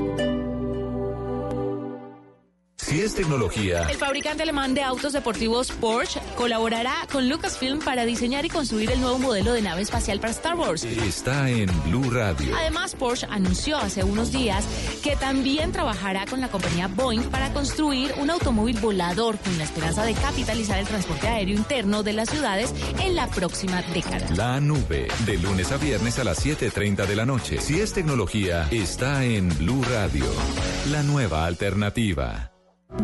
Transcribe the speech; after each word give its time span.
Thank 0.00 0.20
you. 0.20 0.37
Si 2.88 3.02
es 3.02 3.14
tecnología, 3.14 3.86
El 3.90 3.98
fabricante 3.98 4.44
alemán 4.44 4.72
de 4.72 4.82
autos 4.82 5.12
deportivos 5.12 5.70
Porsche 5.72 6.20
colaborará 6.36 6.94
con 7.12 7.28
Lucasfilm 7.28 7.80
para 7.80 8.06
diseñar 8.06 8.46
y 8.46 8.48
construir 8.48 8.90
el 8.90 9.02
nuevo 9.02 9.18
modelo 9.18 9.52
de 9.52 9.60
nave 9.60 9.82
espacial 9.82 10.20
para 10.20 10.30
Star 10.30 10.54
Wars. 10.54 10.84
está 10.84 11.50
en 11.50 11.68
Blue 11.84 12.10
Radio. 12.10 12.56
Además, 12.56 12.94
Porsche 12.94 13.26
anunció 13.28 13.76
hace 13.76 14.04
unos 14.04 14.32
días 14.32 14.64
que 15.02 15.16
también 15.16 15.70
trabajará 15.70 16.24
con 16.24 16.40
la 16.40 16.48
compañía 16.48 16.88
Boeing 16.88 17.24
para 17.24 17.52
construir 17.52 18.14
un 18.22 18.30
automóvil 18.30 18.78
volador 18.80 19.36
con 19.36 19.58
la 19.58 19.64
esperanza 19.64 20.02
de 20.04 20.14
capitalizar 20.14 20.78
el 20.78 20.86
transporte 20.86 21.28
aéreo 21.28 21.56
interno 21.58 22.02
de 22.02 22.14
las 22.14 22.30
ciudades 22.30 22.72
en 23.02 23.14
la 23.14 23.26
próxima 23.28 23.82
década. 23.82 24.26
La 24.34 24.60
nube, 24.60 25.08
de 25.26 25.36
lunes 25.36 25.72
a 25.72 25.76
viernes 25.76 26.18
a 26.18 26.24
las 26.24 26.42
7.30 26.42 27.06
de 27.06 27.16
la 27.16 27.26
noche. 27.26 27.60
Si 27.60 27.78
es 27.82 27.92
tecnología, 27.92 28.66
está 28.70 29.26
en 29.26 29.50
Blue 29.58 29.84
Radio. 29.84 30.24
La 30.90 31.02
nueva 31.02 31.44
alternativa. 31.44 32.52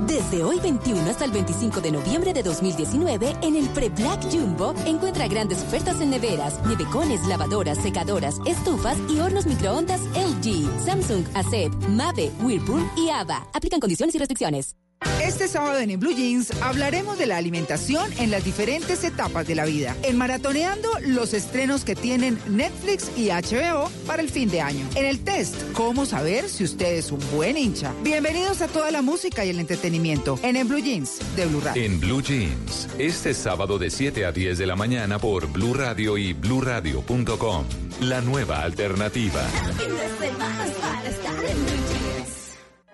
Desde 0.06 0.43
hoy 0.43 0.60
21 0.60 1.10
hasta 1.10 1.27
el 1.27 1.30
25 1.30 1.80
de 1.82 1.93
noviembre 1.93 2.32
de 2.32 2.43
2019, 2.43 3.37
en 3.43 3.54
el 3.54 3.68
Pre-Black 3.68 4.23
Jumbo, 4.30 4.74
encuentra 4.87 5.29
grandes 5.29 5.63
ofertas 5.63 6.01
en 6.01 6.10
neveras, 6.10 6.65
nevecones, 6.66 7.27
lavadoras, 7.27 7.79
secadoras, 7.79 8.37
estufas 8.46 8.96
y 9.10 9.21
hornos 9.21 9.46
microondas 9.46 10.01
LG, 10.15 10.85
Samsung, 10.85 11.24
ACEP, 11.35 11.73
Mave, 11.88 12.32
Whirlpool 12.43 12.82
y 12.96 13.10
AVA. 13.10 13.46
Aplican 13.52 13.80
condiciones 13.80 14.15
y 14.15 14.18
restricciones. 14.18 14.74
Este 15.23 15.49
sábado 15.49 15.79
en 15.79 15.99
Blue 15.99 16.15
Jeans 16.15 16.51
hablaremos 16.63 17.19
de 17.19 17.27
la 17.27 17.37
alimentación 17.37 18.10
en 18.19 18.30
las 18.30 18.45
diferentes 18.45 19.02
etapas 19.05 19.46
de 19.46 19.55
la 19.55 19.65
vida. 19.65 19.96
En 20.02 20.16
Maratoneando, 20.19 20.88
los 21.07 21.35
estrenos 21.35 21.85
que 21.85 21.95
tienen 21.95 22.38
Netflix 22.49 23.11
y 23.16 23.29
HBO 23.29 23.91
para 24.07 24.23
el 24.23 24.30
fin 24.30 24.51
de 24.51 24.61
año. 24.61 24.87
En 24.95 25.07
el 25.07 25.21
test, 25.21 25.57
cómo 25.73 26.07
saber 26.07 26.49
si 26.49 26.65
usted 26.65 26.95
es 26.95 27.11
un 27.11 27.21
buen 27.35 27.57
hincha. 27.57 27.93
Bienvenidos 28.02 28.61
a 28.61 28.69
toda 28.69 28.91
la 28.91 29.02
música 29.02 29.45
y 29.45 29.51
el 29.51 29.61
entretenimiento 29.61 30.38
en 30.43 30.57
el 30.57 30.66
Blue 30.66 30.80
Jeans 30.80 31.18
de 31.37 31.46
Blue 31.46 31.61
Radio. 31.61 31.83
En 31.83 32.01
Blue 32.01 32.23
Jeans, 32.23 32.89
este 32.99 33.35
sábado 33.35 33.79
de 33.79 33.91
7 33.91 34.27
a 34.27 34.33
10 34.33 34.59
de 34.59 34.66
la 34.66 34.77
mañana 34.77 35.18
por 35.18 35.46
Blue 35.51 35.74
Radio 35.74 36.18
y 36.18 36.33
bluradio.com. 36.33 37.65
La 38.01 38.21
nueva 38.21 38.63
alternativa. 38.63 39.43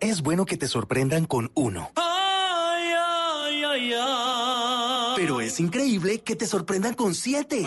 Es 0.00 0.22
bueno 0.22 0.46
que 0.46 0.56
te 0.56 0.66
sorprendan 0.66 1.26
con 1.26 1.52
uno. 1.54 1.90
Pero 5.16 5.40
es 5.42 5.60
increíble 5.60 6.22
que 6.22 6.36
te 6.36 6.46
sorprendan 6.46 6.94
con 6.94 7.14
siete. 7.14 7.66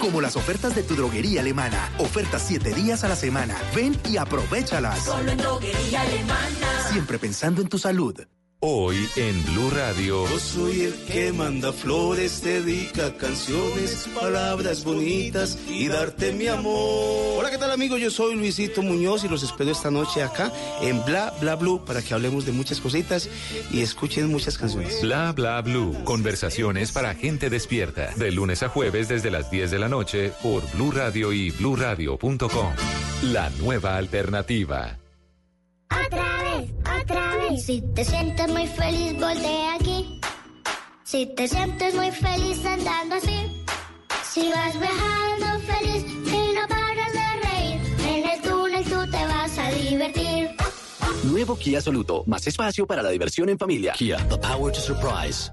Como 0.00 0.22
las 0.22 0.34
ofertas 0.36 0.74
de 0.74 0.82
tu 0.82 0.96
droguería 0.96 1.42
alemana. 1.42 1.92
Ofertas 1.98 2.42
siete 2.46 2.72
días 2.72 3.04
a 3.04 3.08
la 3.08 3.16
semana. 3.16 3.54
Ven 3.76 4.00
y 4.08 4.16
aprovechalas. 4.16 5.04
Solo 5.04 5.30
en 5.30 5.36
droguería 5.36 6.00
alemana. 6.00 6.88
Siempre 6.90 7.18
pensando 7.18 7.60
en 7.60 7.68
tu 7.68 7.78
salud. 7.78 8.18
Hoy 8.62 9.08
en 9.16 9.42
Blue 9.46 9.70
Radio. 9.70 10.28
Yo 10.28 10.38
soy 10.38 10.82
el 10.82 10.94
que 11.06 11.32
manda 11.32 11.72
flores, 11.72 12.42
dedica 12.44 13.16
canciones, 13.16 14.06
palabras 14.14 14.84
bonitas 14.84 15.58
y 15.66 15.88
darte 15.88 16.32
mi 16.32 16.46
amor. 16.46 17.38
Hola, 17.38 17.50
¿qué 17.50 17.56
tal 17.56 17.70
amigos? 17.70 17.98
Yo 18.02 18.10
soy 18.10 18.34
Luisito 18.34 18.82
Muñoz 18.82 19.24
y 19.24 19.28
los 19.28 19.42
espero 19.42 19.70
esta 19.70 19.90
noche 19.90 20.22
acá 20.22 20.52
en 20.82 21.02
Bla 21.06 21.32
Bla 21.40 21.56
Blue 21.56 21.82
para 21.86 22.02
que 22.02 22.12
hablemos 22.12 22.44
de 22.44 22.52
muchas 22.52 22.80
cositas 22.80 23.30
y 23.72 23.80
escuchen 23.80 24.28
muchas 24.28 24.58
canciones. 24.58 25.00
Bla 25.00 25.32
Bla 25.32 25.62
Blue. 25.62 25.96
Conversaciones 26.04 26.92
para 26.92 27.14
gente 27.14 27.48
despierta. 27.48 28.12
De 28.16 28.30
lunes 28.30 28.62
a 28.62 28.68
jueves 28.68 29.08
desde 29.08 29.30
las 29.30 29.50
10 29.50 29.70
de 29.70 29.78
la 29.78 29.88
noche 29.88 30.32
por 30.42 30.70
Blue 30.72 30.90
Radio 30.90 31.32
y 31.32 31.50
bluradio.com. 31.50 32.74
La 33.22 33.48
nueva 33.58 33.96
alternativa. 33.96 34.98
Otra 35.90 36.42
vez, 36.42 36.70
otra 37.02 37.36
vez. 37.36 37.64
Si 37.64 37.82
te 37.94 38.04
sientes 38.04 38.48
muy 38.48 38.66
feliz, 38.66 39.12
voltea 39.18 39.74
aquí. 39.74 40.20
Si 41.04 41.26
te 41.26 41.48
sientes 41.48 41.94
muy 41.94 42.10
feliz 42.10 42.64
andando 42.64 43.16
así. 43.16 43.64
Si 44.24 44.50
vas 44.50 44.78
viajando 44.78 45.46
feliz 45.66 46.04
y 46.06 46.54
no 46.54 46.68
paras 46.68 47.12
de 47.12 47.48
reír. 47.48 47.80
En 48.08 48.30
el 48.30 48.40
túnel 48.42 48.84
tú 48.84 49.10
te 49.10 49.26
vas 49.26 49.58
a 49.58 49.70
divertir. 49.70 50.50
Nuevo 51.24 51.56
Kia 51.56 51.80
Soluto. 51.80 52.22
Más 52.26 52.46
espacio 52.46 52.86
para 52.86 53.02
la 53.02 53.10
diversión 53.10 53.48
en 53.48 53.58
familia. 53.58 53.92
Kia, 53.92 54.16
the 54.28 54.38
power 54.38 54.72
to 54.72 54.80
surprise. 54.80 55.50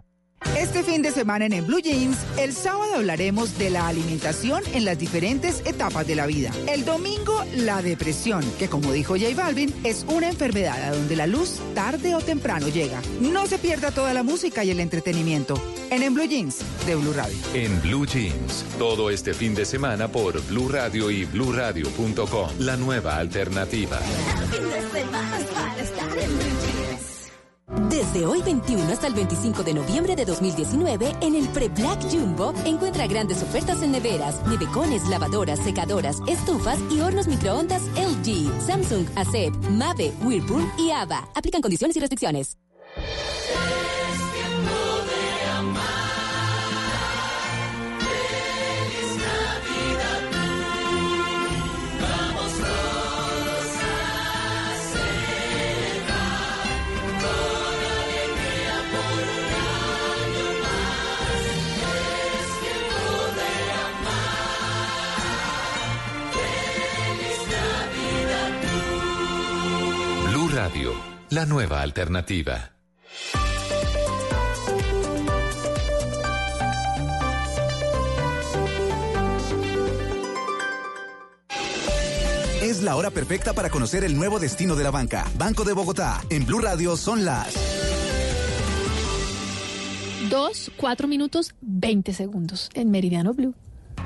Este 0.58 0.84
fin 0.84 1.02
de 1.02 1.12
semana 1.12 1.46
en 1.46 1.54
el 1.54 1.64
Blue 1.64 1.80
Jeans, 1.80 2.18
el 2.38 2.54
sábado 2.54 2.96
hablaremos 2.96 3.58
de 3.58 3.70
la 3.70 3.88
alimentación 3.88 4.64
en 4.74 4.86
las 4.86 4.98
diferentes 4.98 5.62
etapas 5.66 6.06
de 6.08 6.16
la 6.16 6.26
vida. 6.26 6.52
El 6.68 6.86
domingo, 6.86 7.44
la 7.56 7.82
depresión, 7.82 8.44
que 8.58 8.68
como 8.68 8.92
dijo 8.92 9.16
J 9.16 9.36
Balvin, 9.36 9.74
es 9.84 10.06
una 10.08 10.28
enfermedad 10.28 10.82
a 10.84 10.96
donde 10.96 11.16
la 11.16 11.28
luz 11.28 11.60
tarde 11.74 12.16
o 12.16 12.22
temprano 12.22 12.70
llega. 12.70 13.02
No 13.22 13.46
se 13.46 13.58
pierda 13.58 13.92
toda 13.92 14.14
la 14.14 14.24
música 14.24 14.64
y 14.64 14.72
el 14.72 14.80
entretenimiento 14.80 15.62
en 15.90 16.04
En 16.04 16.14
Blue 16.14 16.26
Jeans 16.28 16.58
de 16.86 16.96
Blue 16.96 17.14
Radio. 17.14 17.36
En 17.54 17.82
Blue 17.82 18.06
Jeans, 18.06 18.66
todo 18.78 19.10
este 19.10 19.34
fin 19.34 19.56
de 19.56 19.66
semana 19.66 20.08
por 20.08 20.42
Blue 20.48 20.70
Radio 20.70 21.12
y 21.12 21.26
bluradio.com. 21.26 22.50
La 22.60 22.78
nueva 22.78 23.18
alternativa. 23.18 24.00
Desde 27.90 28.26
hoy 28.26 28.42
21 28.44 28.94
hasta 28.94 29.08
el 29.08 29.14
25 29.14 29.62
de 29.62 29.74
noviembre 29.74 30.16
de 30.16 30.24
2019, 30.24 31.16
en 31.20 31.36
el 31.36 31.50
Pre-Black 31.50 32.02
Jumbo, 32.10 32.54
encuentra 32.66 33.08
grandes 33.08 33.44
ofertas 33.44 33.82
en 33.82 33.92
neveras, 33.92 34.42
nevecones, 34.48 35.06
lavadoras, 35.10 35.60
secadoras, 35.60 36.20
estufas 36.28 36.80
y 36.90 37.02
hornos 37.02 37.28
microondas 37.28 37.84
LG, 37.96 38.62
Samsung, 38.62 39.06
ACEP, 39.16 39.54
Mave, 39.72 40.14
Whirlpool 40.24 40.64
y 40.78 40.92
AVA. 40.92 41.28
Aplican 41.36 41.62
condiciones 41.62 41.98
y 41.98 42.00
restricciones. 42.00 42.58
La 71.38 71.46
nueva 71.46 71.84
alternativa. 71.84 72.72
Es 82.64 82.82
la 82.82 82.96
hora 82.96 83.12
perfecta 83.12 83.54
para 83.54 83.70
conocer 83.70 84.04
el 84.04 84.18
nuevo 84.18 84.40
destino 84.40 84.76
de 84.76 84.84
la 84.84 84.90
banca. 84.90 85.28
Banco 85.38 85.64
de 85.64 85.74
Bogotá. 85.74 86.24
En 86.32 86.44
Blue 86.44 86.58
Radio 86.58 86.98
son 86.98 87.24
las. 87.24 87.54
Dos, 90.32 90.72
cuatro 90.76 91.08
minutos, 91.08 91.54
20 91.62 92.14
segundos 92.14 92.72
en 92.74 92.90
Meridiano 92.90 93.36
Blue. 93.36 93.54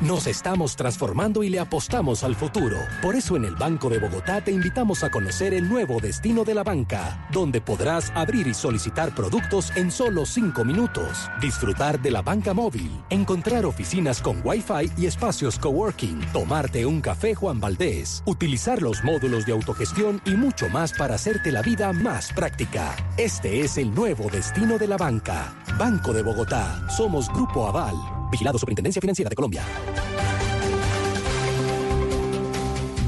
Nos 0.02 0.26
estamos 0.26 0.76
transformando 0.76 1.44
y 1.44 1.50
le 1.50 1.60
apostamos 1.60 2.24
al 2.24 2.36
futuro. 2.36 2.78
Por 3.04 3.16
eso 3.16 3.36
en 3.36 3.46
el 3.46 3.56
Banco 3.56 3.88
de 3.88 4.00
Bogotá 4.00 4.42
te 4.42 4.52
invitamos 4.52 5.04
a 5.04 5.12
conocer 5.12 5.54
el 5.54 5.70
nuevo 5.70 6.00
destino 6.00 6.44
de 6.44 6.56
la 6.56 6.64
banca, 6.64 7.28
donde 7.32 7.62
podrás 7.62 8.12
abrir 8.16 8.48
y 8.48 8.56
solicitar 8.56 9.14
productos 9.14 9.72
en 9.76 9.92
solo 9.92 10.26
cinco 10.26 10.66
minutos, 10.66 11.30
disfrutar 11.40 12.02
de 12.02 12.10
la 12.10 12.24
banca 12.24 12.56
móvil, 12.56 12.90
encontrar 13.12 13.64
oficinas 13.64 14.24
con 14.24 14.42
Wi-Fi 14.44 14.92
y 14.98 15.06
espacios 15.06 15.60
coworking, 15.60 16.20
tomarte 16.34 16.84
un 16.88 17.00
café 17.00 17.36
Juan 17.36 17.60
Valdés, 17.60 18.24
utilizar 18.26 18.82
los 18.82 19.04
módulos 19.04 19.46
de 19.46 19.52
autogestión 19.52 20.20
y 20.26 20.32
mucho 20.32 20.68
más 20.70 20.94
para 20.94 21.14
hacerte 21.14 21.52
la 21.52 21.62
vida 21.62 21.94
más 21.94 22.34
práctica. 22.34 22.96
Este 23.18 23.62
es 23.62 23.78
el 23.78 23.94
nuevo 23.94 24.32
destino 24.32 24.80
de 24.80 24.88
la 24.88 24.98
banca. 24.98 25.54
Banco 25.78 26.12
de 26.12 26.24
Bogotá. 26.24 26.90
Somos 26.90 27.32
Grupo 27.32 27.68
Aval. 27.68 27.96
Vigilado 28.32 28.58
Superintendencia 28.58 29.02
Financiera 29.02 29.30
de 29.30 29.36
Colombia. 29.36 29.64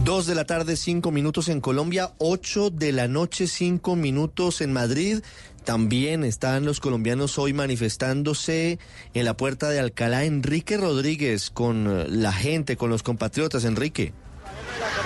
Dos 0.03 0.25
de 0.27 0.35
la 0.35 0.45
tarde, 0.45 0.75
cinco 0.75 1.11
minutos 1.11 1.47
en 1.49 1.59
Colombia, 1.61 2.13
ocho 2.17 2.69
de 2.69 2.91
la 2.91 3.07
noche, 3.07 3.47
cinco 3.47 3.95
minutos 3.95 4.61
en 4.61 4.73
Madrid. 4.73 5.21
También 5.63 6.23
están 6.23 6.65
los 6.65 6.79
colombianos 6.81 7.39
hoy 7.39 7.53
manifestándose 7.53 8.79
en 9.13 9.25
la 9.25 9.37
puerta 9.37 9.69
de 9.69 9.79
Alcalá. 9.79 10.25
Enrique 10.25 10.77
Rodríguez 10.77 11.49
con 11.49 12.21
la 12.21 12.33
gente, 12.33 12.75
con 12.75 12.89
los 12.89 13.01
compatriotas. 13.01 13.63
Enrique. 13.63 14.13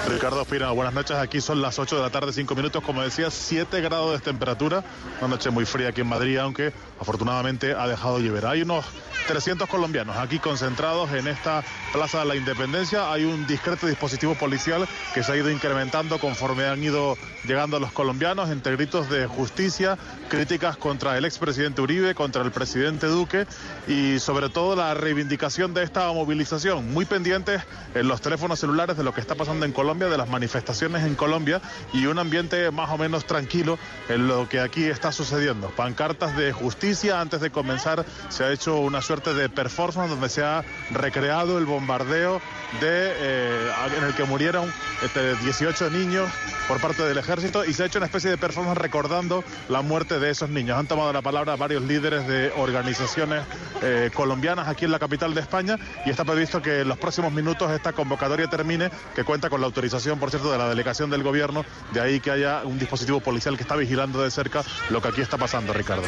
Ricardo 0.08 0.42
Espina, 0.42 0.72
buenas 0.72 0.94
noches. 0.94 1.18
Aquí 1.18 1.42
son 1.42 1.62
las 1.62 1.80
8 1.80 1.98
de 1.98 2.02
la 2.02 2.10
tarde, 2.10 2.32
5 2.34 2.56
minutos. 2.56 2.84
Como 2.84 3.02
decía, 3.02 3.30
7 3.30 3.82
grados 3.82 4.14
de 4.14 4.20
temperatura. 4.20 4.84
Una 5.20 5.30
noche 5.30 5.50
muy 5.50 5.66
fría 5.66 5.90
aquí 5.90 6.02
en 6.02 6.08
Madrid, 6.08 6.38
aunque 6.38 6.74
afortunadamente 7.00 7.74
ha 7.74 7.88
dejado 7.88 8.20
llover. 8.20 8.46
Hay 8.46 8.62
unos 8.62 8.86
300 9.28 9.68
colombianos 9.68 10.16
aquí 10.16 10.40
concentrados 10.40 11.12
en 11.12 11.28
esta 11.28 11.64
Plaza 11.92 12.20
de 12.20 12.26
la 12.26 12.36
Independencia. 12.36 13.12
Hay 13.12 13.26
un 13.26 13.46
discreto 13.46 13.88
dispositivo 13.88 14.36
policial 14.36 14.88
que 15.14 15.24
se 15.24 15.32
ha 15.32 15.36
ido 15.36 15.52
incrementando 15.52 16.20
conforme 16.20 16.66
han 16.66 16.82
ido 16.82 17.18
llegando 17.46 17.80
los 17.80 17.92
colombianos 17.92 18.50
entre 18.50 18.76
gritos 18.76 19.10
de 19.10 19.28
justicia, 19.28 19.98
críticas 20.30 20.78
contra 20.78 21.18
el 21.18 21.26
expresidente 21.26 21.82
Uribe, 21.82 22.16
contra 22.16 22.42
el 22.44 22.52
presidente 22.52 23.08
Duque 23.08 23.48
y 23.88 24.20
sobre 24.20 24.50
todo 24.50 24.76
la 24.76 24.94
reivindicación 24.94 25.74
de 25.74 25.84
esta 25.84 26.12
movilización. 26.12 26.94
Muy 26.94 27.06
pendientes 27.06 27.62
en 27.96 28.08
los 28.08 28.22
teléfonos 28.22 28.60
celulares 28.60 28.98
de 28.98 29.04
lo 29.04 29.14
que 29.14 29.22
está 29.22 29.36
pasando 29.36 29.57
en 29.66 29.72
Colombia, 29.72 30.08
de 30.08 30.18
las 30.18 30.30
manifestaciones 30.30 31.04
en 31.04 31.16
Colombia 31.16 31.62
y 31.94 32.06
un 32.06 32.20
ambiente 32.20 32.70
más 32.72 32.90
o 32.90 32.98
menos 32.98 33.26
tranquilo 33.26 33.78
en 34.10 34.28
lo 34.28 34.48
que 34.50 34.60
aquí 34.60 34.86
está 34.86 35.12
sucediendo. 35.12 35.70
Pancartas 35.70 36.36
de 36.36 36.52
justicia 36.54 37.22
antes 37.22 37.42
de 37.42 37.50
comenzar 37.50 38.06
se 38.30 38.44
ha 38.44 38.52
hecho 38.52 38.80
una 38.80 39.02
suerte 39.02 39.34
de 39.34 39.50
performance 39.50 40.10
donde 40.10 40.30
se 40.30 40.44
ha 40.44 40.64
recreado 40.92 41.58
el 41.58 41.66
bombardeo 41.66 42.42
de, 42.82 43.14
eh, 43.16 43.72
en 43.98 44.04
el 44.04 44.14
que 44.14 44.24
murieron 44.26 44.72
este, 45.04 45.36
18 45.36 45.90
niños 45.90 46.30
por 46.68 46.82
parte 46.82 47.04
del 47.04 47.18
ejército 47.18 47.64
y 47.64 47.74
se 47.74 47.84
ha 47.84 47.86
hecho 47.86 48.00
una 48.00 48.08
especie 48.08 48.30
de 48.30 48.38
performance 48.38 48.78
recordando 48.78 49.44
la 49.70 49.82
muerte 49.82 50.20
de 50.20 50.30
esos 50.30 50.50
niños. 50.50 50.78
Han 50.78 50.88
tomado 50.88 51.14
la 51.14 51.22
palabra 51.22 51.56
varios 51.56 51.84
líderes 51.84 52.28
de 52.28 52.52
organizaciones 52.58 53.44
eh, 53.82 54.12
colombianas 54.14 54.68
aquí 54.68 54.86
en 54.86 54.92
la 54.92 55.00
capital 55.00 55.34
de 55.34 55.42
España 55.42 55.78
y 56.06 56.10
está 56.10 56.26
previsto 56.26 56.62
que 56.62 56.82
en 56.82 56.88
los 56.88 56.98
próximos 56.98 57.32
minutos 57.32 57.72
esta 57.72 57.94
convocatoria 57.94 58.48
termine, 58.48 58.90
que 59.16 59.24
cuenta 59.24 59.47
con 59.50 59.62
la 59.62 59.68
autorización, 59.68 60.20
por 60.20 60.30
cierto, 60.30 60.52
de 60.52 60.58
la 60.58 60.70
delegación 60.70 61.10
del 61.10 61.24
gobierno, 61.24 61.66
de 61.94 62.02
ahí 62.02 62.20
que 62.20 62.32
haya 62.32 62.64
un 62.64 62.80
dispositivo 62.80 63.20
policial 63.20 63.56
que 63.58 63.64
está 63.64 63.76
vigilando 63.76 64.22
de 64.22 64.32
cerca 64.32 64.64
lo 64.90 65.02
que 65.02 65.10
aquí 65.10 65.22
está 65.22 65.38
pasando, 65.38 65.74
Ricardo. 65.74 66.08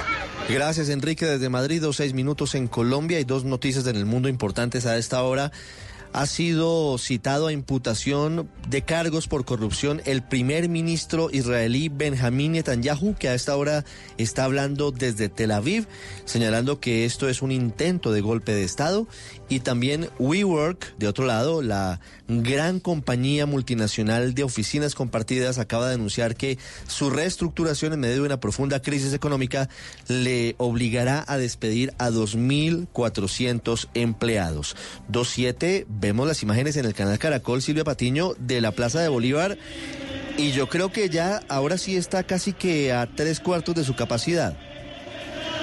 Gracias, 0.50 0.90
Enrique, 0.90 1.26
desde 1.26 1.50
Madrid, 1.50 1.82
dos 1.82 1.98
seis 1.98 2.14
minutos 2.14 2.56
en 2.56 2.68
Colombia 2.68 3.20
y 3.20 3.24
dos 3.24 3.44
noticias 3.44 3.86
en 3.88 3.96
el 3.96 4.06
mundo 4.06 4.30
importantes 4.30 4.86
a 4.86 4.98
esta 4.98 5.22
hora 5.24 5.52
ha 6.14 6.26
sido 6.26 6.98
citado 6.98 7.48
a 7.48 7.54
imputación 7.54 8.50
de 8.68 8.82
cargos 8.82 9.28
por 9.28 9.46
corrupción 9.46 10.02
el 10.06 10.24
primer 10.24 10.70
ministro 10.70 11.30
israelí 11.32 11.90
Benjamín 11.90 12.54
Netanyahu, 12.54 13.16
que 13.16 13.30
a 13.30 13.36
esta 13.36 13.56
hora 13.56 13.86
está 14.18 14.46
hablando 14.46 14.92
desde 14.92 15.30
Tel 15.30 15.52
Aviv, 15.52 15.88
señalando 16.26 16.80
que 16.80 17.06
esto 17.06 17.30
es 17.30 17.42
un 17.42 17.52
intento 17.52 18.12
de 18.12 18.22
golpe 18.22 18.54
de 18.54 18.64
Estado. 18.64 19.08
Y 19.50 19.62
también 19.62 20.10
WeWork, 20.20 20.96
de 20.98 21.08
otro 21.08 21.26
lado, 21.26 21.64
la 21.64 22.00
gran 22.28 22.80
compañía 22.80 23.48
multinacional 23.48 24.36
de 24.36 24.44
oficinas 24.44 24.94
compartidas, 24.94 25.58
acaba 25.58 25.88
de 25.88 25.96
anunciar 25.96 26.36
que 26.36 26.60
su 26.88 27.10
reestructuración 27.10 27.94
en 27.94 28.00
medio 28.00 28.16
de 28.18 28.22
una 28.22 28.40
profunda 28.40 28.80
crisis 28.82 29.14
económica 29.14 29.68
le 30.08 30.54
obligará 30.60 31.26
a 31.28 31.38
despedir 31.38 31.94
a 31.98 32.12
2.400 32.12 33.88
empleados. 33.96 34.76
27 35.08 35.88
vemos 35.90 36.28
las 36.28 36.44
imágenes 36.44 36.78
en 36.78 36.86
el 36.86 36.94
canal 36.94 37.18
Caracol, 37.18 37.64
Silvia 37.64 37.84
Patiño, 37.84 38.34
de 38.38 38.62
la 38.62 38.72
Plaza 38.72 39.02
de 39.02 39.10
Bolívar. 39.10 39.58
Y 40.38 40.52
yo 40.52 40.70
creo 40.70 40.92
que 40.92 41.10
ya 41.10 41.42
ahora 41.50 41.78
sí 41.78 41.98
está 41.98 42.24
casi 42.24 42.54
que 42.54 42.94
a 42.94 43.08
tres 43.16 43.40
cuartos 43.40 43.76
de 43.76 43.84
su 43.84 43.96
capacidad. 43.96 44.58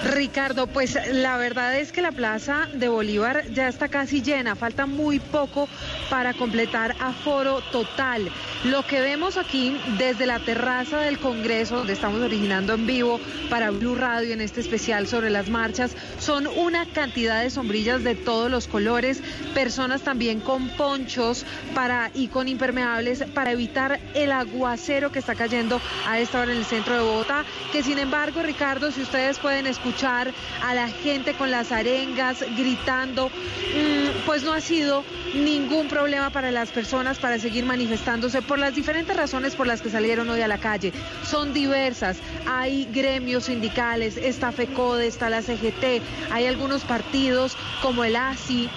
Ricardo, 0.05 0.67
pues 0.67 0.99
la 1.11 1.37
verdad 1.39 1.79
es 1.79 1.91
que 1.91 2.03
la 2.03 2.13
Plaza 2.13 2.69
de 2.75 2.89
Bolívar 2.89 3.45
ya 3.53 3.67
está 3.67 3.89
casi 3.89 4.23
llena, 4.23 4.55
falta 4.55 4.87
muy 4.87 5.19
poco 5.19 5.69
para 6.11 6.35
completar 6.35 6.95
aforo 7.01 7.61
total. 7.73 8.31
Lo 8.65 8.87
que 8.87 9.01
vemos 9.01 9.37
aquí 9.37 9.77
desde 9.99 10.27
la 10.27 10.39
terraza 10.39 11.01
del 11.01 11.19
Congreso, 11.19 11.79
donde 11.79 11.95
estamos 11.95 12.21
originando 12.21 12.75
en 12.75 12.87
vivo 12.87 13.21
para 13.49 13.71
Blue 13.71 13.95
Radio 13.95 14.35
en 14.35 14.41
este 14.41 14.61
especial 14.61 15.07
sobre 15.07 15.31
las 15.31 15.49
marchas, 15.49 15.97
son 16.19 16.47
una 16.47 16.85
cantidad 16.87 17.43
de 17.43 17.51
sombrillas 17.51 18.05
de 18.05 18.15
todos 18.15 18.51
los 18.51 18.69
colores, 18.69 19.23
personas 19.55 20.03
también 20.03 20.41
con 20.41 20.69
ponchos 20.71 21.45
para 21.75 22.11
y 22.15 22.29
con 22.29 22.49
impermeables 22.49 23.25
para 23.35 23.53
evitar 23.53 23.99
el 24.15 24.31
aguacero 24.31 25.11
que 25.11 25.21
está 25.21 25.35
cayendo 25.35 25.81
a 26.07 26.21
esta 26.21 26.41
hora 26.41 26.53
en 26.53 26.59
el 26.59 26.65
centro 26.65 26.95
de 26.95 27.01
Bogotá, 27.01 27.45
que 27.73 27.83
sin 27.83 27.99
embargo, 27.99 28.43
Ricardo, 28.43 28.91
si 28.93 29.01
ustedes 29.01 29.39
pueden 29.39 29.67
escuchar 29.67 29.86
escuchar 29.87 30.33
a 30.65 30.75
la 30.75 30.89
gente 30.89 31.35
con 31.35 31.53
las 31.53 31.71
arengas 31.71 32.45
gritando, 32.57 33.29
mm, 33.29 34.27
pues 34.27 34.43
no 34.43 34.53
ha 34.53 34.61
sido 34.61 35.05
ningún 35.35 35.87
problema 35.87 36.31
para 36.31 36.51
las 36.51 36.71
personas 36.71 37.19
para 37.19 37.39
seguir 37.39 37.65
manifestándose 37.65 38.43
por 38.43 38.59
las 38.59 38.75
diferentes 38.75 39.17
razones 39.17 39.55
por 39.55 39.69
las 39.69 39.83
que 39.83 39.91
salieron 39.91 40.29
hoy 40.29 40.41
a 40.41 40.49
la 40.49 40.59
calle. 40.59 40.93
Son 41.25 41.53
diversas. 41.53 42.19
Hay 42.47 42.89
gremios 42.93 43.45
sindicales, 43.45 44.17
está 44.17 44.51
FECODE, 44.51 45.07
está 45.07 45.31
la 45.31 45.43
CGT, 45.43 46.03
hay 46.33 46.47
algunos 46.47 46.83
partidos 46.83 47.57
como 47.81 48.03
el 48.03 48.17
ASI, 48.17 48.69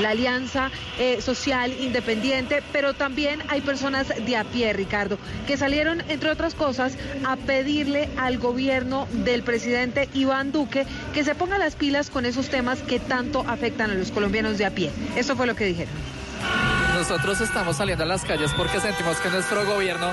la 0.00 0.10
Alianza 0.10 0.70
eh, 0.98 1.20
Social 1.20 1.72
Independiente, 1.80 2.62
pero 2.72 2.94
también 2.94 3.42
hay 3.48 3.60
personas 3.60 4.08
de 4.08 4.36
a 4.36 4.44
pie, 4.44 4.72
Ricardo, 4.72 5.18
que 5.46 5.56
salieron, 5.56 6.02
entre 6.08 6.30
otras 6.30 6.54
cosas, 6.54 6.96
a 7.24 7.36
pedirle 7.36 8.08
al 8.16 8.38
gobierno 8.38 9.06
del 9.12 9.42
presidente 9.42 10.08
Iván 10.14 10.52
Duque 10.52 10.86
que 11.12 11.24
se 11.24 11.34
ponga 11.34 11.58
las 11.58 11.74
pilas 11.74 12.10
con 12.10 12.26
esos 12.26 12.48
temas 12.48 12.80
que 12.80 13.00
tanto 13.00 13.44
afectan 13.46 13.90
a 13.90 13.94
los 13.94 14.10
colombianos 14.10 14.58
de 14.58 14.66
a 14.66 14.70
pie. 14.70 14.90
Eso 15.16 15.36
fue 15.36 15.46
lo 15.46 15.54
que 15.54 15.64
dijeron. 15.64 15.94
Nosotros 16.94 17.40
estamos 17.40 17.76
saliendo 17.76 18.04
a 18.04 18.06
las 18.06 18.24
calles 18.24 18.50
porque 18.56 18.80
sentimos 18.80 19.18
que 19.18 19.28
nuestro 19.28 19.64
gobierno 19.66 20.12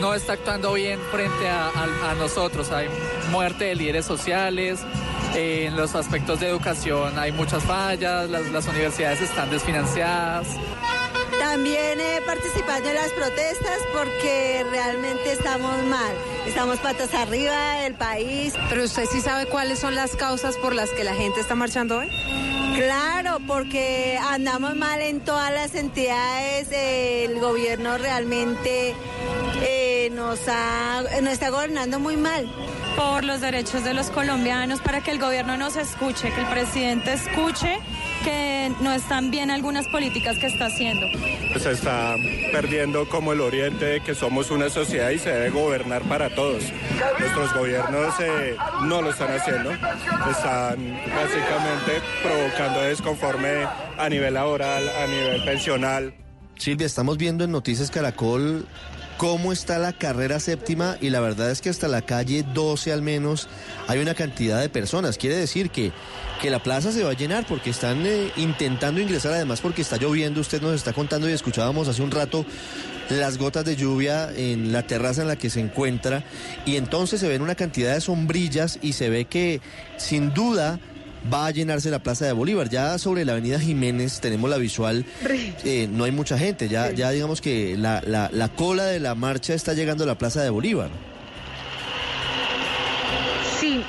no 0.00 0.14
está 0.14 0.32
actuando 0.32 0.72
bien 0.72 0.98
frente 1.12 1.48
a, 1.48 1.70
a 2.10 2.14
nosotros. 2.14 2.70
Hay 2.72 2.88
muerte 3.30 3.66
de 3.66 3.74
líderes 3.76 4.04
sociales, 4.06 4.80
en 5.34 5.76
los 5.76 5.94
aspectos 5.94 6.40
de 6.40 6.48
educación 6.48 7.18
hay 7.18 7.32
muchas 7.32 7.62
fallas, 7.64 8.30
las, 8.30 8.66
universidades 8.66 9.20
están 9.20 9.50
desfinanciadas. 9.50 10.46
También 11.38 12.00
he 12.00 12.20
participado 12.22 12.88
en 12.88 12.94
las 12.94 13.10
protestas 13.10 13.78
porque 13.92 14.64
realmente 14.70 15.32
estamos 15.32 15.84
mal. 15.84 16.14
Estamos 16.46 16.78
patas 16.78 17.12
arriba 17.14 17.80
del 17.82 17.94
país. 17.94 18.54
Pero 18.68 18.84
usted 18.84 19.04
sí 19.10 19.20
sabe 19.20 19.46
cuáles 19.46 19.78
son 19.78 19.94
las 19.94 20.16
causas 20.16 20.56
por 20.56 20.74
las 20.74 20.90
que 20.90 21.04
la 21.04 21.14
gente 21.14 21.40
está 21.40 21.54
marchando 21.54 21.98
hoy. 21.98 22.08
Claro, 22.76 23.38
porque 23.46 24.18
andamos 24.30 24.74
mal 24.74 25.00
en 25.00 25.20
todas 25.20 25.52
las 25.52 25.74
entidades. 25.74 26.68
el 26.72 27.38
gobierno 27.40 27.98
realmente 27.98 28.94
eh, 29.62 30.10
nos, 30.12 30.40
nos 31.22 31.32
está 31.32 31.50
gobernando 31.50 32.00
muy 32.00 32.16
mal 32.16 32.48
por 32.96 33.24
los 33.24 33.40
derechos 33.40 33.84
de 33.84 33.94
los 33.94 34.10
colombianos, 34.10 34.80
para 34.80 35.00
que 35.00 35.10
el 35.10 35.18
gobierno 35.18 35.56
nos 35.56 35.76
escuche, 35.76 36.30
que 36.32 36.40
el 36.40 36.46
presidente 36.46 37.12
escuche 37.12 37.78
que 38.24 38.72
no 38.80 38.92
están 38.92 39.30
bien 39.30 39.50
algunas 39.50 39.86
políticas 39.88 40.38
que 40.38 40.46
está 40.46 40.66
haciendo. 40.66 41.06
Se 41.58 41.72
está 41.72 42.16
perdiendo 42.52 43.08
como 43.08 43.32
el 43.32 43.40
oriente 43.40 44.00
que 44.00 44.14
somos 44.14 44.50
una 44.50 44.70
sociedad 44.70 45.10
y 45.10 45.18
se 45.18 45.30
debe 45.30 45.50
gobernar 45.50 46.02
para 46.02 46.34
todos. 46.34 46.64
Nuestros 47.18 47.52
gobiernos 47.54 48.14
eh, 48.20 48.56
no 48.84 49.02
lo 49.02 49.10
están 49.10 49.32
haciendo, 49.32 49.70
están 49.72 51.00
básicamente 51.14 52.02
provocando 52.22 52.80
desconforme 52.80 53.66
a 53.98 54.08
nivel 54.08 54.34
laboral, 54.34 54.88
a 54.88 55.06
nivel 55.06 55.44
pensional. 55.44 56.14
Silvia, 56.56 56.86
estamos 56.86 57.18
viendo 57.18 57.44
en 57.44 57.50
Noticias 57.50 57.90
Caracol 57.90 58.66
cómo 59.16 59.52
está 59.52 59.78
la 59.78 59.92
carrera 59.92 60.40
séptima 60.40 60.96
y 61.00 61.10
la 61.10 61.20
verdad 61.20 61.50
es 61.50 61.60
que 61.60 61.70
hasta 61.70 61.88
la 61.88 62.02
calle 62.02 62.44
12 62.54 62.92
al 62.92 63.02
menos 63.02 63.48
hay 63.86 64.00
una 64.00 64.14
cantidad 64.14 64.60
de 64.60 64.68
personas. 64.68 65.18
Quiere 65.18 65.36
decir 65.36 65.70
que, 65.70 65.92
que 66.40 66.50
la 66.50 66.62
plaza 66.62 66.92
se 66.92 67.04
va 67.04 67.10
a 67.10 67.14
llenar 67.14 67.46
porque 67.46 67.70
están 67.70 68.04
eh, 68.06 68.30
intentando 68.36 69.00
ingresar, 69.00 69.32
además 69.32 69.60
porque 69.60 69.82
está 69.82 69.96
lloviendo, 69.96 70.40
usted 70.40 70.60
nos 70.60 70.74
está 70.74 70.92
contando 70.92 71.28
y 71.28 71.32
escuchábamos 71.32 71.88
hace 71.88 72.02
un 72.02 72.10
rato 72.10 72.44
las 73.10 73.38
gotas 73.38 73.64
de 73.64 73.76
lluvia 73.76 74.30
en 74.34 74.72
la 74.72 74.86
terraza 74.86 75.22
en 75.22 75.28
la 75.28 75.36
que 75.36 75.50
se 75.50 75.60
encuentra 75.60 76.24
y 76.64 76.76
entonces 76.76 77.20
se 77.20 77.28
ven 77.28 77.42
una 77.42 77.54
cantidad 77.54 77.92
de 77.92 78.00
sombrillas 78.00 78.78
y 78.80 78.94
se 78.94 79.10
ve 79.10 79.26
que 79.26 79.60
sin 79.98 80.32
duda 80.32 80.80
va 81.32 81.46
a 81.46 81.50
llenarse 81.50 81.90
la 81.90 82.02
Plaza 82.02 82.26
de 82.26 82.32
Bolívar. 82.32 82.68
Ya 82.68 82.98
sobre 82.98 83.24
la 83.24 83.32
Avenida 83.32 83.58
Jiménez 83.58 84.20
tenemos 84.20 84.50
la 84.50 84.58
visual, 84.58 85.04
eh, 85.64 85.88
no 85.90 86.04
hay 86.04 86.12
mucha 86.12 86.38
gente, 86.38 86.68
ya, 86.68 86.90
ya 86.92 87.10
digamos 87.10 87.40
que 87.40 87.76
la, 87.76 88.02
la, 88.06 88.30
la 88.32 88.48
cola 88.48 88.84
de 88.86 89.00
la 89.00 89.14
marcha 89.14 89.54
está 89.54 89.74
llegando 89.74 90.04
a 90.04 90.06
la 90.06 90.18
Plaza 90.18 90.42
de 90.42 90.50
Bolívar. 90.50 90.90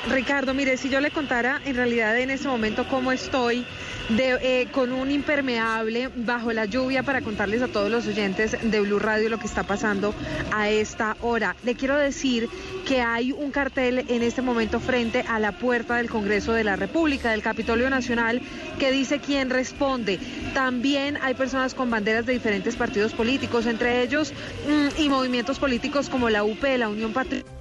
Ricardo, 0.10 0.54
mire, 0.54 0.78
si 0.78 0.90
yo 0.90 1.00
le 1.00 1.10
contara 1.10 1.62
en 1.66 1.76
realidad 1.76 2.18
en 2.20 2.30
ese 2.30 2.48
momento 2.48 2.88
cómo 2.88 3.12
estoy 3.12 3.66
de, 4.10 4.38
eh, 4.42 4.68
con 4.72 4.92
un 4.92 5.10
impermeable 5.10 6.10
bajo 6.16 6.54
la 6.54 6.66
lluvia 6.66 7.02
para 7.02 7.22
contarles 7.22 7.64
a 7.64 7.68
todos 7.68 7.90
los 7.90 8.06
oyentes 8.06 8.56
de 8.62 8.80
Blue 8.82 9.00
Radio 9.00 9.30
lo 9.30 9.40
que 9.40 9.48
está 9.48 9.64
pasando 9.64 10.14
a 10.52 10.70
esta 10.70 11.18
hora. 11.22 11.56
Le 11.64 11.74
quiero 11.74 11.98
decir 11.98 12.48
que 12.86 13.02
hay 13.02 13.32
un 13.32 13.50
cartel 13.50 14.06
en 14.08 14.22
este 14.22 14.44
momento 14.44 14.80
frente 14.80 15.26
a 15.28 15.40
la 15.40 15.54
puerta 15.54 15.96
del 15.96 16.10
Congreso 16.10 16.54
de 16.54 16.64
la 16.64 16.76
República, 16.76 17.32
del 17.32 17.42
Capitolio 17.42 17.90
Nacional, 17.90 18.42
que 18.78 18.92
dice 18.92 19.20
quién 19.20 19.50
responde. 19.50 20.20
También 20.54 21.18
hay 21.24 21.34
personas 21.34 21.74
con 21.74 21.90
banderas 21.90 22.28
de 22.28 22.34
diferentes 22.34 22.76
partidos 22.76 23.14
políticos, 23.14 23.66
entre 23.66 24.04
ellos 24.04 24.34
mm, 24.68 25.02
y 25.02 25.10
movimientos 25.10 25.58
políticos 25.58 26.10
como 26.10 26.30
la 26.30 26.44
UP, 26.44 26.64
la 26.78 26.90
Unión 26.90 27.12
Patriótica 27.12 27.55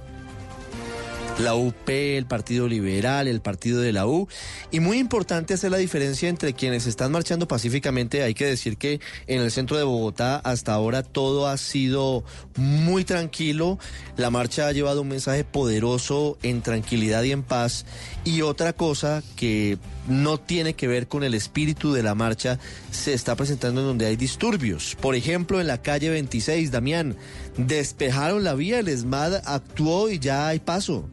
la 1.39 1.55
UP, 1.55 1.89
el 1.89 2.25
Partido 2.25 2.67
Liberal, 2.67 3.27
el 3.27 3.41
Partido 3.41 3.81
de 3.81 3.91
la 3.91 4.07
U. 4.07 4.27
Y 4.71 4.79
muy 4.79 4.99
importante 4.99 5.53
hacer 5.53 5.71
la 5.71 5.77
diferencia 5.77 6.29
entre 6.29 6.53
quienes 6.53 6.87
están 6.87 7.11
marchando 7.11 7.47
pacíficamente. 7.47 8.23
Hay 8.23 8.33
que 8.33 8.45
decir 8.45 8.77
que 8.77 8.99
en 9.27 9.41
el 9.41 9.51
centro 9.51 9.77
de 9.77 9.83
Bogotá 9.83 10.37
hasta 10.37 10.73
ahora 10.73 11.03
todo 11.03 11.47
ha 11.47 11.57
sido 11.57 12.23
muy 12.55 13.03
tranquilo. 13.03 13.77
La 14.17 14.29
marcha 14.29 14.67
ha 14.67 14.71
llevado 14.71 15.01
un 15.01 15.09
mensaje 15.09 15.43
poderoso 15.43 16.37
en 16.41 16.61
tranquilidad 16.61 17.23
y 17.23 17.31
en 17.31 17.43
paz. 17.43 17.85
Y 18.23 18.41
otra 18.41 18.73
cosa 18.73 19.21
que 19.35 19.77
no 20.07 20.39
tiene 20.39 20.75
que 20.75 20.87
ver 20.87 21.07
con 21.07 21.23
el 21.23 21.33
espíritu 21.33 21.91
de 21.93 22.03
la 22.03 22.15
marcha 22.15 22.59
se 22.91 23.13
está 23.13 23.35
presentando 23.35 23.81
en 23.81 23.87
donde 23.87 24.05
hay 24.05 24.15
disturbios. 24.15 24.95
Por 25.01 25.15
ejemplo, 25.15 25.59
en 25.59 25.67
la 25.67 25.81
calle 25.81 26.09
26, 26.09 26.71
Damián, 26.71 27.17
despejaron 27.57 28.43
la 28.43 28.53
vía, 28.53 28.79
el 28.79 28.87
ESMAD 28.87 29.41
actuó 29.45 30.09
y 30.09 30.19
ya 30.19 30.47
hay 30.47 30.59
paso. 30.59 31.09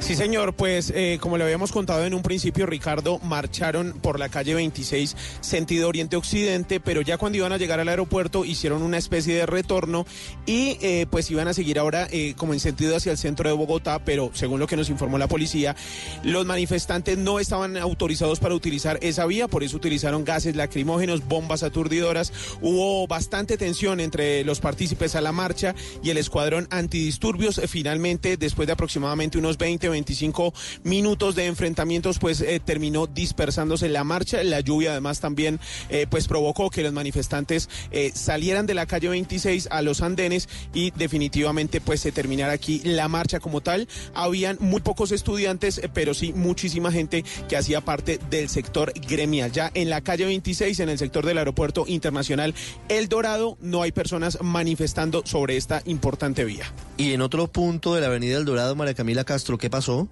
Sí, 0.00 0.14
señor, 0.14 0.54
pues 0.54 0.90
eh, 0.94 1.18
como 1.20 1.36
le 1.36 1.44
habíamos 1.44 1.72
contado 1.72 2.06
en 2.06 2.14
un 2.14 2.22
principio, 2.22 2.64
Ricardo, 2.66 3.18
marcharon 3.18 3.92
por 4.00 4.18
la 4.18 4.28
calle 4.28 4.54
26, 4.54 5.14
sentido 5.40 5.88
oriente-occidente, 5.88 6.80
pero 6.80 7.02
ya 7.02 7.18
cuando 7.18 7.36
iban 7.38 7.52
a 7.52 7.58
llegar 7.58 7.80
al 7.80 7.88
aeropuerto 7.88 8.44
hicieron 8.44 8.82
una 8.82 8.96
especie 8.96 9.34
de 9.34 9.44
retorno 9.44 10.06
y 10.46 10.78
eh, 10.80 11.06
pues 11.10 11.30
iban 11.30 11.48
a 11.48 11.52
seguir 11.52 11.78
ahora 11.78 12.06
eh, 12.10 12.34
como 12.36 12.54
en 12.54 12.60
sentido 12.60 12.96
hacia 12.96 13.12
el 13.12 13.18
centro 13.18 13.50
de 13.50 13.56
Bogotá, 13.56 13.98
pero 14.02 14.30
según 14.34 14.60
lo 14.60 14.66
que 14.66 14.76
nos 14.76 14.88
informó 14.88 15.18
la 15.18 15.26
policía, 15.26 15.76
los 16.22 16.46
manifestantes 16.46 17.18
no 17.18 17.38
estaban 17.38 17.76
autorizados 17.76 18.40
para 18.40 18.54
utilizar 18.54 18.98
esa 19.02 19.26
vía, 19.26 19.48
por 19.48 19.62
eso 19.62 19.76
utilizaron 19.76 20.24
gases 20.24 20.56
lacrimógenos, 20.56 21.26
bombas 21.26 21.62
aturdidoras, 21.62 22.32
hubo 22.62 23.06
bastante 23.08 23.58
tensión 23.58 24.00
entre 24.00 24.44
los 24.44 24.60
partícipes 24.60 25.16
a 25.16 25.20
la 25.20 25.32
marcha 25.32 25.74
y 26.02 26.10
el 26.10 26.18
escuadrón 26.18 26.66
antidisturbios, 26.70 27.60
finalmente, 27.66 28.36
después 28.36 28.66
de 28.66 28.72
aproximadamente 28.72 29.38
unos 29.38 29.58
20 29.58 29.87
25 29.88 30.54
minutos 30.84 31.34
de 31.34 31.46
enfrentamientos, 31.46 32.18
pues 32.18 32.40
eh, 32.40 32.60
terminó 32.64 33.06
dispersándose 33.06 33.88
la 33.88 34.04
marcha. 34.04 34.42
La 34.42 34.60
lluvia 34.60 34.92
además 34.92 35.20
también 35.20 35.60
eh, 35.88 36.06
pues 36.08 36.28
provocó 36.28 36.70
que 36.70 36.82
los 36.82 36.92
manifestantes 36.92 37.68
eh, 37.90 38.12
salieran 38.14 38.66
de 38.66 38.74
la 38.74 38.86
calle 38.86 39.08
26 39.08 39.68
a 39.70 39.82
los 39.82 40.02
andenes 40.02 40.48
y 40.74 40.90
definitivamente 40.92 41.80
pues 41.80 42.00
se 42.00 42.12
terminara 42.12 42.52
aquí 42.52 42.80
la 42.84 43.08
marcha 43.08 43.40
como 43.40 43.60
tal. 43.60 43.88
Habían 44.14 44.58
muy 44.60 44.80
pocos 44.80 45.12
estudiantes, 45.12 45.80
pero 45.94 46.14
sí 46.14 46.32
muchísima 46.32 46.92
gente 46.92 47.24
que 47.48 47.56
hacía 47.56 47.80
parte 47.80 48.18
del 48.30 48.48
sector 48.48 48.92
gremial. 49.08 49.52
Ya 49.52 49.70
en 49.74 49.90
la 49.90 50.00
calle 50.00 50.26
26, 50.26 50.80
en 50.80 50.88
el 50.88 50.98
sector 50.98 51.24
del 51.24 51.38
aeropuerto 51.38 51.84
internacional 51.86 52.54
El 52.88 53.08
Dorado, 53.08 53.56
no 53.60 53.82
hay 53.82 53.92
personas 53.92 54.38
manifestando 54.42 55.22
sobre 55.24 55.56
esta 55.56 55.82
importante 55.86 56.44
vía. 56.44 56.72
Y 56.96 57.12
en 57.12 57.20
otro 57.20 57.46
punto 57.48 57.94
de 57.94 58.00
la 58.00 58.08
avenida 58.08 58.36
El 58.36 58.44
Dorado, 58.44 58.74
María 58.74 58.94
Camila 58.94 59.24
Castro, 59.24 59.58
¿qué 59.58 59.70
pasó? 59.78 60.08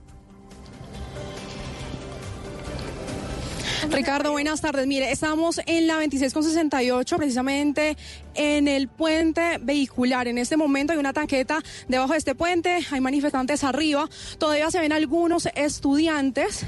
Ricardo, 3.91 4.31
buenas 4.31 4.61
tardes. 4.61 4.87
Mire, 4.87 5.11
estamos 5.11 5.61
en 5.67 5.89
la 5.89 5.97
26 5.97 6.33
con 6.33 6.45
68, 6.45 7.17
precisamente 7.17 7.97
en 8.35 8.69
el 8.69 8.87
puente 8.87 9.59
vehicular. 9.61 10.29
En 10.29 10.39
este 10.39 10.57
momento 10.57 10.93
hay 10.93 11.01
una 11.01 11.13
tanqueta 11.13 11.59
debajo 11.89 12.13
de 12.13 12.19
este 12.19 12.37
puente, 12.37 12.79
hay 12.91 13.01
manifestantes 13.01 13.65
arriba, 13.65 14.09
todavía 14.39 14.71
se 14.71 14.79
ven 14.79 14.93
algunos 14.93 15.49
estudiantes. 15.57 16.65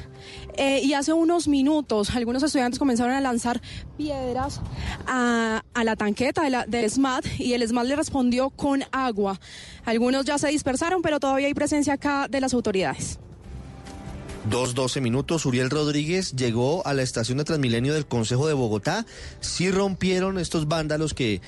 Eh, 0.58 0.80
y 0.82 0.94
hace 0.94 1.12
unos 1.12 1.46
minutos 1.46 2.10
algunos 2.10 2.42
estudiantes 2.42 2.80
comenzaron 2.80 3.12
a 3.12 3.20
lanzar 3.20 3.62
piedras 3.96 4.60
a, 5.06 5.62
la 5.84 5.94
tanqueta 5.94 6.42
de 6.66 6.90
SMAT 6.90 7.24
y 7.38 7.52
el 7.52 7.66
SMAT 7.66 7.86
le 7.86 7.94
respondió 7.94 8.50
con 8.50 8.82
agua. 8.90 9.38
Algunos 9.84 10.24
ya 10.24 10.36
se 10.36 10.48
dispersaron, 10.48 11.00
pero 11.00 11.20
todavía 11.20 11.46
hay 11.46 11.54
presencia 11.54 11.92
acá 11.92 12.26
de 12.28 12.40
las 12.40 12.54
autoridades. 12.54 13.20
Dos 14.50 14.74
doce 14.74 15.00
minutos, 15.00 15.46
Uriel 15.46 15.70
Rodríguez 15.70 16.32
llegó 16.32 16.84
a 16.86 16.94
la 16.94 17.02
estación 17.02 17.38
de 17.38 17.44
Transmilenio 17.44 17.94
del 17.94 18.06
Consejo 18.06 18.48
de 18.48 18.54
Bogotá. 18.54 19.06
Sí 19.40 19.70
rompieron 19.70 20.38
estos 20.38 20.66
vándalos 20.66 21.14
que 21.14 21.40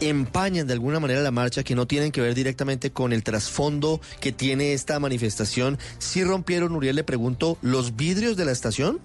empañan 0.00 0.66
de 0.66 0.72
alguna 0.72 1.00
manera 1.00 1.20
la 1.20 1.30
marcha, 1.30 1.62
que 1.62 1.74
no 1.74 1.86
tienen 1.86 2.12
que 2.12 2.20
ver 2.20 2.34
directamente 2.34 2.90
con 2.90 3.12
el 3.12 3.22
trasfondo 3.22 4.00
que 4.20 4.32
tiene 4.32 4.72
esta 4.72 4.98
manifestación. 4.98 5.78
Sí 5.98 6.24
rompieron, 6.24 6.74
Uriel, 6.74 6.96
le 6.96 7.04
pregunto, 7.04 7.58
los 7.62 7.96
vidrios 7.96 8.36
de 8.36 8.44
la 8.44 8.52
estación 8.52 9.00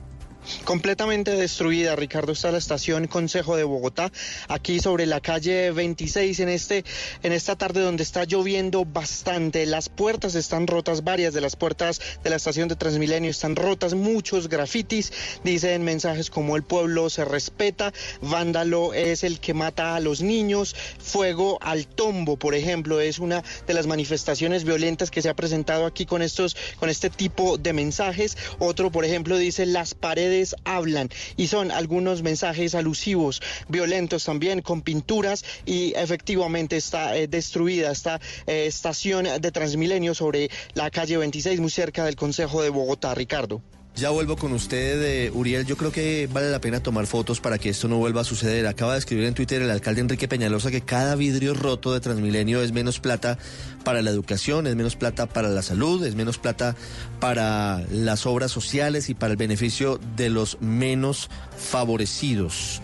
completamente 0.64 1.32
destruida. 1.32 1.96
Ricardo 1.96 2.32
está 2.32 2.52
la 2.52 2.58
estación 2.58 3.08
Consejo 3.08 3.56
de 3.56 3.64
Bogotá, 3.64 4.12
aquí 4.48 4.80
sobre 4.80 5.06
la 5.06 5.22
calle 5.22 5.72
26 5.72 6.40
en 6.40 6.50
este 6.50 6.86
en 7.24 7.34
esta 7.34 7.56
tarde 7.56 7.82
donde 7.82 8.04
está 8.04 8.24
lloviendo 8.24 8.86
bastante. 8.86 9.66
Las 9.66 9.90
puertas 9.90 10.36
están 10.36 10.68
rotas, 10.68 11.04
varias 11.04 11.34
de 11.34 11.42
las 11.42 11.56
puertas 11.56 12.00
de 12.24 12.30
la 12.30 12.36
estación 12.36 12.68
de 12.68 12.76
Transmilenio 12.76 13.32
están 13.32 13.56
rotas, 13.56 13.94
muchos 13.94 14.50
grafitis, 14.50 15.12
dicen 15.44 15.84
mensajes 15.84 16.30
como 16.30 16.56
el 16.56 16.64
pueblo 16.64 17.10
se 17.10 17.26
respeta, 17.26 17.94
vándalo 18.22 18.94
es 18.94 19.24
el 19.24 19.40
que 19.40 19.54
mata 19.54 19.96
a 19.96 20.00
los 20.00 20.22
niños, 20.22 20.76
fuego 21.00 21.58
al 21.62 21.88
tombo, 21.88 22.38
por 22.38 22.56
ejemplo, 22.56 23.00
es 23.00 23.20
una 23.20 23.44
de 23.66 23.74
las 23.74 23.88
manifestaciones 23.88 24.64
violentas 24.64 25.12
que 25.12 25.22
se 25.22 25.30
ha 25.30 25.36
presentado 25.36 25.86
aquí 25.86 26.06
con 26.06 26.22
estos 26.22 26.56
con 26.80 26.90
este 26.90 27.10
tipo 27.10 27.58
de 27.58 27.74
mensajes. 27.74 28.38
Otro, 28.60 28.92
por 28.92 29.06
ejemplo, 29.06 29.38
dice 29.38 29.66
las 29.66 29.94
paredes 29.94 30.37
hablan 30.64 31.10
y 31.36 31.48
son 31.48 31.72
algunos 31.72 32.22
mensajes 32.22 32.76
alusivos, 32.76 33.42
violentos 33.68 34.26
también, 34.26 34.62
con 34.62 34.82
pinturas 34.82 35.44
y 35.66 35.94
efectivamente 35.96 36.78
está 36.78 37.18
eh, 37.18 37.28
destruida 37.28 37.92
esta 37.92 38.20
eh, 38.46 38.66
estación 38.68 39.26
de 39.42 39.52
Transmilenio 39.52 40.14
sobre 40.14 40.50
la 40.74 40.90
calle 40.92 41.18
26 41.18 41.60
muy 41.60 41.70
cerca 41.70 42.06
del 42.06 42.16
Consejo 42.16 42.62
de 42.62 42.70
Bogotá, 42.70 43.16
Ricardo. 43.16 43.62
Ya 43.98 44.12
vuelvo 44.12 44.36
con 44.36 44.54
usted, 44.54 45.02
eh, 45.02 45.32
Uriel. 45.34 45.66
Yo 45.66 45.76
creo 45.76 45.92
que 45.92 46.30
vale 46.32 46.52
la 46.52 46.62
pena 46.62 46.84
tomar 46.84 47.08
fotos 47.08 47.40
para 47.40 47.58
que 47.58 47.70
esto 47.70 47.88
no 47.88 47.98
vuelva 47.98 48.22
a 48.22 48.24
suceder. 48.24 48.68
Acaba 48.68 48.94
de 48.94 49.00
escribir 49.00 49.26
en 49.26 49.34
Twitter 49.34 49.60
el 49.64 49.72
alcalde 49.72 50.02
Enrique 50.02 50.28
Peñalosa 50.28 50.70
que 50.70 50.82
cada 50.82 51.16
vidrio 51.16 51.56
roto 51.56 51.92
de 51.94 52.00
Transmilenio 52.00 52.62
es 52.62 52.72
menos 52.72 53.00
plata 53.00 53.40
para 53.84 54.04
la 54.04 54.12
educación, 54.12 54.68
es 54.68 54.76
menos 54.76 54.96
plata 54.96 55.26
para 55.26 55.50
la 55.50 55.64
salud, 55.64 56.06
es 56.06 56.14
menos 56.14 56.38
plata 56.38 56.76
para 57.20 57.84
las 57.90 58.28
obras 58.28 58.52
sociales 58.52 59.10
y 59.10 59.16
para 59.16 59.32
el 59.32 59.38
beneficio 59.38 60.00
de 60.16 60.30
los 60.30 60.62
menos 60.62 61.32
favorecidos. 61.58 62.84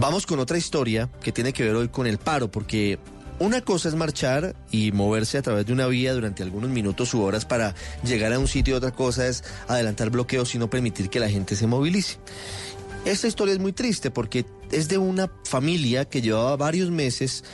Vamos 0.00 0.24
con 0.24 0.38
otra 0.38 0.56
historia 0.56 1.10
que 1.22 1.32
tiene 1.32 1.52
que 1.52 1.62
ver 1.64 1.74
hoy 1.74 1.88
con 1.88 2.06
el 2.06 2.16
paro, 2.16 2.50
porque 2.50 2.98
una 3.38 3.60
cosa 3.60 3.88
es 3.88 3.94
marchar 3.94 4.56
y 4.70 4.92
moverse 4.92 5.38
a 5.38 5.42
través 5.42 5.66
de 5.66 5.72
una 5.72 5.86
vía 5.86 6.14
durante 6.14 6.42
algunos 6.42 6.70
minutos 6.70 7.12
u 7.14 7.22
horas 7.22 7.44
para 7.44 7.74
llegar 8.04 8.32
a 8.32 8.38
un 8.38 8.48
sitio, 8.48 8.76
otra 8.76 8.92
cosa 8.92 9.26
es 9.26 9.44
adelantar 9.68 10.10
bloqueos 10.10 10.54
y 10.54 10.58
no 10.58 10.70
permitir 10.70 11.10
que 11.10 11.20
la 11.20 11.28
gente 11.28 11.56
se 11.56 11.66
movilice. 11.66 12.18
Esta 13.04 13.28
historia 13.28 13.54
es 13.54 13.60
muy 13.60 13.72
triste 13.72 14.10
porque 14.10 14.46
es 14.72 14.88
de 14.88 14.98
una 14.98 15.30
familia 15.44 16.06
que 16.06 16.22
llevaba 16.22 16.56
varios 16.56 16.90
meses 16.90 17.44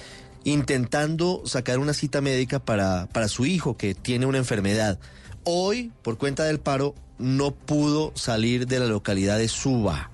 intentando 0.44 1.42
sacar 1.44 1.78
una 1.78 1.94
cita 1.94 2.20
médica 2.20 2.58
para, 2.58 3.06
para 3.12 3.28
su 3.28 3.46
hijo 3.46 3.76
que 3.76 3.94
tiene 3.94 4.26
una 4.26 4.38
enfermedad. 4.38 4.98
Hoy, 5.44 5.92
por 6.02 6.18
cuenta 6.18 6.44
del 6.44 6.60
paro, 6.60 6.94
no 7.18 7.52
pudo 7.52 8.12
salir 8.14 8.66
de 8.66 8.80
la 8.80 8.86
localidad 8.86 9.38
de 9.38 9.48
Suba 9.48 10.10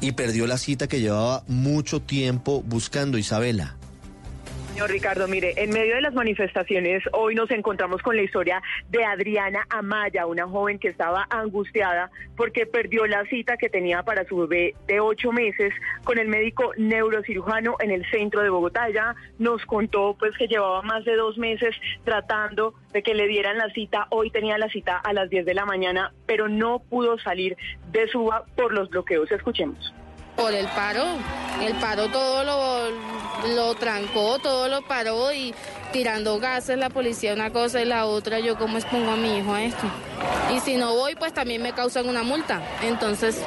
y 0.00 0.12
perdió 0.12 0.46
la 0.46 0.58
cita 0.58 0.88
que 0.88 1.00
llevaba 1.00 1.44
mucho 1.46 2.00
tiempo 2.00 2.62
buscando 2.62 3.18
Isabela. 3.18 3.77
Señor 4.78 4.92
Ricardo, 4.92 5.26
mire, 5.26 5.54
en 5.56 5.70
medio 5.70 5.96
de 5.96 6.02
las 6.02 6.14
manifestaciones 6.14 7.02
hoy 7.10 7.34
nos 7.34 7.50
encontramos 7.50 8.00
con 8.00 8.14
la 8.14 8.22
historia 8.22 8.62
de 8.90 9.04
Adriana 9.04 9.66
Amaya, 9.70 10.24
una 10.24 10.46
joven 10.46 10.78
que 10.78 10.86
estaba 10.86 11.26
angustiada 11.30 12.12
porque 12.36 12.64
perdió 12.64 13.04
la 13.08 13.24
cita 13.24 13.56
que 13.56 13.68
tenía 13.68 14.04
para 14.04 14.24
su 14.26 14.36
bebé 14.36 14.76
de 14.86 15.00
ocho 15.00 15.32
meses 15.32 15.74
con 16.04 16.16
el 16.20 16.28
médico 16.28 16.70
neurocirujano 16.76 17.74
en 17.80 17.90
el 17.90 18.08
centro 18.08 18.40
de 18.40 18.50
Bogotá. 18.50 18.88
Ella 18.88 19.16
nos 19.40 19.66
contó 19.66 20.14
pues 20.16 20.38
que 20.38 20.46
llevaba 20.46 20.80
más 20.82 21.04
de 21.04 21.16
dos 21.16 21.36
meses 21.38 21.74
tratando 22.04 22.74
de 22.92 23.02
que 23.02 23.14
le 23.14 23.26
dieran 23.26 23.58
la 23.58 23.70
cita. 23.70 24.06
Hoy 24.10 24.30
tenía 24.30 24.58
la 24.58 24.68
cita 24.68 24.96
a 24.96 25.12
las 25.12 25.28
10 25.28 25.44
de 25.44 25.54
la 25.54 25.66
mañana, 25.66 26.12
pero 26.24 26.48
no 26.48 26.78
pudo 26.78 27.18
salir 27.18 27.56
de 27.90 28.06
Suba 28.06 28.44
por 28.54 28.72
los 28.72 28.90
bloqueos. 28.90 29.28
Escuchemos. 29.32 29.92
Por 30.38 30.54
el 30.54 30.66
paro, 30.68 31.04
el 31.60 31.74
paro 31.80 32.08
todo 32.08 32.44
lo, 32.44 33.54
lo 33.54 33.74
trancó, 33.74 34.38
todo 34.38 34.68
lo 34.68 34.82
paró 34.82 35.32
y 35.32 35.52
tirando 35.92 36.38
gases 36.38 36.78
la 36.78 36.90
policía 36.90 37.34
una 37.34 37.50
cosa 37.50 37.82
y 37.82 37.84
la 37.84 38.06
otra, 38.06 38.38
yo 38.38 38.56
cómo 38.56 38.78
expongo 38.78 39.10
a 39.10 39.16
mi 39.16 39.38
hijo 39.38 39.52
a 39.52 39.64
esto. 39.64 39.86
Y 40.54 40.60
si 40.60 40.76
no 40.76 40.94
voy, 40.94 41.16
pues 41.16 41.32
también 41.32 41.60
me 41.60 41.72
causan 41.72 42.08
una 42.08 42.22
multa. 42.22 42.62
Entonces... 42.82 43.44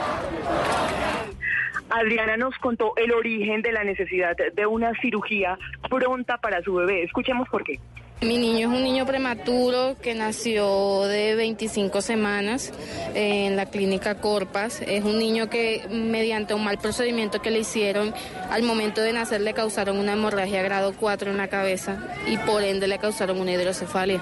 Adriana 1.89 2.37
nos 2.37 2.57
contó 2.57 2.93
el 2.95 3.11
origen 3.11 3.61
de 3.61 3.71
la 3.71 3.83
necesidad 3.83 4.35
de 4.53 4.65
una 4.65 4.93
cirugía 5.01 5.57
pronta 5.89 6.37
para 6.37 6.61
su 6.61 6.75
bebé. 6.75 7.03
Escuchemos 7.03 7.49
por 7.49 7.63
qué. 7.63 7.79
Mi 8.21 8.37
niño 8.37 8.69
es 8.69 8.77
un 8.77 8.83
niño 8.83 9.07
prematuro 9.07 9.95
que 9.99 10.13
nació 10.13 11.05
de 11.05 11.33
25 11.33 12.03
semanas 12.03 12.71
en 13.15 13.55
la 13.55 13.65
clínica 13.65 14.13
Corpas. 14.13 14.79
Es 14.85 15.03
un 15.03 15.17
niño 15.17 15.49
que 15.49 15.87
mediante 15.89 16.53
un 16.53 16.63
mal 16.63 16.77
procedimiento 16.77 17.41
que 17.41 17.49
le 17.49 17.59
hicieron 17.59 18.13
al 18.51 18.61
momento 18.61 19.01
de 19.01 19.13
nacer 19.13 19.41
le 19.41 19.55
causaron 19.55 19.97
una 19.97 20.13
hemorragia 20.13 20.61
grado 20.61 20.93
4 20.99 21.31
en 21.31 21.37
la 21.37 21.47
cabeza 21.47 21.97
y 22.27 22.37
por 22.37 22.61
ende 22.61 22.87
le 22.87 22.99
causaron 22.99 23.39
una 23.39 23.53
hidrocefalia. 23.53 24.21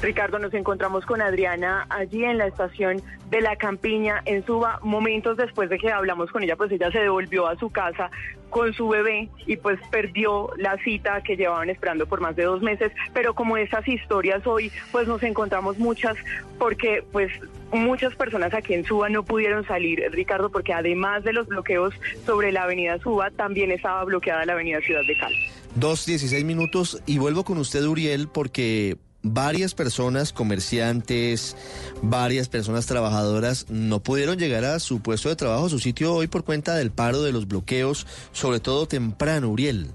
Ricardo, 0.00 0.38
nos 0.38 0.54
encontramos 0.54 1.04
con 1.04 1.20
Adriana 1.20 1.86
allí 1.90 2.24
en 2.24 2.38
la 2.38 2.46
estación 2.46 3.02
de 3.30 3.40
la 3.40 3.56
Campiña 3.56 4.22
en 4.26 4.46
Suba. 4.46 4.78
Momentos 4.82 5.36
después 5.36 5.68
de 5.70 5.78
que 5.78 5.90
hablamos 5.90 6.30
con 6.30 6.42
ella, 6.42 6.56
pues 6.56 6.70
ella 6.70 6.90
se 6.92 7.00
devolvió 7.00 7.48
a 7.48 7.56
su 7.56 7.70
casa 7.70 8.10
con 8.48 8.72
su 8.72 8.88
bebé 8.88 9.28
y 9.46 9.56
pues 9.56 9.78
perdió 9.90 10.50
la 10.56 10.78
cita 10.78 11.20
que 11.22 11.36
llevaban 11.36 11.68
esperando 11.68 12.06
por 12.06 12.20
más 12.20 12.36
de 12.36 12.44
dos 12.44 12.62
meses. 12.62 12.92
Pero 13.12 13.34
como 13.34 13.56
esas 13.56 13.86
historias 13.88 14.46
hoy, 14.46 14.70
pues 14.92 15.08
nos 15.08 15.22
encontramos 15.24 15.78
muchas 15.78 16.16
porque 16.58 17.04
pues 17.10 17.32
muchas 17.72 18.14
personas 18.14 18.54
aquí 18.54 18.74
en 18.74 18.84
Suba 18.84 19.08
no 19.08 19.24
pudieron 19.24 19.66
salir, 19.66 20.00
Ricardo, 20.12 20.50
porque 20.50 20.72
además 20.72 21.24
de 21.24 21.32
los 21.32 21.48
bloqueos 21.48 21.92
sobre 22.24 22.52
la 22.52 22.62
avenida 22.62 22.98
Suba, 23.00 23.30
también 23.32 23.72
estaba 23.72 24.04
bloqueada 24.04 24.46
la 24.46 24.52
avenida 24.52 24.80
Ciudad 24.80 25.02
de 25.06 25.18
Cali. 25.18 25.36
Dos, 25.74 26.06
dieciséis 26.06 26.44
minutos 26.44 27.02
y 27.04 27.18
vuelvo 27.18 27.44
con 27.44 27.58
usted, 27.58 27.84
Uriel, 27.84 28.28
porque 28.28 28.96
varias 29.22 29.74
personas, 29.74 30.32
comerciantes, 30.32 31.56
varias 32.02 32.48
personas 32.48 32.86
trabajadoras 32.86 33.66
no 33.68 34.00
pudieron 34.02 34.38
llegar 34.38 34.64
a 34.64 34.78
su 34.78 35.00
puesto 35.00 35.28
de 35.28 35.36
trabajo, 35.36 35.68
su 35.68 35.78
sitio 35.78 36.14
hoy 36.14 36.26
por 36.26 36.44
cuenta 36.44 36.74
del 36.76 36.90
paro 36.90 37.22
de 37.22 37.32
los 37.32 37.48
bloqueos, 37.48 38.06
sobre 38.32 38.60
todo 38.60 38.86
temprano, 38.86 39.48
Uriel. 39.48 39.90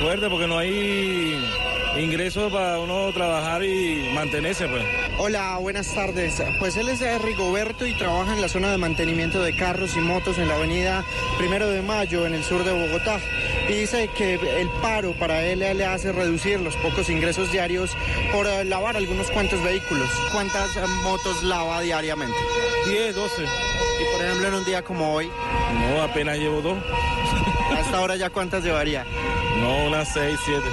Fuerte 0.00 0.28
porque 0.28 0.46
no 0.46 0.58
hay 0.58 1.38
ingresos 1.96 2.52
para 2.52 2.78
uno 2.78 3.12
trabajar 3.12 3.64
y 3.64 4.10
mantenerse, 4.14 4.66
pues. 4.68 4.82
Hola, 5.18 5.58
buenas 5.58 5.94
tardes. 5.94 6.42
Pues 6.58 6.76
él 6.76 6.88
es 6.88 7.00
Rigoberto 7.22 7.86
y 7.86 7.94
trabaja 7.94 8.34
en 8.34 8.40
la 8.40 8.48
zona 8.48 8.70
de 8.70 8.78
mantenimiento 8.78 9.42
de 9.42 9.54
carros 9.54 9.96
y 9.96 10.00
motos 10.00 10.38
en 10.38 10.48
la 10.48 10.56
avenida 10.56 11.04
Primero 11.38 11.68
de 11.68 11.82
Mayo, 11.82 12.26
en 12.26 12.34
el 12.34 12.42
sur 12.42 12.64
de 12.64 12.72
Bogotá. 12.72 13.20
Y 13.68 13.74
dice 13.74 14.08
que 14.08 14.34
el 14.34 14.68
paro 14.82 15.14
para 15.14 15.44
él 15.44 15.60
le 15.60 15.84
hace 15.84 16.12
reducir 16.12 16.60
los 16.60 16.76
pocos 16.76 17.08
ingresos 17.08 17.52
diarios 17.52 17.96
por 18.32 18.46
eh, 18.46 18.64
lavar 18.64 18.96
algunos 18.96 19.30
cuantos 19.30 19.62
vehículos. 19.62 20.08
¿Cuántas 20.32 20.76
eh, 20.76 20.80
motos 21.02 21.42
lava 21.44 21.80
diariamente? 21.80 22.36
10, 22.86 23.14
12. 23.14 23.42
Y 23.42 24.16
por 24.16 24.26
ejemplo 24.26 24.48
en 24.48 24.54
un 24.54 24.64
día 24.64 24.82
como 24.82 25.14
hoy. 25.14 25.30
No, 25.78 26.02
apenas 26.02 26.38
llevo 26.38 26.60
dos. 26.60 26.76
¿A 27.70 27.80
esta 27.80 28.00
hora 28.00 28.16
ya 28.16 28.30
cuántas 28.30 28.62
llevaría? 28.64 29.04
No, 29.60 29.86
unas 29.86 30.12
6, 30.12 30.38
7 30.44 30.64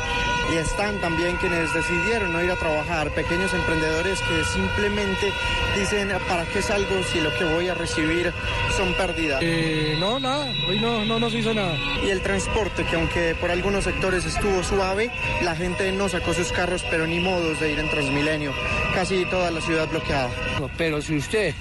y 0.51 0.57
están 0.57 0.99
también 0.99 1.37
quienes 1.37 1.73
decidieron 1.73 2.33
no 2.33 2.43
ir 2.43 2.51
a 2.51 2.55
trabajar, 2.55 3.09
pequeños 3.11 3.53
emprendedores 3.53 4.19
que 4.19 4.43
simplemente 4.43 5.31
dicen, 5.77 6.11
¿para 6.27 6.45
qué 6.45 6.61
salgo 6.61 7.03
si 7.03 7.21
lo 7.21 7.33
que 7.35 7.45
voy 7.45 7.69
a 7.69 7.73
recibir 7.73 8.33
son 8.75 8.93
pérdidas? 8.95 9.39
Eh, 9.41 9.95
no, 9.99 10.19
nada, 10.19 10.51
hoy 10.67 10.79
no, 10.79 11.05
no 11.05 11.19
nos 11.19 11.33
hizo 11.33 11.53
nada. 11.53 11.77
Y 12.03 12.09
el 12.09 12.21
transporte, 12.21 12.83
que 12.83 12.95
aunque 12.97 13.35
por 13.39 13.49
algunos 13.49 13.85
sectores 13.85 14.25
estuvo 14.25 14.61
suave, 14.63 15.09
la 15.41 15.55
gente 15.55 15.89
no 15.93 16.09
sacó 16.09 16.33
sus 16.33 16.51
carros, 16.51 16.83
pero 16.89 17.07
ni 17.07 17.19
modos 17.19 17.59
de 17.61 17.71
ir 17.71 17.79
en 17.79 17.89
Transmilenio. 17.89 18.51
Casi 18.93 19.23
toda 19.25 19.51
la 19.51 19.61
ciudad 19.61 19.87
bloqueada. 19.87 20.29
Pero 20.77 21.01
si 21.01 21.15
usted 21.15 21.55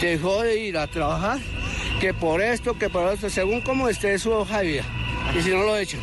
dejó 0.00 0.42
de 0.42 0.58
ir 0.58 0.78
a 0.78 0.88
trabajar, 0.88 1.38
que 2.02 2.12
por 2.12 2.42
esto, 2.42 2.76
que 2.76 2.90
por 2.90 3.12
esto, 3.12 3.30
según 3.30 3.60
cómo 3.60 3.88
esté 3.88 4.18
su 4.18 4.32
hoja 4.32 4.58
de 4.58 4.66
vida, 4.66 4.84
y 5.38 5.40
si 5.40 5.50
no 5.50 5.62
lo 5.62 5.76
hecho 5.76 5.98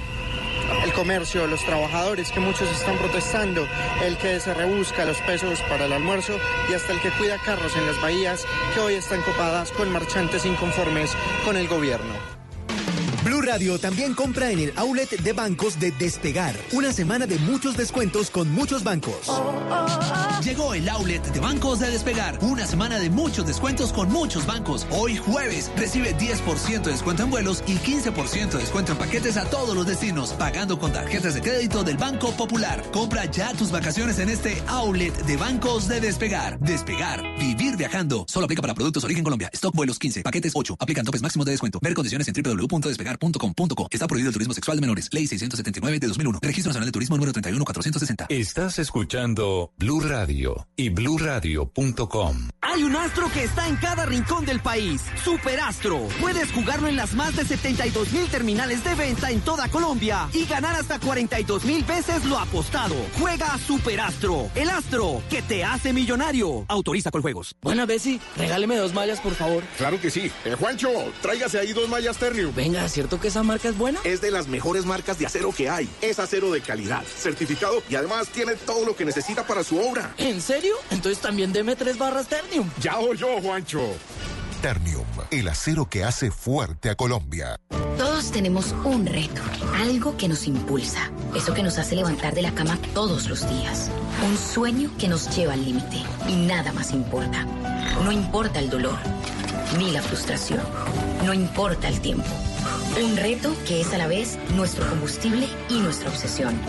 el 0.85 0.93
comercio, 0.93 1.45
los 1.45 1.61
trabajadores 1.65 2.31
que 2.31 2.39
muchos 2.39 2.71
están 2.71 2.97
protestando, 2.97 3.67
el 4.05 4.15
que 4.15 4.39
se 4.39 4.53
rebusca 4.53 5.03
los 5.03 5.17
pesos 5.17 5.59
para 5.63 5.87
el 5.87 5.91
almuerzo 5.91 6.39
y 6.69 6.73
hasta 6.73 6.93
el 6.93 7.01
que 7.01 7.11
cuida 7.11 7.37
carros 7.43 7.75
en 7.75 7.85
las 7.85 8.01
bahías 8.01 8.45
que 8.73 8.79
hoy 8.79 8.93
están 8.93 9.21
copadas 9.23 9.73
con 9.73 9.91
marchantes 9.91 10.45
inconformes 10.45 11.11
con 11.43 11.57
el 11.57 11.67
gobierno. 11.67 12.13
Blue 13.29 13.43
Radio 13.43 13.77
también 13.77 14.15
compra 14.15 14.49
en 14.49 14.57
el 14.57 14.73
outlet 14.75 15.21
de 15.21 15.33
bancos 15.33 15.79
de 15.79 15.91
Despegar. 15.91 16.55
Una 16.71 16.91
semana 16.91 17.27
de 17.27 17.37
muchos 17.37 17.77
descuentos 17.77 18.31
con 18.31 18.51
muchos 18.51 18.83
bancos. 18.83 19.29
Llegó 20.43 20.73
el 20.73 20.89
outlet 20.89 21.21
de 21.31 21.39
bancos 21.39 21.79
de 21.79 21.91
Despegar. 21.91 22.39
Una 22.41 22.65
semana 22.65 22.97
de 22.97 23.11
muchos 23.11 23.45
descuentos 23.45 23.93
con 23.93 24.11
muchos 24.11 24.47
bancos. 24.47 24.87
Hoy 24.89 25.15
jueves 25.17 25.71
recibe 25.77 26.17
10% 26.17 26.81
de 26.81 26.91
descuento 26.91 27.21
en 27.21 27.29
vuelos 27.29 27.63
y 27.67 27.75
15% 27.75 28.49
de 28.49 28.57
descuento 28.57 28.93
en 28.93 28.97
paquetes 28.97 29.37
a 29.37 29.45
todos 29.47 29.75
los 29.75 29.85
destinos, 29.85 30.33
pagando 30.33 30.79
con 30.79 30.91
tarjetas 30.91 31.35
de 31.35 31.41
crédito 31.41 31.83
del 31.83 31.97
Banco 31.97 32.31
Popular. 32.31 32.83
Compra 32.91 33.25
ya 33.25 33.53
tus 33.53 33.69
vacaciones 33.69 34.17
en 34.17 34.29
este 34.29 34.59
outlet 34.65 35.15
de 35.25 35.37
bancos 35.37 35.87
de 35.87 36.01
Despegar. 36.01 36.59
Despegar. 36.61 37.21
Vivir 37.37 37.77
viajando. 37.77 38.25
Solo 38.27 38.45
aplica 38.45 38.63
para 38.63 38.73
productos 38.73 39.03
origen 39.03 39.23
Colombia. 39.23 39.51
Stock 39.53 39.75
vuelos 39.75 39.99
15. 39.99 40.23
Paquetes 40.23 40.53
8. 40.55 40.77
Aplican 40.79 41.05
topes 41.05 41.21
máximos 41.21 41.45
de 41.45 41.51
descuento. 41.51 41.79
Ver 41.79 41.93
condiciones 41.93 42.27
en 42.27 42.33
www.despegar 42.33 43.18
Está 43.91 44.07
prohibido 44.07 44.29
el 44.29 44.33
turismo 44.33 44.53
sexual 44.53 44.77
de 44.77 44.81
menores. 44.81 45.09
Ley 45.11 45.27
679 45.27 45.99
de 45.99 46.07
2001. 46.07 46.39
Registro 46.41 46.69
Nacional 46.69 46.87
de 46.87 46.91
Turismo 46.91 47.17
número 47.17 47.33
31460. 47.33 48.27
Estás 48.29 48.79
escuchando 48.79 49.73
Blue 49.77 49.99
Radio 50.01 50.67
y 50.75 50.89
bluradio.com. 50.89 52.49
Hay 52.61 52.83
un 52.83 52.95
astro 52.95 53.29
que 53.31 53.43
está 53.43 53.67
en 53.67 53.75
cada 53.77 54.05
rincón 54.05 54.45
del 54.45 54.61
país. 54.61 55.01
Superastro. 55.23 56.07
Puedes 56.21 56.51
jugarlo 56.51 56.87
en 56.87 56.95
las 56.95 57.13
más 57.13 57.35
de 57.35 57.45
72 57.45 58.11
mil 58.13 58.27
terminales 58.27 58.83
de 58.83 58.95
venta 58.95 59.31
en 59.31 59.41
toda 59.41 59.67
Colombia 59.69 60.29
y 60.33 60.45
ganar 60.45 60.75
hasta 60.75 60.99
42 60.99 61.65
mil 61.65 61.83
veces 61.83 62.23
lo 62.25 62.37
apostado. 62.37 62.95
Juega 63.19 63.57
Superastro. 63.57 64.49
El 64.55 64.69
astro 64.69 65.21
que 65.29 65.41
te 65.41 65.63
hace 65.63 65.93
millonario. 65.93 66.65
Autoriza 66.67 67.11
con 67.11 67.21
juegos. 67.21 67.55
Buena, 67.61 67.85
Bessie. 67.85 68.19
Regáleme 68.37 68.77
dos 68.77 68.93
mallas, 68.93 69.19
por 69.19 69.33
favor. 69.33 69.63
Claro 69.77 69.99
que 69.99 70.09
sí. 70.09 70.31
Eh, 70.45 70.55
Juancho, 70.57 70.89
tráigase 71.21 71.59
ahí 71.59 71.73
dos 71.73 71.89
mallas 71.89 72.17
Ternium. 72.17 72.53
Venga, 72.53 72.87
¿cierto 72.99 73.17
que 73.17 73.29
esa 73.29 73.43
marca 73.43 73.69
es 73.69 73.77
buena? 73.77 73.97
Es 74.03 74.19
de 74.19 74.29
las 74.29 74.49
mejores 74.49 74.83
marcas 74.85 75.17
de 75.17 75.25
acero 75.25 75.53
que 75.55 75.69
hay. 75.69 75.87
Es 76.01 76.19
acero 76.19 76.51
de 76.51 76.59
calidad, 76.59 77.01
certificado 77.05 77.81
y 77.89 77.95
además 77.95 78.27
tiene 78.27 78.55
todo 78.55 78.85
lo 78.85 78.93
que 78.93 79.05
necesita 79.05 79.47
para 79.47 79.63
su 79.63 79.79
obra. 79.79 80.13
¿En 80.17 80.41
serio? 80.41 80.75
Entonces 80.91 81.21
también 81.21 81.53
deme 81.53 81.77
tres 81.77 81.97
barras 81.97 82.27
Ternium. 82.27 82.69
Ya 82.81 82.97
yo, 83.17 83.39
Juancho. 83.41 83.79
Ternium, 84.61 85.05
el 85.31 85.47
acero 85.47 85.85
que 85.85 86.03
hace 86.03 86.29
fuerte 86.29 86.89
a 86.89 86.95
Colombia. 86.95 87.55
Todos 87.97 88.31
tenemos 88.31 88.75
un 88.83 89.05
reto, 89.05 89.41
algo 89.77 90.17
que 90.17 90.27
nos 90.27 90.45
impulsa, 90.45 91.09
eso 91.33 91.53
que 91.53 91.63
nos 91.63 91.77
hace 91.77 91.95
levantar 91.95 92.35
de 92.35 92.41
la 92.41 92.53
cama 92.53 92.77
todos 92.93 93.29
los 93.29 93.49
días, 93.49 93.89
un 94.27 94.37
sueño 94.37 94.91
que 94.99 95.07
nos 95.07 95.33
lleva 95.33 95.53
al 95.53 95.63
límite 95.63 96.03
y 96.27 96.35
nada 96.35 96.73
más 96.73 96.91
importa. 96.91 97.45
No 98.03 98.11
importa 98.11 98.59
el 98.59 98.69
dolor, 98.69 98.97
ni 99.77 99.91
la 99.91 100.01
frustración, 100.01 100.59
no 101.25 101.33
importa 101.33 101.87
el 101.87 102.01
tiempo. 102.01 102.27
Un 103.03 103.17
reto 103.17 103.55
que 103.67 103.81
es 103.81 103.93
a 103.93 103.97
la 103.97 104.07
vez 104.07 104.37
nuestro 104.55 104.87
combustible 104.87 105.47
y 105.69 105.79
nuestra 105.79 106.09
obsesión. 106.09 106.59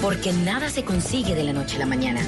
Porque 0.00 0.32
nada 0.32 0.68
se 0.70 0.84
consigue 0.84 1.34
de 1.34 1.44
la 1.44 1.52
noche 1.52 1.76
a 1.76 1.80
la 1.80 1.86
mañana. 1.86 2.20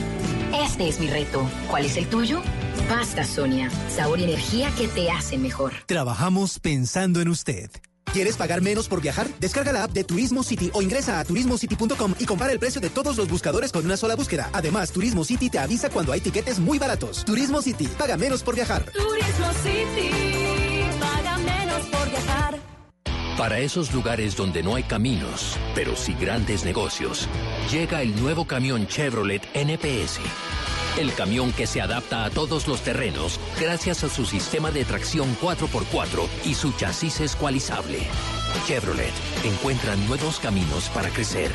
Este 0.64 0.88
es 0.88 1.00
mi 1.00 1.08
reto. 1.08 1.48
¿Cuál 1.68 1.84
es 1.84 1.96
el 1.96 2.06
tuyo? 2.08 2.42
Pasta 2.88 3.24
Sonia. 3.24 3.70
Sabor 3.94 4.20
y 4.20 4.24
energía 4.24 4.70
que 4.76 4.88
te 4.88 5.10
hacen 5.10 5.42
mejor. 5.42 5.72
Trabajamos 5.86 6.58
pensando 6.58 7.20
en 7.20 7.28
usted. 7.28 7.70
¿Quieres 8.12 8.36
pagar 8.36 8.62
menos 8.62 8.88
por 8.88 9.02
viajar? 9.02 9.28
Descarga 9.40 9.72
la 9.72 9.84
app 9.84 9.92
de 9.92 10.02
Turismo 10.02 10.42
City 10.42 10.70
o 10.72 10.80
ingresa 10.80 11.20
a 11.20 11.24
turismocity.com 11.24 12.14
y 12.18 12.24
compara 12.24 12.52
el 12.52 12.58
precio 12.58 12.80
de 12.80 12.88
todos 12.88 13.18
los 13.18 13.28
buscadores 13.28 13.72
con 13.72 13.84
una 13.84 13.98
sola 13.98 14.14
búsqueda. 14.14 14.48
Además, 14.54 14.90
Turismo 14.90 15.22
City 15.22 15.50
te 15.50 15.58
avisa 15.58 15.90
cuando 15.90 16.12
hay 16.12 16.20
tiquetes 16.20 16.58
muy 16.58 16.78
baratos. 16.78 17.24
Turismo 17.26 17.60
City, 17.60 17.86
paga 17.98 18.16
menos 18.16 18.42
por 18.42 18.54
viajar. 18.54 18.84
Turismo 18.84 19.52
City, 19.62 20.10
paga 20.98 21.36
menos 21.38 21.86
por 21.88 22.08
viajar. 22.10 22.58
Para 23.38 23.58
esos 23.58 23.92
lugares 23.92 24.34
donde 24.34 24.62
no 24.62 24.76
hay 24.76 24.82
caminos, 24.82 25.58
pero 25.74 25.94
sí 25.94 26.16
grandes 26.18 26.64
negocios, 26.64 27.28
llega 27.70 28.00
el 28.00 28.18
nuevo 28.18 28.46
camión 28.46 28.86
Chevrolet 28.86 29.42
NPS. 29.52 30.20
El 30.98 31.12
camión 31.12 31.52
que 31.52 31.66
se 31.66 31.82
adapta 31.82 32.24
a 32.24 32.30
todos 32.30 32.66
los 32.66 32.80
terrenos 32.80 33.38
gracias 33.60 34.04
a 34.04 34.08
su 34.08 34.24
sistema 34.24 34.70
de 34.70 34.86
tracción 34.86 35.36
4x4 35.42 36.26
y 36.46 36.54
su 36.54 36.72
chasis 36.72 37.20
escualizable. 37.20 37.98
Chevrolet 38.66 39.12
encuentra 39.44 39.96
nuevos 39.96 40.40
caminos 40.40 40.88
para 40.88 41.10
crecer. 41.10 41.50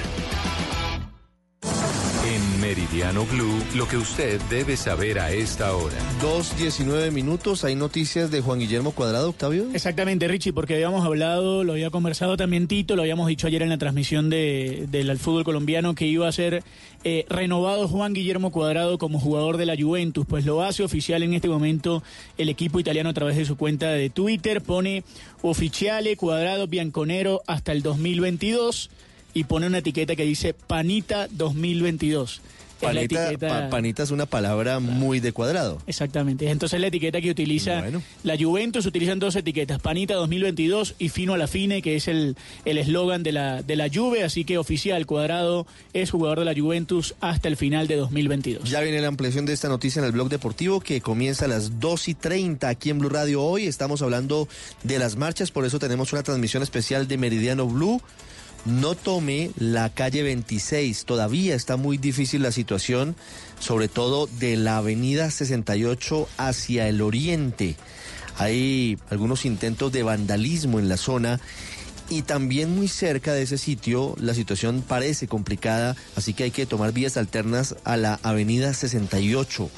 Meridiano 2.72 3.26
Blue, 3.26 3.62
lo 3.76 3.86
que 3.86 3.98
usted 3.98 4.40
debe 4.50 4.78
saber 4.78 5.20
a 5.20 5.34
esta 5.34 5.76
hora. 5.76 5.98
2.19 6.22 7.12
minutos, 7.12 7.66
hay 7.66 7.76
noticias 7.76 8.32
de 8.32 8.40
Juan 8.40 8.60
Guillermo 8.60 8.94
Cuadrado, 8.94 9.28
Octavio. 9.28 9.66
Exactamente, 9.74 10.26
Richie, 10.30 10.54
porque 10.54 10.76
habíamos 10.76 11.06
hablado, 11.06 11.66
lo 11.66 11.74
había 11.74 11.90
conversado 11.90 12.38
también 12.38 12.70
Tito, 12.70 12.96
lo 12.96 13.02
habíamos 13.02 13.28
dicho 13.28 13.46
ayer 13.46 13.62
en 13.62 13.68
la 13.68 13.78
transmisión 13.78 14.30
de, 14.30 14.88
del 14.90 15.20
fútbol 15.20 15.44
colombiano 15.44 15.96
que 15.96 16.06
iba 16.08 16.30
a 16.30 16.32
ser 16.32 16.64
eh, 17.04 17.26
renovado 17.28 17.90
Juan 17.90 18.14
Guillermo 18.14 18.54
Cuadrado 18.54 18.98
como 18.98 19.20
jugador 19.20 19.58
de 19.58 19.66
la 19.66 19.76
Juventus. 19.76 20.26
Pues 20.26 20.46
lo 20.46 20.64
hace 20.64 20.82
oficial 20.82 21.24
en 21.24 21.34
este 21.34 21.50
momento 21.50 22.02
el 22.38 22.48
equipo 22.48 22.80
italiano 22.80 23.10
a 23.10 23.14
través 23.14 23.36
de 23.36 23.44
su 23.44 23.58
cuenta 23.58 23.90
de 23.90 24.10
Twitter, 24.10 24.62
pone 24.62 25.04
oficiale 25.42 26.16
Cuadrado 26.16 26.68
Bianconero 26.68 27.42
hasta 27.48 27.74
el 27.74 27.82
2022 27.82 28.90
y 29.34 29.44
pone 29.44 29.68
una 29.68 29.80
etiqueta 29.80 30.16
que 30.16 30.24
dice 30.24 30.54
Panita 30.54 31.28
2022. 31.32 32.42
Panita, 32.88 33.32
etiqueta- 33.32 33.48
pa- 33.63 33.70
panita 33.70 34.04
es 34.04 34.12
una 34.12 34.26
palabra 34.26 34.80
muy 34.80 35.20
de 35.20 35.32
cuadrado. 35.32 35.82
Exactamente. 35.88 36.50
Entonces 36.50 36.80
la 36.80 36.88
etiqueta 36.88 37.22
que 37.22 37.30
utiliza 37.32 37.82
la 38.24 38.38
Juventus, 38.38 38.86
utilizan 38.86 39.20
dos 39.20 39.36
etiquetas, 39.36 39.80
Panita 39.80 40.13
2022 40.15 40.96
y 41.00 41.10
Fino 41.10 41.34
a 41.34 41.38
la 41.38 41.48
Fine, 41.48 41.82
que 41.82 41.96
es 41.96 42.08
el 42.08 42.36
el 42.65 42.78
eslogan 42.78 43.24
de 43.24 43.32
la, 43.32 43.62
de 43.63 43.76
la 43.76 43.89
Juve, 43.94 44.24
así 44.24 44.44
que 44.46 44.58
oficial, 44.58 45.06
Cuadrado 45.06 45.65
es 45.94 46.12
jugador 46.12 46.39
de 46.39 46.46
la 46.46 46.54
Juventus 46.60 47.15
hasta 47.22 47.48
el 47.48 47.58
final 47.58 47.88
de 47.88 47.96
2022. 47.98 48.70
Ya 48.70 48.82
viene 48.82 49.02
la 49.02 49.08
ampliación 49.08 49.46
de 49.46 49.54
esta 49.54 49.70
noticia 49.70 50.00
en 50.00 50.06
el 50.06 50.12
blog 50.12 50.30
deportivo 50.30 50.80
que 50.80 51.02
comienza 51.02 51.46
a 51.46 51.48
las 51.48 51.80
2 51.80 52.08
y 52.10 52.13
30 52.15 52.67
aquí 52.70 52.89
en 52.89 53.00
Blue 53.00 53.10
Radio 53.10 53.44
hoy. 53.44 53.65
Estamos 53.67 54.02
hablando 54.02 54.48
de 54.84 55.00
las 55.00 55.15
marchas, 55.15 55.52
por 55.52 55.65
eso 55.65 55.80
tenemos 55.80 56.13
una 56.13 56.24
transmisión 56.24 56.63
especial 56.63 57.08
de 57.08 57.17
Meridiano 57.17 57.67
Blue. 57.67 58.02
No 58.65 58.93
tome 58.93 59.52
la 59.58 59.89
calle 59.89 60.21
26, 60.21 61.06
todavía 61.06 61.56
está 61.56 61.78
muy 61.78 61.97
difícil 61.97 62.43
la 62.43 62.52
situación, 62.52 63.15
sobre 63.60 63.88
todo 63.88 64.28
de 64.28 64.56
la 64.56 64.78
avenida 64.78 65.32
68 65.32 66.28
hacia 66.38 66.88
el 66.88 67.02
oriente. 67.02 67.76
Hay 68.38 69.00
algunos 69.10 69.45
intentos 69.45 69.91
de 69.91 70.04
vandalismo 70.04 70.80
en 70.80 70.89
la 70.89 70.97
zona 70.97 71.39
y 72.08 72.21
también 72.21 72.76
muy 72.76 72.88
cerca 72.88 73.34
de 73.34 73.41
ese 73.41 73.58
sitio 73.58 74.15
la 74.19 74.36
situación 74.36 74.84
parece 74.88 75.28
complicada, 75.28 75.95
así 76.15 76.34
que 76.34 76.43
hay 76.43 76.52
que 76.52 76.67
tomar 76.67 76.91
vías 76.91 77.17
alternas 77.17 77.76
a 77.84 77.97
la 77.97 78.19
avenida 78.21 78.74
68, 78.76 79.71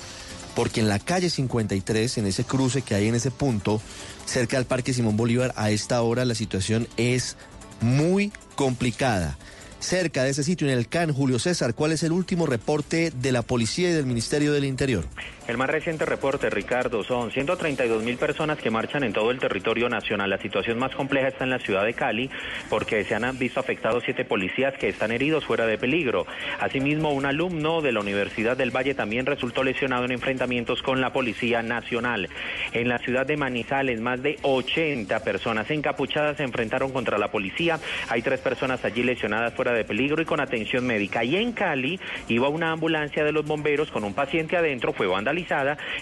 porque 0.55 0.81
en 0.81 0.89
la 0.89 0.99
calle 0.99 1.29
53, 1.29 2.17
en 2.17 2.25
ese 2.27 2.43
cruce 2.43 2.81
que 2.81 2.95
hay 2.95 3.07
en 3.07 3.15
ese 3.15 3.31
punto, 3.31 3.81
cerca 4.25 4.57
del 4.57 4.65
Parque 4.65 4.93
Simón 4.93 5.15
Bolívar, 5.15 5.53
a 5.55 5.71
esta 5.71 6.01
hora 6.01 6.25
la 6.25 6.35
situación 6.35 6.87
es 6.97 7.37
muy 7.83 8.31
complicada. 8.55 9.37
Cerca 9.79 10.23
de 10.23 10.29
ese 10.29 10.43
sitio, 10.43 10.67
en 10.67 10.77
el 10.77 10.87
CAN, 10.87 11.13
Julio 11.13 11.39
César, 11.39 11.75
¿cuál 11.75 11.91
es 11.91 12.03
el 12.03 12.13
último 12.13 12.45
reporte 12.45 13.11
de 13.11 13.31
la 13.33 13.41
policía 13.41 13.89
y 13.89 13.93
del 13.93 14.05
Ministerio 14.05 14.53
del 14.53 14.63
Interior? 14.63 15.05
El 15.45 15.57
más 15.57 15.69
reciente 15.69 16.05
reporte, 16.05 16.49
Ricardo, 16.49 17.03
son 17.03 17.29
132 17.29 18.01
mil 18.01 18.15
personas 18.15 18.57
que 18.59 18.69
marchan 18.69 19.03
en 19.03 19.11
todo 19.11 19.29
el 19.29 19.39
territorio 19.39 19.89
nacional. 19.89 20.29
La 20.29 20.37
situación 20.37 20.79
más 20.79 20.95
compleja 20.95 21.27
está 21.27 21.43
en 21.43 21.49
la 21.49 21.59
ciudad 21.59 21.83
de 21.83 21.93
Cali, 21.93 22.29
porque 22.69 23.03
se 23.03 23.13
han 23.13 23.37
visto 23.37 23.59
afectados 23.59 24.03
siete 24.05 24.23
policías 24.23 24.73
que 24.75 24.87
están 24.87 25.11
heridos 25.11 25.43
fuera 25.43 25.65
de 25.65 25.77
peligro. 25.77 26.25
Asimismo, 26.61 27.11
un 27.11 27.25
alumno 27.25 27.81
de 27.81 27.91
la 27.91 27.99
Universidad 27.99 28.55
del 28.55 28.71
Valle 28.71 28.95
también 28.95 29.25
resultó 29.25 29.65
lesionado 29.65 30.05
en 30.05 30.13
enfrentamientos 30.13 30.81
con 30.81 31.01
la 31.01 31.11
Policía 31.11 31.61
Nacional. 31.61 32.29
En 32.71 32.87
la 32.87 32.99
ciudad 32.99 33.25
de 33.25 33.35
Manizales, 33.35 33.99
más 33.99 34.23
de 34.23 34.37
80 34.43 35.19
personas 35.25 35.69
encapuchadas 35.69 36.37
se 36.37 36.43
enfrentaron 36.43 36.93
contra 36.93 37.17
la 37.17 37.31
policía. 37.31 37.81
Hay 38.07 38.21
tres 38.21 38.39
personas 38.39 38.85
allí 38.85 39.03
lesionadas 39.03 39.53
fuera 39.53 39.73
de 39.73 39.83
peligro 39.83 40.21
y 40.21 40.25
con 40.25 40.39
atención 40.39 40.87
médica. 40.87 41.25
Y 41.25 41.35
en 41.35 41.51
Cali 41.51 41.99
iba 42.29 42.47
una 42.47 42.71
ambulancia 42.71 43.25
de 43.25 43.33
los 43.33 43.45
bomberos 43.45 43.91
con 43.91 44.05
un 44.05 44.13
paciente 44.13 44.55
adentro, 44.55 44.93
fue 44.93 45.05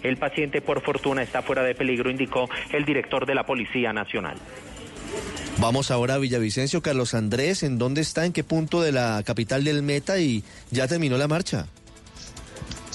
El 0.03 0.17
paciente, 0.17 0.61
por 0.61 0.81
fortuna, 0.81 1.23
está 1.23 1.41
fuera 1.41 1.63
de 1.63 1.75
peligro, 1.75 2.09
indicó 2.09 2.49
el 2.71 2.85
director 2.85 3.25
de 3.25 3.35
la 3.35 3.45
Policía 3.45 3.93
Nacional. 3.93 4.37
Vamos 5.57 5.91
ahora 5.91 6.15
a 6.15 6.17
Villavicencio, 6.17 6.81
Carlos 6.81 7.13
Andrés, 7.13 7.63
¿en 7.63 7.77
dónde 7.77 8.01
está? 8.01 8.25
¿En 8.25 8.33
qué 8.33 8.43
punto 8.43 8.81
de 8.81 8.91
la 8.91 9.21
capital 9.25 9.63
del 9.63 9.83
Meta? 9.83 10.19
Y 10.19 10.43
ya 10.71 10.87
terminó 10.87 11.17
la 11.17 11.27
marcha. 11.27 11.67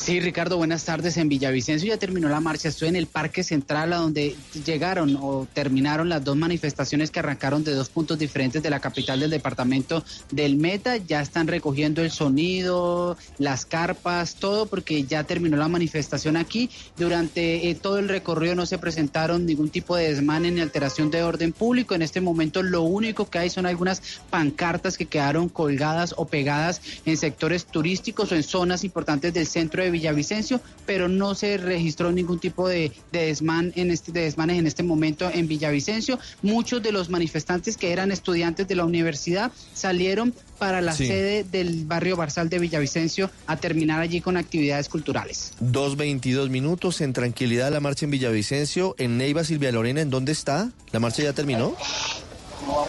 Sí, 0.07 0.21
Ricardo, 0.21 0.57
buenas 0.57 0.85
tardes. 0.85 1.16
En 1.16 1.29
Villavicencio 1.29 1.88
ya 1.88 1.97
terminó 1.97 2.29
la 2.29 2.38
marcha. 2.38 2.69
Estoy 2.69 2.90
en 2.90 2.95
el 2.95 3.09
Parque 3.09 3.42
Central, 3.42 3.92
a 3.92 3.97
donde 3.97 4.37
llegaron 4.64 5.19
o 5.21 5.49
terminaron 5.53 6.09
las 6.09 6.23
dos 6.23 6.37
manifestaciones 6.37 7.11
que 7.11 7.19
arrancaron 7.19 7.64
de 7.64 7.75
dos 7.75 7.88
puntos 7.88 8.16
diferentes 8.16 8.62
de 8.62 8.71
la 8.71 8.79
capital 8.79 9.19
del 9.19 9.31
departamento 9.31 10.05
del 10.31 10.59
Meta. 10.59 10.97
Ya 10.97 11.21
están 11.21 11.49
recogiendo 11.49 12.03
el 12.03 12.12
sonido, 12.12 13.16
las 13.38 13.66
carpas, 13.66 14.37
todo, 14.37 14.66
porque 14.66 15.03
ya 15.03 15.25
terminó 15.25 15.57
la 15.57 15.66
manifestación 15.66 16.37
aquí. 16.37 16.71
Durante 16.97 17.69
eh, 17.69 17.75
todo 17.75 17.99
el 17.99 18.09
recorrido 18.09 18.55
no 18.55 18.64
se 18.64 18.79
presentaron 18.79 19.45
ningún 19.45 19.71
tipo 19.71 19.97
de 19.97 20.14
desmane 20.14 20.53
ni 20.53 20.61
alteración 20.61 21.11
de 21.11 21.25
orden 21.25 21.53
público. 21.53 21.97
En 21.97 22.03
este 22.03 22.21
momento 22.21 22.62
lo 22.62 22.83
único 22.83 23.29
que 23.29 23.40
hay 23.40 23.51
son 23.51 23.66
algunas 23.66 24.21
pancartas 24.31 24.97
que 24.99 25.07
quedaron 25.07 25.49
colgadas 25.49 26.14
o 26.16 26.29
pegadas 26.29 26.81
en 27.05 27.16
sectores 27.16 27.66
turísticos 27.66 28.31
o 28.31 28.37
en 28.37 28.45
zonas 28.45 28.85
importantes 28.85 29.35
del 29.35 29.49
centro 29.49 29.83
de 29.83 29.96
Villavicencio, 29.97 30.61
pero 30.87 31.09
no 31.09 31.35
se 31.35 31.57
registró 31.57 32.13
ningún 32.13 32.39
tipo 32.39 32.69
de, 32.69 32.93
de 33.13 33.27
desman 33.27 33.73
en 33.77 33.91
este, 33.91 34.13
de 34.13 34.21
desmanes 34.23 34.59
en 34.59 34.67
este 34.67 34.83
momento 34.83 35.31
en 35.33 35.49
Villavicencio. 35.49 36.19
Muchos 36.43 36.83
de 36.83 36.93
los 36.93 37.09
manifestantes 37.11 37.77
que 37.77 37.93
eran 37.93 38.13
estudiantes 38.13 38.69
de 38.69 38.75
la 38.77 38.85
universidad 38.85 39.51
salieron 39.75 40.35
para 40.59 40.81
la 40.81 40.93
Sí. 40.93 41.07
sede 41.07 41.45
del 41.45 41.85
barrio 41.85 42.17
Barzal 42.17 42.49
de 42.49 42.59
Villavicencio 42.59 43.31
a 43.47 43.57
terminar 43.59 44.01
allí 44.01 44.21
con 44.21 44.37
actividades 44.37 44.89
culturales. 44.89 45.53
2.22 45.61 46.49
minutos 46.49 47.01
en 47.01 47.13
tranquilidad 47.13 47.71
la 47.71 47.81
marcha 47.81 48.05
en 48.07 48.11
Villavicencio. 48.13 48.95
En 48.99 49.19
Neiva, 49.19 49.45
Silvia 49.45 49.73
Lorena, 49.73 50.01
¿en 50.01 50.11
dónde 50.11 50.33
está? 50.33 50.71
¿La 50.93 51.01
marcha 51.01 51.23
ya 51.23 51.33
terminó? 51.33 51.75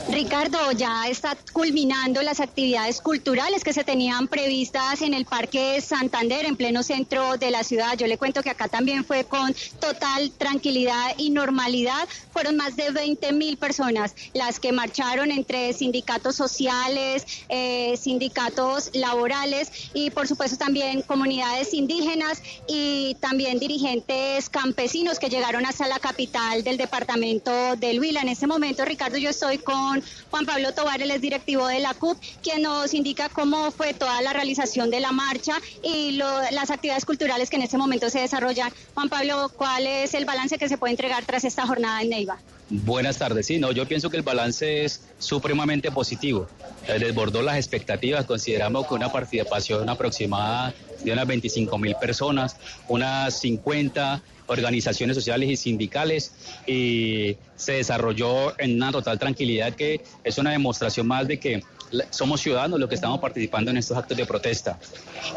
Ricardo, 0.09 0.71
ya 0.71 1.07
está 1.07 1.37
culminando 1.53 2.21
las 2.21 2.39
actividades 2.39 3.01
culturales 3.01 3.63
que 3.63 3.73
se 3.73 3.83
tenían 3.83 4.27
previstas 4.27 5.01
en 5.01 5.13
el 5.13 5.25
Parque 5.25 5.81
Santander, 5.81 6.45
en 6.45 6.55
pleno 6.55 6.81
centro 6.81 7.37
de 7.37 7.51
la 7.51 7.63
ciudad. 7.63 7.95
Yo 7.97 8.07
le 8.07 8.17
cuento 8.17 8.41
que 8.41 8.49
acá 8.49 8.67
también 8.67 9.05
fue 9.05 9.25
con 9.25 9.53
total 9.79 10.31
tranquilidad 10.31 11.13
y 11.17 11.29
normalidad. 11.29 12.07
Fueron 12.31 12.57
más 12.57 12.75
de 12.75 12.91
20 12.91 13.33
mil 13.33 13.57
personas 13.57 14.15
las 14.33 14.59
que 14.59 14.71
marcharon 14.71 15.31
entre 15.31 15.73
sindicatos 15.73 16.35
sociales, 16.35 17.25
eh, 17.49 17.95
sindicatos 17.97 18.89
laborales 18.93 19.71
y 19.93 20.09
por 20.09 20.27
supuesto 20.27 20.57
también 20.57 21.01
comunidades 21.03 21.73
indígenas 21.73 22.41
y 22.67 23.15
también 23.19 23.59
dirigentes 23.59 24.49
campesinos 24.49 25.19
que 25.19 25.29
llegaron 25.29 25.65
hasta 25.65 25.87
la 25.87 25.99
capital 25.99 26.63
del 26.63 26.77
departamento 26.77 27.75
del 27.75 27.99
Huila. 27.99 28.21
En 28.21 28.29
este 28.29 28.47
momento, 28.47 28.83
Ricardo, 28.85 29.17
yo 29.17 29.29
estoy 29.29 29.59
con 29.67 30.01
Juan 30.31 30.45
Pablo 30.45 30.73
Tobar, 30.73 31.01
el 31.01 31.19
directivo 31.19 31.67
de 31.67 31.81
la 31.81 31.93
CUP, 31.93 32.17
quien 32.41 32.61
nos 32.61 32.93
indica 32.93 33.27
cómo 33.27 33.69
fue 33.71 33.93
toda 33.93 34.21
la 34.21 34.31
realización 34.31 34.89
de 34.89 35.01
la 35.01 35.11
marcha 35.11 35.55
y 35.83 36.13
las 36.13 36.71
actividades 36.71 37.03
culturales 37.03 37.49
que 37.49 37.57
en 37.57 37.63
este 37.63 37.77
momento 37.77 38.09
se 38.09 38.21
desarrollan. 38.21 38.71
Juan 38.93 39.09
Pablo, 39.09 39.51
¿cuál 39.57 39.85
es 39.85 40.13
el 40.13 40.23
balance 40.23 40.57
que 40.57 40.69
se 40.69 40.77
puede 40.77 40.91
entregar 40.91 41.25
tras 41.25 41.43
esta 41.43 41.67
jornada 41.67 42.01
en 42.01 42.11
Neiva? 42.11 42.37
Buenas 42.69 43.17
tardes. 43.17 43.45
Sí, 43.47 43.59
no, 43.59 43.73
yo 43.73 43.85
pienso 43.85 44.09
que 44.09 44.15
el 44.15 44.23
balance 44.23 44.85
es 44.85 45.01
supremamente 45.19 45.91
positivo. 45.91 46.47
Eh, 46.87 46.99
Desbordó 46.99 47.41
las 47.41 47.57
expectativas. 47.57 48.25
Consideramos 48.25 48.87
que 48.87 48.93
una 48.93 49.11
participación 49.11 49.89
aproximada 49.89 50.73
de 51.03 51.11
unas 51.11 51.27
25 51.27 51.77
mil 51.77 51.95
personas, 51.95 52.57
unas 52.87 53.39
50 53.39 54.21
organizaciones 54.47 55.15
sociales 55.15 55.49
y 55.49 55.55
sindicales 55.57 56.33
y 56.65 57.37
se 57.55 57.73
desarrolló 57.73 58.59
en 58.59 58.75
una 58.75 58.91
total 58.91 59.19
tranquilidad 59.19 59.73
que 59.73 60.01
es 60.23 60.37
una 60.37 60.51
demostración 60.51 61.07
más 61.07 61.27
de 61.27 61.39
que 61.39 61.63
somos 62.09 62.41
ciudadanos 62.41 62.79
los 62.79 62.89
que 62.89 62.95
estamos 62.95 63.19
participando 63.19 63.71
en 63.71 63.77
estos 63.77 63.97
actos 63.97 64.17
de 64.17 64.25
protesta. 64.25 64.79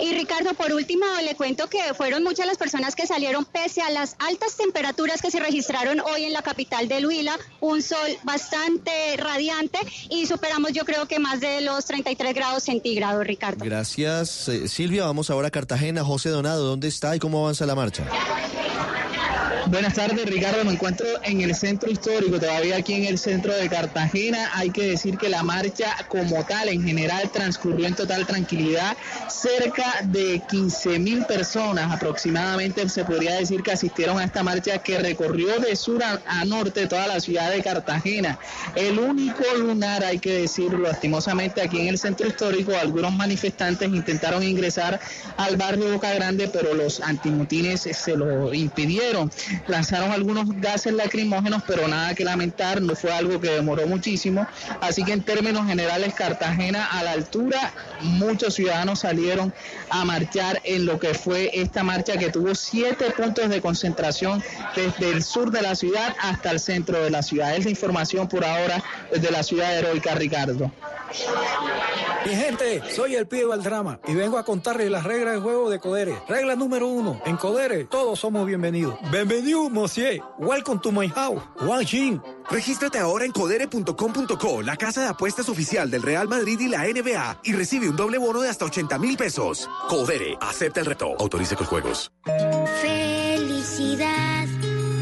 Y 0.00 0.12
Ricardo, 0.12 0.54
por 0.54 0.72
último, 0.72 1.04
le 1.24 1.34
cuento 1.34 1.68
que 1.68 1.94
fueron 1.94 2.22
muchas 2.22 2.46
las 2.46 2.56
personas 2.58 2.94
que 2.94 3.06
salieron 3.06 3.44
pese 3.44 3.82
a 3.82 3.90
las 3.90 4.16
altas 4.18 4.56
temperaturas 4.56 5.22
que 5.22 5.30
se 5.30 5.40
registraron 5.40 6.00
hoy 6.00 6.24
en 6.24 6.32
la 6.32 6.42
capital 6.42 6.88
del 6.88 7.06
Huila, 7.06 7.38
un 7.60 7.82
sol 7.82 7.98
bastante 8.22 8.90
radiante 9.16 9.78
y 10.08 10.26
superamos 10.26 10.72
yo 10.72 10.84
creo 10.84 11.06
que 11.06 11.18
más 11.18 11.40
de 11.40 11.60
los 11.60 11.84
33 11.84 12.34
grados 12.34 12.62
centígrados, 12.64 13.26
Ricardo. 13.26 13.64
Gracias, 13.64 14.48
eh, 14.48 14.68
Silvia. 14.68 15.04
Vamos 15.04 15.30
ahora 15.30 15.48
a 15.48 15.50
Cartagena. 15.50 16.04
José 16.04 16.30
Donado, 16.30 16.64
¿dónde 16.64 16.88
está 16.88 17.14
y 17.16 17.18
cómo 17.18 17.42
avanza 17.42 17.66
la 17.66 17.74
marcha? 17.74 18.04
Buenas 19.66 19.94
tardes, 19.94 20.24
Ricardo. 20.26 20.64
Me 20.64 20.72
encuentro 20.72 21.06
en 21.22 21.42
el 21.42 21.54
centro 21.54 21.90
histórico, 21.90 22.40
todavía 22.40 22.76
aquí 22.76 22.94
en 22.94 23.04
el 23.04 23.18
centro 23.18 23.54
de 23.54 23.68
Cartagena. 23.68 24.50
Hay 24.54 24.70
que 24.70 24.84
decir 24.84 25.18
que 25.18 25.28
la 25.28 25.42
marcha 25.42 25.94
como 26.08 26.44
tal, 26.44 26.68
en 26.68 26.82
general, 26.82 27.30
transcurrió 27.30 27.86
en 27.86 27.94
total 27.94 28.26
tranquilidad. 28.26 28.96
Cerca 29.28 30.00
de 30.04 30.40
15 30.48 30.98
mil 30.98 31.24
personas 31.26 31.92
aproximadamente 31.92 32.88
se 32.88 33.04
podría 33.04 33.34
decir 33.34 33.62
que 33.62 33.72
asistieron 33.72 34.18
a 34.18 34.24
esta 34.24 34.42
marcha 34.42 34.78
que 34.78 34.98
recorrió 34.98 35.58
de 35.60 35.76
sur 35.76 36.02
a, 36.02 36.20
a 36.26 36.44
norte 36.44 36.86
toda 36.86 37.06
la 37.06 37.20
ciudad 37.20 37.50
de 37.50 37.62
Cartagena. 37.62 38.38
El 38.74 38.98
único 38.98 39.44
lunar, 39.58 40.04
hay 40.04 40.18
que 40.18 40.32
decirlo, 40.32 40.78
lastimosamente 40.78 41.60
aquí 41.60 41.80
en 41.80 41.88
el 41.88 41.98
centro 41.98 42.26
histórico, 42.26 42.72
algunos 42.80 43.12
manifestantes 43.12 43.88
intentaron 43.88 44.42
ingresar 44.42 44.98
al 45.36 45.56
barrio 45.56 45.92
Boca 45.92 46.12
Grande, 46.14 46.48
pero 46.48 46.74
los 46.74 47.00
antimotines 47.00 47.82
se 47.82 48.16
lo 48.16 48.54
impidieron 48.54 49.30
lanzaron 49.66 50.12
algunos 50.12 50.48
gases 50.60 50.92
lacrimógenos, 50.92 51.62
pero 51.66 51.88
nada 51.88 52.14
que 52.14 52.24
lamentar, 52.24 52.80
no 52.80 52.94
fue 52.94 53.12
algo 53.12 53.40
que 53.40 53.50
demoró 53.50 53.86
muchísimo. 53.86 54.46
Así 54.80 55.04
que 55.04 55.12
en 55.12 55.22
términos 55.22 55.66
generales, 55.66 56.14
Cartagena 56.14 56.86
a 56.86 57.02
la 57.02 57.12
altura, 57.12 57.72
muchos 58.02 58.54
ciudadanos 58.54 59.00
salieron 59.00 59.52
a 59.90 60.04
marchar 60.04 60.60
en 60.64 60.86
lo 60.86 60.98
que 60.98 61.14
fue 61.14 61.50
esta 61.54 61.82
marcha 61.82 62.16
que 62.16 62.30
tuvo 62.30 62.54
siete 62.54 63.10
puntos 63.10 63.48
de 63.48 63.60
concentración 63.60 64.42
desde 64.74 65.10
el 65.10 65.22
sur 65.22 65.50
de 65.50 65.62
la 65.62 65.74
ciudad 65.74 66.14
hasta 66.20 66.50
el 66.50 66.60
centro 66.60 67.02
de 67.02 67.10
la 67.10 67.22
ciudad. 67.22 67.54
Es 67.56 67.64
la 67.64 67.70
información 67.70 68.28
por 68.28 68.44
ahora 68.44 68.82
desde 69.12 69.30
la 69.30 69.42
ciudad 69.42 69.76
heroica, 69.76 70.14
Ricardo. 70.14 70.70
Mi 72.24 72.34
gente, 72.34 72.82
soy 72.94 73.14
el 73.16 73.26
pibe 73.26 73.50
del 73.50 73.62
drama 73.62 73.98
y 74.06 74.14
vengo 74.14 74.38
a 74.38 74.44
contarles 74.44 74.90
las 74.90 75.04
reglas 75.04 75.34
de 75.34 75.40
juego 75.40 75.70
de 75.70 75.80
Codere. 75.80 76.14
Regla 76.28 76.54
número 76.54 76.86
uno, 76.86 77.20
en 77.24 77.36
Codere 77.36 77.84
todos 77.84 78.20
somos 78.20 78.46
bienvenidos. 78.46 78.94
Bienvenido, 79.40 79.70
monsieur. 79.70 80.20
Welcome 80.38 80.80
to 80.80 80.92
my 80.92 81.08
house. 81.08 81.40
Wang 81.62 81.86
Jin. 81.86 82.20
Regístrate 82.50 82.98
ahora 82.98 83.24
en 83.24 83.32
codere.com.co, 83.32 84.60
la 84.60 84.76
casa 84.76 85.00
de 85.00 85.06
apuestas 85.06 85.48
oficial 85.48 85.90
del 85.90 86.02
Real 86.02 86.28
Madrid 86.28 86.60
y 86.60 86.68
la 86.68 86.84
NBA, 86.84 87.40
y 87.44 87.54
recibe 87.54 87.88
un 87.88 87.96
doble 87.96 88.18
bono 88.18 88.42
de 88.42 88.50
hasta 88.50 88.66
80 88.66 88.98
mil 88.98 89.16
pesos. 89.16 89.66
Codere, 89.88 90.36
acepta 90.42 90.80
el 90.80 90.86
reto. 90.86 91.14
Autorice 91.18 91.56
con 91.56 91.66
juegos. 91.66 92.12
Felicidad 92.82 94.46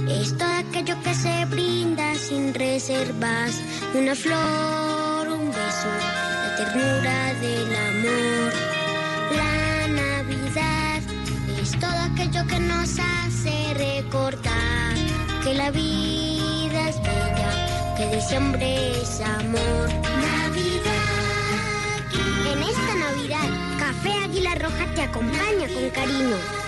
es 0.09 0.37
todo 0.38 0.53
aquello 0.53 0.94
que 1.03 1.14
se 1.14 1.44
brinda 1.46 2.14
sin 2.14 2.55
reservas. 2.55 3.61
Una 3.92 4.14
flor, 4.14 5.29
un 5.31 5.48
beso, 5.48 5.88
la 6.44 6.57
ternura 6.57 7.35
del 7.40 7.74
amor. 7.74 8.53
La 9.37 9.88
Navidad 9.88 11.03
es 11.61 11.72
todo 11.72 11.98
aquello 12.12 12.46
que 12.46 12.61
nos 12.61 12.98
hace 13.01 13.57
recordar 13.78 14.94
que 15.44 15.54
la 15.54 15.70
vida 15.70 16.88
es 16.88 17.00
bella, 17.00 17.94
que 17.96 18.16
diciembre 18.16 19.00
es 19.00 19.20
amor. 19.20 19.88
Navidad. 20.26 21.06
En 22.52 22.62
esta 22.62 22.94
Navidad, 23.06 23.48
Café 23.78 24.12
Águila 24.24 24.54
Roja 24.56 24.84
te 24.94 25.02
acompaña 25.02 25.68
con 25.72 25.90
cariño. 25.90 26.67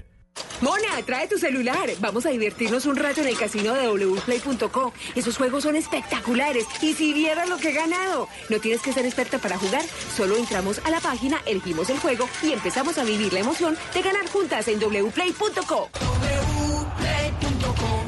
Mona, 0.61 1.01
trae 1.05 1.27
tu 1.27 1.37
celular. 1.37 1.89
Vamos 1.99 2.25
a 2.25 2.29
divertirnos 2.29 2.85
un 2.85 2.95
rato 2.95 3.21
en 3.21 3.27
el 3.27 3.37
casino 3.37 3.73
de 3.73 3.87
wplay.co. 3.87 4.93
Esos 5.15 5.37
juegos 5.37 5.63
son 5.63 5.75
espectaculares. 5.75 6.65
Y 6.81 6.93
si 6.93 7.13
vieras 7.13 7.49
lo 7.49 7.57
que 7.57 7.69
he 7.69 7.73
ganado. 7.73 8.27
No 8.49 8.59
tienes 8.59 8.81
que 8.81 8.93
ser 8.93 9.05
experta 9.05 9.39
para 9.39 9.57
jugar. 9.57 9.83
Solo 10.15 10.37
entramos 10.37 10.79
a 10.85 10.89
la 10.89 10.99
página, 10.99 11.41
elegimos 11.45 11.89
el 11.89 11.99
juego 11.99 12.27
y 12.43 12.51
empezamos 12.51 12.97
a 12.97 13.03
vivir 13.03 13.33
la 13.33 13.39
emoción 13.39 13.77
de 13.93 14.01
ganar 14.01 14.27
juntas 14.29 14.67
en 14.67 14.79
wplay.co. 14.79 15.89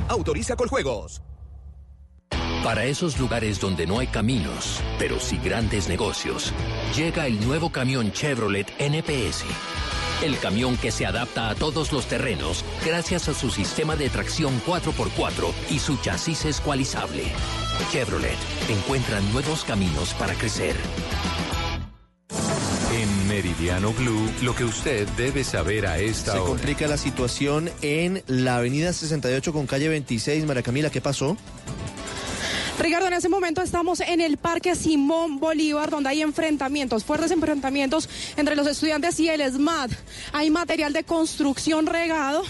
Autoriza 0.09 0.55
con 0.55 0.67
juegos. 0.67 1.21
Para 2.63 2.85
esos 2.85 3.19
lugares 3.19 3.59
donde 3.59 3.85
no 3.85 3.99
hay 3.99 4.07
caminos, 4.07 4.81
pero 4.97 5.19
sí 5.19 5.37
grandes 5.43 5.89
negocios, 5.89 6.53
llega 6.95 7.27
el 7.27 7.45
nuevo 7.45 7.71
camión 7.71 8.13
Chevrolet 8.13 8.71
NPS. 8.79 9.43
El 10.23 10.39
camión 10.39 10.77
que 10.77 10.89
se 10.89 11.05
adapta 11.05 11.49
a 11.49 11.55
todos 11.55 11.91
los 11.91 12.05
terrenos 12.05 12.63
gracias 12.85 13.27
a 13.27 13.33
su 13.33 13.49
sistema 13.49 13.97
de 13.97 14.09
tracción 14.09 14.53
4x4 14.65 15.51
y 15.69 15.79
su 15.79 15.97
chasis 15.97 16.45
escualizable. 16.45 17.25
Chevrolet 17.91 18.37
encuentra 18.69 19.19
nuevos 19.19 19.65
caminos 19.65 20.13
para 20.13 20.33
crecer. 20.35 20.77
En 22.93 23.27
Meridiano 23.27 23.91
Blue, 23.91 24.31
lo 24.43 24.55
que 24.55 24.63
usted 24.63 25.05
debe 25.17 25.43
saber 25.43 25.87
a 25.87 25.99
esta 25.99 26.31
Se 26.33 26.37
hora. 26.39 26.47
complica 26.51 26.87
la 26.87 26.97
situación 26.97 27.69
en 27.81 28.23
la 28.27 28.57
avenida 28.57 28.93
68 28.93 29.51
con 29.51 29.67
calle 29.67 29.89
26. 29.89 30.45
María 30.45 30.63
Camila, 30.63 30.89
¿qué 30.89 31.01
pasó? 31.01 31.35
Ricardo, 32.79 33.07
en 33.07 33.13
ese 33.13 33.29
momento 33.29 33.61
estamos 33.61 33.99
en 33.99 34.19
el 34.19 34.37
Parque 34.37 34.75
Simón 34.75 35.39
Bolívar, 35.39 35.91
donde 35.91 36.09
hay 36.09 36.21
enfrentamientos, 36.21 37.03
fuertes 37.03 37.29
enfrentamientos 37.31 38.09
entre 38.35 38.55
los 38.55 38.65
estudiantes 38.65 39.19
y 39.19 39.29
el 39.29 39.41
SMAT. 39.41 39.91
Hay 40.33 40.49
material 40.49 40.91
de 40.91 41.03
construcción 41.03 41.85
regado 41.85 42.43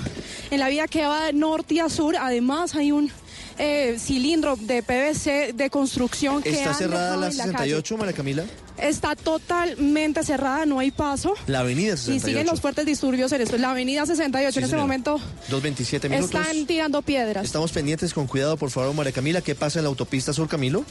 en 0.49 0.59
la 0.59 0.69
vía 0.69 0.87
que 0.87 1.05
va 1.05 1.25
de 1.25 1.33
norte 1.33 1.81
a 1.81 1.89
sur. 1.89 2.15
Además, 2.15 2.73
hay 2.73 2.93
un 2.93 3.11
eh, 3.57 3.97
cilindro 3.99 4.55
de 4.55 4.81
PVC 4.83 5.53
de 5.53 5.69
construcción 5.69 6.41
que 6.41 6.49
¿Está 6.51 6.69
han 6.71 6.75
cerrada 6.75 7.17
la 7.17 7.27
en 7.27 7.37
calle. 7.37 7.51
68, 7.51 7.97
María 7.97 8.13
Camila? 8.13 8.43
Está 8.77 9.15
totalmente 9.15 10.23
cerrada, 10.23 10.65
no 10.65 10.79
hay 10.79 10.89
paso. 10.91 11.33
La 11.47 11.59
avenida 11.59 11.93
Y 11.93 11.97
68. 11.97 12.25
siguen 12.25 12.47
los 12.47 12.59
fuertes 12.59 12.85
disturbios 12.85 13.31
en 13.31 13.41
esto. 13.41 13.57
La 13.57 13.71
avenida 13.71 14.05
68 14.05 14.51
Sí, 14.51 14.57
en 14.59 14.65
este 14.65 14.75
momento 14.77 15.19
2.27 15.51 16.09
minutos. 16.09 16.33
están 16.35 16.65
tirando 16.65 17.01
piedras. 17.03 17.45
Estamos 17.45 17.71
pendientes 17.71 18.13
con 18.13 18.25
cuidado, 18.27 18.57
por 18.57 18.71
favor, 18.71 18.93
María 18.95 19.11
Camila. 19.11 19.41
¿Qué 19.41 19.53
pasa 19.55 19.79
en 19.79 19.83
la 19.85 19.89
autopista 19.89 20.33
Sur, 20.33 20.47
Camilo? 20.47 20.83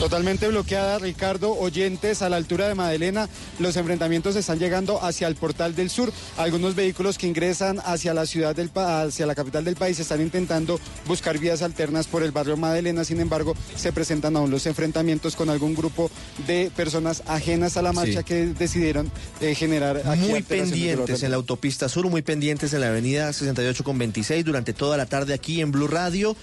Totalmente 0.00 0.48
bloqueada, 0.48 0.98
Ricardo. 0.98 1.52
Oyentes, 1.52 2.22
a 2.22 2.30
la 2.30 2.36
altura 2.36 2.66
de 2.66 2.74
Madelena, 2.74 3.28
los 3.58 3.76
enfrentamientos 3.76 4.34
están 4.34 4.58
llegando 4.58 5.04
hacia 5.04 5.28
el 5.28 5.34
portal 5.34 5.76
del 5.76 5.90
sur. 5.90 6.10
Algunos 6.38 6.74
vehículos 6.74 7.18
que 7.18 7.26
ingresan 7.26 7.80
hacia 7.84 8.14
la 8.14 8.24
ciudad 8.24 8.56
del 8.56 8.70
hacia 8.74 9.26
la 9.26 9.34
capital 9.34 9.62
del 9.62 9.76
país 9.76 10.00
están 10.00 10.22
intentando 10.22 10.80
buscar 11.06 11.36
vías 11.38 11.60
alternas 11.60 12.06
por 12.06 12.22
el 12.22 12.30
barrio 12.32 12.56
Madelena. 12.56 13.04
Sin 13.04 13.20
embargo, 13.20 13.54
se 13.76 13.92
presentan 13.92 14.36
aún 14.36 14.50
los 14.50 14.64
enfrentamientos 14.64 15.36
con 15.36 15.50
algún 15.50 15.74
grupo 15.74 16.10
de 16.46 16.72
personas 16.74 17.22
ajenas 17.26 17.76
a 17.76 17.82
la 17.82 17.92
marcha 17.92 18.20
Sí. 18.20 18.24
que 18.24 18.46
decidieron 18.46 19.12
eh, 19.42 19.54
generar 19.54 19.98
aquí 20.06 20.28
Muy 20.30 20.42
pendientes 20.42 21.22
en 21.22 21.30
la 21.30 21.36
autopista 21.36 21.90
Sur, 21.90 22.08
muy 22.08 22.22
pendientes 22.22 22.72
en 22.72 22.80
la 22.80 22.88
avenida 22.88 23.30
68 23.34 23.84
con 23.84 23.98
26 23.98 24.46
durante 24.46 24.72
toda 24.72 24.96
la 24.96 25.04
tarde 25.04 25.34
aquí 25.34 25.60
en 25.60 25.70
Blue 25.72 25.88
Radio. 25.88 26.34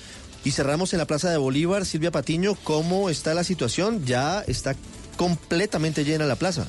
Y 0.47 0.51
cerramos 0.51 0.93
en 0.93 0.99
la 0.99 1.05
Plaza 1.05 1.29
de 1.29 1.35
Bolívar. 1.35 1.85
Silvia 1.85 2.09
Patiño, 2.09 2.55
¿cómo 2.63 3.09
está 3.09 3.33
la 3.33 3.43
situación? 3.43 4.05
Ya 4.05 4.39
está 4.47 4.77
completamente 5.17 6.05
llena 6.05 6.25
la 6.25 6.37
plaza. 6.37 6.65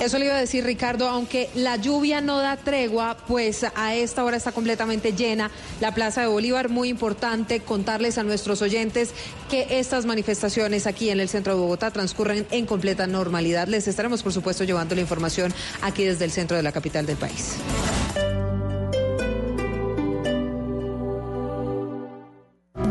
Eso 0.00 0.16
le 0.16 0.26
iba 0.26 0.36
a 0.36 0.38
decir 0.38 0.62
Ricardo, 0.62 1.08
aunque 1.08 1.50
la 1.56 1.74
lluvia 1.74 2.20
no 2.20 2.38
da 2.38 2.56
tregua, 2.56 3.16
pues 3.26 3.66
a 3.74 3.96
esta 3.96 4.22
hora 4.22 4.36
está 4.36 4.52
completamente 4.52 5.12
llena 5.12 5.50
la 5.80 5.92
Plaza 5.92 6.20
de 6.20 6.28
Bolívar. 6.28 6.68
Muy 6.68 6.88
importante 6.88 7.58
contarles 7.58 8.16
a 8.16 8.22
nuestros 8.22 8.62
oyentes 8.62 9.10
que 9.50 9.80
estas 9.80 10.06
manifestaciones 10.06 10.86
aquí 10.86 11.10
en 11.10 11.18
el 11.18 11.28
centro 11.28 11.54
de 11.54 11.60
Bogotá 11.60 11.90
transcurren 11.90 12.46
en 12.52 12.66
completa 12.66 13.08
normalidad. 13.08 13.66
Les 13.66 13.88
estaremos, 13.88 14.22
por 14.22 14.32
supuesto, 14.32 14.62
llevando 14.62 14.94
la 14.94 15.00
información 15.00 15.52
aquí 15.80 16.04
desde 16.04 16.26
el 16.26 16.30
centro 16.30 16.56
de 16.56 16.62
la 16.62 16.70
capital 16.70 17.06
del 17.06 17.16
país. 17.16 17.56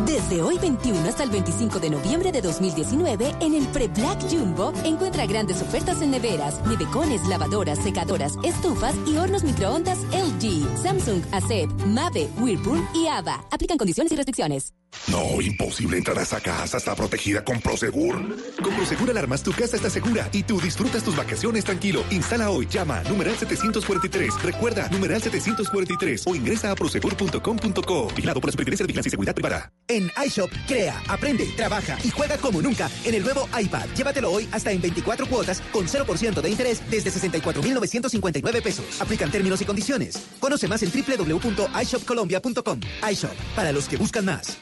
Desde 0.05 0.41
hoy 0.41 0.57
21 0.57 1.07
hasta 1.07 1.23
el 1.23 1.29
25 1.29 1.79
de 1.79 1.89
noviembre 1.89 2.31
de 2.31 2.41
2019, 2.41 3.35
en 3.39 3.53
el 3.53 3.67
Pre-Black 3.67 4.21
Jumbo, 4.29 4.73
encuentra 4.83 5.25
grandes 5.25 5.61
ofertas 5.61 6.01
en 6.01 6.11
neveras, 6.11 6.65
nevecones, 6.65 7.27
lavadoras, 7.27 7.79
secadoras, 7.79 8.33
estufas 8.43 8.95
y 9.05 9.17
hornos 9.17 9.43
microondas 9.43 9.99
LG, 10.11 10.77
Samsung, 10.77 11.21
ACEP, 11.31 11.69
Mave, 11.87 12.29
Whirlpool 12.39 12.79
y 12.93 13.07
AVA. 13.07 13.43
Aplican 13.51 13.77
condiciones 13.77 14.11
y 14.11 14.15
restricciones. 14.15 14.73
No, 15.11 15.41
imposible 15.41 15.97
entrar 15.97 16.17
a 16.19 16.21
esa 16.21 16.39
casa. 16.39 16.77
Está 16.77 16.95
protegida 16.95 17.43
con 17.43 17.59
Prosegur. 17.59 18.15
Con 18.61 18.75
Prosegur 18.75 19.09
Alarmas, 19.09 19.43
tu 19.43 19.51
casa 19.51 19.75
está 19.75 19.89
segura 19.89 20.29
y 20.31 20.43
tú 20.43 20.61
disfrutas 20.61 21.03
tus 21.03 21.15
vacaciones 21.15 21.65
tranquilo. 21.65 22.03
Instala 22.11 22.49
hoy. 22.49 22.67
Llama 22.67 23.03
numeral 23.03 23.37
743. 23.37 24.41
Recuerda, 24.41 24.87
numeral 24.89 25.21
743 25.21 26.23
o 26.25 26.35
ingresa 26.35 26.71
a 26.71 26.75
prosegur.com.co. 26.75 28.07
Vigilado 28.15 28.39
por 28.39 28.47
la 28.47 28.51
Superintendencia 28.51 28.83
de 28.83 28.87
Vigilancia 28.87 29.09
y 29.09 29.11
Seguridad 29.11 29.35
Privada. 29.35 29.71
En 29.87 30.09
iShop, 30.25 30.49
crea, 30.67 31.01
aprende, 31.07 31.45
trabaja 31.57 31.97
y 32.03 32.09
juega 32.09 32.37
como 32.37 32.61
nunca 32.61 32.89
en 33.03 33.15
el 33.15 33.23
nuevo 33.23 33.49
iPad. 33.59 33.87
Llévatelo 33.95 34.31
hoy 34.31 34.47
hasta 34.51 34.71
en 34.71 34.81
24 34.81 35.27
cuotas 35.27 35.61
con 35.73 35.87
0% 35.87 36.41
de 36.41 36.49
interés 36.49 36.81
desde 36.89 37.11
64,959 37.11 38.61
pesos. 38.61 39.01
Aplican 39.01 39.29
términos 39.29 39.61
y 39.61 39.65
condiciones. 39.65 40.21
Conoce 40.39 40.67
más 40.67 40.83
en 40.83 40.91
www.ishopcolombia.com. 40.91 42.79
iShop, 43.11 43.33
para 43.55 43.71
los 43.71 43.89
que 43.89 43.97
buscan 43.97 44.25
más. 44.25 44.61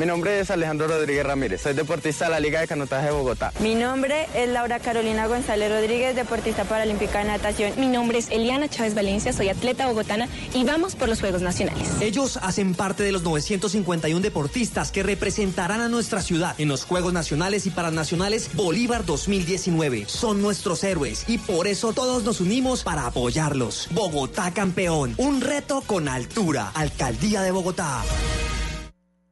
Mi 0.00 0.06
nombre 0.06 0.40
es 0.40 0.50
Alejandro 0.50 0.88
Rodríguez 0.88 1.26
Ramírez, 1.26 1.60
soy 1.60 1.74
deportista 1.74 2.24
de 2.24 2.30
la 2.30 2.40
Liga 2.40 2.58
de 2.58 2.66
Canotaje 2.66 3.08
de 3.08 3.12
Bogotá. 3.12 3.52
Mi 3.60 3.74
nombre 3.74 4.28
es 4.34 4.48
Laura 4.48 4.80
Carolina 4.80 5.26
González 5.26 5.70
Rodríguez, 5.70 6.16
deportista 6.16 6.64
paralímpica 6.64 7.18
de 7.18 7.26
natación. 7.26 7.74
Mi 7.76 7.86
nombre 7.86 8.16
es 8.16 8.30
Eliana 8.30 8.66
Chávez 8.66 8.94
Valencia, 8.94 9.34
soy 9.34 9.50
atleta 9.50 9.86
bogotana 9.86 10.26
y 10.54 10.64
vamos 10.64 10.94
por 10.94 11.10
los 11.10 11.20
Juegos 11.20 11.42
Nacionales. 11.42 11.86
Ellos 12.00 12.38
hacen 12.38 12.74
parte 12.74 13.02
de 13.02 13.12
los 13.12 13.24
951 13.24 14.22
deportistas 14.22 14.90
que 14.90 15.02
representarán 15.02 15.82
a 15.82 15.90
nuestra 15.90 16.22
ciudad 16.22 16.54
en 16.56 16.68
los 16.68 16.86
Juegos 16.86 17.12
Nacionales 17.12 17.66
y 17.66 17.70
Paranacionales 17.70 18.54
Bolívar 18.54 19.04
2019. 19.04 20.06
Son 20.06 20.40
nuestros 20.40 20.82
héroes 20.82 21.26
y 21.28 21.36
por 21.36 21.66
eso 21.66 21.92
todos 21.92 22.24
nos 22.24 22.40
unimos 22.40 22.84
para 22.84 23.06
apoyarlos. 23.06 23.88
Bogotá 23.90 24.50
campeón, 24.54 25.12
un 25.18 25.42
reto 25.42 25.82
con 25.82 26.08
altura. 26.08 26.72
Alcaldía 26.74 27.42
de 27.42 27.50
Bogotá. 27.50 28.02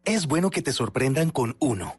Es 0.09 0.27
bueno 0.27 0.49
que 0.49 0.63
te 0.63 0.73
sorprendan 0.73 1.29
con 1.29 1.55
uno. 1.59 1.97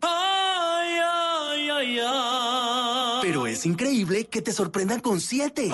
Pero 3.21 3.45
es 3.45 3.67
increíble 3.67 4.25
que 4.25 4.41
te 4.41 4.51
sorprendan 4.51 4.99
con 4.99 5.21
siete. 5.21 5.71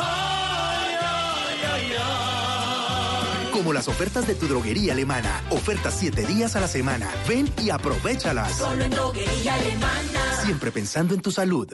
Como 3.54 3.72
las 3.72 3.88
ofertas 3.88 4.28
de 4.28 4.36
tu 4.36 4.50
droguería 4.50 4.92
alemana. 4.92 5.46
Ofertas 5.50 5.96
siete 5.98 6.26
días 6.26 6.58
a 6.58 6.60
la 6.60 6.68
semana. 6.68 7.10
Ven 7.26 7.50
y 7.64 7.70
aprovechalas. 7.70 8.58
Solo 8.58 8.84
en 8.84 8.92
droguería 8.92 9.56
alemana. 9.56 10.44
Siempre 10.44 10.74
pensando 10.74 11.14
en 11.14 11.22
tu 11.22 11.32
salud. 11.32 11.72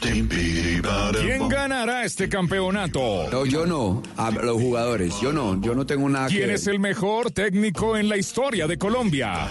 ¿Quién 0.00 1.48
ganará 1.48 2.04
este 2.04 2.28
campeonato? 2.28 3.26
No, 3.30 3.46
yo 3.46 3.66
no. 3.66 4.02
A 4.16 4.30
los 4.30 4.60
jugadores. 4.60 5.14
Yo 5.22 5.32
no. 5.32 5.60
Yo 5.60 5.74
no 5.74 5.86
tengo 5.86 6.08
nada 6.08 6.28
que 6.28 6.34
¿Quién 6.36 6.48
ver. 6.48 6.56
es 6.56 6.66
el 6.66 6.78
mejor 6.78 7.30
técnico 7.30 7.96
en 7.96 8.08
la 8.08 8.16
historia 8.16 8.66
de 8.66 8.76
Colombia? 8.78 9.48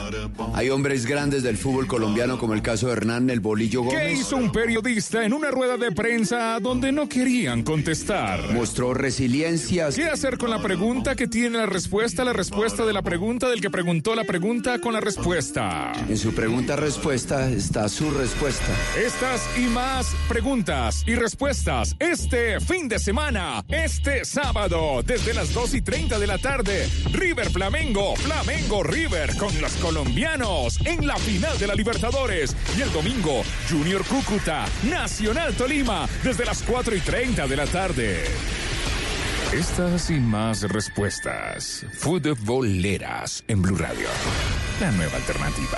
Hay 0.54 0.70
hombres 0.70 1.06
grandes 1.06 1.44
del 1.44 1.58
fútbol 1.58 1.88
colombiano 1.88 2.38
como 2.38 2.54
el 2.54 2.62
caso 2.62 2.88
de 2.88 2.94
Hernán 2.94 3.30
El 3.30 3.40
Bolillo 3.40 3.82
¿Qué 3.84 3.96
Gómez. 3.96 4.20
hizo 4.20 4.36
un 4.38 4.52
periodista 4.52 5.26
en 5.26 5.34
una 5.34 5.50
rueda 5.52 5.78
de 5.78 5.92
prensa 5.92 6.60
donde 6.60 6.92
no 6.92 7.08
querían 7.10 7.64
contestar? 7.64 8.54
Mostró 8.54 8.94
resiliencia. 8.94 9.90
¿Qué 9.90 10.06
hacer 10.06 10.38
con 10.38 10.50
la 10.50 10.62
pregunta 10.62 11.16
que 11.16 11.28
tiene 11.28 11.58
la 11.58 11.66
respuesta, 11.66 12.24
la 12.24 12.34
respuesta 12.34 12.86
de 12.86 12.94
la 12.94 13.02
pregunta 13.02 13.50
del 13.50 13.62
que 13.62 13.70
preguntó 13.70 14.16
la 14.16 14.24
pregunta 14.24 14.80
con 14.80 14.94
la 14.94 15.00
respuesta? 15.00 15.92
En 16.08 16.18
su 16.18 16.34
pregunta-respuesta 16.34 17.50
está 17.50 17.90
su 17.90 18.12
respuesta. 18.12 18.68
Estas 19.04 19.42
y 19.58 19.62
más 19.68 20.13
preguntas 20.28 21.04
y 21.06 21.16
respuestas 21.16 21.96
este 22.00 22.60
fin 22.60 22.88
de 22.88 23.00
semana, 23.00 23.64
este 23.68 24.26
sábado, 24.26 25.02
desde 25.04 25.34
las 25.34 25.54
2 25.54 25.76
y 25.76 25.82
30 25.82 26.20
de 26.20 26.28
la 26.28 26.38
tarde. 26.38 26.90
River 27.12 27.50
Flamengo, 27.50 28.16
Flamengo 28.16 28.84
River 28.84 29.36
con 29.38 29.60
los 29.62 29.74
colombianos 29.74 30.80
en 30.86 31.06
la 31.06 31.18
final 31.18 31.58
de 31.58 31.68
la 31.68 31.76
Libertadores. 31.76 32.56
Y 32.78 32.82
el 32.82 32.92
domingo, 32.92 33.44
Junior 33.70 34.04
Cúcuta, 34.06 34.66
Nacional 34.90 35.54
Tolima, 35.56 36.08
desde 36.24 36.46
las 36.46 36.62
4 36.64 36.96
y 36.96 37.00
30 37.00 37.48
de 37.48 37.56
la 37.56 37.66
tarde. 37.66 38.24
Estas 39.54 40.10
y 40.10 40.20
más 40.20 40.64
respuestas. 40.64 41.86
Futboleras 42.00 43.44
en 43.48 43.62
Blue 43.62 43.78
Radio. 43.78 44.08
La 44.82 44.92
nueva 44.92 45.16
alternativa. 45.16 45.78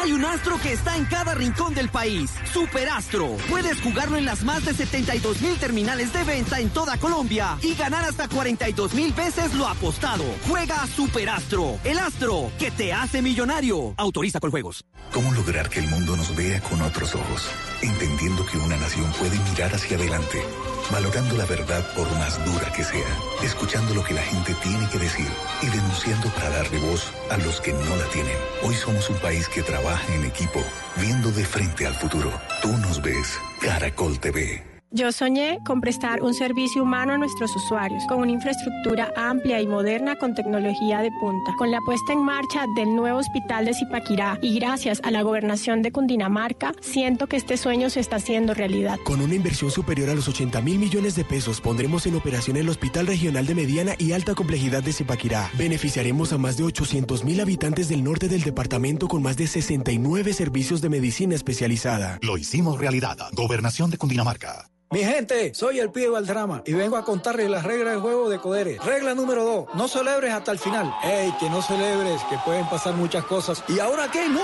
Hay 0.00 0.12
un 0.12 0.24
astro 0.24 0.60
que 0.62 0.72
está 0.72 0.96
en 0.96 1.06
cada 1.06 1.34
rincón 1.34 1.74
del 1.74 1.88
país. 1.88 2.30
Superastro. 2.52 3.36
Puedes 3.50 3.80
jugarlo 3.80 4.16
en 4.16 4.24
las 4.24 4.44
más 4.44 4.64
de 4.64 4.72
72 4.72 5.40
mil 5.42 5.58
terminales 5.58 6.12
de 6.12 6.22
venta 6.22 6.60
en 6.60 6.70
toda 6.70 6.96
Colombia 6.98 7.58
y 7.62 7.74
ganar 7.74 8.04
hasta 8.04 8.28
42 8.28 8.94
mil 8.94 9.12
veces 9.12 9.54
lo 9.54 9.66
apostado. 9.66 10.24
Juega 10.46 10.86
Superastro. 10.86 11.80
El 11.82 11.98
astro 11.98 12.52
que 12.60 12.70
te 12.70 12.92
hace 12.92 13.22
millonario. 13.22 13.94
Autoriza 13.96 14.38
con 14.38 14.52
juegos. 14.52 14.84
¿Cómo 15.12 15.32
lograr 15.32 15.68
que 15.68 15.80
el 15.80 15.88
mundo 15.88 16.16
nos 16.16 16.34
vea 16.36 16.60
con 16.60 16.80
otros 16.80 17.16
ojos? 17.16 17.50
Entendiendo 17.82 18.46
que 18.46 18.58
una 18.58 18.76
nación 18.76 19.10
puede 19.18 19.36
mirar 19.50 19.74
hacia 19.74 19.96
adelante, 19.96 20.42
valorando 20.90 21.36
la 21.36 21.46
verdad 21.46 21.84
por 21.94 22.10
más 22.12 22.42
dura 22.44 22.70
que 22.72 22.84
sea, 22.84 23.08
escuchando 23.42 23.94
lo 23.94 24.04
que 24.04 24.14
la 24.14 24.22
gente 24.22 24.54
tiene 24.62 24.88
que 24.88 24.98
decir 24.98 25.28
y 25.62 25.66
denunciando 25.66 26.28
para 26.30 26.50
darle 26.50 26.78
voz 26.78 27.12
a 27.30 27.36
los 27.38 27.60
que 27.60 27.72
no 27.72 27.96
la 27.96 28.04
tienen. 28.12 28.36
Hoy 28.62 28.74
somos 28.74 29.08
un 29.10 29.16
país 29.16 29.48
que 29.48 29.62
trabaja 29.62 30.14
en 30.14 30.24
equipo, 30.24 30.62
viendo 30.96 31.30
de 31.30 31.44
frente 31.44 31.86
al 31.86 31.94
futuro. 31.94 32.32
Tú 32.62 32.68
nos 32.78 33.02
ves, 33.02 33.38
Caracol 33.60 34.18
TV. 34.18 34.77
Yo 34.90 35.12
soñé 35.12 35.58
con 35.66 35.82
prestar 35.82 36.22
un 36.22 36.32
servicio 36.32 36.82
humano 36.82 37.12
a 37.12 37.18
nuestros 37.18 37.54
usuarios, 37.54 38.02
con 38.08 38.20
una 38.20 38.32
infraestructura 38.32 39.12
amplia 39.16 39.60
y 39.60 39.66
moderna 39.66 40.16
con 40.16 40.34
tecnología 40.34 41.02
de 41.02 41.10
punta. 41.20 41.52
Con 41.58 41.70
la 41.70 41.80
puesta 41.84 42.14
en 42.14 42.22
marcha 42.22 42.64
del 42.74 42.96
nuevo 42.96 43.18
hospital 43.18 43.66
de 43.66 43.74
Zipaquirá 43.74 44.38
y 44.40 44.58
gracias 44.58 45.02
a 45.04 45.10
la 45.10 45.20
gobernación 45.20 45.82
de 45.82 45.92
Cundinamarca, 45.92 46.72
siento 46.80 47.26
que 47.26 47.36
este 47.36 47.58
sueño 47.58 47.90
se 47.90 48.00
está 48.00 48.16
haciendo 48.16 48.54
realidad. 48.54 48.98
Con 49.04 49.20
una 49.20 49.34
inversión 49.34 49.70
superior 49.70 50.08
a 50.08 50.14
los 50.14 50.26
80 50.26 50.62
mil 50.62 50.78
millones 50.78 51.14
de 51.16 51.24
pesos, 51.26 51.60
pondremos 51.60 52.06
en 52.06 52.16
operación 52.16 52.56
el 52.56 52.70
Hospital 52.70 53.08
Regional 53.08 53.44
de 53.44 53.54
Mediana 53.54 53.94
y 53.98 54.12
Alta 54.12 54.34
Complejidad 54.34 54.82
de 54.82 54.94
Zipaquirá. 54.94 55.50
Beneficiaremos 55.58 56.32
a 56.32 56.38
más 56.38 56.56
de 56.56 56.64
800 56.64 57.24
mil 57.24 57.40
habitantes 57.40 57.90
del 57.90 58.02
norte 58.02 58.26
del 58.28 58.42
departamento 58.42 59.06
con 59.06 59.22
más 59.22 59.36
de 59.36 59.48
69 59.48 60.32
servicios 60.32 60.80
de 60.80 60.88
medicina 60.88 61.34
especializada. 61.34 62.18
Lo 62.22 62.38
hicimos 62.38 62.80
realidad. 62.80 63.18
Gobernación 63.34 63.90
de 63.90 63.98
Cundinamarca. 63.98 64.70
Mi 64.90 65.00
gente, 65.00 65.54
soy 65.54 65.80
el 65.80 65.90
pibe 65.90 66.08
Valdrama 66.08 66.62
y 66.64 66.72
vengo 66.72 66.96
a 66.96 67.04
contarles 67.04 67.50
las 67.50 67.62
reglas 67.62 67.92
del 67.92 68.00
juego 68.00 68.30
de 68.30 68.38
Codere. 68.38 68.78
Regla 68.82 69.14
número 69.14 69.44
dos, 69.44 69.66
no 69.74 69.86
celebres 69.86 70.32
hasta 70.32 70.50
el 70.50 70.58
final. 70.58 70.94
¡Ey, 71.04 71.30
que 71.38 71.50
no 71.50 71.60
celebres, 71.60 72.22
que 72.30 72.38
pueden 72.38 72.66
pasar 72.70 72.94
muchas 72.94 73.24
cosas! 73.24 73.62
¿Y 73.68 73.80
ahora 73.80 74.10
qué? 74.10 74.26
¡No! 74.30 74.40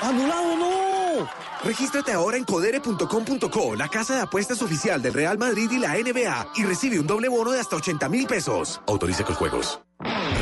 ¡Anulado 0.00 0.56
no! 0.56 1.28
Regístrate 1.62 2.12
ahora 2.12 2.36
en 2.36 2.44
codere.com.co, 2.44 3.76
la 3.76 3.88
casa 3.88 4.16
de 4.16 4.22
apuestas 4.22 4.62
oficial 4.62 5.00
del 5.00 5.14
Real 5.14 5.38
Madrid 5.38 5.70
y 5.70 5.78
la 5.78 5.94
NBA, 5.94 6.48
y 6.56 6.64
recibe 6.64 6.98
un 6.98 7.06
doble 7.06 7.28
bono 7.28 7.52
de 7.52 7.60
hasta 7.60 7.76
80 7.76 8.08
mil 8.08 8.26
pesos. 8.26 8.80
Autoriza 8.88 9.22
con 9.22 9.36
juegos. 9.36 9.80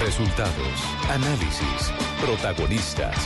Resultados, 0.01 0.55
análisis, 1.11 1.93
protagonistas 2.25 3.17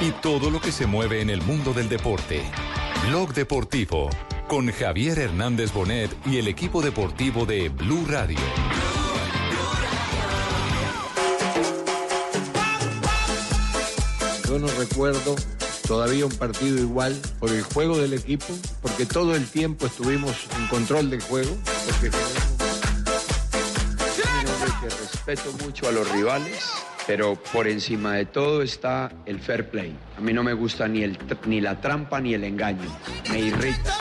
y 0.00 0.12
todo 0.12 0.50
lo 0.50 0.62
que 0.62 0.72
se 0.72 0.86
mueve 0.86 1.20
en 1.20 1.28
el 1.28 1.42
mundo 1.42 1.74
del 1.74 1.90
deporte. 1.90 2.42
Blog 3.06 3.34
Deportivo 3.34 4.08
con 4.48 4.70
Javier 4.70 5.18
Hernández 5.18 5.72
Bonet 5.72 6.10
y 6.26 6.38
el 6.38 6.48
equipo 6.48 6.82
deportivo 6.82 7.46
de 7.46 7.68
Blue 7.68 8.04
Radio. 8.08 8.38
Yo 14.48 14.58
no 14.58 14.66
recuerdo 14.78 15.36
todavía 15.86 16.26
un 16.26 16.32
partido 16.32 16.78
igual 16.78 17.20
por 17.38 17.50
el 17.50 17.62
juego 17.62 17.98
del 17.98 18.14
equipo, 18.14 18.46
porque 18.82 19.06
todo 19.06 19.34
el 19.34 19.46
tiempo 19.46 19.86
estuvimos 19.86 20.46
en 20.58 20.66
control 20.68 21.10
del 21.10 21.22
juego, 21.22 21.56
porque 21.86 22.10
respeto 25.34 25.52
mucho 25.64 25.88
a 25.88 25.92
los 25.92 26.10
rivales, 26.10 26.64
pero 27.06 27.34
por 27.52 27.68
encima 27.68 28.14
de 28.14 28.26
todo 28.26 28.62
está 28.62 29.12
el 29.26 29.40
fair 29.40 29.68
play. 29.68 29.96
A 30.16 30.20
mí 30.20 30.32
no 30.32 30.42
me 30.42 30.52
gusta 30.52 30.88
ni, 30.88 31.02
el, 31.02 31.18
ni 31.46 31.60
la 31.60 31.80
trampa 31.80 32.20
ni 32.20 32.34
el 32.34 32.44
engaño. 32.44 32.88
Me 33.30 33.40
irrita. 33.40 33.96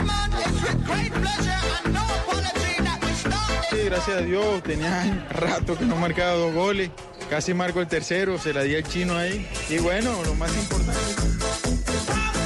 Sí, 3.69 3.77
gracias 3.85 4.17
a 4.17 4.21
Dios, 4.21 4.63
tenía 4.63 5.27
rato 5.31 5.77
que 5.77 5.85
no 5.85 5.95
marcaba 5.95 6.33
dos 6.33 6.53
goles. 6.53 6.91
casi 7.29 7.53
marco 7.53 7.81
el 7.81 7.87
tercero, 7.87 8.37
se 8.37 8.53
la 8.53 8.63
di 8.63 8.75
al 8.75 8.83
chino 8.83 9.17
ahí. 9.17 9.47
Y 9.69 9.79
bueno, 9.79 10.11
lo 10.25 10.33
más 10.35 10.55
importante. 10.55 10.99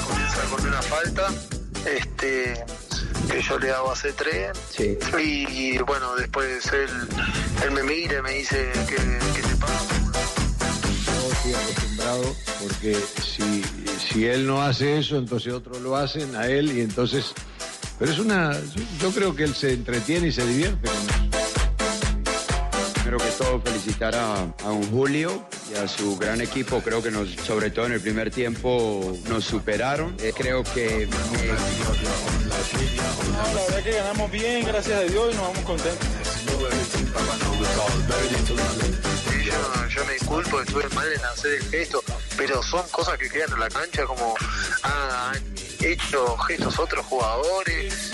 Comienza 0.08 0.42
con 0.50 0.68
una 0.68 0.82
falta, 0.82 1.28
este, 1.86 2.64
que 3.30 3.42
yo 3.42 3.60
le 3.60 3.72
hago 3.72 3.92
hace 3.92 4.14
tres. 4.14 4.58
Y, 5.20 5.78
bueno, 5.80 6.16
después 6.16 6.66
él, 6.74 6.90
él 7.66 7.72
me 7.72 7.84
mira 7.84 8.20
y 8.20 8.22
me 8.22 8.32
dice 8.32 8.72
que, 8.88 8.96
que 8.96 9.48
te 9.48 9.56
pasa. 9.58 10.07
Estoy 11.48 11.54
acostumbrado 11.54 12.36
porque 12.62 12.98
si, 13.24 13.64
si 14.06 14.26
él 14.26 14.46
no 14.46 14.62
hace 14.62 14.98
eso, 15.00 15.18
entonces 15.18 15.54
otros 15.54 15.80
lo 15.82 15.96
hacen 15.96 16.36
a 16.36 16.48
él 16.48 16.78
y 16.78 16.82
entonces... 16.82 17.34
Pero 17.98 18.12
es 18.12 18.20
una... 18.20 18.52
Yo, 18.54 18.84
yo 19.02 19.12
creo 19.12 19.34
que 19.36 19.44
él 19.46 19.56
se 19.56 19.72
entretiene 19.74 20.28
y 20.28 20.32
se 20.34 20.46
divierte 20.46 20.90
con 20.90 20.98
eso. 20.98 21.08
Primero 22.96 23.18
que 23.20 23.30
todo, 23.38 23.62
felicitar 23.62 24.14
a, 24.16 24.54
a 24.66 24.72
un 24.72 24.92
Julio 24.92 25.48
y 25.72 25.78
a 25.78 25.88
su 25.88 26.18
gran 26.18 26.42
equipo. 26.42 26.82
Creo 26.82 27.02
que 27.02 27.12
nos, 27.12 27.30
sobre 27.46 27.72
todo 27.72 27.86
en 27.86 27.94
el 27.94 28.02
primer 28.02 28.30
tiempo, 28.30 29.18
nos 29.30 29.46
superaron. 29.46 30.18
Eh, 30.20 30.34
creo 30.36 30.64
que... 30.64 31.04
eh, 31.04 31.10
No, 33.32 33.54
la 33.54 33.62
verdad 33.68 33.84
que 33.84 33.92
ganamos 33.92 34.32
bien, 34.32 34.66
gracias 34.66 35.00
a 35.00 35.04
Dios, 35.04 35.34
y 35.34 35.36
nos 35.38 35.48
vamos 35.48 35.64
contentos. 35.64 36.08
Yo, 39.90 40.04
me 40.06 40.14
disculpo, 40.14 40.60
estuve 40.62 40.90
mal 40.90 41.08
en 41.12 41.24
hacer 41.24 41.54
el 41.54 41.64
gesto, 41.70 42.04
pero 42.36 42.62
son 42.62 42.86
cosas 42.90 43.18
que 43.18 43.30
quedan 43.30 43.54
en 43.54 43.60
la 43.62 43.70
cancha 43.70 44.04
como 44.06 44.36
ah, 44.84 45.32
han 45.32 45.42
hecho 45.80 46.38
gestos 46.40 46.78
otros 46.78 47.06
jugadores, 47.06 48.12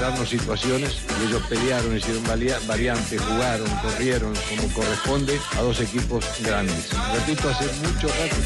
darnos 0.00 0.28
situaciones 0.28 0.98
y 1.20 1.26
ellos 1.28 1.42
pelearon, 1.48 1.96
hicieron 1.96 2.24
variantes, 2.66 3.20
jugaron, 3.20 3.70
corrieron 3.82 4.34
como 4.48 4.74
corresponde 4.74 5.40
a 5.56 5.62
dos 5.62 5.80
equipos 5.80 6.24
grandes. 6.42 6.90
Repito, 7.14 7.48
hace 7.48 7.66
mucho 7.82 8.08
rato. 8.08 8.36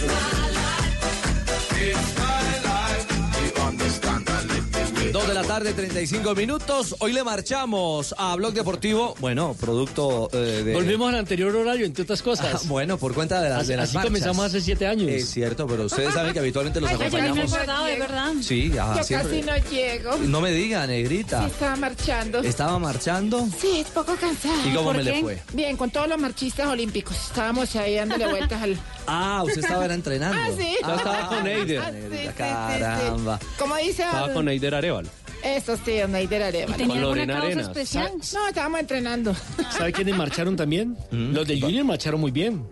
Dos 5.20 5.28
de 5.28 5.34
la 5.34 5.42
tarde, 5.42 5.74
35 5.74 6.34
minutos. 6.34 6.96
Hoy 7.00 7.12
le 7.12 7.22
marchamos 7.22 8.14
a 8.16 8.34
Blog 8.36 8.54
Deportivo. 8.54 9.14
Bueno, 9.18 9.54
producto 9.60 10.30
eh, 10.32 10.62
de. 10.64 10.72
Volvimos 10.72 11.12
al 11.12 11.18
anterior 11.18 11.54
horario, 11.54 11.84
entre 11.84 12.04
otras 12.04 12.22
cosas. 12.22 12.54
Ah, 12.54 12.60
bueno, 12.68 12.96
por 12.96 13.12
cuenta 13.12 13.38
de 13.42 13.50
las, 13.50 13.66
de 13.66 13.76
las 13.76 13.90
Así 13.90 13.96
marchas. 13.96 14.08
comenzamos 14.10 14.46
hace 14.46 14.62
siete 14.62 14.86
años. 14.86 15.10
Es 15.10 15.28
cierto, 15.28 15.66
pero 15.66 15.84
ustedes 15.84 16.14
saben 16.14 16.32
que 16.32 16.38
habitualmente 16.38 16.80
los 16.80 16.88
Ay, 16.88 16.96
yo 16.96 17.02
no 17.04 17.10
me 17.10 17.18
acompañamos. 17.18 17.52
acordaba, 17.52 17.86
de 17.86 17.98
verdad. 17.98 18.32
Sí, 18.40 18.72
ah, 18.80 18.94
Yo 18.96 19.04
siempre. 19.04 19.28
casi 19.28 19.42
no 19.42 19.70
llego. 19.70 20.16
No 20.22 20.40
me 20.40 20.52
diga, 20.52 20.86
negrita. 20.86 21.40
Sí, 21.44 21.50
estaba 21.50 21.76
marchando. 21.76 22.38
Estaba 22.38 22.78
marchando. 22.78 23.48
Sí, 23.60 23.80
es 23.80 23.88
poco 23.88 24.16
cansada. 24.16 24.66
¿Y 24.66 24.72
cómo 24.72 24.86
¿Por 24.86 24.96
me 24.96 25.02
le 25.02 25.12
qué? 25.12 25.20
fue? 25.20 25.42
Bien, 25.52 25.76
con 25.76 25.90
todos 25.90 26.08
los 26.08 26.18
marchistas 26.18 26.66
olímpicos. 26.66 27.14
Estábamos 27.14 27.76
ahí 27.76 27.96
dándole 27.96 28.26
vueltas 28.26 28.62
al... 28.62 28.78
Ah, 29.06 29.42
usted 29.44 29.60
estaba 29.62 29.84
era 29.84 29.94
entrenando. 29.94 30.38
Ah, 30.38 30.48
sí. 30.56 30.76
Ah, 30.82 30.94
estaba 30.96 31.28
con 31.28 31.46
Eider. 31.46 31.78
Ah, 31.80 31.90
negrita, 31.90 32.16
sí, 32.16 32.18
sí, 32.22 32.26
sí, 32.28 32.34
caramba. 32.36 33.40
¿Cómo 33.58 33.76
dice? 33.76 34.02
Estaba 34.02 34.32
con 34.32 34.48
Eider 34.48 34.74
Arevalo. 34.74 35.08
Eso 35.42 35.76
sí, 35.84 35.92
Neider 36.08 36.42
Arevalo. 36.42 36.74
¿Y 36.74 36.78
tenía 36.78 36.94
Con 37.02 37.04
alguna 37.18 37.26
causa 37.26 37.46
Arenas. 37.46 37.66
especial? 37.68 38.12
No, 38.34 38.48
estábamos 38.48 38.80
entrenando. 38.80 39.34
¿Sabe 39.76 39.92
quiénes 39.92 40.16
marcharon 40.16 40.56
también? 40.56 40.96
Mm. 41.10 41.32
Los 41.32 41.46
del 41.48 41.60
Junior 41.62 41.84
marcharon 41.84 42.20
muy 42.20 42.30
bien. 42.30 42.66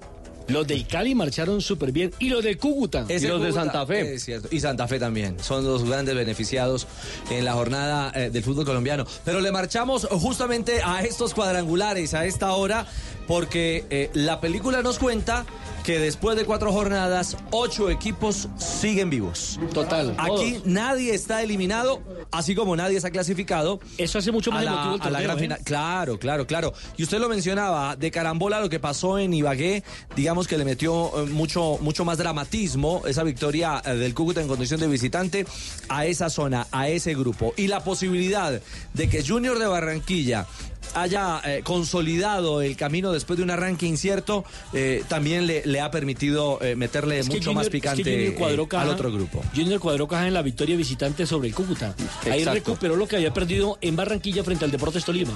Los 0.48 0.66
del 0.66 0.86
Cali 0.86 1.14
marcharon 1.14 1.60
súper 1.60 1.92
bien. 1.92 2.10
Y 2.18 2.30
los 2.30 2.42
de 2.42 2.56
Cúcuta. 2.56 3.04
Ese 3.06 3.28
Cúcuta, 3.30 3.84
Es 3.92 4.24
cierto. 4.24 4.48
Y 4.50 4.60
Santa 4.60 4.88
Fe 4.88 4.98
también. 4.98 5.36
Son 5.42 5.62
los 5.62 5.84
grandes 5.84 6.14
beneficiados 6.14 6.86
en 7.30 7.44
la 7.44 7.52
jornada 7.52 8.10
eh, 8.14 8.30
del 8.30 8.42
fútbol 8.42 8.64
colombiano. 8.64 9.06
Pero 9.26 9.40
le 9.40 9.52
marchamos 9.52 10.06
justamente 10.10 10.80
a 10.82 11.02
estos 11.02 11.34
cuadrangulares 11.34 12.14
a 12.14 12.24
esta 12.24 12.52
hora 12.52 12.86
porque 13.28 13.84
eh, 13.90 14.10
la 14.14 14.40
película 14.40 14.82
nos 14.82 14.98
cuenta 14.98 15.46
que 15.88 15.98
después 15.98 16.36
de 16.36 16.44
cuatro 16.44 16.70
jornadas, 16.70 17.34
ocho 17.50 17.88
equipos 17.88 18.48
siguen 18.58 19.08
vivos. 19.08 19.58
Total. 19.72 20.14
Aquí 20.18 20.52
todos. 20.52 20.66
nadie 20.66 21.14
está 21.14 21.42
eliminado, 21.42 22.02
así 22.30 22.54
como 22.54 22.76
nadie 22.76 23.00
se 23.00 23.06
ha 23.06 23.10
clasificado. 23.10 23.80
Eso 23.96 24.18
hace 24.18 24.30
mucho 24.30 24.50
más 24.50 24.60
a 24.60 24.64
la, 24.64 24.70
emotivo 24.72 24.94
el 24.96 25.02
a 25.02 25.10
la 25.10 25.22
gran 25.22 25.38
¿eh? 25.38 25.40
final. 25.40 25.60
Claro, 25.64 26.18
claro, 26.18 26.46
claro. 26.46 26.74
Y 26.98 27.04
usted 27.04 27.18
lo 27.18 27.30
mencionaba, 27.30 27.96
de 27.96 28.10
carambola 28.10 28.60
lo 28.60 28.68
que 28.68 28.80
pasó 28.80 29.18
en 29.18 29.32
Ibagué, 29.32 29.82
digamos 30.14 30.46
que 30.46 30.58
le 30.58 30.66
metió 30.66 31.22
eh, 31.22 31.26
mucho, 31.26 31.78
mucho 31.80 32.04
más 32.04 32.18
dramatismo 32.18 33.02
esa 33.06 33.22
victoria 33.22 33.80
eh, 33.82 33.94
del 33.94 34.12
Cúcuta 34.12 34.42
en 34.42 34.48
condición 34.48 34.80
de 34.80 34.88
visitante 34.88 35.46
a 35.88 36.04
esa 36.04 36.28
zona, 36.28 36.66
a 36.70 36.88
ese 36.88 37.14
grupo. 37.14 37.54
Y 37.56 37.68
la 37.68 37.82
posibilidad 37.82 38.60
de 38.92 39.08
que 39.08 39.26
Junior 39.26 39.58
de 39.58 39.66
Barranquilla 39.66 40.46
haya 40.94 41.40
eh, 41.44 41.60
consolidado 41.64 42.62
el 42.62 42.76
camino 42.76 43.12
después 43.12 43.36
de 43.36 43.42
un 43.42 43.50
arranque 43.50 43.86
incierto, 43.86 44.44
eh, 44.72 45.02
también 45.08 45.46
le, 45.46 45.62
le 45.66 45.80
ha 45.80 45.90
permitido 45.90 46.58
eh, 46.62 46.74
meterle 46.76 47.18
Es 47.18 47.26
mucho 47.26 47.38
Junior- 47.38 47.54
más 47.54 47.66
es 47.66 47.68
que 47.68 47.78
picante 47.78 48.28
eh, 48.28 48.36
al 48.72 48.88
otro 48.88 49.12
grupo. 49.12 49.42
Junior 49.54 49.80
cuadró 49.80 50.08
caja 50.08 50.26
en 50.26 50.34
la 50.34 50.42
victoria 50.42 50.76
visitante 50.76 51.26
sobre 51.26 51.48
el 51.48 51.54
Cúcuta. 51.54 51.94
Ahí 52.24 52.38
Exacto. 52.40 52.52
recuperó 52.54 52.96
lo 52.96 53.06
que 53.06 53.16
había 53.16 53.32
perdido 53.32 53.78
en 53.80 53.96
Barranquilla 53.96 54.44
frente 54.44 54.64
al 54.64 54.70
Deportes 54.70 55.04
Tolima. 55.04 55.32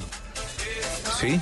Sí. 1.20 1.40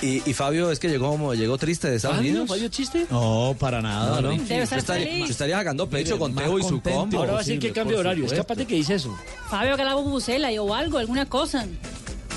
Y, 0.00 0.22
y 0.30 0.32
Fabio 0.32 0.70
es 0.70 0.78
que 0.78 0.88
llegó 0.88 1.08
como 1.10 1.34
llegó 1.34 1.58
triste 1.58 1.90
de 1.90 1.96
Estados 1.96 2.18
¿Fabio? 2.18 2.30
Unidos. 2.30 2.48
¿Fabio 2.48 2.68
chiste? 2.68 3.06
No, 3.10 3.56
para 3.58 3.82
nada. 3.82 4.20
No, 4.20 4.30
no. 4.32 4.44
Debe 4.44 4.62
estar 4.62 4.66
Se 4.68 4.78
estaría, 4.78 5.24
estaría 5.26 5.56
sacando 5.56 5.88
pecho 5.88 6.10
Mire, 6.14 6.18
con 6.18 6.34
Teo 6.36 6.58
y 6.58 6.62
su 6.62 6.80
combo. 6.80 7.18
Ahora 7.18 7.32
va 7.32 7.38
a 7.38 7.42
decir 7.42 7.58
que 7.58 7.72
cambio 7.72 7.96
de 7.96 8.00
horario. 8.00 8.24
Es 8.26 8.32
capaz 8.32 8.54
de 8.54 8.66
que 8.66 8.76
dice 8.76 8.94
eso. 8.94 9.16
Fabio, 9.50 9.76
que 9.76 9.84
la 9.84 9.96
bubucela 9.96 10.50
o 10.62 10.72
algo, 10.72 10.98
alguna 10.98 11.26
cosa. 11.26 11.66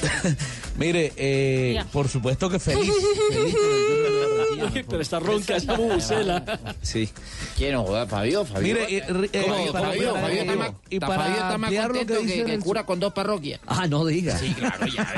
Mire, 0.78 1.12
eh, 1.18 1.84
por 1.91 2.08
supuesto 2.08 2.49
que 2.49 2.60
feliz. 2.60 2.91
feliz. 3.32 3.56
Pero 4.88 5.02
está 5.02 5.20
ronca 5.20 5.58
esa 5.58 5.76
bubucela. 5.76 6.43
Sí. 6.82 7.10
¿Quién 7.58 7.74
no 7.74 7.84
joda, 7.84 8.08
Fabio? 8.08 8.45
Fabio. 8.45 8.62
Mire, 8.76 8.97
eh, 8.97 9.04
eh, 9.34 9.41
¿Cómo? 9.47 9.68
y 9.68 9.72
para- 9.72 9.88
Fabio, 9.89 10.14
para- 10.14 10.22
Fabio 10.28 10.39
está 10.41 10.54
y 10.54 10.58
más- 10.58 10.72
para 10.99 11.16
Fabio 11.24 11.34
está 11.36 11.58
más 11.58 11.74
contento 11.74 12.14
que 12.22 12.26
que- 12.28 12.43
que 12.45 12.54
el- 12.54 12.60
cura 12.62 12.86
con 12.86 12.99
dos 12.99 13.14
parroquias. 13.14 13.60
Ah, 13.68 13.88
no 13.88 14.06
diga. 14.06 14.38
Sí, 14.38 14.54
claro, 14.54 14.86
ya. 14.88 15.14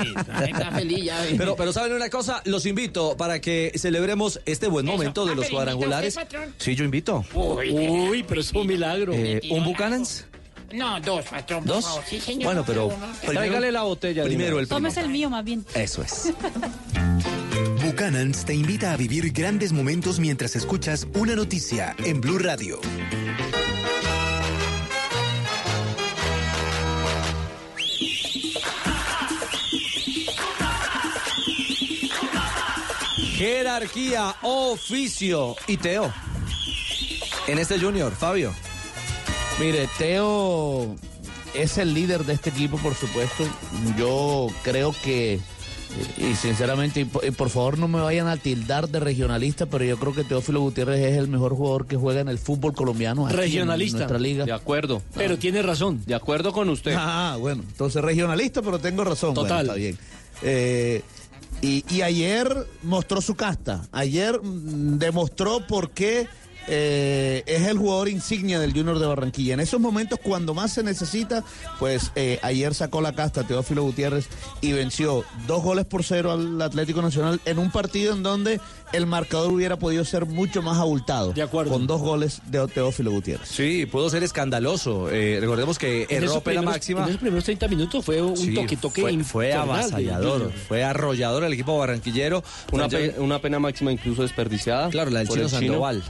Está 0.48 0.72
feliz, 0.76 1.04
ya 1.06 1.22
ves. 1.22 1.36
Pero, 1.38 1.56
pero 1.56 1.72
saben 1.74 1.94
una 1.94 2.10
cosa, 2.10 2.42
los 2.46 2.66
invito 2.66 3.16
para 3.16 3.40
que 3.40 3.72
celebremos 3.76 4.42
este 4.46 4.68
buen 4.68 4.86
momento 4.86 5.26
de 5.26 5.36
los 5.36 5.46
pero 5.46 5.56
cuadrangulares. 5.58 6.18
usted. 6.18 6.50
Sí, 6.58 6.76
yo 6.76 6.84
invito. 6.84 7.24
Uy, 7.34 8.26
pero 8.28 8.42
es 8.42 8.52
un 8.54 8.68
milagro. 8.68 9.14
Eh, 9.14 9.42
¿Un 9.52 9.64
Buchanan's? 9.64 10.26
No, 10.74 11.00
dos, 11.00 11.26
patrón, 11.26 11.64
por 11.64 11.76
¿Dos? 11.76 11.86
favor. 11.86 12.04
Sí, 12.10 12.20
señor. 12.20 12.46
Bueno, 12.46 12.64
pero 12.66 12.88
Uno. 12.88 13.08
primero, 13.26 13.72
la 13.72 13.84
botella. 13.84 14.24
primero 14.24 14.60
el 14.60 14.68
primo. 14.68 14.88
el 14.88 15.10
mío 15.10 15.30
más 15.30 15.44
bien. 15.44 15.66
Eso 15.76 16.02
es. 16.02 16.34
Buchanan's 17.86 18.44
te 18.46 18.56
invita 18.56 18.92
a 18.92 18.98
vivir 18.98 19.32
grandes 19.32 19.72
momentos 19.72 20.20
mientras 20.20 20.56
escuchas 20.56 21.08
una 21.14 21.36
noticia 21.36 21.96
en 22.00 22.22
Blue 22.22 22.40
Radio. 22.40 22.80
Jerarquía, 33.38 34.36
oficio 34.42 35.56
y 35.68 35.78
Teo. 35.78 36.14
En 37.48 37.60
este 37.60 37.80
Junior, 37.80 38.14
Fabio. 38.16 38.54
Mire, 39.60 39.88
Teo 39.97 40.95
es 41.54 41.78
el 41.78 41.93
líder 41.93 42.26
de 42.26 42.34
este 42.34 42.49
equipo, 42.49 42.78
por 42.78 42.95
supuesto. 42.95 43.43
Yo 43.97 44.47
creo 44.64 44.93
que, 45.04 45.39
y 46.18 46.34
sinceramente, 46.36 47.01
y 47.01 47.06
por, 47.06 47.24
y 47.24 47.32
por 47.32 47.49
favor 47.49 47.78
no 47.78 47.88
me 47.88 48.01
vayan 48.01 48.28
a 48.28 48.38
tildar 48.38 48.89
de 48.89 48.99
regionalista, 48.99 49.68
pero 49.68 49.86
yo 49.86 49.97
creo 49.97 50.14
que 50.14 50.24
Teófilo 50.24 50.60
Gutiérrez 50.62 50.99
es 51.12 51.18
el 51.18 51.28
mejor 51.28 51.56
jugador 51.56 51.86
que 51.86 51.95
juega 51.95 52.22
en 52.22 52.30
el 52.30 52.39
fútbol 52.39 52.74
colombiano. 52.74 53.26
aquí 53.28 53.36
en 53.36 53.39
Regionalista. 53.41 53.97
nuestra 53.99 54.20
liga. 54.20 54.45
De 54.45 54.54
acuerdo. 54.54 55.01
Pero 55.14 55.38
tiene 55.38 55.62
razón. 55.62 56.01
De 56.06 56.16
acuerdo 56.16 56.51
con 56.51 56.68
usted. 56.70 56.95
Ah, 56.97 57.38
bueno, 57.39 57.64
entonces 57.68 58.01
regionalista, 58.04 58.62
pero 58.64 58.80
tengo 58.80 59.04
razón. 59.04 59.34
Bueno, 59.36 59.47
Total. 59.49 59.66
está 59.68 59.76
bien. 59.76 59.97
Eh, 60.41 61.04
y, 61.62 61.86
y 61.93 62.01
ayer 62.01 62.51
mostró 62.82 63.22
su 63.22 63.36
casta. 63.36 63.88
Ayer 63.93 64.41
mm, 64.41 64.97
demostró 64.97 65.66
por 65.68 65.91
qué 65.91 66.28
eh, 66.68 67.43
es 67.45 67.68
el 67.68 67.78
jugador 67.78 68.09
insignia 68.09 68.59
del 68.59 68.74
Junior 68.74 68.99
de 68.99 69.07
Barranquilla. 69.07 69.53
En 69.53 69.59
esos 69.59 69.80
momentos, 69.80 70.20
cuando 70.22 70.53
más 70.53 70.74
se 70.74 70.84
necesita, 70.84 71.43
pues 71.80 72.11
eh, 72.16 72.39
ayer 72.41 72.74
sacó 72.74 73.01
la 73.01 73.14
casta 73.14 73.43
Teófilo 73.43 73.84
Gutiérrez 73.84 74.28
y 74.61 74.72
venció 74.72 75.24
dos 75.47 75.64
goles 75.64 75.86
por 75.86 76.03
cero 76.03 76.32
al 76.32 76.61
Atlético 76.61 77.01
Nacional 77.01 77.41
en 77.45 77.59
un 77.59 77.72
partido 77.72 78.14
en 78.14 78.24
donde 78.24 78.59
el 78.94 79.06
marcador 79.08 79.52
hubiera 79.52 79.78
podido 79.78 80.06
ser 80.06 80.26
mucho 80.26 80.62
más 80.62 80.78
abultado. 80.78 81.34
De 81.34 81.41
acuerdo. 81.41 81.72
Con 81.72 81.88
dos 81.88 82.02
goles 82.02 82.41
de 82.46 82.66
Teófilo 82.68 83.12
Gutiérrez. 83.12 83.50
Sí, 83.50 83.86
pudo 83.86 84.10
ser 84.10 84.24
escandaloso. 84.24 85.10
Eh, 85.12 85.39
recordemos 85.41 85.78
que 85.78 86.04
En 86.10 86.24
erró 86.24 86.41
pena 86.41 86.62
primeros- 86.62 86.66
máxima. 86.66 87.04
En 87.04 87.10
esos 87.10 87.20
primeros 87.22 87.44
30 87.44 87.68
minutos 87.68 88.06
fue 88.06 88.22
un 88.22 88.38
Sí, 88.38 88.54
toque-toque 88.54 89.02
fue, 89.02 89.24
fue 89.24 89.54
avasallador, 89.54 90.52
fue 90.68 90.84
arrollador 90.84 91.44
el 91.44 91.54
equipo 91.54 91.78
barranquillero. 91.78 92.44
Una, 92.72 92.88
pe- 92.88 93.16
una 93.18 93.39
pena 93.39 93.60
máxima 93.60 93.91
incluso 93.91 94.22
desperdiciada. 94.22 94.89
Claro, 94.89 95.10
la 95.12 95.20
del 95.20 95.28
chino 95.30 95.41
el 95.44 95.50
Sandoval. 95.50 96.04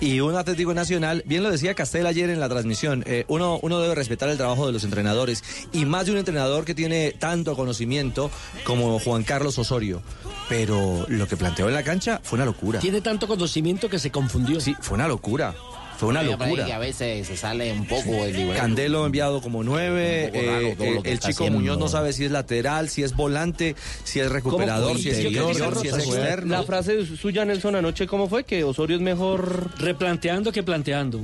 Y 0.00 0.20
un 0.20 0.34
Atlético 0.36 0.72
Nacional, 0.74 1.22
bien 1.26 1.42
lo 1.42 1.50
decía 1.50 1.74
Castel 1.74 2.06
ayer 2.06 2.30
en 2.30 2.40
la 2.40 2.48
transmisión, 2.48 3.04
eh, 3.06 3.24
uno, 3.28 3.58
uno 3.62 3.80
debe 3.80 3.94
respetar 3.94 4.28
el 4.30 4.36
trabajo 4.36 4.66
de 4.66 4.72
los 4.72 4.84
entrenadores 4.84 5.44
y 5.72 5.84
más 5.84 6.06
de 6.06 6.12
un 6.12 6.18
entrenador 6.18 6.64
que 6.64 6.74
tiene 6.74 7.12
tanto 7.18 7.54
conocimiento 7.54 8.30
como 8.64 8.98
Juan 8.98 9.24
Carlos 9.24 9.58
Osorio. 9.58 10.02
Pero 10.48 11.06
lo 11.08 11.26
que 11.26 11.36
planteó 11.36 11.68
en 11.68 11.74
la 11.74 11.82
cancha 11.82 12.13
fue 12.22 12.36
una 12.36 12.46
locura. 12.46 12.80
Tiene 12.80 13.00
tanto 13.00 13.26
conocimiento 13.26 13.88
que 13.88 13.98
se 13.98 14.10
confundió. 14.10 14.60
Sí, 14.60 14.76
fue 14.80 14.94
una 14.94 15.08
locura. 15.08 15.54
Fue 15.96 16.08
una 16.08 16.22
locura. 16.22 16.66
que 16.66 16.72
a 16.72 16.78
veces 16.78 17.26
se 17.26 17.36
sale 17.36 17.72
un 17.72 17.86
poco 17.86 18.24
el 18.24 18.36
libreto. 18.36 18.60
Candelo 18.60 19.06
enviado 19.06 19.40
como 19.40 19.62
nueve, 19.62 20.30
eh, 20.34 20.76
eh, 20.78 21.00
el 21.04 21.18
chico 21.20 21.44
haciendo. 21.44 21.60
Muñoz 21.60 21.78
no 21.78 21.88
sabe 21.88 22.12
si 22.12 22.24
es 22.24 22.30
lateral, 22.30 22.88
si 22.88 23.02
es 23.02 23.14
volante, 23.14 23.76
si 24.02 24.20
es 24.20 24.30
recuperador, 24.30 24.98
si 24.98 25.10
es 25.10 25.20
interior, 25.20 25.78
si 25.78 25.88
es 25.88 25.94
externo. 25.94 26.56
La 26.56 26.64
frase 26.64 27.06
suya, 27.06 27.44
Nelson, 27.44 27.76
anoche, 27.76 28.06
¿cómo 28.06 28.28
fue? 28.28 28.44
Que 28.44 28.64
Osorio 28.64 28.96
es 28.96 29.02
mejor... 29.02 29.70
Replanteando 29.78 30.50
que 30.50 30.62
planteando. 30.62 31.20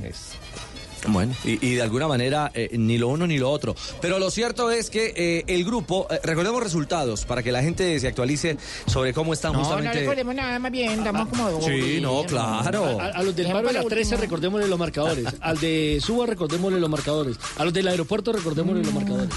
Bueno, 1.07 1.33
y, 1.43 1.65
y 1.65 1.75
de 1.75 1.81
alguna 1.81 2.07
manera 2.07 2.51
eh, 2.53 2.69
ni 2.77 2.97
lo 2.97 3.07
uno 3.07 3.25
ni 3.27 3.37
lo 3.37 3.49
otro. 3.49 3.75
Pero 4.01 4.19
lo 4.19 4.29
cierto 4.29 4.69
es 4.71 4.89
que 4.89 5.13
eh, 5.15 5.43
el 5.47 5.65
grupo, 5.65 6.07
eh, 6.11 6.19
recordemos 6.23 6.61
resultados 6.61 7.25
para 7.25 7.41
que 7.43 7.51
la 7.51 7.61
gente 7.63 7.99
se 7.99 8.07
actualice 8.07 8.57
sobre 8.85 9.13
cómo 9.13 9.33
están 9.33 9.53
No, 9.53 9.59
no 9.59 9.65
justamente. 9.65 9.99
recordemos 9.99 10.35
nada, 10.35 10.59
más 10.59 10.71
bien, 10.71 10.91
estamos 10.91 11.27
como... 11.29 11.61
Sí, 11.61 11.99
no, 12.01 12.23
claro. 12.25 12.99
A, 12.99 13.05
a 13.07 13.23
los 13.23 13.35
del 13.35 13.47
paro 13.47 13.59
de 13.59 13.65
para 13.67 13.81
la 13.83 13.89
13 13.89 14.01
último. 14.15 14.21
recordémosle 14.21 14.67
los 14.67 14.79
marcadores. 14.79 15.25
Al 15.41 15.59
de 15.59 15.99
Suba 16.03 16.25
recordémosle 16.25 16.79
los 16.79 16.89
marcadores. 16.89 17.37
A 17.57 17.65
los 17.65 17.73
del 17.73 17.87
aeropuerto 17.87 18.31
recordémosle 18.31 18.83
los 18.83 18.93
marcadores. 18.93 19.33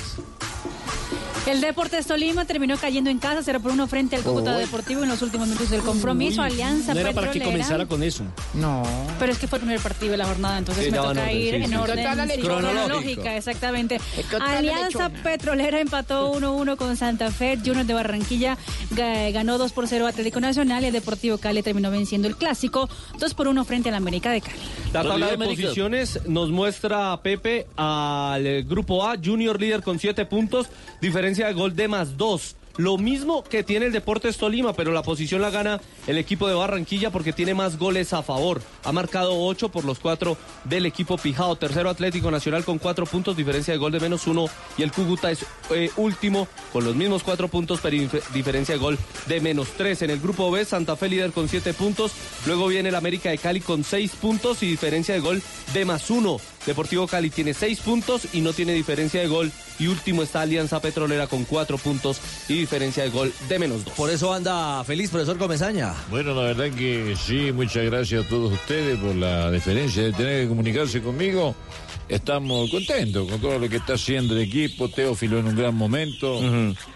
El 1.47 1.61
Deportes 1.61 2.07
Tolima 2.07 2.47
terminó 2.47 2.79
cayendo 2.79 3.11
en 3.11 3.19
casa 3.19 3.43
0 3.45 3.61
por 3.61 3.71
1 3.73 3.87
frente 3.87 4.17
al 4.17 4.23
Cúcuta 4.23 4.53
Uy. 4.55 4.61
Deportivo 4.63 5.03
en 5.03 5.11
los 5.11 5.21
últimos 5.21 5.47
minutos 5.47 5.69
del 5.69 5.83
compromiso. 5.83 6.41
Alianza 6.41 6.95
No 6.95 7.01
era 7.01 7.13
para 7.13 7.31
que 7.31 7.41
comenzara 7.43 7.85
con 7.85 8.03
eso. 8.03 8.25
No. 8.55 8.83
Pero 9.19 9.31
es 9.33 9.39
que 9.39 9.47
fue 9.47 9.59
el 9.59 9.65
primer 9.65 9.81
partido 9.81 10.13
de 10.13 10.17
la 10.17 10.25
jornada, 10.25 10.57
entonces 10.57 10.87
Sí, 10.87 10.91
me 10.91 10.97
toca 10.97 11.11
orden, 11.11 11.37
ir 11.37 11.51
sí, 11.51 11.57
en 11.57 11.69
sí, 11.69 11.75
orden 11.77 12.31
sí. 12.35 12.41
Cronológica, 12.41 13.37
exactamente. 13.37 14.01
Alianza. 14.41 15.11
Petrolera 15.11 15.81
empató 15.81 16.33
1-1 16.33 16.77
con 16.77 16.97
Santa 16.97 17.31
Fe, 17.31 17.59
Junior 17.63 17.85
de 17.85 17.93
Barranquilla 17.95 18.57
ga- 18.93 19.31
ganó 19.33 19.59
2 19.59 19.73
por 19.73 19.87
0 19.87 20.07
Atlético 20.07 20.41
Nacional 20.41 20.83
y 20.85 20.87
el 20.87 20.93
Deportivo 20.95 21.37
Cali 21.37 21.63
terminó 21.63 21.91
venciendo 21.91 22.27
el 22.27 22.37
clásico 22.37 22.89
2 23.19 23.35
por 23.35 23.49
1 23.49 23.65
frente 23.67 23.91
al 23.91 23.97
América 23.97 24.31
de 24.31 24.41
Cali. 24.41 24.57
La 24.95 25.03
tabla 25.03 25.27
de 25.27 25.37
posiciones 25.39 26.21
nos 26.27 26.49
muestra 26.51 27.13
a 27.13 27.21
Pepe 27.21 27.67
al 27.77 28.63
grupo 28.65 29.07
A, 29.07 29.17
Junior 29.23 29.61
líder 29.61 29.83
con 29.83 29.99
7 29.99 30.25
puntos, 30.25 30.69
diferencia 31.03 31.34
de 31.43 31.53
gol 31.53 31.75
de 31.75 31.89
más 31.89 32.17
2. 32.17 32.57
Lo 32.77 32.99
mismo 32.99 33.45
que 33.45 33.63
tiene 33.63 33.87
el 33.87 33.93
Deportes 33.93 34.37
Tolima, 34.37 34.73
pero 34.73 34.91
la 34.91 35.05
posición 35.05 35.41
la 35.41 35.51
gana 35.51 35.81
el 36.09 36.19
equipo 36.19 36.49
de 36.49 36.55
Barranquilla 36.55 37.11
porque 37.11 37.33
tiene 37.33 37.55
más 37.55 37.79
goles 37.79 38.13
a 38.13 38.25
favor. 38.25 38.61
Ha 38.83 38.91
marcado 38.91 39.41
8 39.47 39.69
por 39.69 39.85
los 39.85 40.01
4 40.01 40.37
del 40.65 40.85
equipo 40.85 41.17
Pijao. 41.17 41.55
Tercero 41.55 41.89
Atlético 41.89 42.33
Nacional 42.33 42.65
con 42.65 42.79
4 42.79 43.07
puntos, 43.07 43.37
diferencia 43.37 43.73
de 43.73 43.79
gol 43.79 43.93
de 43.93 44.01
menos 44.01 44.27
1. 44.27 44.47
Y 44.77 44.83
el 44.83 44.91
Cúcuta 44.91 45.31
es 45.31 45.47
eh, 45.71 45.91
último 45.97 46.49
con 46.73 46.85
los 46.85 46.97
mismos 46.97 47.23
4 47.23 47.47
puntos, 47.47 47.79
pero 47.81 47.97
diferencia 48.33 48.75
de 48.75 48.81
gol 48.81 48.99
de 49.27 49.41
menos 49.41 49.69
3. 49.77 50.03
En 50.03 50.11
el 50.11 50.19
grupo 50.19 50.51
B, 50.51 50.65
Santa 50.65 50.97
Fe 50.97 51.09
líder 51.09 51.31
con 51.31 51.49
7 51.49 51.75
puntos. 51.75 52.11
Luego 52.45 52.67
viene 52.67 52.89
el 52.89 52.97
América 52.97 53.31
de 53.31 53.39
Cali 53.39 53.61
con 53.61 53.85
6 53.85 54.17
puntos 54.21 54.65
y 54.65 54.67
diferencia 54.67 55.15
de 55.15 55.21
gol 55.21 55.41
de 55.73 55.85
más 55.85 56.11
1. 56.11 56.41
Deportivo 56.67 57.07
Cali 57.07 57.31
tiene 57.31 57.55
6 57.55 57.81
puntos 57.81 58.29
y 58.33 58.41
no 58.41 58.53
tiene 58.53 58.73
diferencia 58.73 59.21
de 59.21 59.27
gol. 59.27 59.53
Y 59.79 59.89
último 59.89 60.23
está 60.23 60.43
Alianza 60.43 60.81
Petrolera 60.81 61.27
con 61.27 61.45
4 61.45 61.79
puntos 61.79 62.21
y 62.49 62.55
diferencia 62.55 63.03
de 63.03 63.11
gol 63.11 63.33
de 63.49 63.59
menos 63.59 63.85
2. 63.85 63.95
Por 63.95 64.11
eso 64.11 64.33
anda 64.33 64.83
feliz, 64.85 65.11
profesor 65.11 65.37
Comesaña. 65.37 65.95
Bueno, 66.11 66.35
la 66.35 66.55
verdad 66.55 66.71
que 66.77 67.17
sí, 67.17 67.53
muchas 67.53 67.85
gracias 67.85 68.25
a 68.25 68.29
todos 68.29 68.53
ustedes 68.53 68.99
por 68.99 69.15
la 69.15 69.51
deferencia 69.51 70.05
de 70.05 70.13
tener 70.13 70.43
que 70.43 70.49
comunicarse 70.49 71.03
conmigo. 71.03 71.55
Estamos 72.09 72.71
contentos 72.71 73.31
con 73.31 73.41
todo 73.41 73.59
lo 73.59 73.69
que 73.69 73.77
está 73.77 73.95
haciendo 73.95 74.35
el 74.35 74.43
equipo, 74.43 74.91
Teófilo 74.91 75.39
en 75.39 75.47
un 75.47 75.57
gran 75.57 75.75
momento. 75.75 76.39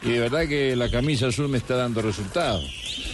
Y 0.03 0.11
de 0.11 0.21
verdad 0.21 0.47
que 0.47 0.77
la 0.77 0.91
camisa 0.91 1.29
azul 1.29 1.49
me 1.49 1.59
está 1.59 1.77
dando 1.77 2.03
resultados. 2.03 2.65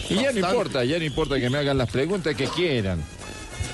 Y 0.09 0.15
ya 0.15 0.31
no 0.31 0.39
importa, 0.39 0.83
ya 0.83 0.99
no 0.99 1.05
importa 1.05 1.39
que 1.39 1.49
me 1.49 1.57
hagan 1.57 1.77
las 1.77 1.89
preguntas 1.89 2.35
que 2.35 2.47
quieran. 2.47 3.01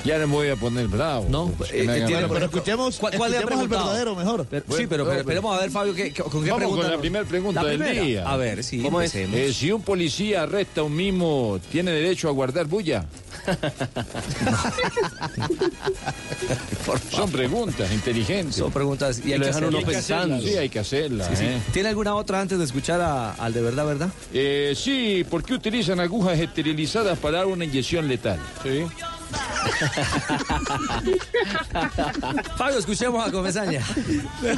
Ya 0.04 0.18
no 0.18 0.28
me 0.28 0.34
voy 0.34 0.50
a 0.50 0.56
poner 0.56 0.88
bravo. 0.88 1.28
No, 1.30 1.52
eh, 1.72 2.04
tiene- 2.08 2.28
pero 2.28 2.46
escuchemos, 2.46 2.98
¿Cuál- 2.98 3.18
cuál 3.18 3.34
escuchemos 3.34 3.64
preguntado? 3.68 3.86
verdadero 3.86 4.16
mejor. 4.16 4.46
Pero- 4.50 4.64
Bueno, 4.68 4.82
sí, 4.82 4.88
pero, 4.88 5.12
esperemos 5.12 5.58
a 5.58 5.62
ver, 5.62 5.72
Fabio, 5.72 5.94
¿qué, 5.94 6.12
qué- 6.14 6.24
¿con 6.24 6.44
qué 6.44 6.50
Vamos 6.50 6.58
pregunta? 6.58 6.82
con 6.84 6.92
la 6.92 6.98
primera 7.00 7.26
pregunta 7.26 7.64
La 7.64 7.70
del 7.70 7.80
primera. 7.80 8.04
día. 8.06 8.28
A 8.30 8.38
ver, 8.38 8.64
sí, 8.64 8.80
¿Cómo 8.82 9.02
es? 9.02 9.14
empecemos. 9.16 9.50
Eh, 9.50 9.54
si 9.54 9.72
un 9.72 9.82
policía 9.84 10.44
arresta 10.44 10.82
a 10.82 10.84
un 10.84 10.96
mimo, 10.96 11.60
¿tiene 11.72 11.92
derecho 11.92 12.30
a 12.30 12.32
guardar 12.32 12.66
bulla? 12.66 13.06
Son 17.12 17.32
preguntas 17.32 17.92
inteligentes. 17.92 18.56
Son 18.56 18.72
preguntas 18.72 19.22
y 19.26 19.34
hay 19.34 19.40
que 19.40 19.50
hacerlas. 19.50 20.44
Sí, 20.44 20.58
hay 20.58 20.70
que 20.70 20.80
hacerlas. 20.80 21.28
Sí, 21.30 21.36
sí. 21.38 21.46
¿eh? 21.46 21.62
¿Tiene 21.74 21.90
alguna 21.90 22.16
otra 22.16 22.42
antes 22.42 22.58
de 22.58 22.66
escuchar 22.66 23.02
a- 23.02 23.34
al 23.34 23.54
de 23.54 23.62
verdad, 23.62 23.86
verdad? 23.86 24.10
Eh, 24.34 24.74
sí, 24.76 25.26
¿por 25.30 25.44
qué 25.44 25.54
utilizan 25.54 26.00
agujas 26.00 26.40
esterilizadas 26.40 27.18
para 27.20 27.40
dar 27.40 27.48
una 27.48 27.66
inyección 27.66 28.08
letal? 28.08 28.40
Sí. 28.64 28.84
Fabio, 32.58 32.80
escuchemos 32.80 33.28
a 33.28 33.32
Comesaña. 33.32 33.82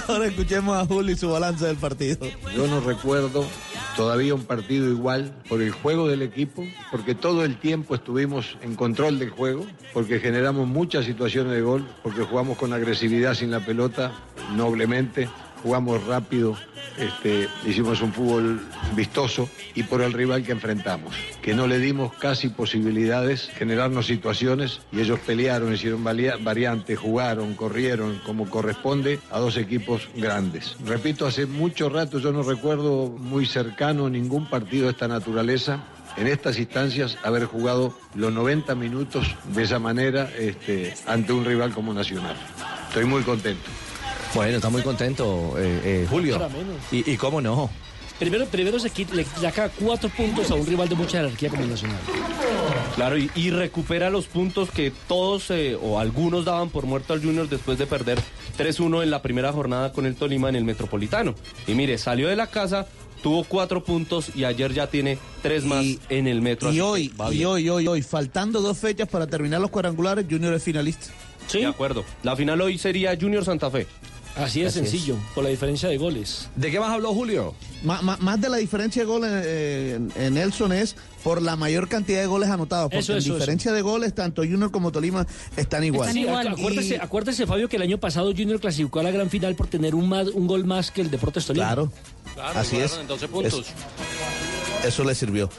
Ahora 0.07 0.27
escuchemos 0.27 0.77
a 0.77 0.85
Julio 0.85 1.13
y 1.13 1.17
su 1.17 1.29
balance 1.29 1.65
del 1.65 1.77
partido. 1.77 2.27
Yo 2.55 2.67
no 2.67 2.79
recuerdo 2.81 3.45
todavía 3.95 4.35
un 4.35 4.43
partido 4.43 4.89
igual 4.89 5.33
por 5.47 5.61
el 5.61 5.71
juego 5.71 6.07
del 6.07 6.21
equipo, 6.21 6.65
porque 6.91 7.15
todo 7.15 7.43
el 7.43 7.57
tiempo 7.57 7.95
estuvimos 7.95 8.57
en 8.61 8.75
control 8.75 9.19
del 9.19 9.29
juego, 9.29 9.65
porque 9.93 10.19
generamos 10.19 10.67
muchas 10.67 11.05
situaciones 11.05 11.53
de 11.53 11.61
gol, 11.61 11.87
porque 12.01 12.23
jugamos 12.23 12.57
con 12.57 12.73
agresividad 12.73 13.35
sin 13.35 13.51
la 13.51 13.59
pelota, 13.59 14.11
noblemente, 14.55 15.29
jugamos 15.63 16.05
rápido, 16.05 16.57
este, 16.97 17.47
hicimos 17.65 18.01
un 18.01 18.11
fútbol 18.11 18.61
vistoso 18.95 19.49
y 19.73 19.83
por 19.83 20.01
el 20.01 20.11
rival 20.11 20.43
que 20.43 20.51
enfrentamos, 20.51 21.15
que 21.41 21.55
no 21.55 21.65
le 21.65 21.79
dimos 21.79 22.13
casi 22.13 22.49
posibilidades, 22.49 23.49
generarnos 23.55 24.05
situaciones 24.05 24.81
y 24.91 24.99
ellos 24.99 25.19
pelearon, 25.25 25.73
hicieron 25.73 26.03
variantes, 26.03 26.99
jugaron, 26.99 27.55
corrieron 27.55 28.19
como 28.25 28.49
corresponde 28.49 29.19
a 29.31 29.39
dos 29.39 29.55
equipos 29.57 30.09
grandes. 30.15 30.75
Repito, 30.85 31.25
hace 31.25 31.45
mucho 31.45 31.89
rato 31.89 32.19
yo 32.19 32.33
no 32.33 32.43
recuerdo 32.43 33.07
muy 33.07 33.45
cercano 33.45 34.09
ningún 34.09 34.49
partido 34.49 34.85
de 34.85 34.91
esta 34.91 35.07
naturaleza. 35.07 35.85
En 36.15 36.27
estas 36.27 36.59
instancias, 36.59 37.17
haber 37.23 37.45
jugado 37.45 37.97
los 38.13 38.31
90 38.31 38.75
minutos 38.75 39.35
de 39.45 39.63
esa 39.63 39.79
manera 39.79 40.29
este, 40.37 40.93
ante 41.07 41.33
un 41.33 41.43
rival 41.43 41.73
como 41.73 41.91
Nacional. 41.91 42.35
Estoy 42.89 43.05
muy 43.05 43.23
contento. 43.23 43.67
Bueno, 44.33 44.55
está 44.57 44.69
muy 44.69 44.81
contento, 44.81 45.55
eh, 45.57 45.81
eh, 45.83 46.07
Julio. 46.09 46.35
Para 46.39 46.49
menos. 46.49 46.75
Y, 46.91 47.09
y 47.11 47.17
cómo 47.17 47.39
no. 47.41 47.69
Primero, 48.19 48.45
primero 48.45 48.79
se 48.79 48.89
quita- 48.89 49.15
le 49.15 49.25
saca 49.25 49.69
cuatro 49.69 50.07
puntos 50.09 50.49
a 50.49 50.55
un 50.55 50.65
rival 50.65 50.87
de 50.87 50.95
mucha 50.95 51.17
jerarquía 51.19 51.49
como 51.49 51.63
el 51.63 51.69
Nacional. 51.69 51.97
Claro, 52.95 53.17
y, 53.17 53.29
y 53.35 53.49
recupera 53.49 54.09
los 54.09 54.25
puntos 54.27 54.69
que 54.71 54.91
todos 55.07 55.49
eh, 55.51 55.75
o 55.81 55.99
algunos 55.99 56.45
daban 56.45 56.69
por 56.69 56.85
muerto 56.85 57.13
al 57.13 57.21
Junior 57.23 57.49
después 57.49 57.77
de 57.77 57.85
perder 57.85 58.19
3-1 58.57 59.03
en 59.03 59.11
la 59.11 59.21
primera 59.21 59.51
jornada 59.51 59.91
con 59.91 60.05
el 60.05 60.15
Tolima 60.15 60.49
en 60.49 60.55
el 60.55 60.63
Metropolitano. 60.63 61.35
Y 61.67 61.73
mire, 61.73 61.97
salió 61.97 62.27
de 62.29 62.35
la 62.35 62.47
casa, 62.47 62.87
tuvo 63.23 63.43
cuatro 63.43 63.83
puntos 63.83 64.27
y 64.35 64.45
ayer 64.45 64.73
ya 64.73 64.87
tiene 64.87 65.17
tres 65.41 65.65
más 65.65 65.83
en 66.09 66.27
el 66.27 66.41
Metro. 66.41 66.71
Y 66.71 66.79
hoy, 66.79 67.09
va 67.19 67.33
y 67.33 67.43
hoy, 67.45 67.67
hoy, 67.69 67.87
hoy, 67.87 68.01
faltando 68.03 68.61
dos 68.61 68.77
fechas 68.77 69.09
para 69.09 69.27
terminar 69.27 69.59
los 69.59 69.69
cuadrangulares, 69.71 70.25
Junior 70.29 70.53
es 70.53 70.63
finalista. 70.63 71.07
De 71.51 71.65
acuerdo. 71.65 72.05
La 72.21 72.35
final 72.37 72.61
hoy 72.61 72.77
sería 72.77 73.17
Junior 73.19 73.43
Santa 73.43 73.69
Fe. 73.69 73.85
Así 74.35 74.61
de 74.61 74.67
Así 74.67 74.79
es. 74.79 74.89
sencillo, 74.89 75.15
por 75.35 75.43
la 75.43 75.51
diferencia 75.51 75.87
de 75.89 75.97
goles. 75.97 76.49
¿De 76.55 76.71
qué 76.71 76.79
más 76.79 76.89
habló 76.89 77.13
Julio? 77.13 77.53
Má- 77.83 78.01
má- 78.01 78.17
más 78.19 78.41
de 78.41 78.49
la 78.49 78.57
diferencia 78.57 79.03
de 79.03 79.05
goles 79.05 79.29
eh, 79.31 79.99
en, 80.15 80.33
Nelson 80.33 80.71
es 80.73 80.95
por 81.23 81.39
la 81.41 81.55
mayor 81.55 81.87
cantidad 81.87 82.19
de 82.19 82.25
goles 82.25 82.49
anotados. 82.49 82.85
Porque 82.85 82.97
Eso, 82.99 83.11
en 83.13 83.19
eso, 83.19 83.33
diferencia 83.35 83.71
de 83.71 83.81
goles, 83.83 84.15
tanto 84.15 84.41
Junior 84.41 84.71
como 84.71 84.91
Tolima 84.91 85.27
están 85.55 85.83
igual. 85.83 86.11
Sí, 86.11 86.23
acu- 86.25 86.51
acuérdese, 86.51 86.97
acuérdese, 86.99 87.45
Fabio, 87.45 87.69
que 87.69 87.75
el 87.75 87.83
año 87.83 87.99
pasado 87.99 88.31
Junior 88.31 88.59
clasificó 88.59 89.01
a 89.01 89.03
la 89.03 89.11
gran 89.11 89.29
final 89.29 89.53
por 89.53 89.67
tener 89.67 89.93
un, 89.93 90.09
más, 90.09 90.27
un 90.29 90.47
gol 90.47 90.65
más 90.65 90.89
que 90.89 91.01
el 91.01 91.11
Deportes 91.11 91.45
Tolima. 91.45 91.67
Claro. 91.67 91.91
Así 92.55 92.77
es. 92.77 92.97
En 92.99 93.05
12 93.07 93.27
puntos. 93.27 93.65
Eso 94.83 95.03
le 95.03 95.13
sirvió. 95.13 95.49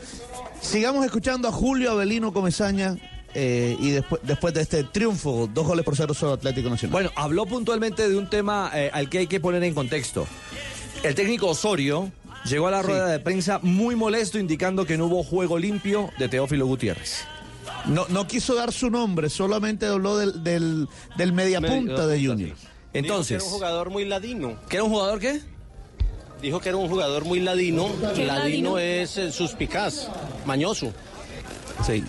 Sigamos 0.60 1.04
escuchando 1.04 1.46
a 1.46 1.52
Julio 1.52 1.92
Avelino 1.92 2.32
Comesaña 2.32 2.96
eh, 3.34 3.76
y 3.78 3.90
después, 3.90 4.20
después 4.24 4.54
de 4.54 4.62
este 4.62 4.84
triunfo, 4.84 5.48
dos 5.52 5.66
goles 5.66 5.84
por 5.84 5.96
cero 5.96 6.14
sobre 6.14 6.34
Atlético 6.34 6.70
Nacional. 6.70 6.92
Bueno, 6.92 7.10
habló 7.16 7.46
puntualmente 7.46 8.08
de 8.08 8.16
un 8.16 8.28
tema 8.30 8.70
eh, 8.74 8.90
al 8.92 9.08
que 9.08 9.18
hay 9.18 9.26
que 9.26 9.40
poner 9.40 9.62
en 9.64 9.74
contexto. 9.74 10.26
El 11.02 11.14
técnico 11.14 11.48
Osorio 11.48 12.10
llegó 12.44 12.68
a 12.68 12.70
la 12.70 12.82
rueda 12.82 13.08
de 13.08 13.18
prensa 13.18 13.58
muy 13.62 13.96
molesto 13.96 14.38
indicando 14.38 14.86
que 14.86 14.96
no 14.96 15.06
hubo 15.06 15.22
juego 15.22 15.58
limpio 15.58 16.10
de 16.18 16.28
Teófilo 16.28 16.66
Gutiérrez. 16.66 17.24
No, 17.86 18.06
no 18.08 18.26
quiso 18.26 18.54
dar 18.54 18.72
su 18.72 18.90
nombre, 18.90 19.28
solamente 19.28 19.86
habló 19.86 20.16
del, 20.16 20.42
del, 20.42 20.88
del 21.16 21.32
mediapunta 21.32 22.06
de 22.06 22.24
Junior. 22.24 22.56
Entonces, 22.92 23.38
Dijo 23.38 23.40
que 23.40 23.44
era 23.44 23.44
un 23.44 23.50
jugador 23.50 23.90
muy 23.90 24.04
ladino. 24.04 24.56
¿que 24.68 24.76
era 24.76 24.84
un 24.84 24.90
jugador 24.90 25.18
qué? 25.18 25.40
Dijo 26.40 26.60
que 26.60 26.68
era 26.68 26.78
un 26.78 26.88
jugador 26.88 27.24
muy 27.24 27.40
ladino. 27.40 27.88
¿Qué 28.14 28.24
Ladino 28.24 28.76
ladino? 28.76 28.78
es 28.78 29.16
eh, 29.16 29.32
suspicaz, 29.32 30.08
mañoso. 30.46 30.92
Sí. 31.86 32.04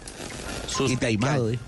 Y 0.88 0.98
taimado, 0.98 1.48
dijo. 1.48 1.64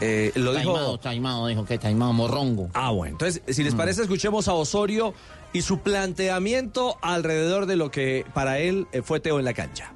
Eh, 0.00 0.32
lo 0.34 0.52
dijo. 0.52 0.72
Taimado, 0.74 0.98
taimado, 0.98 1.46
dijo 1.46 1.64
que 1.64 1.78
taimado, 1.78 2.12
morrongo. 2.12 2.68
Ah, 2.74 2.90
bueno. 2.90 3.12
Entonces, 3.12 3.42
si 3.48 3.64
les 3.64 3.74
parece, 3.74 4.02
escuchemos 4.02 4.46
a 4.48 4.52
Osorio 4.54 5.14
y 5.52 5.62
su 5.62 5.78
planteamiento 5.80 6.98
alrededor 7.02 7.66
de 7.66 7.76
lo 7.76 7.90
que 7.90 8.26
para 8.34 8.58
él 8.58 8.86
eh, 8.92 9.00
fue 9.02 9.20
Teo 9.20 9.38
en 9.38 9.44
la 9.44 9.54
cancha. 9.54 9.92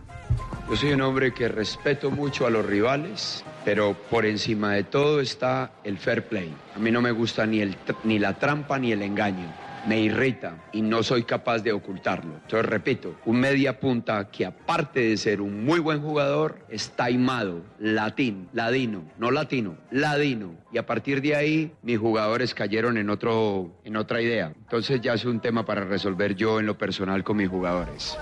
Yo 0.70 0.76
soy 0.76 0.92
un 0.92 1.00
hombre 1.02 1.34
que 1.34 1.48
respeto 1.48 2.10
mucho 2.12 2.46
a 2.46 2.50
los 2.50 2.64
rivales, 2.64 3.44
pero 3.64 3.94
por 4.08 4.24
encima 4.24 4.72
de 4.74 4.84
todo 4.84 5.20
está 5.20 5.72
el 5.84 5.98
fair 5.98 6.24
play. 6.28 6.54
A 6.76 6.78
mí 6.78 6.90
no 6.92 7.00
me 7.02 7.10
gusta 7.10 7.44
ni, 7.44 7.60
el, 7.60 7.74
tr- 7.84 7.96
ni 8.04 8.18
la 8.20 8.38
trampa 8.38 8.78
ni 8.78 8.92
el 8.92 9.02
engaño. 9.02 9.52
Me 9.86 10.00
irrita 10.00 10.56
y 10.72 10.82
no 10.82 11.02
soy 11.02 11.24
capaz 11.24 11.58
de 11.60 11.72
ocultarlo. 11.72 12.34
Entonces, 12.42 12.66
repito, 12.66 13.14
un 13.24 13.40
media 13.40 13.80
punta 13.80 14.30
que 14.30 14.44
aparte 14.44 15.00
de 15.00 15.16
ser 15.16 15.40
un 15.40 15.64
muy 15.64 15.80
buen 15.80 16.02
jugador, 16.02 16.58
es 16.68 16.90
taimado, 16.90 17.62
latín, 17.78 18.48
ladino, 18.52 19.04
no 19.18 19.30
latino, 19.30 19.76
ladino. 19.90 20.54
Y 20.72 20.78
a 20.78 20.86
partir 20.86 21.22
de 21.22 21.34
ahí, 21.34 21.72
mis 21.82 21.98
jugadores 21.98 22.54
cayeron 22.54 22.98
en, 22.98 23.10
otro, 23.10 23.72
en 23.84 23.96
otra 23.96 24.20
idea. 24.20 24.52
Entonces 24.62 25.00
ya 25.00 25.14
es 25.14 25.24
un 25.24 25.40
tema 25.40 25.64
para 25.64 25.84
resolver 25.84 26.34
yo 26.34 26.60
en 26.60 26.66
lo 26.66 26.76
personal 26.76 27.24
con 27.24 27.38
mis 27.38 27.48
jugadores. 27.48 28.16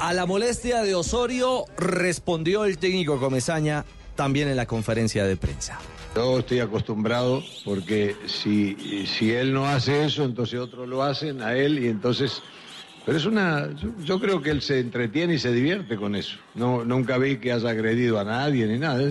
A 0.00 0.12
la 0.12 0.26
molestia 0.26 0.82
de 0.82 0.94
Osorio 0.94 1.64
respondió 1.76 2.64
el 2.64 2.78
técnico 2.78 3.18
Comesaña 3.18 3.84
también 4.14 4.48
en 4.48 4.56
la 4.56 4.66
conferencia 4.66 5.24
de 5.24 5.36
prensa. 5.36 5.78
Yo 6.14 6.40
estoy 6.40 6.58
acostumbrado 6.58 7.42
porque 7.64 8.16
si, 8.26 9.06
si 9.06 9.32
él 9.32 9.52
no 9.52 9.66
hace 9.66 10.04
eso, 10.04 10.24
entonces 10.24 10.58
otros 10.58 10.88
lo 10.88 11.02
hacen 11.02 11.42
a 11.42 11.54
él 11.54 11.78
y 11.78 11.88
entonces... 11.88 12.42
Pero 13.06 13.16
es 13.16 13.24
una... 13.24 13.68
Yo, 13.74 13.88
yo 14.04 14.20
creo 14.20 14.42
que 14.42 14.50
él 14.50 14.60
se 14.60 14.78
entretiene 14.78 15.34
y 15.34 15.38
se 15.38 15.52
divierte 15.52 15.96
con 15.96 16.14
eso. 16.14 16.36
No, 16.54 16.84
nunca 16.84 17.16
vi 17.18 17.36
que 17.38 17.50
haya 17.52 17.70
agredido 17.70 18.20
a 18.20 18.24
nadie 18.24 18.66
ni 18.66 18.78
nada. 18.78 19.02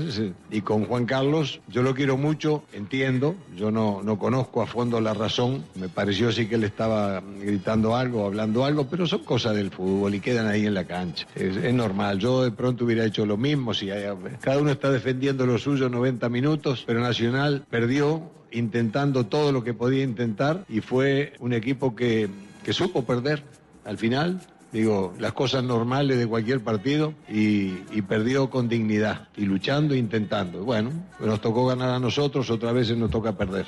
Y 0.52 0.62
con 0.62 0.86
Juan 0.86 1.06
Carlos, 1.06 1.60
yo 1.68 1.82
lo 1.82 1.96
quiero 1.96 2.16
mucho, 2.16 2.64
entiendo. 2.74 3.36
Yo 3.58 3.72
no, 3.72 4.02
no 4.04 4.20
conozco 4.20 4.62
a 4.62 4.68
fondo 4.68 5.02
la 5.02 5.14
razón. 5.16 5.64
Me 5.76 5.90
pareció 5.90 6.32
sí 6.32 6.48
que 6.48 6.56
él 6.56 6.64
estaba 6.64 7.22
gritando 7.42 7.96
algo, 7.96 8.26
hablando 8.26 8.64
algo, 8.64 8.88
pero 8.88 9.08
son 9.08 9.24
cosas 9.24 9.56
del 9.56 9.72
fútbol 9.72 10.14
y 10.16 10.20
quedan 10.20 10.48
ahí 10.48 10.66
en 10.68 10.76
la 10.76 10.86
cancha. 10.86 11.26
Es, 11.36 11.58
es 11.58 11.74
normal. 11.74 12.20
Yo 12.20 12.44
de 12.44 12.52
pronto 12.52 12.86
hubiera 12.86 13.04
hecho 13.06 13.26
lo 13.26 13.38
mismo. 13.38 13.74
Si 13.74 13.90
hay- 13.90 14.06
cada 14.40 14.60
uno 14.60 14.72
está 14.72 14.92
defendiendo 14.92 15.46
lo 15.46 15.58
suyo 15.58 15.90
90 15.90 16.30
minutos, 16.30 16.84
pero 16.86 17.00
Nacional 17.02 17.66
perdió 17.70 18.22
intentando 18.52 19.26
todo 19.26 19.52
lo 19.52 19.64
que 19.64 19.74
podía 19.74 20.04
intentar 20.04 20.64
y 20.70 20.82
fue 20.82 21.34
un 21.40 21.54
equipo 21.54 21.96
que, 21.96 22.30
que 22.64 22.74
supo 22.74 23.04
perder 23.04 23.44
al 23.90 23.98
final. 23.98 24.40
Digo, 24.72 25.16
las 25.18 25.34
cosas 25.34 25.64
normales 25.64 26.20
de 26.20 26.28
cualquier 26.28 26.60
partido 26.64 27.16
y, 27.28 27.74
y 27.92 28.04
perdió 28.08 28.52
con 28.52 28.70
dignidad 28.70 29.28
y 29.36 29.46
luchando 29.46 29.96
e 29.96 29.98
intentando. 29.98 30.64
Bueno, 30.64 30.92
nos 31.20 31.42
tocó 31.42 31.66
ganar 31.66 31.90
a 31.90 32.00
nosotros, 32.00 32.52
otras 32.52 32.76
veces 32.76 32.96
nos 32.96 33.10
toca 33.10 33.36
perder. 33.36 33.66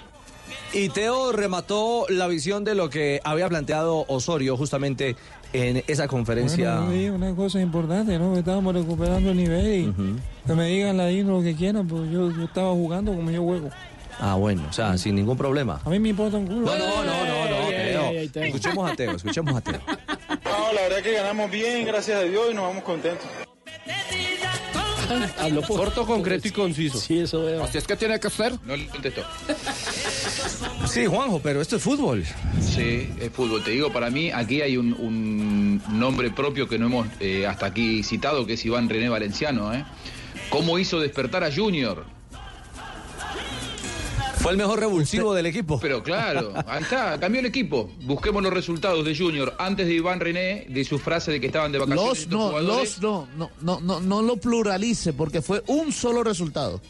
Y 0.74 0.90
Teo 0.90 1.32
remató 1.32 2.06
la 2.08 2.28
visión 2.28 2.64
de 2.64 2.76
lo 2.76 2.92
que 2.92 3.20
había 3.24 3.50
planteado 3.50 4.06
Osorio 4.08 4.56
justamente 4.58 5.16
en 5.54 5.84
esa 5.88 6.08
conferencia. 6.08 6.82
Bueno, 6.82 7.16
una 7.16 7.36
cosa 7.36 7.60
importante, 7.60 8.18
¿no? 8.20 8.38
Estábamos 8.38 8.76
recuperando 8.76 9.32
el 9.32 9.38
nivel 9.38 9.68
y 9.68 9.94
que 10.46 10.54
me 10.54 10.68
digan 10.68 10.98
ladino 10.98 11.38
lo 11.38 11.44
que 11.44 11.56
quieran, 11.56 11.88
pues 11.88 12.10
yo, 12.12 12.32
yo 12.32 12.44
estaba 12.44 12.72
jugando 12.72 13.14
como 13.14 13.32
yo 13.32 13.44
juego. 13.44 13.70
Ah, 14.22 14.36
bueno, 14.36 14.64
o 14.70 14.74
sea, 14.74 14.98
sin 15.00 15.16
ningún 15.16 15.36
problema. 15.36 15.82
A 15.84 15.90
mí 15.90 16.00
me 16.00 16.10
importa 16.10 16.38
un 16.38 16.46
culo. 16.46 16.62
No, 16.62 16.78
no, 16.78 17.04
no, 17.04 17.26
no, 17.26 17.48
no. 17.48 18.42
Escuchemos 18.44 18.92
a 18.92 18.96
Teo, 18.96 19.16
escuchemos 19.16 19.56
a 19.56 19.62
Teo. 19.62 19.82
No, 20.46 20.74
la 20.74 20.82
verdad 20.84 21.02
que 21.02 21.14
ganamos 21.14 21.50
bien, 21.50 21.86
gracias 21.86 22.20
a 22.20 22.24
Dios, 22.24 22.50
y 22.52 22.54
nos 22.54 22.68
vamos 22.68 22.84
contentos. 22.84 23.26
Hablo 25.40 25.62
corto, 25.64 26.06
concreto 26.06 26.48
y 26.48 26.52
conciso. 26.52 26.98
Sí, 27.00 27.20
eso 27.20 27.44
veo. 27.44 27.64
Así 27.64 27.80
es 27.80 27.86
que 27.86 27.96
tiene 27.96 28.20
que 28.20 28.30
ser. 28.30 28.54
No 28.64 28.78
le 28.78 28.88
contestó. 28.88 29.24
Sí, 30.88 31.06
Juanjo, 31.06 31.42
pero 31.42 31.60
esto 31.60 31.78
es 31.78 31.82
fútbol. 31.84 32.24
Sí, 32.62 33.10
es 33.20 33.30
fútbol. 33.32 33.64
Te 33.64 33.72
digo, 33.72 33.92
para 33.92 34.10
mí 34.10 34.32
aquí 34.32 34.62
hay 34.62 34.78
un, 34.78 34.94
un 34.94 35.82
nombre 36.00 36.30
propio 36.32 36.68
que 36.68 36.78
no 36.78 36.86
hemos 36.86 37.08
eh, 37.20 37.46
hasta 37.46 37.66
aquí 37.66 38.04
citado, 38.04 38.46
que 38.46 38.54
es 38.54 38.66
Iván 38.66 38.88
René 38.88 39.10
Valenciano. 39.10 39.74
¿eh? 39.74 39.84
¿Cómo 40.50 40.80
hizo 40.80 41.00
despertar 41.00 41.44
a 41.44 41.52
Junior? 41.54 42.06
Fue 44.42 44.52
el 44.54 44.58
mejor 44.58 44.80
revulsivo 44.80 45.34
del 45.36 45.46
equipo. 45.46 45.80
Pero 45.80 46.02
claro, 46.02 46.54
ahí 46.66 46.82
está, 46.82 47.20
cambió 47.20 47.40
el 47.42 47.46
equipo. 47.46 47.92
Busquemos 48.04 48.42
los 48.42 48.52
resultados 48.52 49.06
de 49.06 49.16
Junior 49.16 49.54
antes 49.60 49.86
de 49.88 49.94
Iván 49.94 50.20
René, 50.20 50.66
de 50.68 50.84
su 50.84 50.98
frase 50.98 51.32
de 51.32 51.40
que 51.40 51.48
estaban 51.48 51.72
de 51.72 51.78
vacaciones. 51.80 52.22
Los 52.22 52.28
no, 52.28 52.48
jugadores. 52.50 53.00
los 53.02 53.02
no, 53.02 53.28
no, 53.38 53.52
no, 53.62 53.80
no, 53.82 54.00
no 54.00 54.22
lo 54.24 54.38
pluralice 54.38 55.14
porque 55.14 55.42
fue 55.44 55.62
un 55.68 55.92
solo 55.92 56.24
resultado. 56.24 56.82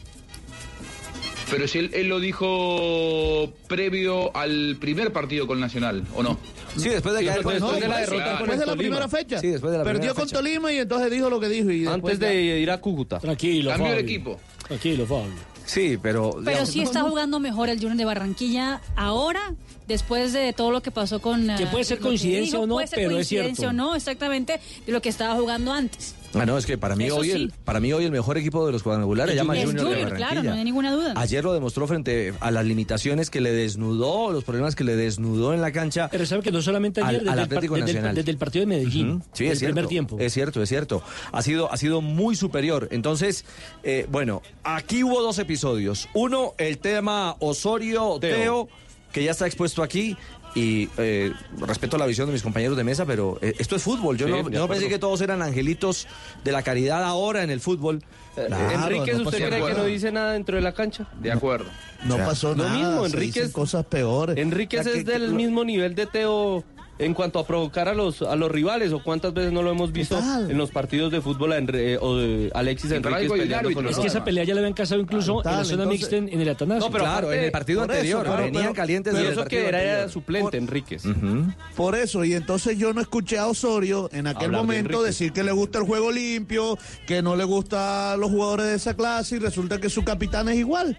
Pero 1.50 1.68
si 1.68 1.80
él, 1.80 1.90
él 1.92 2.08
lo 2.08 2.18
dijo 2.20 3.52
previo 3.68 4.34
al 4.34 4.78
primer 4.80 5.12
partido 5.12 5.46
con 5.46 5.60
Nacional, 5.60 6.02
¿o 6.16 6.22
no? 6.22 6.38
Sí, 6.78 6.88
después 6.88 7.14
de 7.14 7.26
caer 7.26 7.38
No, 7.38 7.42
con 7.42 7.52
el 7.54 7.60
después 7.60 7.80
Tolima. 7.80 7.96
de 7.98 8.16
la, 8.16 8.30
después 8.38 8.58
de 8.60 8.66
la 8.66 8.76
primera 8.76 9.08
fecha. 9.08 9.38
Sí, 9.38 9.48
después 9.48 9.70
de 9.72 9.76
la 9.78 9.84
Perdió 9.84 10.00
primera 10.00 10.14
con 10.14 10.24
fecha. 10.28 10.36
Tolima 10.38 10.72
y 10.72 10.78
entonces 10.78 11.10
dijo 11.10 11.28
lo 11.28 11.38
que 11.38 11.48
dijo. 11.50 11.70
Y 11.70 11.86
Antes 11.86 12.18
de 12.18 12.26
ya- 12.46 12.56
ir 12.56 12.70
a 12.70 12.80
Cúcuta. 12.80 13.18
Tranquilo, 13.18 13.70
Cambió 13.72 13.92
el 13.92 13.98
equipo. 13.98 14.40
Tranquilo, 14.66 15.04
Fabio. 15.04 15.51
Sí, 15.66 15.98
pero. 16.00 16.30
Pero 16.32 16.42
digamos, 16.42 16.68
sí 16.68 16.82
está 16.82 17.02
jugando 17.02 17.40
mejor 17.40 17.68
el 17.68 17.78
Junior 17.78 17.96
de 17.96 18.04
Barranquilla 18.04 18.80
ahora, 18.96 19.54
después 19.92 20.32
de 20.32 20.52
todo 20.52 20.70
lo 20.70 20.82
que 20.82 20.90
pasó 20.90 21.20
con... 21.20 21.46
Que 21.56 21.62
eh, 21.64 21.68
puede 21.70 21.84
ser 21.84 21.98
coincidencia 22.00 22.58
dijo, 22.58 22.64
o 22.64 22.66
no, 22.66 22.74
puede 22.74 22.86
ser 22.88 22.96
pero 22.98 23.10
es 23.10 23.14
coincidencia 23.28 23.54
cierto. 23.54 23.70
o 23.70 23.72
no, 23.72 23.94
exactamente, 23.94 24.60
de 24.84 24.92
lo 24.92 25.00
que 25.00 25.08
estaba 25.08 25.34
jugando 25.36 25.72
antes. 25.72 26.14
Ah, 26.34 26.46
no, 26.46 26.56
es 26.56 26.64
que 26.64 26.78
para 26.78 26.96
mí, 26.96 27.04
Eso 27.04 27.16
hoy 27.16 27.26
sí. 27.26 27.32
el, 27.32 27.52
para 27.62 27.78
mí 27.78 27.92
hoy 27.92 28.06
el 28.06 28.10
mejor 28.10 28.38
equipo 28.38 28.64
de 28.64 28.72
los 28.72 28.82
cuadrangulares 28.82 29.36
llama 29.36 29.54
Es 29.54 29.66
Junior, 29.66 29.84
de 29.84 29.90
Junior, 29.90 30.02
Barranquilla. 30.12 30.28
claro, 30.30 30.42
no 30.50 30.54
hay 30.58 30.64
ninguna 30.64 30.92
duda. 30.92 31.12
Ayer 31.16 31.44
lo 31.44 31.52
demostró 31.52 31.86
frente 31.86 32.32
a 32.40 32.50
las 32.50 32.64
limitaciones 32.64 33.28
que 33.28 33.42
le 33.42 33.52
desnudó, 33.52 34.32
los 34.32 34.42
problemas 34.42 34.74
que 34.74 34.82
le 34.82 34.96
desnudó 34.96 35.52
en 35.52 35.60
la 35.60 35.72
cancha. 35.72 36.08
Pero 36.10 36.24
sabe 36.24 36.40
que 36.42 36.50
no 36.50 36.62
solamente 36.62 37.02
ayer, 37.02 37.16
al, 37.16 37.18
desde, 37.26 37.30
al 37.32 37.38
Atlético 37.40 37.74
desde 37.74 37.90
el, 37.90 37.94
Nacional. 37.96 38.14
desde 38.14 38.30
el 38.30 38.38
partido 38.38 38.62
de 38.62 38.66
Medellín, 38.66 39.10
Ujú, 39.10 39.24
Sí, 39.34 39.44
el 39.44 39.52
es 39.52 39.58
cierto. 39.58 39.74
primer 39.74 39.88
tiempo. 39.90 40.16
Es 40.18 40.32
cierto, 40.32 40.62
es 40.62 40.68
cierto. 40.70 41.02
Ha 41.32 41.42
sido, 41.42 41.70
ha 41.70 41.76
sido 41.76 42.00
muy 42.00 42.34
superior. 42.34 42.88
Entonces, 42.92 43.44
eh, 43.82 44.06
bueno, 44.10 44.40
aquí 44.64 45.04
hubo 45.04 45.20
dos 45.20 45.38
episodios. 45.38 46.08
Uno, 46.14 46.54
el 46.56 46.78
tema 46.78 47.36
Osorio 47.40 48.16
Teo, 48.22 48.36
Teo. 48.38 48.68
Que 49.12 49.22
ya 49.24 49.30
está 49.32 49.46
expuesto 49.46 49.82
aquí. 49.82 50.16
Y 50.54 50.90
eh, 50.98 51.32
respeto 51.60 51.96
la 51.96 52.04
visión 52.04 52.26
de 52.26 52.34
mis 52.34 52.42
compañeros 52.42 52.76
de 52.76 52.84
mesa, 52.84 53.06
pero 53.06 53.38
eh, 53.40 53.54
esto 53.58 53.74
es 53.74 53.82
fútbol. 53.82 54.18
Yo 54.18 54.26
Sí, 54.26 54.32
no, 54.32 54.50
yo 54.50 54.58
no 54.60 54.68
pensé 54.68 54.86
que 54.88 54.98
todos 54.98 55.22
eran 55.22 55.40
angelitos 55.40 56.06
de 56.44 56.52
la 56.52 56.62
caridad 56.62 57.02
ahora 57.04 57.42
en 57.42 57.48
el 57.50 57.60
fútbol. 57.60 58.02
Eh, 58.36 58.44
Claro, 58.48 58.70
Enríquez, 58.94 59.16
no 59.18 59.24
¿usted 59.30 59.48
cree 59.48 59.64
que 59.66 59.72
no 59.74 59.84
dice 59.84 60.12
nada 60.12 60.32
dentro 60.32 60.56
de 60.56 60.62
la 60.62 60.74
cancha? 60.74 61.06
De 61.20 61.32
acuerdo. 61.32 61.66
No 62.04 62.14
O 62.14 62.16
sea, 62.18 62.26
pasó 62.26 62.48
lo 62.54 62.64
nada. 62.64 62.76
mismo, 62.76 63.08
se 63.08 63.16
Enríquez- 63.16 63.52
cosas 63.52 63.86
peores. 63.86 64.36
Enríquez 64.36 64.86
que- 64.86 64.98
es 64.98 65.04
del 65.06 65.30
lo- 65.30 65.36
mismo 65.36 65.64
nivel 65.64 65.94
de 65.94 66.06
Teo 66.06 66.64
en 67.04 67.14
cuanto 67.14 67.38
a 67.38 67.46
provocar 67.46 67.88
a 67.88 67.94
los 67.94 68.22
a 68.22 68.36
los 68.36 68.50
rivales 68.50 68.92
o 68.92 69.02
cuántas 69.02 69.34
veces 69.34 69.52
no 69.52 69.62
lo 69.62 69.70
hemos 69.70 69.92
visto 69.92 70.16
Total. 70.16 70.50
en 70.50 70.56
los 70.58 70.70
partidos 70.70 71.12
de 71.12 71.20
fútbol 71.20 71.52
a 71.52 71.58
Enri- 71.58 71.98
o 72.00 72.16
de 72.16 72.50
Alexis 72.54 72.90
Enríquez 72.92 73.30
peleando 73.30 73.72
con 73.72 73.84
los 73.84 73.92
Es 73.92 73.98
que 73.98 74.06
esa 74.08 74.24
pelea 74.24 74.44
ya 74.44 74.54
la 74.54 74.60
habían 74.60 74.74
casado 74.74 75.00
incluso 75.00 75.34
Total, 75.36 75.52
en 75.52 75.58
la 75.58 75.64
zona 75.64 75.82
entonces- 75.84 76.00
mixta 76.00 76.16
en, 76.16 76.28
en 76.32 76.40
el 76.40 76.48
Atanasio. 76.48 76.86
No, 76.86 76.92
pero 76.92 77.04
claro, 77.04 77.18
aparte- 77.28 77.38
en 77.38 77.44
el 77.44 77.50
partido 77.52 77.80
por 77.80 77.90
eso, 77.90 77.96
anterior. 77.98 78.22
claro, 78.24 78.42
venían 78.44 78.62
pero- 78.64 78.74
calientes 78.74 79.12
pero 79.12 79.24
del 79.24 79.32
eso 79.32 79.44
que 79.46 79.66
era 79.68 79.78
anterior. 79.78 80.10
suplente 80.10 80.56
Enríquez. 80.56 81.04
Ujú. 81.04 81.52
Por 81.76 81.94
eso, 81.94 82.24
y 82.24 82.34
entonces 82.34 82.78
yo 82.78 82.92
no 82.92 83.00
escuché 83.00 83.38
a 83.38 83.46
Osorio 83.46 84.08
en 84.12 84.26
aquel 84.26 84.46
Hablar 84.46 84.60
momento 84.62 85.02
decir 85.02 85.32
que 85.32 85.42
le 85.42 85.52
gusta 85.52 85.78
el 85.78 85.84
juego 85.84 86.10
limpio, 86.12 86.78
que 87.06 87.22
no 87.22 87.36
le 87.36 87.44
gusta 87.44 88.12
a 88.12 88.16
los 88.16 88.30
jugadores 88.30 88.66
de 88.66 88.74
esa 88.76 88.94
clase 88.94 89.36
y 89.36 89.38
resulta 89.38 89.78
que 89.80 89.90
su 89.90 90.04
capitán 90.04 90.48
es 90.48 90.56
igual. 90.56 90.96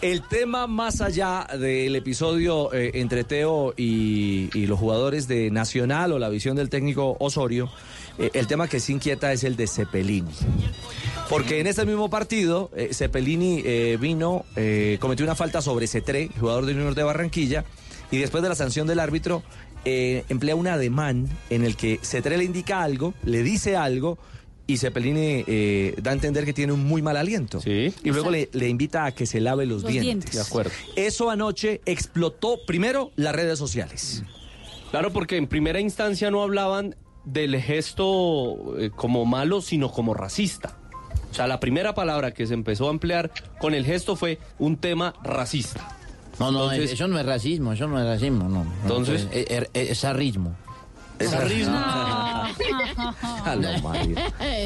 El 0.00 0.22
tema 0.22 0.68
más 0.68 1.00
allá 1.00 1.44
del 1.58 1.96
episodio 1.96 2.72
eh, 2.72 2.92
entre 2.94 3.24
Teo 3.24 3.74
y, 3.76 4.48
los 4.66 4.78
jugadores 4.78 5.26
de 5.26 5.50
Nacional 5.50 6.12
o 6.12 6.20
la 6.20 6.28
visión 6.28 6.54
del 6.54 6.68
técnico 6.68 7.16
Osorio, 7.18 7.68
eh, 8.16 8.30
el 8.34 8.46
tema 8.46 8.68
que 8.68 8.78
sí 8.78 8.92
inquieta 8.92 9.32
es 9.32 9.42
el 9.42 9.56
de 9.56 9.66
Cepelini. 9.66 10.30
Porque 11.28 11.58
en 11.58 11.66
ese 11.66 11.84
mismo 11.84 12.08
partido, 12.08 12.70
eh, 12.76 12.90
Cepelini 12.92 13.60
eh, 13.64 13.98
vino, 14.00 14.44
cometió 15.00 15.26
una 15.26 15.34
falta 15.34 15.60
sobre 15.62 15.88
Cetré, 15.88 16.30
jugador 16.38 16.66
del 16.66 16.76
Junior 16.76 16.94
de 16.94 17.02
Barranquilla, 17.02 17.64
y 18.12 18.18
después 18.18 18.40
de 18.44 18.50
la 18.50 18.54
sanción 18.54 18.86
del 18.86 19.00
árbitro, 19.00 19.42
emplea 19.84 20.54
un 20.54 20.68
ademán 20.68 21.28
en 21.50 21.64
el 21.64 21.74
que 21.74 21.98
Cetré 22.02 22.36
le 22.38 22.44
indica 22.44 22.82
algo, 22.82 23.14
le 23.24 23.42
dice 23.42 23.76
algo, 23.76 24.18
y 24.68 24.76
Cepelini 24.76 25.42
eh, 25.48 25.94
da 26.00 26.10
a 26.12 26.14
entender 26.14 26.44
que 26.44 26.52
tiene 26.52 26.72
un 26.72 26.84
muy 26.84 27.02
mal 27.02 27.16
aliento. 27.16 27.60
Sí. 27.60 27.92
Y 28.04 28.10
luego 28.10 28.30
le, 28.30 28.48
le 28.52 28.68
invita 28.68 29.06
a 29.06 29.12
que 29.12 29.26
se 29.26 29.40
lave 29.40 29.66
los, 29.66 29.82
Los 29.82 29.90
dientes. 29.90 30.04
dientes. 30.04 30.34
De 30.34 30.40
acuerdo. 30.42 30.70
Eso 30.94 31.30
anoche 31.30 31.80
explotó 31.86 32.58
primero 32.66 33.10
las 33.16 33.34
redes 33.34 33.58
sociales. 33.58 34.22
Claro, 34.90 35.12
porque 35.12 35.36
en 35.38 35.46
primera 35.48 35.80
instancia 35.80 36.30
no 36.30 36.42
hablaban 36.42 36.94
del 37.24 37.60
gesto 37.60 38.78
eh, 38.78 38.90
como 38.94 39.24
malo, 39.24 39.60
sino 39.62 39.90
como 39.90 40.14
racista. 40.14 40.78
O 41.30 41.34
sea, 41.34 41.46
la 41.46 41.60
primera 41.60 41.94
palabra 41.94 42.32
que 42.32 42.46
se 42.46 42.54
empezó 42.54 42.88
a 42.88 42.90
emplear 42.90 43.30
con 43.60 43.74
el 43.74 43.84
gesto 43.84 44.16
fue 44.16 44.38
un 44.58 44.76
tema 44.76 45.14
racista. 45.24 45.96
No, 46.38 46.52
no, 46.52 46.70
Entonces- 46.70 46.92
eso 46.92 47.08
no 47.08 47.18
es 47.18 47.26
racismo, 47.26 47.72
eso 47.72 47.86
no 47.88 47.98
es 47.98 48.06
racismo, 48.06 48.48
no. 48.48 48.64
Entonces- 48.82 49.26
es, 49.32 49.46
es, 49.50 49.68
es- 49.72 49.90
es 49.90 49.98
sarrismo. 49.98 50.56
Es 51.18 51.30
sarrismo. 51.30 51.76
Jalo, 53.44 53.68
Mario. 53.82 54.16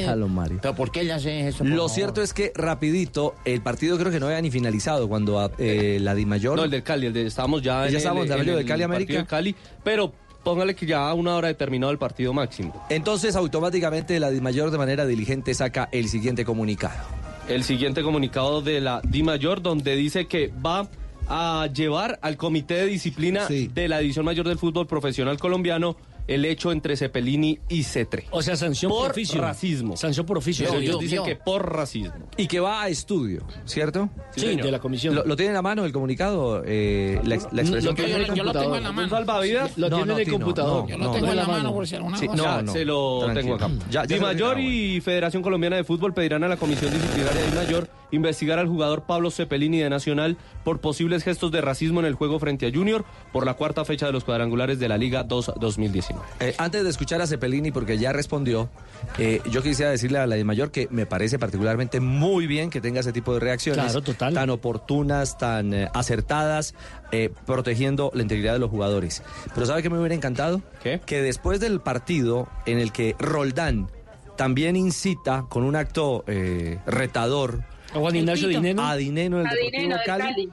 Jalo, 0.05 0.27
Mario. 0.27 0.59
¿Pero 0.61 0.75
por 0.75 0.91
qué 0.91 1.03
le 1.03 1.13
hace 1.13 1.47
eso? 1.47 1.59
por 1.59 1.67
Lo 1.67 1.75
favor? 1.75 1.89
cierto 1.91 2.21
es 2.21 2.33
que 2.33 2.51
rapidito, 2.55 3.35
el 3.45 3.61
partido 3.61 3.97
creo 3.97 4.11
que 4.11 4.19
no 4.19 4.27
había 4.27 4.41
ni 4.41 4.51
finalizado 4.51 5.07
cuando 5.07 5.51
eh, 5.57 5.97
la 6.01 6.15
Di 6.15 6.25
Mayor... 6.25 6.57
No, 6.57 6.63
el 6.65 6.71
del 6.71 6.83
Cali, 6.83 7.07
el 7.07 7.13
de, 7.13 7.25
estábamos 7.27 7.61
ya, 7.61 7.83
Ya 7.83 7.89
en 7.89 7.95
estábamos 7.97 8.25
el, 8.27 8.31
en 8.33 8.39
el 8.39 8.45
de 8.45 8.51
el 8.51 8.57
Cali, 8.57 8.67
partido 8.67 8.85
América. 8.85 9.19
de 9.19 9.25
Cali, 9.25 9.55
pero 9.83 10.13
póngale 10.43 10.75
que 10.75 10.85
ya 10.85 11.07
a 11.09 11.13
una 11.13 11.35
hora 11.35 11.47
determinado 11.47 11.91
el 11.91 11.97
partido 11.97 12.33
máximo. 12.33 12.85
Entonces 12.89 13.35
automáticamente 13.35 14.19
la 14.19 14.29
Di 14.29 14.41
Mayor 14.41 14.71
de 14.71 14.77
manera 14.77 15.05
diligente 15.05 15.53
saca 15.53 15.89
el 15.91 16.09
siguiente 16.09 16.45
comunicado. 16.45 16.99
El 17.47 17.63
siguiente 17.63 18.03
comunicado 18.03 18.61
de 18.61 18.79
la 18.81 19.01
Di 19.03 19.23
Mayor 19.23 19.61
donde 19.61 19.95
dice 19.95 20.27
que 20.27 20.51
va 20.65 20.87
a 21.27 21.67
llevar 21.73 22.19
al 22.21 22.35
comité 22.37 22.73
de 22.75 22.85
disciplina 22.87 23.47
de 23.47 23.87
la 23.87 23.99
División 23.99 24.25
Mayor 24.25 24.47
del 24.47 24.57
Fútbol 24.57 24.87
Profesional 24.87 25.37
Colombiano 25.39 25.95
el 26.27 26.45
hecho 26.45 26.71
entre 26.71 26.95
Cepelini 26.95 27.59
y 27.69 27.83
Cetre. 27.83 28.25
O 28.31 28.41
sea, 28.41 28.55
sanción 28.55 28.89
por, 28.91 29.01
por 29.03 29.11
oficio. 29.11 29.41
racismo. 29.41 29.97
Sanción 29.97 30.25
por 30.25 30.37
oficio. 30.37 30.65
Pero 30.67 30.79
ellos 30.79 30.93
yo- 30.95 30.99
dicen 30.99 31.17
yo. 31.17 31.23
que 31.25 31.35
por 31.35 31.73
racismo. 31.73 32.13
Y 32.37 32.47
que 32.47 32.59
va 32.59 32.81
a 32.83 32.87
estudio, 32.89 33.45
¿cierto? 33.65 34.09
Sí, 34.35 34.55
de 34.55 34.71
la 34.71 34.79
comisión. 34.79 35.15
¿Lo, 35.15 35.25
lo 35.25 35.35
tienen 35.35 35.55
a 35.55 35.61
mano 35.61 35.83
el 35.85 35.91
comunicado? 35.91 36.63
Eh, 36.65 37.19
la, 37.25 37.35
ex- 37.35 37.47
la 37.51 37.61
expresión 37.61 37.95
tiene 37.95 38.11
en 38.15 38.21
el 38.21 38.33
yo 38.35 38.43
lo 38.43 38.51
tengo 38.53 38.75
en 38.77 38.83
la 38.83 38.89
¿Un 38.89 38.95
mano. 38.95 39.09
salvavidas? 39.09 39.77
Lo 39.77 39.89
No, 39.89 39.95
tiene 39.97 40.13
no, 40.13 40.19
en 40.19 40.25
el 40.27 40.33
computador. 40.33 40.83
no, 40.83 40.89
Yo 40.89 40.97
lo 40.97 41.11
tengo 41.11 41.25
no. 41.25 41.31
en 41.31 41.37
la 41.37 41.41
la 41.43 41.47
mano 41.47 41.73
por 41.73 41.87
si 41.87 41.95
alguna 41.95 42.17
Sí, 42.17 42.27
cosa. 42.27 42.61
no, 42.61 42.71
se 42.71 42.85
lo 42.85 43.19
Tranquilo. 43.25 43.41
tengo 43.41 43.55
acá. 43.55 43.85
Ya- 43.89 44.05
ya 44.05 44.15
Di 44.15 44.19
Mayor 44.21 44.55
tiene 44.55 44.71
y 44.73 45.01
Federación 45.01 45.43
Colombiana 45.43 45.75
de 45.75 45.83
Fútbol 45.83 46.13
pedirán 46.13 46.43
a 46.43 46.47
la 46.47 46.57
Comisión 46.57 46.91
Disciplinaria 46.93 47.41
de 47.41 47.47
Di 47.51 47.55
Mayor 47.57 47.89
investigar 48.13 48.59
al 48.59 48.67
jugador 48.67 49.03
Pablo 49.03 49.31
Cepelini 49.31 49.79
de 49.79 49.89
Nacional 49.89 50.37
por 50.63 50.79
posibles 50.79 51.23
gestos 51.23 51.51
de 51.51 51.61
racismo 51.61 51.99
en 51.99 52.05
el 52.05 52.13
juego 52.13 52.39
frente 52.39 52.67
a 52.67 52.71
Junior 52.71 53.03
por 53.31 53.45
la 53.45 53.55
cuarta 53.55 53.83
fecha 53.85 54.05
de 54.05 54.11
los 54.11 54.23
cuadrangulares 54.23 54.79
de 54.79 54.87
la 54.87 54.97
Liga 54.97 55.23
2 55.23 55.53
2019. 55.59 56.25
Eh, 56.39 56.55
antes 56.57 56.83
de 56.83 56.89
escuchar 56.89 57.21
a 57.21 57.27
Cepelini, 57.27 57.71
porque 57.71 57.97
ya 57.97 58.13
respondió, 58.13 58.69
eh, 59.17 59.41
yo 59.49 59.61
quisiera 59.61 59.91
decirle 59.91 60.19
a 60.19 60.27
la 60.27 60.35
de 60.35 60.43
Mayor 60.43 60.71
que 60.71 60.87
me 60.91 61.05
parece 61.05 61.39
particularmente 61.39 61.99
muy 61.99 62.47
bien 62.47 62.69
que 62.69 62.81
tenga 62.81 62.99
ese 62.99 63.13
tipo 63.13 63.33
de 63.33 63.39
reacciones. 63.39 63.83
Claro, 63.83 64.01
total. 64.01 64.33
Tan 64.33 64.49
oportunas, 64.49 65.37
tan 65.37 65.73
eh, 65.73 65.89
acertadas, 65.93 66.75
eh, 67.11 67.31
protegiendo 67.45 68.11
la 68.13 68.21
integridad 68.21 68.53
de 68.53 68.59
los 68.59 68.69
jugadores. 68.69 69.23
Pero 69.53 69.65
¿sabe 69.65 69.81
qué 69.81 69.89
me 69.89 69.97
hubiera 69.97 70.15
encantado? 70.15 70.61
¿Qué? 70.81 71.01
Que 71.05 71.21
después 71.21 71.59
del 71.59 71.81
partido 71.81 72.47
en 72.65 72.79
el 72.79 72.91
que 72.91 73.15
Roldán 73.19 73.89
también 74.35 74.75
incita 74.75 75.45
con 75.49 75.63
un 75.63 75.75
acto 75.75 76.23
eh, 76.27 76.79
retador 76.85 77.63
A 77.93 77.99
Juan 77.99 78.15
Ignacio. 78.15 78.47
Dineno. 78.47 78.83
a 78.83 78.95
Dineno 78.95 79.39
en 79.39 79.41
el 79.41 79.47
A 79.47 79.53
Deportivo 79.53 79.71
Dineno 79.81 79.95
del 79.97 80.05
Cali, 80.05 80.23
Cali. 80.23 80.49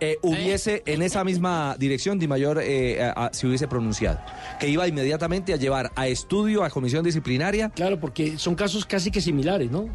eh, 0.00 0.16
hubiese 0.22 0.82
en 0.86 1.02
esa 1.02 1.24
misma 1.24 1.76
dirección 1.78 2.18
Di 2.18 2.28
Mayor 2.28 2.60
eh, 2.62 3.02
a- 3.02 3.26
a- 3.26 3.32
se 3.32 3.46
hubiese 3.46 3.66
pronunciado. 3.68 4.20
Que 4.60 4.68
iba 4.68 4.86
inmediatamente 4.86 5.52
a 5.52 5.56
llevar 5.56 5.90
a 5.96 6.06
estudio, 6.06 6.62
a 6.64 6.70
comisión 6.70 7.04
disciplinaria. 7.04 7.70
Claro, 7.70 7.98
porque 8.00 8.38
son 8.38 8.54
casos 8.54 8.84
casi 8.86 9.10
que 9.10 9.20
similares, 9.20 9.70
¿no? 9.70 9.88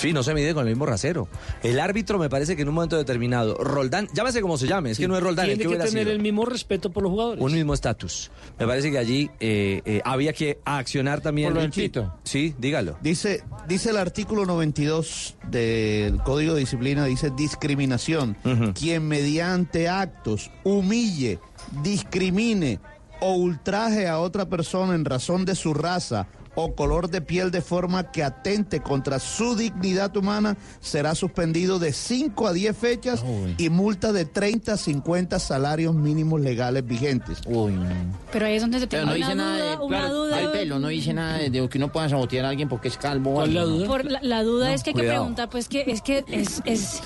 Sí, 0.00 0.14
no 0.14 0.22
se 0.22 0.32
mide 0.32 0.54
con 0.54 0.66
el 0.66 0.70
mismo 0.70 0.86
rasero. 0.86 1.28
El 1.62 1.78
árbitro 1.78 2.18
me 2.18 2.30
parece 2.30 2.56
que 2.56 2.62
en 2.62 2.68
un 2.68 2.74
momento 2.74 2.96
determinado, 2.96 3.54
Roldán, 3.54 4.08
llámese 4.14 4.40
como 4.40 4.56
se 4.56 4.66
llame, 4.66 4.92
es 4.92 4.98
que 4.98 5.06
no 5.06 5.14
es 5.14 5.22
Roldán, 5.22 5.50
¿el 5.50 5.58
Tiene 5.58 5.72
que 5.72 5.84
tener 5.84 6.04
sido? 6.04 6.12
el 6.12 6.20
mismo 6.20 6.46
respeto 6.46 6.90
por 6.90 7.02
los 7.02 7.12
jugadores. 7.12 7.44
Un 7.44 7.52
mismo 7.52 7.74
estatus. 7.74 8.30
Me 8.58 8.66
parece 8.66 8.90
que 8.90 8.96
allí 8.96 9.30
eh, 9.40 9.82
eh, 9.84 10.00
había 10.04 10.32
que 10.32 10.58
accionar 10.64 11.20
también. 11.20 11.52
Por 11.52 11.56
lo 11.60 11.66
Richie. 11.66 11.82
Tito. 11.90 12.14
Sí, 12.24 12.54
dígalo. 12.58 12.96
Dice, 13.02 13.44
dice 13.68 13.90
el 13.90 13.98
artículo 13.98 14.46
92 14.46 15.36
del 15.50 16.16
Código 16.22 16.54
de 16.54 16.60
Disciplina, 16.60 17.04
dice 17.04 17.30
discriminación. 17.36 18.38
Quien 18.74 19.06
mediante 19.06 19.88
actos 19.88 20.50
humille, 20.64 21.38
discrimine 21.82 22.80
o 23.20 23.34
ultraje 23.34 24.08
a 24.08 24.18
otra 24.18 24.48
persona 24.48 24.94
en 24.94 25.04
razón 25.04 25.44
de 25.44 25.54
su 25.54 25.74
raza 25.74 26.26
o 26.54 26.74
color 26.74 27.08
de 27.10 27.20
piel 27.20 27.50
de 27.50 27.60
forma 27.62 28.10
que 28.10 28.24
atente 28.24 28.80
contra 28.80 29.18
su 29.20 29.54
dignidad 29.56 30.16
humana 30.16 30.56
será 30.80 31.14
suspendido 31.14 31.78
de 31.78 31.92
5 31.92 32.46
a 32.48 32.52
10 32.52 32.76
fechas 32.76 33.24
y 33.56 33.68
multa 33.70 34.12
de 34.12 34.24
30 34.24 34.72
a 34.72 34.76
50 34.76 35.38
salarios 35.38 35.94
mínimos 35.94 36.40
legales 36.40 36.84
vigentes. 36.84 37.38
Uy, 37.46 37.72
no. 37.72 37.86
Pero 38.32 38.46
ahí 38.46 38.56
es 38.56 38.62
donde 38.62 38.80
se 38.80 38.86
tiene 38.88 39.06
no 39.06 39.14
dice 39.14 39.32
una 39.32 39.34
nada 39.36 39.56
duda, 39.58 39.70
de, 39.70 39.76
una 39.84 39.98
claro, 39.98 40.14
duda. 40.14 40.36
hay 40.36 40.46
pelo, 40.48 40.78
no 40.80 40.88
dice 40.88 41.14
nada 41.14 41.38
de, 41.38 41.50
de 41.50 41.68
que 41.68 41.78
uno 41.78 41.92
pueda 41.92 42.08
sabotear 42.08 42.44
a 42.44 42.48
alguien 42.50 42.68
porque 42.68 42.88
es 42.88 42.96
calvo. 42.96 43.30
o 43.30 43.34
¿Cuál 43.34 43.48
es 43.50 43.54
la 43.54 43.62
duda? 43.62 43.86
Por 43.86 44.04
la, 44.10 44.18
la 44.22 44.42
duda 44.42 44.74
es 44.74 44.82
que 44.82 44.90
hay 44.90 44.94
que 44.96 45.02
preguntar, 45.04 45.48
pues 45.50 45.68
que 45.68 45.84
es 45.86 46.02
que 46.02 46.24
es, 46.28 46.60
es, 46.64 47.00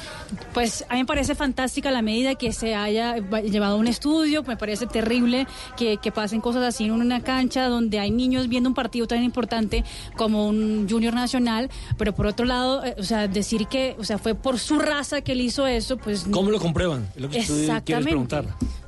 pues 0.53 0.85
a 0.89 0.95
mí 0.95 1.01
me 1.01 1.07
parece 1.07 1.35
fantástica 1.35 1.91
la 1.91 2.03
medida 2.03 2.35
que 2.35 2.53
se 2.53 2.75
haya 2.75 3.17
va- 3.21 3.41
llevado 3.43 3.75
a 3.75 3.79
un 3.79 3.89
estudio, 3.89 4.43
me 4.43 4.57
parece 4.57 4.87
terrible 4.87 5.47
que, 5.77 5.99
que 5.99 6.11
pasen 6.11 6.41
cosas 6.41 6.63
así 6.63 6.85
en 6.87 6.93
una 6.93 7.21
cancha 7.23 7.69
donde 7.69 7.99
hay 8.01 8.11
niños 8.11 8.49
viendo 8.49 8.69
un 8.71 8.75
partido 8.75 9.07
tan 9.07 9.19
importante 9.19 9.35
como 10.17 10.47
un 10.47 10.87
junior 10.89 11.15
nacional, 11.15 11.71
pero 11.97 12.15
por 12.15 12.27
otro 12.27 12.47
lado, 12.47 12.85
eh, 12.85 12.95
o 12.99 13.03
sea, 13.03 13.29
decir 13.29 13.67
que, 13.67 13.97
o 13.99 14.05
sea, 14.05 14.19
fue 14.19 14.35
por 14.35 14.59
su 14.59 14.79
raza 14.79 15.21
que 15.21 15.33
él 15.33 15.41
hizo 15.41 15.67
eso, 15.67 15.97
pues 15.97 16.27
¿Cómo 16.31 16.51
lo 16.51 16.59
comprueban? 16.61 17.09
Lo 17.17 17.29
que 17.29 17.41
tú 17.41 17.47
quieres 17.47 17.61
Exactamente. 17.61 18.09
preguntar. 18.11 18.45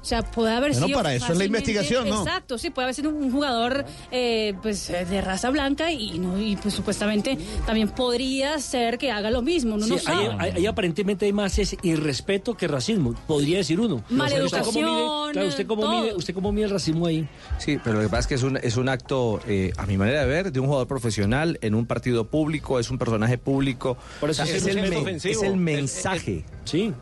O 0.07 0.09
sea, 0.09 0.23
puede 0.23 0.55
haber 0.55 0.71
Bueno, 0.71 0.87
sido. 0.87 0.99
para 0.99 1.13
eso 1.17 1.33
es 1.33 1.37
la 1.39 1.45
investigación, 1.47 2.09
¿no? 2.09 2.21
Exacto, 2.23 2.59
sí, 2.59 2.71
puede 2.71 2.85
haber 2.85 2.95
sido 2.95 3.11
un 3.11 3.33
jugador 3.33 3.85
eh, 4.13 4.55
pues 4.63 4.87
de 4.87 5.21
raza 5.21 5.51
blanca 5.51 5.91
y, 5.91 6.21
no, 6.21 6.41
y 6.41 6.55
pues 6.55 6.75
supuestamente 6.75 7.37
también 7.67 7.89
podría 7.89 8.57
ser 8.61 8.99
que 8.99 9.11
haga 9.11 9.33
lo 9.33 9.43
mismo, 9.43 9.75
uno 9.75 9.85
Sí, 9.85 9.91
no 9.91 9.97
ahí, 9.97 10.03
sabe. 10.03 10.29
ahí- 10.39 10.53
ahí 10.59 10.67
aparentemente 10.67 11.27
hay 11.27 11.33
más 11.33 11.59
es 11.59 11.77
irrespeto 11.83 12.57
que 12.57 12.69
racismo, 12.69 13.15
podría 13.27 13.57
decir 13.57 13.81
uno. 13.81 14.05
Maleducación, 14.09 14.61
¿Usted 14.63 14.81
cómo 14.81 14.87
mide, 15.27 15.33
claro, 15.33 15.49
usted 15.49 15.67
cómo 15.67 15.89
mide, 16.01 16.15
usted 16.15 16.35
cómo 16.35 16.53
mide 16.53 16.65
el 16.67 16.71
racismo 16.71 17.07
ahí? 17.09 17.29
Sí, 17.59 17.81
pero 17.83 17.97
lo 17.97 18.03
que 18.03 18.09
pasa 18.09 18.21
es 18.21 18.27
que 18.29 18.35
es 18.37 18.43
un, 18.45 18.59
es 18.59 18.77
un 18.77 18.89
acto, 18.89 19.41
eh, 19.49 19.73
a 19.77 19.87
mi 19.87 19.99
manera 19.99 20.21
de 20.21 20.27
ver, 20.29 20.53
de 20.53 20.61
un 20.61 20.67
jugador 20.67 20.87
profesional 20.87 21.59
en 21.63 21.75
un 21.75 21.85
partido 21.85 22.29
público, 22.29 22.79
es 22.79 22.91
un 22.91 22.99
personaje 22.99 23.39
público. 23.39 23.97
Por 24.21 24.31
eso 24.31 24.45
O 24.45 24.47
sea, 24.47 24.55
es 24.55 24.65
es, 24.65 24.77
el, 24.77 24.95
ofensivo. 24.95 25.35
es 25.35 25.43
el 25.43 25.57
mensaje. 25.57 26.45
Sí. 26.65 26.93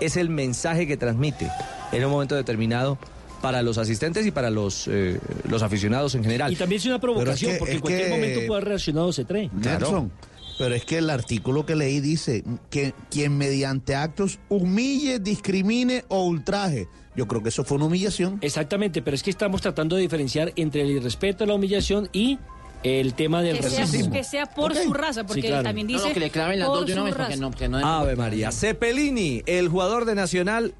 Es 0.00 0.16
el 0.16 0.30
mensaje 0.30 0.86
que 0.86 0.96
transmite 0.96 1.50
en 1.92 2.04
un 2.04 2.10
momento 2.10 2.34
determinado 2.34 2.98
para 3.42 3.62
los 3.62 3.78
asistentes 3.78 4.26
y 4.26 4.30
para 4.30 4.50
los, 4.50 4.88
eh, 4.88 5.20
los 5.48 5.62
aficionados 5.62 6.14
en 6.14 6.22
general. 6.24 6.52
Y 6.52 6.56
también 6.56 6.80
es 6.80 6.86
una 6.86 6.98
provocación, 6.98 7.52
que- 7.52 7.58
porque 7.58 7.74
en 7.74 7.80
cualquier 7.80 8.04
que- 8.06 8.10
momento 8.10 8.40
puede 8.46 8.52
haber 8.60 8.68
reaccionado 8.68 9.12
C3. 9.12 9.50
Nelson, 9.52 10.10
pero 10.58 10.74
es 10.74 10.84
que 10.84 10.98
el 10.98 11.10
artículo 11.10 11.66
que 11.66 11.76
leí 11.76 12.00
dice 12.00 12.42
que 12.70 12.94
quien 13.10 13.36
mediante 13.36 13.94
actos 13.94 14.38
humille, 14.48 15.18
discrimine 15.18 16.04
o 16.08 16.24
ultraje. 16.24 16.88
Yo 17.14 17.26
creo 17.28 17.42
que 17.42 17.50
eso 17.50 17.62
fue 17.64 17.76
una 17.76 17.86
humillación. 17.86 18.38
Exactamente, 18.42 19.00
pero 19.02 19.14
es 19.14 19.22
que 19.22 19.30
estamos 19.30 19.60
tratando 19.62 19.96
de 19.96 20.02
diferenciar 20.02 20.52
entre 20.56 20.82
el 20.82 20.90
irrespeto, 20.90 21.46
la 21.46 21.54
humillación 21.54 22.08
y 22.12 22.38
el 22.82 23.14
tema 23.14 23.42
del 23.42 23.58
que, 23.58 23.70
sea, 23.70 23.86
que 24.10 24.22
sea 24.24 24.46
por 24.46 24.74
su 24.74 24.92
raza, 24.92 25.24
porque 25.24 25.42
Sí, 25.42 25.48
claro. 25.48 25.62
también 25.62 25.86
dice 25.86 26.08
no, 26.08 26.14
que 26.14 26.20
le 26.20 26.30
claven 26.30 26.58
las 26.58 26.68
dos 26.68 26.86
de 26.86 26.92
una 26.92 27.04
vez 27.04 27.14
porque 27.14 27.28
raza. 27.32 27.40
no, 27.40 27.50
que 27.50 27.68
no 27.68 27.78
Ave 27.78 28.16
María. 28.16 28.52
Cepelini, 28.52 29.42
el 29.46 29.68
jugador 29.68 30.04
de 30.04 30.14
Nacional, 30.14 30.74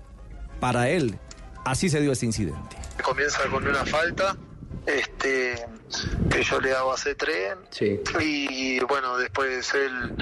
para 0.60 0.88
él, 0.88 1.18
así 1.64 1.88
se 1.88 2.00
dio 2.00 2.12
este 2.12 2.26
incidente. 2.26 2.76
Comienza 3.02 3.42
con 3.48 3.66
una 3.66 3.84
falta, 3.84 4.36
este 4.86 5.66
que 6.30 6.42
yo 6.42 6.60
le 6.60 6.74
hago 6.74 6.92
a 6.92 6.96
C3 6.96 7.56
Sí. 7.70 8.00
y 8.20 8.80
bueno 8.80 9.16
después 9.18 9.72
él, 9.74 10.14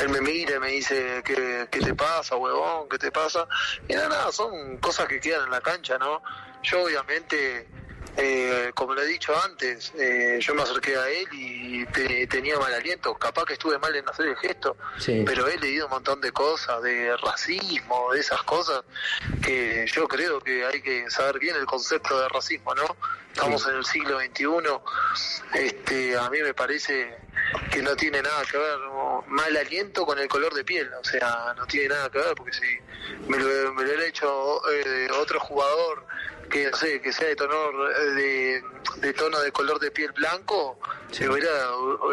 él 0.00 0.08
me 0.08 0.20
mira 0.20 0.56
y 0.56 0.58
me 0.58 0.68
dice 0.68 1.22
¿qué, 1.24 1.68
qué 1.70 1.78
te 1.80 1.94
pasa 1.94 2.36
huevón 2.36 2.88
qué 2.90 2.98
te 2.98 3.12
pasa 3.12 3.46
y 3.88 3.94
nada 3.94 4.08
nada 4.08 4.32
son 4.32 4.78
cosas 4.78 5.06
que 5.06 5.20
quedan 5.20 5.44
en 5.44 5.50
la 5.50 5.60
cancha 5.60 5.96
no 5.98 6.22
yo 6.64 6.82
obviamente 6.84 7.68
eh, 8.16 8.70
como 8.74 8.94
le 8.94 9.02
he 9.02 9.06
dicho 9.06 9.34
antes, 9.42 9.92
eh, 9.96 10.38
yo 10.40 10.54
me 10.54 10.62
acerqué 10.62 10.96
a 10.96 11.08
él 11.08 11.26
y 11.32 11.86
te- 11.86 12.26
tenía 12.26 12.58
mal 12.58 12.72
aliento. 12.74 13.14
Capaz 13.14 13.44
que 13.46 13.54
estuve 13.54 13.78
mal 13.78 13.94
en 13.96 14.08
hacer 14.08 14.26
el 14.26 14.36
gesto, 14.36 14.76
Sí. 14.98 15.22
pero 15.26 15.46
he 15.48 15.58
leído 15.58 15.86
un 15.86 15.92
montón 15.92 16.20
de 16.20 16.30
cosas, 16.32 16.82
de 16.82 17.16
racismo, 17.16 18.12
de 18.12 18.20
esas 18.20 18.42
cosas, 18.42 18.82
que 19.42 19.86
yo 19.92 20.06
creo 20.08 20.40
que 20.40 20.64
hay 20.64 20.82
que 20.82 21.10
saber 21.10 21.38
bien 21.38 21.56
el 21.56 21.66
concepto 21.66 22.20
de 22.20 22.28
racismo, 22.28 22.74
¿no? 22.74 22.96
Estamos 23.32 23.66
en 23.66 23.76
el 23.76 23.84
siglo 23.86 24.18
XXI, 24.20 24.46
este, 25.54 26.16
a 26.18 26.28
mí 26.30 26.42
me 26.42 26.52
parece 26.52 27.16
que 27.70 27.80
no 27.82 27.96
tiene 27.96 28.20
nada 28.22 28.42
que 28.50 28.58
ver 28.58 28.78
¿no? 28.78 29.24
mal 29.28 29.56
aliento 29.56 30.04
con 30.04 30.18
el 30.18 30.28
color 30.28 30.52
de 30.52 30.64
piel, 30.64 30.90
o 31.00 31.04
sea, 31.04 31.54
no 31.56 31.66
tiene 31.66 31.88
nada 31.88 32.10
que 32.10 32.18
ver, 32.18 32.34
porque 32.34 32.52
si 32.52 32.78
me 33.28 33.38
lo, 33.38 33.72
me 33.72 33.82
lo 33.84 33.88
hubiera 33.88 34.04
hecho 34.04 34.60
eh, 34.70 35.08
otro 35.18 35.40
jugador 35.40 36.04
que 36.50 36.70
no 36.70 36.76
sé, 36.76 37.00
que 37.00 37.12
sea 37.12 37.28
de 37.28 37.36
tono 37.36 37.54
de, 38.14 38.62
de 38.96 39.12
tono 39.14 39.40
de 39.40 39.50
color 39.52 39.78
de 39.80 39.90
piel 39.90 40.12
blanco, 40.12 40.78
eh, 41.18 41.28
hubiera, 41.28 41.50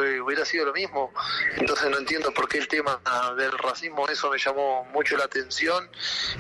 eh, 0.04 0.22
hubiera 0.22 0.46
sido 0.46 0.66
lo 0.66 0.74
mismo. 0.74 1.14
Entonces 1.56 1.90
no 1.90 1.98
entiendo 1.98 2.32
por 2.34 2.48
qué 2.48 2.58
el 2.58 2.68
tema 2.68 3.02
del 3.38 3.52
racismo, 3.58 4.08
eso 4.08 4.30
me 4.30 4.38
llamó 4.38 4.86
mucho 4.86 5.18
la 5.18 5.26
atención 5.26 5.90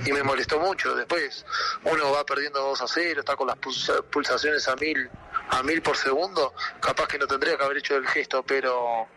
y 0.05 0.11
me 0.11 0.23
molestó 0.23 0.59
mucho. 0.59 0.95
Después 0.95 1.45
uno 1.83 2.11
va 2.11 2.25
perdiendo 2.25 2.59
2 2.61 2.81
a 2.81 2.87
0, 2.87 3.19
está 3.21 3.35
con 3.35 3.47
las 3.47 3.57
pulsa- 3.57 4.01
pulsaciones 4.03 4.67
a 4.67 4.75
mil, 4.75 5.09
a 5.49 5.63
mil 5.63 5.81
por 5.81 5.97
segundo, 5.97 6.53
capaz 6.79 7.07
que 7.07 7.17
no 7.17 7.27
tendría 7.27 7.57
que 7.57 7.63
haber 7.63 7.77
hecho 7.77 7.95
el 7.95 8.07
gesto, 8.07 8.43
pero 8.43 9.07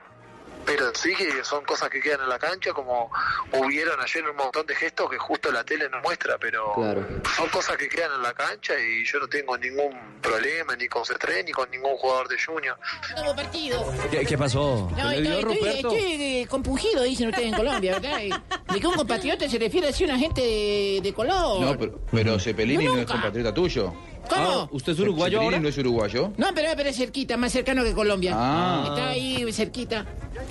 pero 0.65 0.95
sí 0.95 1.15
que 1.15 1.45
son 1.45 1.65
cosas 1.65 1.89
que 1.91 2.01
quedan 2.01 2.23
en 2.23 2.29
la 2.29 2.39
cancha, 2.39 2.73
como 2.73 3.11
hubieron 3.53 4.01
ayer 4.01 4.29
un 4.29 4.37
montón 4.37 4.67
de 4.67 4.75
gestos 4.75 5.11
que 5.11 5.19
justo 5.19 5.51
la 5.51 5.65
tele 5.65 5.89
no 5.89 6.01
muestra, 6.01 6.39
pero 6.39 6.75
son 7.37 7.49
cosas 7.51 7.77
que 7.77 7.89
quedan 7.89 8.13
en 8.17 8.23
la 8.23 8.33
cancha 8.35 8.75
y 8.79 9.05
yo 9.05 9.19
no 9.19 9.29
tengo 9.29 9.57
ningún 9.59 9.93
problema 10.21 10.77
ni 10.77 10.89
con 10.89 11.03
C3 11.05 11.45
ni 11.45 11.53
con 11.53 11.71
ningún 11.71 11.97
jugador 11.97 12.29
de 12.29 12.37
Junior. 12.41 12.77
Partido. 13.37 13.93
¿Qué, 14.11 14.27
qué 14.27 14.37
pasó? 14.39 14.91
No, 14.97 15.09
¿Qué 15.11 15.21
le 15.21 15.23
dio, 15.23 15.51
estoy, 15.51 15.69
estoy, 15.69 16.01
eh, 16.01 16.47
compungido, 16.49 17.03
dicen 17.03 17.29
ustedes 17.29 17.49
en 17.49 17.55
Colombia, 17.55 17.99
¿verdad? 17.99 18.19
De 18.73 18.81
que 18.81 18.87
un 18.87 18.95
compatriota 18.95 19.49
se 19.49 19.59
refiere 19.59 19.89
así 19.89 20.05
a 20.05 20.07
una 20.07 20.19
gente 20.19 20.41
de, 20.41 21.01
de 21.03 21.13
color. 21.13 21.61
No, 21.61 21.79
pero, 21.79 22.01
pero 22.11 22.39
Cepelini 22.39 22.85
No, 22.85 22.97
no, 22.97 23.01
es 23.01 23.07
compatriota 23.07 23.53
tuyo. 23.53 23.93
¿Cómo? 24.29 24.69
¿Usted 24.73 24.93
es 24.93 25.01
uruguayo 25.01 25.41
ahora? 25.41 25.59
no 25.59 25.69
es 25.69 25.77
uruguayo. 25.79 26.33
No, 26.37 26.49
pero, 26.55 26.69
pero 26.77 26.89
es 26.89 26.97
cerquita, 26.97 27.37
más 27.37 27.53
cercano 27.53 27.83
que 27.85 27.93
Colombia. 27.93 28.33
Ah. 28.35 28.85
Está 28.89 29.09
ahí 29.11 29.53
cerquita. 29.53 30.07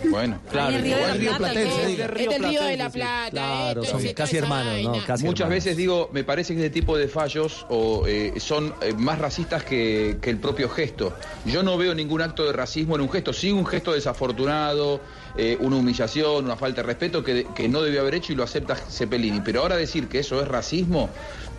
Bueno, 0.09 0.39
Claro, 0.51 0.77
Río 0.77 0.95
de 0.97 1.01
la 1.07 1.13
Río 1.13 1.29
Plata, 1.37 1.53
Platense, 1.53 1.79
¿qué? 1.81 1.87
diga. 1.87 2.05
Es 2.05 2.29
del 2.29 2.43
Río 2.43 2.63
de 2.63 2.77
la 2.77 2.89
Plata. 2.89 3.29
Claro, 3.31 3.83
son 3.83 4.03
casi 4.13 4.37
hermanos, 4.37 4.81
¿no? 4.83 5.05
Casi 5.05 5.23
Muchas 5.23 5.45
hermanos. 5.45 5.63
veces 5.63 5.77
digo, 5.77 6.09
me 6.13 6.23
parece 6.23 6.53
que 6.55 6.65
este 6.65 6.69
tipo 6.81 6.97
de 6.97 7.07
fallos 7.07 7.65
o, 7.69 8.05
eh, 8.07 8.33
son 8.37 8.73
eh, 8.81 8.93
más 8.93 9.17
racistas 9.19 9.63
que, 9.63 10.17
que 10.21 10.29
el 10.29 10.37
propio 10.37 10.69
gesto. 10.69 11.13
Yo 11.45 11.63
no 11.63 11.77
veo 11.77 11.95
ningún 11.95 12.21
acto 12.21 12.45
de 12.45 12.53
racismo 12.53 12.95
en 12.95 13.01
un 13.01 13.09
gesto, 13.09 13.33
sí 13.33 13.51
un 13.51 13.65
gesto 13.65 13.93
desafortunado, 13.93 15.01
eh, 15.37 15.57
una 15.59 15.77
humillación, 15.77 16.45
una 16.45 16.55
falta 16.55 16.81
de 16.81 16.87
respeto 16.87 17.23
que, 17.23 17.47
que 17.55 17.67
no 17.69 17.81
debió 17.81 18.01
haber 18.01 18.15
hecho 18.15 18.33
y 18.33 18.35
lo 18.35 18.43
acepta 18.43 18.75
Cepelini. 18.75 19.41
Pero 19.41 19.61
ahora 19.61 19.75
decir 19.77 20.07
que 20.07 20.19
eso 20.19 20.41
es 20.41 20.47
racismo, 20.47 21.09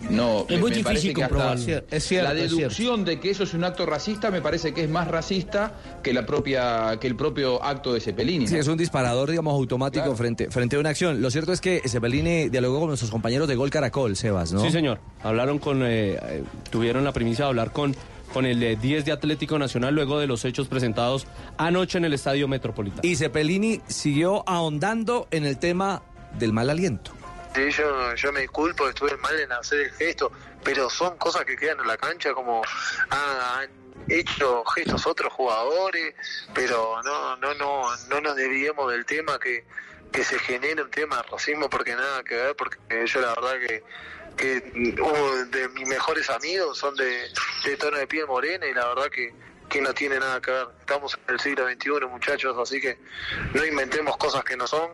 no. 0.09 0.45
Es 0.49 0.59
muy 0.59 0.71
difícil 0.71 0.83
parece 0.83 1.13
que 1.13 1.23
hasta 1.23 1.35
comprobarlo. 1.35 1.83
Es 1.89 2.03
cierto, 2.03 2.33
la 2.33 2.39
es 2.39 2.51
deducción 2.51 3.05
de 3.05 3.19
que 3.19 3.29
eso 3.29 3.43
es 3.43 3.53
un 3.53 3.63
acto 3.63 3.85
racista 3.85 4.31
me 4.31 4.41
parece 4.41 4.73
que 4.73 4.83
es 4.83 4.89
más 4.89 5.07
racista 5.07 5.73
que 6.01 6.13
la 6.13 6.25
propia 6.25 6.97
que 6.99 7.07
el 7.07 7.15
propio 7.15 7.63
acto 7.63 7.93
de 7.93 8.01
Cepelini. 8.01 8.47
Sí, 8.47 8.57
es 8.57 8.67
un 8.67 8.77
disparador, 8.77 9.29
digamos, 9.29 9.53
automático 9.53 10.03
Claro. 10.03 10.17
frente, 10.17 10.49
frente 10.49 10.75
a 10.75 10.79
una 10.79 10.89
acción. 10.89 11.21
Lo 11.21 11.31
cierto 11.31 11.53
es 11.53 11.61
que 11.61 11.81
Cepelini 11.87 12.49
dialogó 12.49 12.79
con 12.79 12.87
nuestros 12.89 13.11
compañeros 13.11 13.47
de 13.47 13.55
Gol 13.55 13.69
Caracol, 13.69 14.15
Sebas, 14.15 14.51
¿no? 14.51 14.61
Sí, 14.61 14.71
señor. 14.71 14.99
Hablaron 15.21 15.59
con, 15.59 15.83
eh, 15.83 16.17
eh, 16.21 16.43
tuvieron 16.69 17.03
la 17.03 17.13
primicia 17.13 17.45
de 17.45 17.49
hablar 17.49 17.71
con, 17.71 17.95
con 18.33 18.45
el 18.45 18.61
eh, 18.63 18.75
10 18.75 19.05
de 19.05 19.11
Atlético 19.11 19.59
Nacional 19.59 19.93
luego 19.93 20.19
de 20.19 20.27
los 20.27 20.43
hechos 20.43 20.67
presentados 20.67 21.27
anoche 21.57 21.97
en 21.99 22.05
el 22.05 22.13
Estadio 22.13 22.47
Metropolitano. 22.47 23.01
Y 23.03 23.15
Cepelini 23.15 23.81
siguió 23.87 24.43
ahondando 24.49 25.27
en 25.31 25.45
el 25.45 25.59
tema 25.59 26.01
del 26.37 26.51
mal 26.51 26.69
aliento. 26.69 27.11
Sí, 27.55 27.69
yo, 27.69 28.15
yo 28.15 28.31
me 28.31 28.41
disculpo, 28.41 28.89
estuve 28.89 29.15
mal 29.17 29.39
en 29.39 29.51
hacer 29.51 29.81
el 29.81 29.91
gesto, 29.91 30.31
pero 30.63 30.89
son 30.89 31.15
cosas 31.17 31.45
que 31.45 31.55
quedan 31.55 31.79
en 31.79 31.87
la 31.87 31.97
cancha, 31.97 32.33
como 32.33 32.63
ah, 33.11 33.59
han 33.59 33.69
hecho 34.09 34.65
gestos 34.65 35.05
otros 35.05 35.31
jugadores, 35.31 36.15
pero 36.53 37.01
no, 37.03 37.37
no, 37.37 37.53
no, 37.53 37.83
no 38.09 38.21
nos 38.21 38.35
desviemos 38.35 38.91
del 38.91 39.05
tema 39.05 39.37
que, 39.39 39.65
que 40.11 40.23
se 40.23 40.39
genere 40.39 40.81
un 40.81 40.89
tema 40.89 41.17
de 41.17 41.23
racismo 41.23 41.69
porque 41.69 41.95
nada 41.95 42.23
que 42.23 42.35
ver, 42.35 42.55
porque 42.55 42.77
yo 43.05 43.21
la 43.21 43.29
verdad 43.35 43.53
que 43.59 43.83
que 44.35 44.93
uno 45.01 45.45
de 45.45 45.69
mis 45.69 45.87
mejores 45.87 46.29
amigos 46.29 46.77
son 46.77 46.95
de, 46.95 47.29
de 47.65 47.77
tono 47.77 47.97
de 47.97 48.07
piel 48.07 48.27
morena 48.27 48.65
y 48.67 48.73
la 48.73 48.87
verdad 48.87 49.09
que, 49.09 49.33
que 49.69 49.81
no 49.81 49.93
tiene 49.93 50.19
nada 50.19 50.41
que 50.41 50.51
ver. 50.51 50.67
Estamos 50.79 51.17
en 51.27 51.33
el 51.33 51.39
siglo 51.39 51.67
XXI, 51.67 52.07
muchachos, 52.09 52.55
así 52.57 52.79
que 52.79 52.97
no 53.53 53.65
inventemos 53.65 54.17
cosas 54.17 54.43
que 54.43 54.57
no 54.57 54.67
son. 54.67 54.91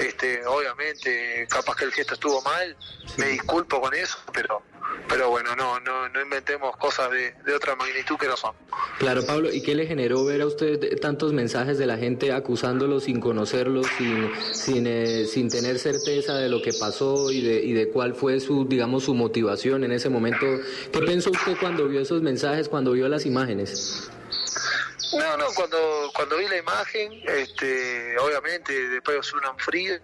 Este, 0.00 0.44
obviamente, 0.46 1.46
capaz 1.50 1.76
que 1.76 1.84
el 1.84 1.92
gesto 1.92 2.14
estuvo 2.14 2.42
mal, 2.42 2.76
me 3.16 3.26
disculpo 3.28 3.80
con 3.80 3.94
eso, 3.94 4.18
pero 4.32 4.62
pero 5.08 5.30
bueno, 5.30 5.54
no 5.56 5.80
no, 5.80 6.08
no 6.08 6.20
inventemos 6.20 6.76
cosas 6.76 7.10
de, 7.10 7.32
de 7.44 7.54
otra 7.54 7.74
magnitud 7.76 8.16
que 8.16 8.26
no 8.26 8.36
son. 8.36 8.54
Claro, 8.98 9.24
Pablo, 9.24 9.52
¿y 9.52 9.62
qué 9.62 9.74
le 9.74 9.86
generó 9.86 10.24
ver 10.24 10.42
a 10.42 10.46
usted 10.46 10.98
tantos 11.00 11.32
mensajes 11.32 11.78
de 11.78 11.86
la 11.86 11.96
gente 11.96 12.32
acusándolo 12.32 13.00
sin 13.00 13.20
conocerlo, 13.20 13.82
sin, 13.84 14.30
sin, 14.52 14.86
eh, 14.86 15.24
sin 15.26 15.48
tener 15.48 15.78
certeza 15.78 16.36
de 16.36 16.48
lo 16.48 16.62
que 16.62 16.72
pasó 16.72 17.30
y 17.30 17.40
de, 17.40 17.62
y 17.64 17.72
de 17.72 17.88
cuál 17.88 18.14
fue 18.14 18.40
su, 18.40 18.66
digamos, 18.66 19.04
su 19.04 19.14
motivación 19.14 19.84
en 19.84 19.92
ese 19.92 20.08
momento? 20.08 20.46
¿Qué 20.92 21.00
pensó 21.00 21.30
usted 21.30 21.56
cuando 21.60 21.88
vio 21.88 22.00
esos 22.00 22.22
mensajes, 22.22 22.68
cuando 22.68 22.92
vio 22.92 23.08
las 23.08 23.26
imágenes? 23.26 24.10
No, 25.12 25.36
no, 25.36 25.46
cuando, 25.54 26.10
cuando 26.14 26.36
vi 26.36 26.48
la 26.48 26.58
imagen, 26.58 27.12
este, 27.26 28.18
obviamente 28.18 28.72
después 28.90 29.32
uno 29.32 29.54
frío 29.58 29.94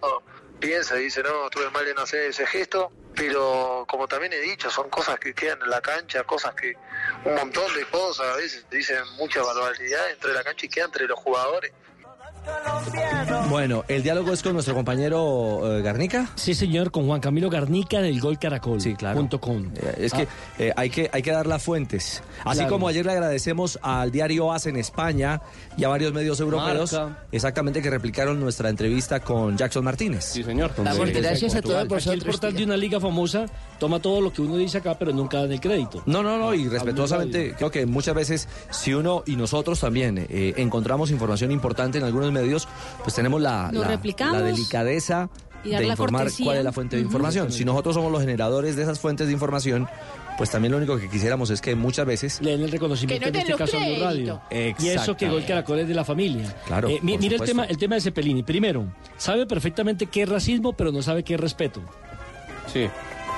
piensa 0.59 0.99
y 0.99 1.03
dice, 1.03 1.21
no, 1.21 1.45
estuve 1.45 1.69
mal 1.69 1.87
en 1.87 1.99
hacer 1.99 2.21
ese 2.21 2.47
gesto, 2.47 2.91
pero 3.15 3.85
como 3.87 4.07
también 4.07 4.33
he 4.33 4.39
dicho, 4.39 4.69
son 4.69 4.89
cosas 4.89 5.19
que 5.19 5.33
quedan 5.33 5.61
en 5.61 5.69
la 5.69 5.81
cancha, 5.81 6.23
cosas 6.23 6.53
que, 6.55 6.75
un 7.23 7.35
montón 7.35 7.73
de 7.73 7.85
cosas, 7.85 8.27
a 8.27 8.35
veces 8.35 8.65
dicen 8.69 9.03
mucha 9.17 9.41
barbaridad 9.41 10.09
entre 10.11 10.33
la 10.33 10.43
cancha 10.43 10.65
y 10.65 10.69
queda 10.69 10.85
entre 10.85 11.07
los 11.07 11.19
jugadores. 11.19 11.71
Bueno, 13.49 13.83
el 13.87 14.03
diálogo 14.03 14.31
es 14.33 14.41
con 14.41 14.53
nuestro 14.53 14.73
compañero 14.73 15.77
eh, 15.77 15.81
Garnica. 15.81 16.29
Sí, 16.35 16.53
señor, 16.53 16.91
con 16.91 17.05
Juan 17.07 17.21
Camilo 17.21 17.49
Garnica 17.49 18.01
del 18.01 18.19
Gol 18.19 18.37
Caracol. 18.39 18.81
Sí, 18.81 18.95
claro. 18.95 19.17
Punto 19.17 19.39
com. 19.39 19.65
Eh, 19.75 19.95
Es 19.99 20.13
que 20.13 20.27
eh, 20.59 20.73
hay 20.75 20.89
que 20.89 21.09
hay 21.11 21.21
que 21.21 21.31
dar 21.31 21.47
las 21.47 21.63
fuentes. 21.63 22.23
Así 22.43 22.57
Claro. 22.59 22.71
como 22.71 22.87
ayer 22.87 23.05
le 23.05 23.11
agradecemos 23.13 23.79
al 23.81 24.11
diario 24.11 24.51
AS 24.51 24.65
en 24.67 24.77
España 24.77 25.41
y 25.77 25.83
a 25.83 25.89
varios 25.89 26.13
medios 26.13 26.39
europeos, 26.39 26.93
Marca. 26.93 27.25
exactamente 27.31 27.81
que 27.81 27.89
replicaron 27.89 28.39
nuestra 28.39 28.69
entrevista 28.69 29.19
con 29.19 29.57
Jackson 29.57 29.83
Martínez. 29.83 30.25
Sí, 30.25 30.43
señor. 30.43 30.71
gracias 31.13 31.55
a 31.55 31.61
todos 31.61 31.87
por 31.87 31.97
Aquí 31.99 32.09
el 32.09 32.23
portal 32.23 32.53
de 32.53 32.63
una 32.63 32.77
liga 32.77 32.99
famosa 32.99 33.45
toma 33.79 33.99
todo 33.99 34.21
lo 34.21 34.31
que 34.33 34.41
uno 34.41 34.57
dice 34.57 34.77
acá, 34.79 34.97
pero 34.97 35.11
nunca 35.11 35.39
dan 35.41 35.51
el 35.51 35.59
crédito. 35.59 36.01
No, 36.05 36.23
no, 36.23 36.37
no, 36.37 36.53
y 36.53 36.67
respetuosamente, 36.67 37.53
creo 37.57 37.71
que 37.71 37.85
muchas 37.85 38.15
veces, 38.15 38.47
si 38.69 38.93
uno 38.93 39.23
y 39.25 39.35
nosotros 39.35 39.79
también 39.79 40.25
eh, 40.29 40.53
encontramos 40.57 41.11
información 41.11 41.51
importante 41.51 41.97
en 41.97 42.03
algunos 42.03 42.31
medios, 42.35 42.67
pues 43.03 43.15
tenemos 43.15 43.41
la, 43.41 43.69
la- 43.71 43.97
la 44.31 44.41
delicadeza 44.41 45.29
de 45.63 45.87
informar 45.87 46.21
cortesía. 46.23 46.45
cuál 46.45 46.57
es 46.59 46.63
la 46.63 46.71
fuente 46.71 46.95
de 46.95 47.01
Ujú. 47.01 47.07
información. 47.09 47.51
Si 47.51 47.65
nosotros 47.65 47.95
somos 47.95 48.11
los 48.11 48.21
generadores 48.21 48.75
de 48.75 48.83
esas 48.83 48.99
fuentes 48.99 49.25
de 49.27 49.33
información, 49.33 49.87
pues 50.37 50.51
también 50.51 50.71
lo 50.73 50.77
único 50.77 50.97
que 50.99 51.09
quisiéramos 51.09 51.49
es 51.49 51.59
que 51.61 51.73
muchas 51.75 52.05
veces... 52.05 52.39
Le 52.41 52.51
den 52.51 52.61
el 52.63 52.71
reconocimiento 52.71 53.25
Que 53.25 53.31
no 53.31 53.39
en 53.39 53.45
este 53.45 53.57
caso 53.57 53.77
a 53.77 53.79
Blue 53.79 53.85
créditos. 53.95 54.03
Radio. 54.05 54.41
Y 54.79 54.87
eso 54.89 55.17
que 55.17 55.27
Gol 55.29 55.43
Caracol 55.45 55.79
es 55.79 55.87
de 55.87 55.95
la 55.95 56.03
familia. 56.05 56.53
Claro, 56.67 56.89
Eh, 56.89 56.99
mi- 57.01 57.13
por 57.13 57.21
mire 57.21 57.35
el 57.37 57.41
tema, 57.41 57.63
el 57.65 57.77
tema 57.77 57.95
de 57.95 58.01
Cepelini. 58.01 58.43
Primero, 58.43 58.85
sabe 59.17 59.47
perfectamente 59.47 60.05
qué 60.05 60.23
es 60.23 60.29
racismo, 60.29 60.73
pero 60.73 60.91
no 60.91 61.01
sabe 61.01 61.23
qué 61.23 61.33
es 61.35 61.39
respeto. 61.39 61.81
Sí. 62.71 62.87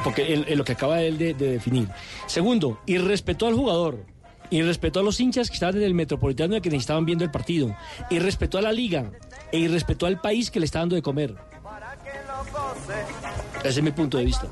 Porque 0.03 0.33
él 0.33 0.45
lo 0.57 0.63
que 0.63 0.73
acaba 0.73 1.01
él 1.01 1.17
de, 1.17 1.33
de 1.33 1.51
definir. 1.53 1.87
Segundo, 2.27 2.79
irrespetó 2.85 3.47
al 3.47 3.53
jugador. 3.55 4.05
Y 4.49 4.61
respetó 4.61 4.99
a 5.01 5.03
los 5.03 5.19
hinchas 5.19 5.49
que 5.49 5.55
estaban 5.55 5.75
en 5.77 5.83
el 5.83 5.93
metropolitano 5.93 6.55
y 6.55 6.61
que 6.61 6.75
estaban 6.75 7.05
viendo 7.05 7.23
el 7.23 7.31
partido. 7.31 7.75
Y 8.09 8.19
respetó 8.19 8.57
a 8.57 8.61
la 8.61 8.71
liga. 8.71 9.11
E 9.51 9.59
irrespetó 9.59 10.05
al 10.05 10.19
país 10.21 10.51
que 10.51 10.59
le 10.59 10.65
está 10.65 10.79
dando 10.79 10.95
de 10.95 11.01
comer. 11.01 11.35
Ese 13.63 13.79
es 13.79 13.83
mi 13.83 13.91
punto 13.91 14.17
de 14.17 14.25
vista. 14.25 14.47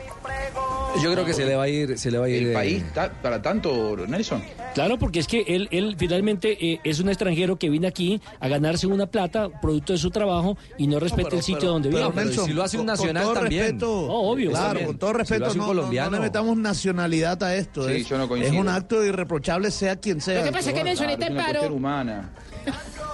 Yo 1.03 1.11
creo 1.13 1.25
que 1.25 1.33
se 1.33 1.45
le 1.45 1.55
va 1.55 1.63
a 1.63 1.67
ir... 1.69 1.97
Se 1.97 2.11
le 2.11 2.17
va 2.17 2.25
a 2.25 2.29
ir 2.29 2.43
¿El 2.43 2.49
eh, 2.49 2.53
país 2.53 2.83
ta- 2.93 3.11
para 3.21 3.41
tanto, 3.41 3.95
Nelson? 4.07 4.43
Claro, 4.73 4.97
porque 4.97 5.19
es 5.19 5.27
que 5.27 5.41
él, 5.47 5.67
él 5.71 5.95
finalmente 5.97 6.57
eh, 6.73 6.79
es 6.83 6.99
un 6.99 7.09
extranjero 7.09 7.57
que 7.57 7.69
viene 7.69 7.87
aquí 7.87 8.21
a 8.39 8.47
ganarse 8.47 8.87
una 8.87 9.05
plata 9.05 9.49
producto 9.61 9.93
de 9.93 9.99
su 9.99 10.09
trabajo 10.11 10.57
y 10.77 10.87
no 10.87 10.99
respeta 10.99 11.35
el 11.35 11.41
sitio 11.43 11.69
donde 11.69 11.89
pero, 11.89 12.09
vive. 12.11 12.25
Nelson, 12.25 12.45
con- 12.45 12.85
con 12.87 13.13
todo 13.13 13.33
Respeto, 13.35 13.91
Oh, 14.07 14.31
obvio. 14.31 14.49
Claro, 14.51 14.65
también. 14.67 14.85
con 14.87 14.97
todo 14.97 15.13
respeto, 15.13 15.35
Si 15.35 15.39
lo 15.39 15.45
hace 15.47 15.53
un 15.55 15.59
no, 15.59 15.73
no- 15.73 15.79
colombiano. 15.81 16.09
no 16.11 16.17
le 16.17 16.23
metamos 16.23 16.57
nacionalidad 16.57 17.41
a 17.43 17.55
esto. 17.55 17.87
Sí, 17.87 17.95
es, 17.97 18.09
yo 18.09 18.17
no 18.17 18.35
es 18.35 18.51
un 18.51 18.67
acto 18.69 19.03
irreprochable, 19.03 19.71
sea 19.71 19.95
quien 19.97 20.21
sea. 20.21 20.39
Lo 20.39 20.45
que 20.45 20.51
pasa 20.51 20.69
es 20.69 20.75
que 20.75 20.83
Nelson 20.83 21.09
está 21.09 21.27
en 21.27 21.35
paro. 21.35 21.73
humana. 21.73 22.31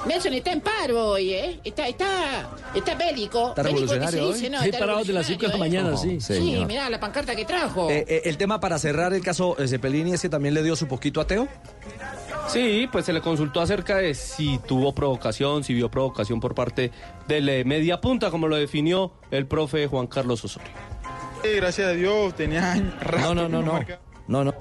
Nelson 0.05 0.33
está 0.33 0.51
en 0.51 0.61
paro 0.61 1.09
hoy, 1.09 1.33
¿eh? 1.33 1.59
Está, 1.63 1.87
está, 1.87 2.49
está 2.73 2.95
bélico. 2.95 3.49
Está 3.49 3.61
Bélico, 3.63 3.81
¿qué 3.87 3.93
revolucionario 3.99 4.33
se 4.33 4.33
dice? 4.33 4.45
hoy. 4.45 4.49
No, 4.51 4.59
Sí, 4.61 4.65
está 4.65 4.79
parado 4.79 5.03
de 5.03 5.13
las 5.13 5.25
cinco 5.27 5.41
de 5.41 5.47
la 5.47 5.53
revolucionario, 5.53 5.91
mañana, 5.91 6.15
¿eh? 6.15 6.19
sí. 6.19 6.33
Sí, 6.33 6.33
Señor. 6.39 6.67
mirá 6.67 6.89
la 6.89 6.99
pancarta 6.99 7.35
que 7.35 7.45
trajo. 7.45 7.89
Eh, 7.89 8.05
eh, 8.07 8.21
el 8.25 8.37
tema 8.37 8.59
para 8.59 8.79
cerrar 8.79 9.13
el 9.13 9.21
caso 9.21 9.55
eh, 9.59 9.67
Cepelini 9.67 10.13
es 10.13 10.21
que 10.21 10.29
también 10.29 10.53
le 10.55 10.63
dio 10.63 10.75
su 10.75 10.87
poquito 10.87 11.21
a 11.21 11.27
Teo. 11.27 11.47
Sí, 12.47 12.89
pues 12.91 13.05
se 13.05 13.13
le 13.13 13.21
consultó 13.21 13.61
acerca 13.61 13.97
de 13.97 14.13
si 14.13 14.59
tuvo 14.67 14.93
provocación, 14.93 15.63
si 15.63 15.73
vio 15.73 15.89
provocación 15.89 16.39
por 16.39 16.53
parte 16.55 16.91
del 17.27 17.47
eh, 17.47 17.63
media 17.63 18.01
punta, 18.01 18.29
como 18.29 18.47
lo 18.47 18.55
definió 18.57 19.13
el 19.29 19.45
profe 19.45 19.87
Juan 19.87 20.07
Carlos 20.07 20.43
Osorio. 20.43 20.67
Sí, 21.43 21.49
gracias 21.55 21.87
a 21.87 21.91
Dios, 21.91 22.35
tenía 22.35 22.73
años 22.73 22.93
No, 23.21 23.33
no, 23.33 23.47
no, 23.47 23.61
no. 23.61 23.79
No, 24.27 24.43
no. 24.43 24.53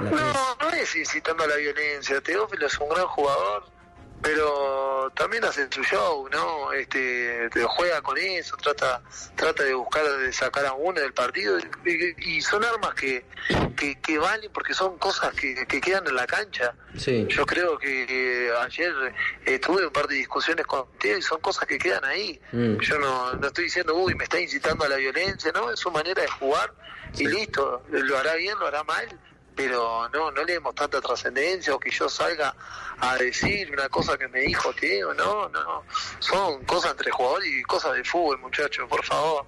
No, 0.00 0.56
no 0.60 0.70
es 0.70 0.94
incitando 0.96 1.44
a 1.44 1.46
la 1.46 1.56
violencia. 1.56 2.20
Teófilo 2.20 2.66
es 2.66 2.78
un 2.78 2.88
gran 2.88 3.06
jugador, 3.06 3.64
pero 4.22 5.12
también 5.14 5.44
hace 5.44 5.68
su 5.70 5.82
show, 5.84 6.28
¿no? 6.30 6.72
Este, 6.72 7.50
te 7.50 7.62
juega 7.64 8.00
con 8.00 8.16
eso, 8.16 8.56
trata, 8.56 9.02
trata 9.36 9.62
de 9.64 9.74
buscar 9.74 10.04
de 10.04 10.32
sacar 10.32 10.64
a 10.64 10.72
uno 10.72 10.98
del 10.98 11.12
partido 11.12 11.58
y, 11.84 12.36
y 12.36 12.40
son 12.40 12.64
armas 12.64 12.94
que, 12.94 13.26
que, 13.76 14.00
que 14.00 14.18
valen 14.18 14.50
porque 14.50 14.72
son 14.72 14.96
cosas 14.98 15.34
que, 15.34 15.66
que 15.66 15.80
quedan 15.80 16.06
en 16.06 16.16
la 16.16 16.26
cancha. 16.26 16.74
Sí. 16.96 17.26
Yo 17.28 17.44
creo 17.44 17.76
que 17.78 18.50
ayer 18.62 18.94
eh, 19.44 19.58
tuve 19.58 19.86
un 19.86 19.92
par 19.92 20.06
de 20.06 20.14
discusiones 20.14 20.66
con 20.66 20.86
Teo 20.98 21.18
y 21.18 21.22
son 21.22 21.40
cosas 21.40 21.66
que 21.66 21.78
quedan 21.78 22.04
ahí. 22.04 22.40
Mm. 22.52 22.78
Yo 22.78 22.98
no, 22.98 23.34
no 23.34 23.46
estoy 23.46 23.64
diciendo, 23.64 23.94
uy, 23.94 24.14
me 24.14 24.24
está 24.24 24.40
incitando 24.40 24.84
a 24.84 24.88
la 24.88 24.96
violencia, 24.96 25.52
¿no? 25.52 25.70
Es 25.70 25.80
su 25.80 25.90
manera 25.90 26.22
de 26.22 26.28
jugar 26.28 26.72
y 27.18 27.26
listo. 27.26 27.82
Lo 27.90 28.18
hará 28.18 28.34
bien, 28.34 28.58
lo 28.58 28.66
hará 28.66 28.82
mal, 28.84 29.06
pero 29.54 30.08
no, 30.12 30.30
no 30.30 30.44
le 30.44 30.54
demos 30.54 30.74
tanta 30.74 31.00
trascendencia 31.00 31.74
o 31.74 31.78
que 31.78 31.90
yo 31.90 32.08
salga 32.08 32.54
a 32.98 33.16
decir 33.16 33.70
una 33.72 33.88
cosa 33.88 34.16
que 34.16 34.28
me 34.28 34.40
dijo 34.40 34.72
Teo, 34.72 35.14
no, 35.14 35.48
no, 35.48 35.82
son 36.18 36.64
cosas 36.64 36.92
entre 36.92 37.10
jugadores 37.10 37.48
y 37.48 37.62
cosas 37.62 37.94
de 37.94 38.04
fútbol, 38.04 38.38
muchachos, 38.40 38.88
por 38.88 39.04
favor. 39.04 39.44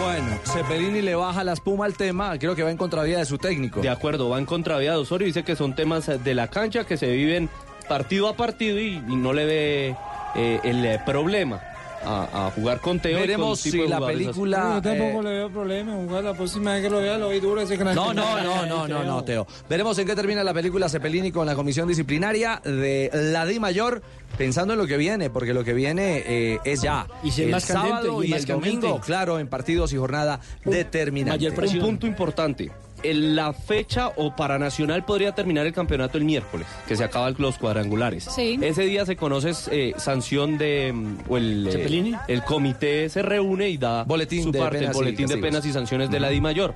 Bueno, 0.00 0.38
Cepelini 0.44 1.02
le 1.02 1.14
baja 1.14 1.42
la 1.44 1.52
espuma 1.52 1.84
al 1.84 1.96
tema, 1.96 2.38
creo 2.38 2.54
que 2.54 2.62
va 2.62 2.70
en 2.70 2.76
contravía 2.76 3.18
de 3.18 3.24
su 3.24 3.38
técnico. 3.38 3.80
De 3.80 3.88
acuerdo, 3.88 4.28
va 4.28 4.38
en 4.38 4.46
contravía 4.46 4.92
de 4.92 4.98
Osorio, 4.98 5.26
dice 5.26 5.44
que 5.44 5.56
son 5.56 5.74
temas 5.74 6.06
de 6.06 6.34
la 6.34 6.48
cancha 6.48 6.84
que 6.84 6.96
se 6.96 7.10
viven 7.10 7.48
partido 7.88 8.28
a 8.28 8.36
partido 8.36 8.78
y, 8.78 9.02
y 9.08 9.16
no 9.16 9.32
le 9.32 9.44
ve 9.44 9.96
eh, 10.36 10.60
el 10.64 11.00
problema 11.04 11.60
a, 12.04 12.46
a 12.46 12.50
jugar 12.50 12.80
con 12.80 13.00
Teo. 13.00 13.12
y 13.12 13.14
con 13.14 13.20
Veremos 13.22 13.60
si 13.60 13.86
la 13.86 13.96
así. 13.98 14.06
película... 14.06 14.72
Yo 14.76 14.82
tampoco 14.82 15.20
eh, 15.20 15.22
le 15.24 15.30
veo 15.30 15.50
problema 15.50 15.92
jugar 15.94 16.24
la 16.24 16.34
próxima 16.34 16.72
vez 16.74 16.82
que 16.82 16.90
lo 16.90 16.98
vea, 17.00 17.18
lo 17.18 17.28
vi 17.28 17.40
duro 17.40 17.60
ese 17.60 17.76
canal. 17.78 17.94
No, 17.94 18.12
no, 18.12 18.40
no, 18.42 18.66
no, 18.66 18.88
no, 18.88 19.04
no, 19.04 19.24
Teo. 19.24 19.46
Veremos 19.68 19.98
en 19.98 20.06
qué 20.06 20.14
termina 20.14 20.42
la 20.44 20.54
película 20.54 20.88
Cepelini 20.88 21.30
con 21.32 21.46
la 21.46 21.54
comisión 21.54 21.88
disciplinaria 21.88 22.60
de 22.64 23.10
la 23.12 23.46
Di 23.46 23.58
Mayor, 23.60 24.02
pensando 24.36 24.72
en 24.74 24.78
lo 24.78 24.86
que 24.86 24.96
viene, 24.96 25.30
porque 25.30 25.54
lo 25.54 25.64
que 25.64 25.74
viene 25.74 26.22
eh, 26.26 26.58
es 26.64 26.82
ya. 26.82 27.06
Y 27.22 27.30
si 27.30 27.42
es 27.42 27.46
el 27.46 27.52
más 27.52 27.66
candente, 27.66 27.90
sábado 27.90 28.22
y 28.22 28.26
y, 28.26 28.30
más 28.30 28.40
el 28.40 28.46
domingo, 28.46 28.80
candente. 28.82 29.06
claro, 29.06 29.38
en 29.38 29.48
partidos 29.48 29.92
y 29.92 29.96
jornada 29.96 30.40
determinante. 30.64 31.48
Un 31.50 31.80
punto 31.80 32.06
importante. 32.06 32.70
En 33.02 33.36
la 33.36 33.52
fecha 33.52 34.08
o 34.16 34.34
para 34.36 34.58
Nacional 34.58 35.04
podría 35.04 35.32
terminar 35.32 35.66
el 35.66 35.72
campeonato 35.72 36.18
el 36.18 36.24
miércoles, 36.24 36.66
que 36.86 36.96
se 36.96 37.04
acaban 37.04 37.34
los 37.38 37.58
cuadrangulares. 37.58 38.24
Sí. 38.24 38.58
Ese 38.62 38.82
día 38.82 39.04
se 39.06 39.16
conoce 39.16 39.52
eh, 39.70 39.94
sanción 39.96 40.58
de 40.58 40.92
mm, 40.92 41.16
o 41.28 41.36
el, 41.36 41.68
eh, 41.68 42.18
el 42.28 42.44
comité 42.44 43.08
se 43.08 43.22
reúne 43.22 43.68
y 43.68 43.78
da 43.78 44.04
Boletín 44.04 44.44
su 44.44 44.52
de 44.52 44.58
parte, 44.58 44.76
el 44.76 44.82
penas 44.82 44.96
boletín 44.96 45.26
de 45.26 45.38
penas 45.38 45.66
y 45.66 45.72
sanciones 45.72 46.10
de 46.10 46.20
la 46.20 46.28
Di 46.28 46.40
Mayor. 46.40 46.74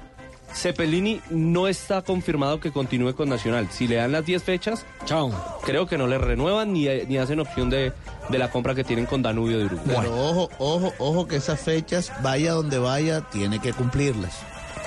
Cepelini 0.54 1.20
no 1.30 1.68
está 1.68 2.02
confirmado 2.02 2.60
que 2.60 2.70
continúe 2.70 3.14
con 3.14 3.28
Nacional. 3.28 3.68
Si 3.70 3.86
le 3.86 3.96
dan 3.96 4.12
las 4.12 4.24
10 4.24 4.42
fechas, 4.42 4.86
Chao. 5.04 5.32
creo 5.64 5.86
que 5.86 5.98
no 5.98 6.06
le 6.06 6.18
renuevan 6.18 6.72
ni, 6.72 6.86
ni 7.08 7.18
hacen 7.18 7.40
opción 7.40 7.68
de, 7.68 7.92
de 8.28 8.38
la 8.38 8.50
compra 8.50 8.74
que 8.74 8.84
tienen 8.84 9.06
con 9.06 9.22
Danubio 9.22 9.58
de 9.58 9.66
Uruguay. 9.66 9.96
Pero 10.00 10.16
ojo, 10.16 10.48
ojo, 10.58 10.92
ojo 10.98 11.26
que 11.28 11.36
esas 11.36 11.60
fechas, 11.60 12.12
vaya 12.22 12.52
donde 12.52 12.78
vaya, 12.78 13.20
tiene 13.30 13.58
que 13.58 13.72
cumplirlas. 13.72 14.40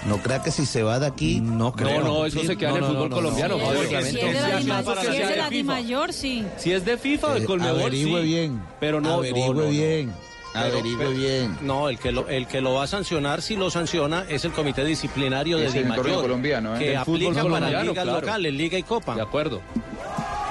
No 0.06 0.18
crea 0.18 0.42
que 0.42 0.52
si 0.52 0.66
se 0.66 0.82
va 0.84 1.00
de 1.00 1.08
aquí. 1.08 1.42
No 1.42 1.74
No, 1.78 2.02
no, 2.02 2.26
eso 2.26 2.42
se 2.44 2.56
queda 2.58 2.70
en 2.72 2.76
el 2.78 2.84
fútbol 2.86 3.10
colombiano. 3.10 3.58
Si 3.58 4.20
es, 4.20 4.22
de 4.34 5.36
la 5.38 5.50
para. 5.50 5.64
Mayor, 5.64 6.14
sí. 6.14 6.46
Si 6.58 6.72
es 6.72 6.86
de 6.86 6.98
FIFA 6.98 7.28
o 7.28 7.34
de 7.36 7.42
Eh, 7.42 7.46
Colmebol, 7.46 7.82
averigüe 7.82 8.22
sí. 8.22 8.28
bien. 8.28 8.62
Pero 8.80 9.02
no, 9.02 9.16
averigüe 9.16 9.48
no, 9.48 9.54
no, 9.54 9.62
no. 9.64 9.70
bien. 9.70 10.14
Averigüe 10.54 10.98
pero- 10.98 11.12
bien. 11.12 11.58
No, 11.62 11.90
el 11.90 12.00
que, 12.00 12.12
lo, 12.12 12.28
el 12.30 12.48
que 12.48 12.62
lo 12.62 12.74
va 12.76 12.84
a 12.84 12.88
sancionar, 12.88 13.42
si 13.42 13.56
lo 13.56 13.70
sanciona, 13.70 14.26
es 14.30 14.46
el 14.46 14.52
comité 14.52 14.84
disciplinario 14.86 15.58
de 15.58 15.68
Es 15.68 15.74
Di 15.74 15.80
el 15.80 15.88
torneo 15.88 16.04
Mayor, 16.04 16.22
colombiano, 16.22 16.76
¿eh? 16.76 16.80
que 16.80 16.94
El 16.94 17.00
fútbol 17.00 17.16
aplica 17.16 17.34
para 17.34 17.44
colombiano, 17.44 17.90
ligas 17.92 18.04
claro. 18.04 18.22
locales, 18.22 18.54
Liga 18.54 18.78
y 18.78 18.84
Copa. 18.84 19.16
De 19.16 19.22
acuerdo. 19.22 19.62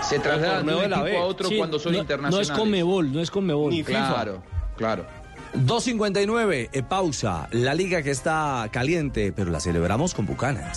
Se 0.03 0.19
trasladan 0.19 0.65
de 0.67 0.75
un 0.75 0.85
equipo 0.85 1.19
a 1.19 1.25
otro 1.27 1.49
Sí, 1.49 1.57
cuando 1.59 1.79
son 1.79 1.93
no, 1.93 1.99
internacionales. 1.99 2.49
No 2.49 2.55
es 2.55 2.59
Conmebol, 2.59 3.13
no 3.13 3.21
es 3.21 3.31
Conmebol. 3.31 3.71
Ni 3.71 3.83
FIFA. 3.83 4.09
Claro, 4.09 4.43
claro. 4.77 5.07
2.59, 5.55 6.71
eh, 6.73 6.83
pausa. 6.83 7.49
La 7.53 7.75
liga 7.75 8.03
que 8.03 8.11
está 8.11 8.69
caliente, 8.73 9.33
pero 9.33 9.51
la 9.51 9.61
celebramos 9.61 10.15
con 10.15 10.27
bucanas. 10.27 10.77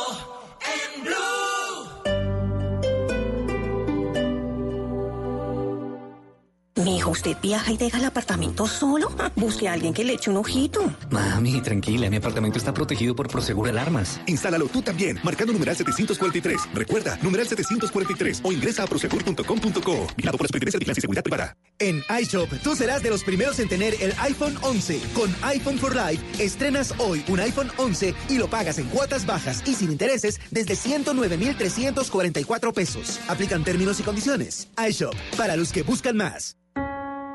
Mijo, 7.01 7.09
¿usted 7.09 7.35
viaja 7.41 7.71
y 7.71 7.77
deja 7.77 7.97
el 7.97 8.05
apartamento 8.05 8.67
solo? 8.67 9.09
Busque 9.35 9.67
a 9.67 9.73
alguien 9.73 9.91
que 9.91 10.03
le 10.03 10.13
eche 10.13 10.29
un 10.29 10.37
ojito. 10.37 10.95
Mami, 11.09 11.59
tranquila, 11.61 12.07
mi 12.11 12.17
apartamento 12.17 12.59
está 12.59 12.75
protegido 12.75 13.15
por 13.15 13.27
Prosegur 13.27 13.69
Alarmas. 13.69 14.21
Instálalo 14.27 14.67
tú 14.67 14.83
también, 14.83 15.19
marcando 15.23 15.51
numeral 15.51 15.75
743. 15.75 16.61
Recuerda, 16.75 17.17
numeral 17.23 17.47
743 17.47 18.41
o 18.43 18.51
ingresa 18.51 18.83
a 18.83 18.85
prosegur.com.co. 18.85 20.07
Vigilado 20.15 20.37
por 20.37 20.43
la 20.43 20.47
Superintendencia 20.47 20.77
de 20.77 20.79
Vigilancia 20.79 20.99
y 20.99 21.01
Seguridad 21.01 21.23
Privada. 21.23 21.57
En 21.79 22.03
iShop, 22.21 22.53
tú 22.61 22.75
serás 22.75 23.01
de 23.01 23.09
los 23.09 23.23
primeros 23.23 23.57
en 23.57 23.67
tener 23.67 23.95
el 23.99 24.13
iPhone 24.19 24.55
11. 24.61 25.01
Con 25.15 25.35
iPhone 25.41 25.79
for 25.79 25.95
Life, 25.95 26.23
estrenas 26.37 26.93
hoy 26.99 27.25
un 27.29 27.39
iPhone 27.39 27.71
11 27.77 28.13
y 28.29 28.37
lo 28.37 28.47
pagas 28.47 28.77
en 28.77 28.85
cuotas 28.89 29.25
bajas 29.25 29.63
y 29.65 29.73
sin 29.73 29.91
intereses 29.91 30.39
desde 30.51 30.75
109,344 30.75 32.73
pesos. 32.73 33.19
Aplican 33.27 33.63
términos 33.63 33.99
y 33.99 34.03
condiciones. 34.03 34.67
iShop, 34.77 35.15
para 35.35 35.55
los 35.55 35.71
que 35.71 35.81
buscan 35.81 36.15
más. 36.15 36.60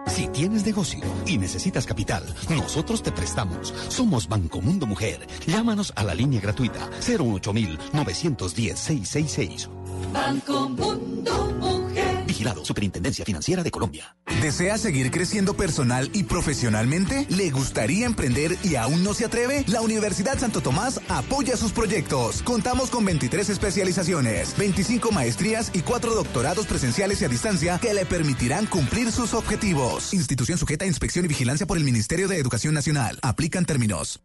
Si 0.06 0.28
tienes 0.28 0.64
negocio 0.64 1.04
y 1.26 1.38
necesitas 1.38 1.86
capital, 1.86 2.24
nosotros 2.48 3.02
te 3.02 3.12
prestamos. 3.12 3.74
Somos 3.88 4.28
Banco 4.28 4.60
Mundo 4.60 4.86
Mujer. 4.86 5.26
Llámanos 5.46 5.92
a 5.96 6.04
la 6.04 6.14
línea 6.14 6.40
gratuita 6.40 6.88
018 7.06 7.52
910 7.92 8.78
666. 8.78 9.75
Banco 10.12 10.68
Mundo 10.68 11.56
Mujer. 11.60 12.24
Vigilado 12.26 12.64
Superintendencia 12.64 13.24
Financiera 13.24 13.62
de 13.62 13.70
Colombia. 13.70 14.16
¿Desea 14.42 14.76
seguir 14.78 15.10
creciendo 15.10 15.54
personal 15.54 16.10
y 16.12 16.24
profesionalmente? 16.24 17.26
¿Le 17.30 17.50
gustaría 17.50 18.06
emprender 18.06 18.56
y 18.62 18.76
aún 18.76 19.02
no 19.02 19.14
se 19.14 19.24
atreve? 19.24 19.64
La 19.66 19.80
Universidad 19.80 20.38
Santo 20.38 20.60
Tomás 20.60 21.00
apoya 21.08 21.56
sus 21.56 21.72
proyectos. 21.72 22.42
Contamos 22.42 22.90
con 22.90 23.04
23 23.04 23.48
especializaciones, 23.48 24.56
25 24.56 25.12
maestrías 25.12 25.70
y 25.74 25.80
4 25.80 26.14
doctorados 26.14 26.66
presenciales 26.66 27.22
y 27.22 27.24
a 27.24 27.28
distancia 27.28 27.78
que 27.80 27.94
le 27.94 28.04
permitirán 28.04 28.66
cumplir 28.66 29.10
sus 29.10 29.34
objetivos. 29.34 30.12
Institución 30.12 30.58
sujeta 30.58 30.84
a 30.84 30.88
inspección 30.88 31.24
y 31.24 31.28
vigilancia 31.28 31.66
por 31.66 31.78
el 31.78 31.84
Ministerio 31.84 32.28
de 32.28 32.38
Educación 32.38 32.74
Nacional. 32.74 33.18
Aplican 33.22 33.64
términos. 33.64 34.20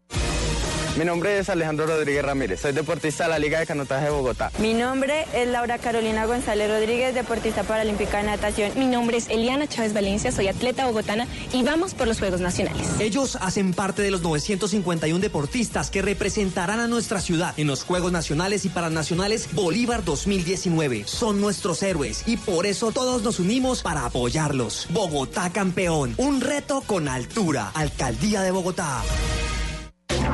Mi 0.97 1.05
nombre 1.05 1.39
es 1.39 1.47
Alejandro 1.47 1.87
Rodríguez 1.87 2.21
Ramírez, 2.21 2.59
soy 2.59 2.73
deportista 2.73 3.23
de 3.23 3.29
la 3.29 3.39
Liga 3.39 3.59
de 3.59 3.65
Canotaje 3.65 4.05
de 4.05 4.11
Bogotá. 4.11 4.51
Mi 4.59 4.73
nombre 4.73 5.25
es 5.33 5.47
Laura 5.47 5.77
Carolina 5.77 6.25
González 6.25 6.69
Rodríguez, 6.69 7.15
deportista 7.15 7.63
paralímpica 7.63 8.17
de 8.17 8.23
natación. 8.23 8.71
Mi 8.75 8.87
nombre 8.87 9.15
es 9.15 9.29
Eliana 9.29 9.67
Chávez 9.67 9.93
Valencia, 9.93 10.33
soy 10.33 10.49
atleta 10.49 10.85
bogotana 10.85 11.27
y 11.53 11.63
vamos 11.63 11.93
por 11.93 12.07
los 12.07 12.19
Juegos 12.19 12.41
Nacionales. 12.41 12.89
Ellos 12.99 13.37
hacen 13.39 13.73
parte 13.73 14.01
de 14.01 14.11
los 14.11 14.21
951 14.21 15.19
deportistas 15.19 15.89
que 15.89 16.01
representarán 16.01 16.81
a 16.81 16.87
nuestra 16.87 17.21
ciudad 17.21 17.53
en 17.55 17.67
los 17.67 17.85
Juegos 17.85 18.11
Nacionales 18.11 18.65
y 18.65 18.69
Paranacionales 18.69 19.47
Bolívar 19.53 20.03
2019. 20.03 21.03
Son 21.05 21.39
nuestros 21.39 21.83
héroes 21.83 22.23
y 22.27 22.35
por 22.35 22.65
eso 22.65 22.91
todos 22.91 23.23
nos 23.23 23.39
unimos 23.39 23.81
para 23.81 24.05
apoyarlos. 24.05 24.87
Bogotá 24.89 25.51
campeón, 25.53 26.15
un 26.17 26.41
reto 26.41 26.83
con 26.85 27.07
altura. 27.07 27.71
Alcaldía 27.75 28.41
de 28.41 28.51
Bogotá. 28.51 29.01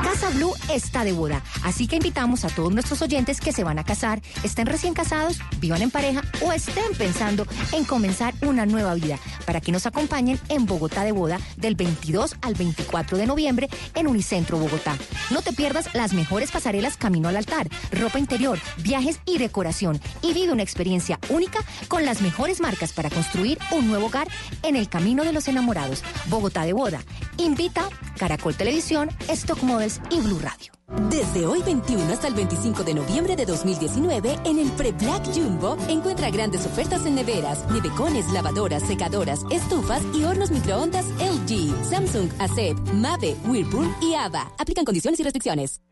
Mesa 0.02 0.30
Blue 0.30 0.54
está 0.72 1.04
de 1.04 1.12
boda, 1.12 1.42
así 1.62 1.86
que 1.86 1.96
invitamos 1.96 2.44
a 2.44 2.48
todos 2.48 2.72
nuestros 2.72 3.02
oyentes 3.02 3.40
que 3.40 3.52
se 3.52 3.62
van 3.62 3.78
a 3.78 3.84
casar, 3.84 4.20
estén 4.42 4.66
recién 4.66 4.92
casados, 4.92 5.38
vivan 5.60 5.82
en 5.82 5.90
pareja 5.90 6.22
o 6.40 6.52
estén 6.52 6.92
pensando 6.96 7.46
en 7.72 7.84
comenzar 7.84 8.34
una 8.42 8.66
nueva 8.66 8.94
vida, 8.94 9.18
para 9.46 9.60
que 9.60 9.70
nos 9.70 9.86
acompañen 9.86 10.40
en 10.48 10.66
Bogotá 10.66 11.04
de 11.04 11.12
boda 11.12 11.38
del 11.56 11.76
22 11.76 12.36
al 12.42 12.54
24 12.54 13.16
de 13.16 13.26
noviembre 13.26 13.68
en 13.94 14.08
Unicentro 14.08 14.58
Bogotá. 14.58 14.96
No 15.30 15.42
te 15.42 15.52
pierdas 15.52 15.94
las 15.94 16.12
mejores 16.12 16.50
pasarelas 16.50 16.96
camino 16.96 17.28
al 17.28 17.36
altar, 17.36 17.68
ropa 17.92 18.18
interior, 18.18 18.58
viajes 18.78 19.20
y 19.24 19.38
decoración 19.38 20.00
y 20.22 20.32
vive 20.32 20.52
una 20.52 20.62
experiencia 20.62 21.20
única 21.28 21.60
con 21.86 22.04
las 22.04 22.22
mejores 22.22 22.60
marcas 22.60 22.92
para 22.92 23.10
construir 23.10 23.58
un 23.70 23.86
nuevo 23.86 24.06
hogar 24.06 24.28
en 24.62 24.74
el 24.74 24.88
camino 24.88 25.22
de 25.22 25.32
los 25.32 25.46
enamorados. 25.46 26.02
Bogotá 26.26 26.64
de 26.64 26.72
boda. 26.72 27.00
Invita 27.36 27.88
Caracol 28.18 28.56
Televisión, 28.56 29.10
Stock 29.28 29.62
Y 29.68 30.20
Blue 30.22 30.38
Radio. 30.38 30.72
Desde 31.10 31.44
hoy 31.44 31.62
21 31.62 32.10
hasta 32.10 32.26
el 32.26 32.32
25 32.32 32.84
de 32.84 32.94
noviembre 32.94 33.36
de 33.36 33.44
2019, 33.44 34.38
en 34.46 34.58
el 34.58 34.70
Pre-Black 34.72 35.26
Jumbo, 35.34 35.76
encuentra 35.88 36.30
grandes 36.30 36.64
ofertas 36.64 37.04
en 37.04 37.16
neveras, 37.16 37.70
nevecones, 37.70 38.26
lavadoras, 38.32 38.82
secadoras, 38.84 39.40
estufas 39.50 40.02
y 40.14 40.24
hornos 40.24 40.50
microondas 40.50 41.04
LG, 41.18 41.84
Samsung, 41.84 42.30
ACEP, 42.38 42.78
Mave, 42.94 43.36
Whirlpool 43.46 43.94
y 44.00 44.14
AVA. 44.14 44.50
Aplican 44.56 44.86
condiciones 44.86 45.20
y 45.20 45.22
restricciones. 45.22 45.82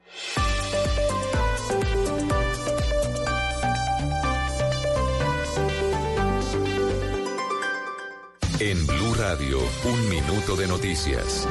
En 8.59 8.87
Blue 8.87 9.15
Radio, 9.19 9.59
un 9.85 10.09
minuto 10.09 10.57
de 10.57 10.67
noticias. 10.67 11.47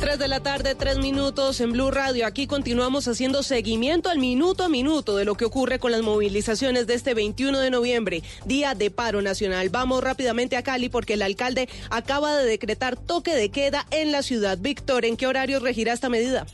3 0.00 0.18
de 0.18 0.28
la 0.28 0.40
tarde, 0.40 0.74
3 0.74 0.96
minutos 0.96 1.60
en 1.60 1.72
Blue 1.72 1.90
Radio. 1.90 2.24
Aquí 2.26 2.46
continuamos 2.46 3.06
haciendo 3.06 3.42
seguimiento 3.42 4.08
al 4.08 4.18
minuto 4.18 4.64
a 4.64 4.70
minuto 4.70 5.14
de 5.14 5.26
lo 5.26 5.34
que 5.34 5.44
ocurre 5.44 5.78
con 5.78 5.92
las 5.92 6.00
movilizaciones 6.00 6.86
de 6.86 6.94
este 6.94 7.12
21 7.12 7.58
de 7.58 7.70
noviembre, 7.70 8.22
día 8.46 8.74
de 8.74 8.90
paro 8.90 9.20
nacional. 9.20 9.68
Vamos 9.68 10.02
rápidamente 10.02 10.56
a 10.56 10.62
Cali 10.62 10.88
porque 10.88 11.14
el 11.14 11.22
alcalde 11.22 11.68
acaba 11.90 12.34
de 12.34 12.46
decretar 12.46 12.96
toque 12.96 13.34
de 13.34 13.50
queda 13.50 13.84
en 13.90 14.10
la 14.10 14.22
ciudad. 14.22 14.56
Víctor, 14.58 15.04
¿en 15.04 15.18
qué 15.18 15.26
horario 15.26 15.60
regirá 15.60 15.92
esta 15.92 16.08
medida? 16.08 16.46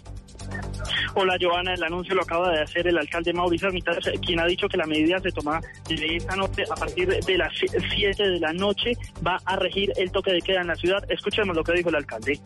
Hola 1.15 1.37
Joana, 1.41 1.73
el 1.75 1.85
anuncio 1.85 2.17
lo 2.17 2.23
acaba 2.23 2.51
de 2.51 2.63
hacer 2.63 2.89
el 2.89 2.99
alcalde 2.99 3.33
Mauricio 3.33 3.69
Armitage, 3.69 4.19
quien 4.27 4.41
ha 4.41 4.47
dicho 4.47 4.69
que 4.69 4.77
la 4.77 4.87
medida 4.87 5.21
se 5.21 5.31
toma 5.31 5.61
de 5.89 6.17
esta 6.17 6.35
noche 6.35 6.65
a 6.69 6.75
partir 6.75 7.09
de 7.09 7.39
las 7.39 7.53
7 7.95 8.23
de 8.23 8.41
la 8.41 8.53
noche, 8.53 8.93
va 9.25 9.39
a 9.45 9.55
regir 9.57 9.93
el 9.97 10.11
toque 10.11 10.33
de 10.33 10.41
queda 10.43 10.63
en 10.63 10.67
la 10.67 10.75
ciudad. 10.75 10.99
Escuchemos 11.09 11.55
lo 11.55 11.63
que 11.63 11.73
dijo 11.75 11.91
el 11.91 11.95
alcalde. 11.95 12.41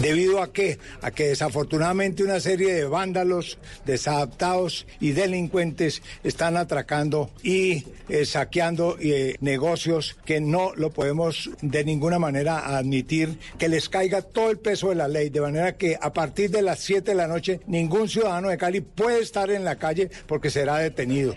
¿Debido 0.00 0.42
a 0.42 0.52
qué? 0.52 0.78
A 1.02 1.10
que 1.10 1.28
desafortunadamente 1.28 2.22
una 2.22 2.40
serie 2.40 2.74
de 2.74 2.84
vándalos, 2.84 3.58
desadaptados 3.84 4.86
y 5.00 5.12
delincuentes 5.12 6.02
están 6.24 6.56
atracando 6.56 7.30
y 7.42 7.84
eh, 8.08 8.24
saqueando 8.24 8.96
eh, 9.00 9.36
negocios 9.40 10.16
que 10.24 10.40
no 10.40 10.74
lo 10.74 10.90
podemos 10.90 11.50
de 11.62 11.84
ninguna 11.84 12.18
manera 12.18 12.76
admitir, 12.78 13.38
que 13.58 13.68
les 13.68 13.88
caiga 13.88 14.22
todo 14.22 14.50
el 14.50 14.58
peso 14.58 14.88
de 14.90 14.94
la 14.94 15.08
ley, 15.08 15.30
de 15.30 15.40
manera 15.40 15.76
que 15.76 15.98
a 16.00 16.12
partir 16.12 16.50
de 16.50 16.62
las 16.62 16.80
7 16.80 17.10
de 17.10 17.16
la 17.16 17.26
noche 17.26 17.60
ningún 17.66 18.08
ciudadano 18.08 18.48
de 18.48 18.58
Cali 18.58 18.80
puede 18.80 19.20
estar 19.20 19.50
en 19.50 19.64
la 19.64 19.76
calle 19.76 20.10
porque 20.26 20.50
será 20.50 20.78
detenido. 20.78 21.34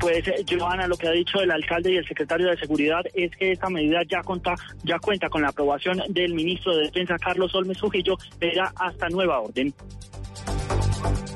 Pues 0.00 0.26
eh, 0.28 0.44
Joana, 0.48 0.86
lo 0.86 0.96
que 0.96 1.08
ha 1.08 1.12
dicho 1.12 1.40
el 1.40 1.50
alcalde 1.50 1.92
y 1.92 1.96
el 1.96 2.06
secretario 2.06 2.48
de 2.48 2.56
Seguridad 2.56 3.02
es 3.14 3.30
que 3.36 3.52
esta 3.52 3.68
medida 3.68 4.00
ya 4.08 4.22
cuenta, 4.22 4.54
ya 4.84 4.98
cuenta 4.98 5.28
con 5.28 5.42
la 5.42 5.48
aprobación 5.48 6.02
del 6.08 6.34
ministro 6.34 6.76
de 6.76 6.84
Defensa 6.84 7.16
Carlos 7.18 7.54
Olmes 7.54 7.78
Trujillo, 7.78 8.16
era 8.40 8.72
hasta 8.76 9.08
nueva 9.08 9.40
orden. 9.40 9.74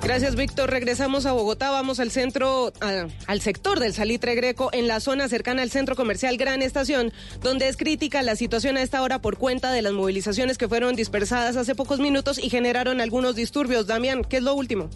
Gracias, 0.03 0.35
Víctor. 0.35 0.71
Regresamos 0.71 1.27
a 1.27 1.33
Bogotá. 1.33 1.71
Vamos 1.71 2.01
al 2.01 2.11
centro, 2.11 2.73
al 2.81 3.41
sector 3.41 3.79
del 3.79 3.93
Salitre 3.93 4.35
Greco, 4.35 4.71
en 4.73 4.89
la 4.89 4.99
zona 4.99 5.29
cercana 5.29 5.63
al 5.63 5.71
centro 5.71 5.95
comercial 5.95 6.37
Gran 6.37 6.63
Estación, 6.63 7.13
donde 7.43 7.69
es 7.69 7.77
crítica 7.77 8.23
la 8.23 8.35
situación 8.35 8.77
a 8.77 8.83
esta 8.83 9.03
hora 9.03 9.21
por 9.21 9.37
cuenta 9.37 9.71
de 9.71 9.83
las 9.83 9.93
movilizaciones 9.93 10.59
que 10.59 10.69
fueron 10.69 10.97
dispersadas 10.97 11.57
hace 11.57 11.75
pocos 11.75 12.01
minutos 12.01 12.39
y 12.39 12.51
generaron 12.51 13.01
algunos 13.01 13.37
disturbios. 13.37 13.87
Damián, 13.87 14.25
¿qué 14.25 14.39
es 14.39 14.43
lo 14.43 14.55
último? 14.55 14.89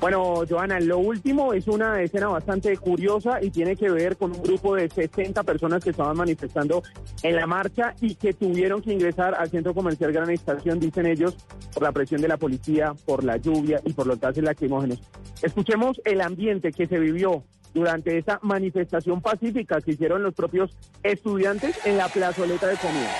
Bueno, 0.00 0.42
Joana, 0.48 0.78
lo 0.78 0.98
último 0.98 1.54
es 1.54 1.66
una 1.68 2.02
escena 2.02 2.28
bastante 2.28 2.76
curiosa 2.76 3.42
y 3.42 3.50
tiene 3.50 3.76
que 3.76 3.90
ver 3.90 4.16
con 4.16 4.32
un 4.32 4.42
grupo 4.42 4.74
de 4.76 4.90
60 4.90 5.42
personas 5.42 5.82
que 5.82 5.90
estaban 5.90 6.16
manifestando 6.16 6.82
en 7.22 7.34
la 7.34 7.46
marcha 7.46 7.94
y 8.00 8.14
que 8.14 8.34
tuvieron 8.34 8.82
que 8.82 8.92
ingresar 8.92 9.34
al 9.34 9.48
centro 9.48 9.72
comercial 9.72 10.12
Gran 10.12 10.30
Estación, 10.30 10.78
dicen 10.78 11.06
ellos, 11.06 11.36
por 11.72 11.82
la 11.82 11.92
presión 11.92 12.20
de 12.20 12.28
la 12.28 12.36
policía, 12.36 12.92
por 13.06 13.24
la 13.24 13.38
lluvia 13.38 13.80
y 13.84 13.94
por 13.94 14.06
los 14.06 14.20
gases 14.20 14.44
lacrimógenos. 14.44 15.00
Escuchemos 15.42 16.00
el 16.04 16.20
ambiente 16.20 16.72
que 16.72 16.86
se 16.86 16.98
vivió 16.98 17.42
durante 17.72 18.18
esa 18.18 18.38
manifestación 18.42 19.22
pacífica 19.22 19.80
que 19.80 19.92
hicieron 19.92 20.22
los 20.22 20.34
propios 20.34 20.76
estudiantes 21.02 21.78
en 21.86 21.96
la 21.96 22.08
plazoleta 22.08 22.66
de 22.68 22.76
comida. 22.76 23.10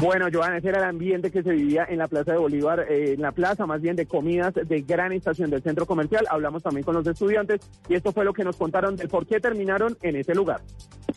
Bueno, 0.00 0.28
Joana, 0.32 0.56
ese 0.56 0.70
era 0.70 0.78
el 0.78 0.84
ambiente 0.84 1.30
que 1.30 1.42
se 1.42 1.50
vivía 1.50 1.84
en 1.86 1.98
la 1.98 2.08
Plaza 2.08 2.32
de 2.32 2.38
Bolívar, 2.38 2.86
eh, 2.88 3.12
en 3.12 3.20
la 3.20 3.32
plaza 3.32 3.66
más 3.66 3.82
bien 3.82 3.96
de 3.96 4.06
comidas 4.06 4.54
de 4.54 4.80
gran 4.80 5.12
estación 5.12 5.50
del 5.50 5.62
centro 5.62 5.84
comercial. 5.84 6.26
Hablamos 6.30 6.62
también 6.62 6.84
con 6.84 6.94
los 6.94 7.06
estudiantes 7.06 7.60
y 7.86 7.96
esto 7.96 8.10
fue 8.10 8.24
lo 8.24 8.32
que 8.32 8.42
nos 8.42 8.56
contaron 8.56 8.96
del 8.96 9.10
por 9.10 9.26
qué 9.26 9.40
terminaron 9.40 9.98
en 10.00 10.16
ese 10.16 10.34
lugar. 10.34 10.62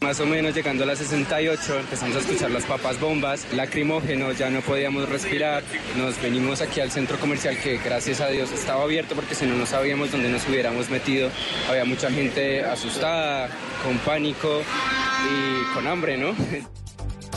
Más 0.01 0.19
o 0.19 0.25
menos 0.25 0.53
llegando 0.53 0.83
a 0.83 0.87
las 0.87 0.97
68 0.97 1.79
empezamos 1.79 2.17
a 2.17 2.19
escuchar 2.19 2.51
las 2.51 2.65
papas 2.65 2.99
bombas, 2.99 3.47
lacrimógenos, 3.53 4.37
ya 4.37 4.49
no 4.49 4.59
podíamos 4.59 5.07
respirar. 5.07 5.63
Nos 5.97 6.21
venimos 6.21 6.61
aquí 6.61 6.81
al 6.81 6.91
centro 6.91 7.17
comercial 7.19 7.55
que 7.63 7.77
gracias 7.77 8.19
a 8.19 8.27
Dios 8.27 8.51
estaba 8.51 8.83
abierto 8.83 9.15
porque 9.15 9.33
si 9.33 9.45
no 9.45 9.55
no 9.55 9.65
sabíamos 9.65 10.11
dónde 10.11 10.29
nos 10.29 10.45
hubiéramos 10.49 10.89
metido. 10.89 11.29
Había 11.69 11.85
mucha 11.85 12.11
gente 12.11 12.65
asustada, 12.65 13.47
con 13.81 13.97
pánico 13.99 14.61
y 15.29 15.73
con 15.73 15.87
hambre, 15.87 16.17
¿no? 16.17 16.33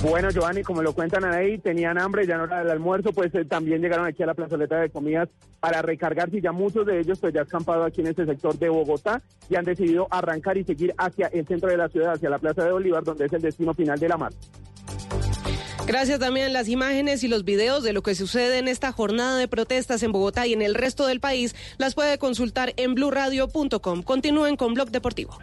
Bueno, 0.03 0.30
Giovanni, 0.30 0.62
como 0.62 0.82
lo 0.82 0.92
cuentan 0.92 1.24
ahí, 1.24 1.59
tenían 1.59 1.99
hambre, 1.99 2.26
ya 2.26 2.36
no 2.36 2.44
era 2.44 2.61
el 2.61 2.70
almuerzo, 2.70 3.12
pues 3.12 3.34
eh, 3.34 3.44
también 3.47 3.80
llegaron 3.80 4.07
aquí 4.07 4.22
a 4.22 4.26
la 4.26 4.34
plazoleta 4.34 4.78
de 4.78 4.90
comidas 4.90 5.28
para 5.59 5.80
recargarse 5.80 6.36
y 6.36 6.40
ya 6.42 6.53
muchos 6.53 6.86
de 6.86 7.01
ellos 7.01 7.18
pues 7.18 7.32
ya 7.32 7.40
han 7.40 7.47
campado 7.47 7.84
aquí 7.84 8.03
en 8.03 8.09
este 8.09 8.26
sector 8.26 8.59
de 8.59 8.68
Bogotá 8.68 9.22
y 9.49 9.57
han 9.57 9.64
decidido 9.64 10.07
arrancar 10.11 10.59
y 10.59 10.64
seguir 10.64 10.94
hacia 10.99 11.28
el 11.28 11.47
centro 11.47 11.70
de 11.70 11.78
la 11.78 11.88
ciudad, 11.88 12.12
hacia 12.12 12.28
la 12.28 12.38
Plaza 12.38 12.64
de 12.64 12.72
Bolívar, 12.72 13.05
donde 13.05 13.24
es 13.24 13.32
el 13.32 13.40
destino 13.40 13.72
final 13.72 13.99
de 13.99 14.09
la 14.09 14.16
marcha. 14.18 14.38
Gracias 15.86 16.18
también 16.18 16.53
las 16.53 16.68
imágenes 16.68 17.22
y 17.22 17.28
los 17.28 17.44
videos 17.44 17.84
de 17.84 17.92
lo 17.92 18.03
que 18.03 18.16
sucede 18.16 18.59
en 18.59 18.66
esta 18.66 18.90
jornada 18.92 19.38
de 19.38 19.47
protestas 19.47 20.03
en 20.03 20.11
Bogotá 20.11 20.47
y 20.47 20.53
en 20.53 20.61
el 20.61 20.74
resto 20.74 21.07
del 21.07 21.20
país 21.20 21.55
las 21.78 21.94
puede 21.94 22.18
consultar 22.18 22.74
en 22.76 22.94
blurradio.com. 22.94 24.03
Continúen 24.03 24.57
con 24.57 24.74
Blog 24.74 24.90
Deportivo. 24.90 25.38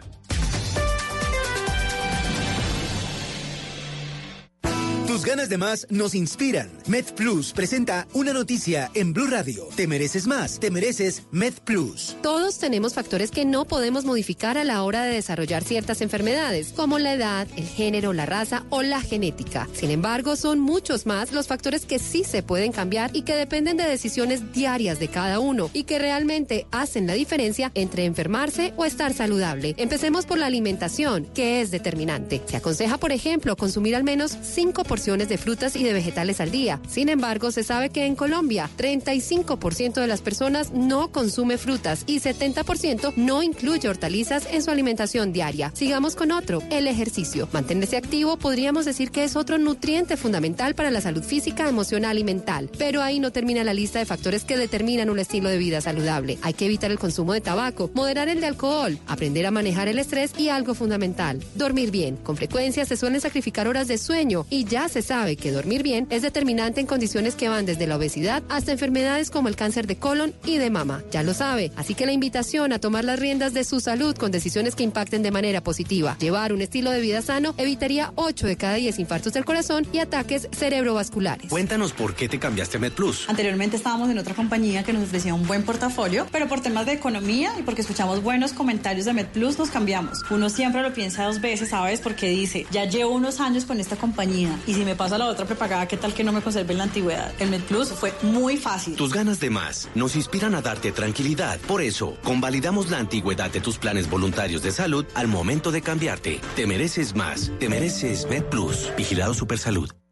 Tus 5.06 5.22
ganas 5.22 5.50
de 5.50 5.58
más 5.58 5.86
nos 5.90 6.14
inspiran. 6.14 6.70
Med 6.86 7.04
Plus 7.14 7.52
presenta 7.52 8.08
una 8.14 8.32
noticia 8.32 8.90
en 8.94 9.12
Blue 9.12 9.26
Radio. 9.26 9.68
Te 9.76 9.86
mereces 9.86 10.26
más, 10.26 10.58
te 10.58 10.70
mereces 10.70 11.24
Med 11.30 11.52
Plus. 11.62 12.16
Todos 12.22 12.58
tenemos 12.58 12.94
factores 12.94 13.30
que 13.30 13.44
no 13.44 13.66
podemos 13.66 14.06
modificar 14.06 14.56
a 14.56 14.64
la 14.64 14.82
hora 14.82 15.02
de 15.02 15.12
desarrollar 15.12 15.62
ciertas 15.62 16.00
enfermedades, 16.00 16.72
como 16.72 16.98
la 16.98 17.12
edad, 17.12 17.46
el 17.54 17.66
género, 17.66 18.14
la 18.14 18.24
raza 18.24 18.64
o 18.70 18.80
la 18.80 19.02
genética. 19.02 19.68
Sin 19.74 19.90
embargo, 19.90 20.36
son 20.36 20.58
muchos 20.58 21.04
más 21.04 21.32
los 21.32 21.48
factores 21.48 21.84
que 21.84 21.98
sí 21.98 22.24
se 22.24 22.42
pueden 22.42 22.72
cambiar 22.72 23.14
y 23.14 23.22
que 23.22 23.36
dependen 23.36 23.76
de 23.76 23.84
decisiones 23.84 24.54
diarias 24.54 24.98
de 25.00 25.08
cada 25.08 25.38
uno 25.38 25.68
y 25.74 25.84
que 25.84 25.98
realmente 25.98 26.66
hacen 26.70 27.06
la 27.06 27.12
diferencia 27.12 27.70
entre 27.74 28.06
enfermarse 28.06 28.72
o 28.78 28.86
estar 28.86 29.12
saludable. 29.12 29.74
Empecemos 29.76 30.24
por 30.24 30.38
la 30.38 30.46
alimentación, 30.46 31.26
que 31.34 31.60
es 31.60 31.70
determinante. 31.70 32.40
Se 32.46 32.56
aconseja, 32.56 32.96
por 32.96 33.12
ejemplo, 33.12 33.54
consumir 33.54 33.96
al 33.96 34.04
menos 34.04 34.34
5 34.42 34.82
porciones 34.94 35.28
de 35.28 35.38
frutas 35.38 35.74
y 35.74 35.82
de 35.82 35.92
vegetales 35.92 36.40
al 36.40 36.52
día. 36.52 36.78
Sin 36.86 37.08
embargo, 37.08 37.50
se 37.50 37.64
sabe 37.64 37.90
que 37.90 38.06
en 38.06 38.14
Colombia 38.14 38.70
35% 38.78 39.94
de 39.94 40.06
las 40.06 40.20
personas 40.20 40.70
no 40.70 41.10
consume 41.10 41.58
frutas 41.58 42.04
y 42.06 42.20
70% 42.20 43.14
no 43.16 43.42
incluye 43.42 43.88
hortalizas 43.88 44.46
en 44.52 44.62
su 44.62 44.70
alimentación 44.70 45.32
diaria. 45.32 45.72
Sigamos 45.74 46.14
con 46.14 46.30
otro, 46.30 46.62
el 46.70 46.86
ejercicio. 46.86 47.48
Mantenerse 47.50 47.96
activo 47.96 48.36
podríamos 48.36 48.84
decir 48.84 49.10
que 49.10 49.24
es 49.24 49.34
otro 49.34 49.58
nutriente 49.58 50.16
fundamental 50.16 50.76
para 50.76 50.92
la 50.92 51.00
salud 51.00 51.24
física, 51.24 51.68
emocional 51.68 52.16
y 52.16 52.22
mental. 52.22 52.70
Pero 52.78 53.02
ahí 53.02 53.18
no 53.18 53.32
termina 53.32 53.64
la 53.64 53.74
lista 53.74 53.98
de 53.98 54.06
factores 54.06 54.44
que 54.44 54.56
determinan 54.56 55.10
un 55.10 55.18
estilo 55.18 55.48
de 55.48 55.58
vida 55.58 55.80
saludable. 55.80 56.38
Hay 56.42 56.54
que 56.54 56.66
evitar 56.66 56.92
el 56.92 57.00
consumo 57.00 57.32
de 57.32 57.40
tabaco, 57.40 57.90
moderar 57.94 58.28
el 58.28 58.40
de 58.40 58.46
alcohol, 58.46 58.96
aprender 59.08 59.44
a 59.44 59.50
manejar 59.50 59.88
el 59.88 59.98
estrés 59.98 60.30
y 60.38 60.50
algo 60.50 60.72
fundamental, 60.72 61.42
dormir 61.56 61.90
bien. 61.90 62.14
Con 62.14 62.36
frecuencia 62.36 62.84
se 62.84 62.96
suelen 62.96 63.20
sacrificar 63.20 63.66
horas 63.66 63.88
de 63.88 63.98
sueño 63.98 64.46
y 64.50 64.66
ya 64.66 64.83
se 64.88 64.94
se 64.94 65.02
sabe 65.02 65.34
que 65.34 65.50
dormir 65.50 65.82
bien 65.82 66.06
es 66.10 66.22
determinante 66.22 66.80
en 66.80 66.86
condiciones 66.86 67.34
que 67.34 67.48
van 67.48 67.66
desde 67.66 67.88
la 67.88 67.96
obesidad 67.96 68.44
hasta 68.48 68.70
enfermedades 68.70 69.28
como 69.28 69.48
el 69.48 69.56
cáncer 69.56 69.88
de 69.88 69.96
colon 69.96 70.32
y 70.44 70.58
de 70.58 70.70
mama. 70.70 71.02
Ya 71.10 71.24
lo 71.24 71.34
sabe, 71.34 71.72
así 71.74 71.96
que 71.96 72.06
la 72.06 72.12
invitación 72.12 72.72
a 72.72 72.78
tomar 72.78 73.04
las 73.04 73.18
riendas 73.18 73.54
de 73.54 73.64
su 73.64 73.80
salud 73.80 74.16
con 74.16 74.30
decisiones 74.30 74.76
que 74.76 74.84
impacten 74.84 75.24
de 75.24 75.32
manera 75.32 75.62
positiva. 75.62 76.16
Llevar 76.20 76.52
un 76.52 76.62
estilo 76.62 76.92
de 76.92 77.00
vida 77.00 77.22
sano 77.22 77.54
evitaría 77.58 78.12
8 78.14 78.46
de 78.46 78.56
cada 78.56 78.74
10 78.74 79.00
infartos 79.00 79.32
del 79.32 79.44
corazón 79.44 79.84
y 79.92 79.98
ataques 79.98 80.48
cerebrovasculares. 80.52 81.50
Cuéntanos 81.50 81.92
por 81.92 82.14
qué 82.14 82.28
te 82.28 82.38
cambiaste 82.38 82.76
a 82.76 82.80
MedPlus. 82.80 83.28
Anteriormente 83.28 83.76
estábamos 83.76 84.10
en 84.10 84.18
otra 84.18 84.34
compañía 84.34 84.84
que 84.84 84.92
nos 84.92 85.02
ofrecía 85.02 85.34
un 85.34 85.44
buen 85.44 85.64
portafolio, 85.64 86.28
pero 86.30 86.46
por 86.46 86.60
temas 86.60 86.86
de 86.86 86.92
economía 86.92 87.52
y 87.58 87.62
porque 87.62 87.80
escuchamos 87.80 88.22
buenos 88.22 88.52
comentarios 88.52 89.06
de 89.06 89.12
MedPlus 89.12 89.58
nos 89.58 89.70
cambiamos. 89.70 90.20
Uno 90.30 90.48
siempre 90.50 90.82
lo 90.82 90.94
piensa 90.94 91.24
dos 91.24 91.40
veces, 91.40 91.70
¿sabes? 91.70 92.00
Porque 92.00 92.28
dice, 92.28 92.64
ya 92.70 92.84
llevo 92.84 93.12
unos 93.12 93.40
años 93.40 93.64
con 93.64 93.80
esta 93.80 93.96
compañía 93.96 94.56
y 94.68 94.73
si 94.74 94.84
me 94.84 94.96
pasa 94.96 95.16
la 95.18 95.26
otra 95.26 95.46
prepagada, 95.46 95.86
¿qué 95.86 95.96
tal 95.96 96.12
que 96.12 96.24
no 96.24 96.32
me 96.32 96.42
conserve 96.42 96.74
la 96.74 96.84
antigüedad? 96.84 97.32
El 97.38 97.50
MedPlus 97.50 97.92
fue 97.92 98.12
muy 98.22 98.56
fácil. 98.56 98.96
Tus 98.96 99.12
ganas 99.12 99.40
de 99.40 99.50
más 99.50 99.88
nos 99.94 100.16
inspiran 100.16 100.54
a 100.54 100.62
darte 100.62 100.92
tranquilidad. 100.92 101.58
Por 101.60 101.80
eso, 101.80 102.16
convalidamos 102.22 102.90
la 102.90 102.98
antigüedad 102.98 103.50
de 103.50 103.60
tus 103.60 103.78
planes 103.78 104.10
voluntarios 104.10 104.62
de 104.62 104.72
salud 104.72 105.06
al 105.14 105.28
momento 105.28 105.70
de 105.70 105.82
cambiarte. 105.82 106.40
Te 106.56 106.66
mereces 106.66 107.14
más. 107.14 107.50
Te 107.58 107.68
mereces 107.68 108.26
MedPlus. 108.28 108.90
Vigilado 108.96 109.34
Supersalud. 109.34 110.03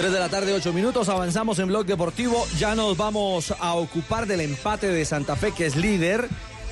3 0.00 0.12
de 0.14 0.18
la 0.18 0.30
tarde, 0.30 0.54
8 0.54 0.72
minutos, 0.72 1.10
avanzamos 1.10 1.58
en 1.58 1.66
Blog 1.68 1.84
Deportivo. 1.84 2.46
Ya 2.58 2.74
nos 2.74 2.96
vamos 2.96 3.52
a 3.60 3.74
ocupar 3.74 4.26
del 4.26 4.40
empate 4.40 4.88
de 4.88 5.04
Santa 5.04 5.36
Fe, 5.36 5.52
que 5.52 5.66
es 5.66 5.76
líder. 5.76 6.26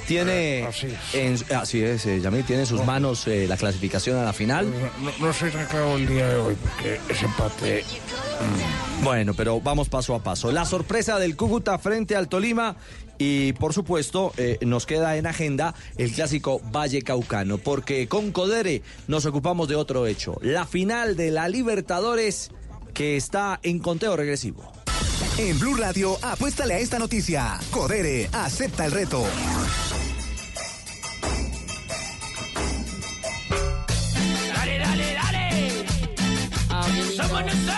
Tiene. 0.06 0.64
así 0.66 0.86
es. 0.86 1.14
en- 1.14 1.54
así 1.56 1.82
es, 1.82 2.06
eh, 2.06 2.22
Yamil, 2.22 2.42
tiene 2.44 2.62
en 2.62 2.66
sus 2.66 2.82
manos 2.86 3.26
eh, 3.26 3.44
la 3.46 3.58
clasificación 3.58 4.16
a 4.16 4.24
la 4.24 4.32
final. 4.32 4.66
No, 5.02 5.26
no 5.26 5.32
soy 5.34 5.50
tan 5.50 5.66
claro 5.66 5.96
el 5.96 6.08
día 6.08 6.26
de 6.26 6.36
hoy 6.36 6.56
porque 6.58 6.98
ese 7.10 7.26
empate. 7.26 7.84
Bueno, 9.02 9.34
pero 9.34 9.60
vamos 9.60 9.90
paso 9.90 10.14
a 10.14 10.22
paso. 10.22 10.50
La 10.50 10.64
sorpresa 10.64 11.18
del 11.18 11.36
Cúcuta 11.36 11.76
frente 11.78 12.16
al 12.16 12.28
Tolima. 12.30 12.76
Y 13.18 13.52
por 13.54 13.74
supuesto, 13.74 14.32
eh, 14.38 14.56
nos 14.62 14.86
queda 14.86 15.16
en 15.18 15.26
agenda 15.26 15.74
el 15.98 16.12
clásico 16.12 16.60
Valle 16.74 17.02
Caucano, 17.02 17.58
porque 17.58 18.06
con 18.08 18.30
Codere 18.32 18.80
nos 19.08 19.26
ocupamos 19.26 19.68
de 19.68 19.74
otro 19.76 20.06
hecho: 20.06 20.38
la 20.40 20.64
final 20.64 21.16
de 21.16 21.30
la 21.32 21.48
Libertadores 21.48 22.52
que 22.98 23.16
está 23.16 23.60
en 23.62 23.78
conteo 23.78 24.16
regresivo. 24.16 24.72
En 25.38 25.56
Blue 25.60 25.76
Radio, 25.76 26.18
apuéstale 26.20 26.74
a 26.74 26.78
esta 26.80 26.98
noticia. 26.98 27.60
Codere, 27.70 28.28
acepta 28.32 28.86
el 28.86 28.90
reto. 28.90 29.24
Dale, 34.52 34.78
dale, 34.80 35.14
dale. 35.14 35.86
Somos 37.16 37.44
nosotros. 37.44 37.76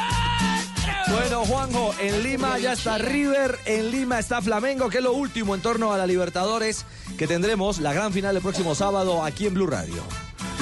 Bueno, 1.13 1.45
Juanjo, 1.45 1.95
en 2.01 2.23
Lima 2.23 2.59
ya 2.59 2.73
está 2.73 2.97
River, 2.97 3.59
en 3.67 3.91
Lima 3.91 4.21
está 4.21 4.41
Flamengo, 4.41 4.89
que 4.89 4.99
es 4.99 5.05
lo 5.05 5.13
último 5.13 5.55
en 5.55 5.61
torno 5.61 5.93
a 5.93 5.99
la 5.99 6.07
Libertadores, 6.07 6.87
que 7.19 7.27
tendremos 7.27 7.79
la 7.79 7.93
gran 7.93 8.15
final 8.15 8.37
el 8.37 8.43
próximo 8.43 8.75
sábado 8.75 9.23
aquí 9.23 9.47
en 9.47 9.53
Blue 9.53 9.67
Radio. 9.67 10.03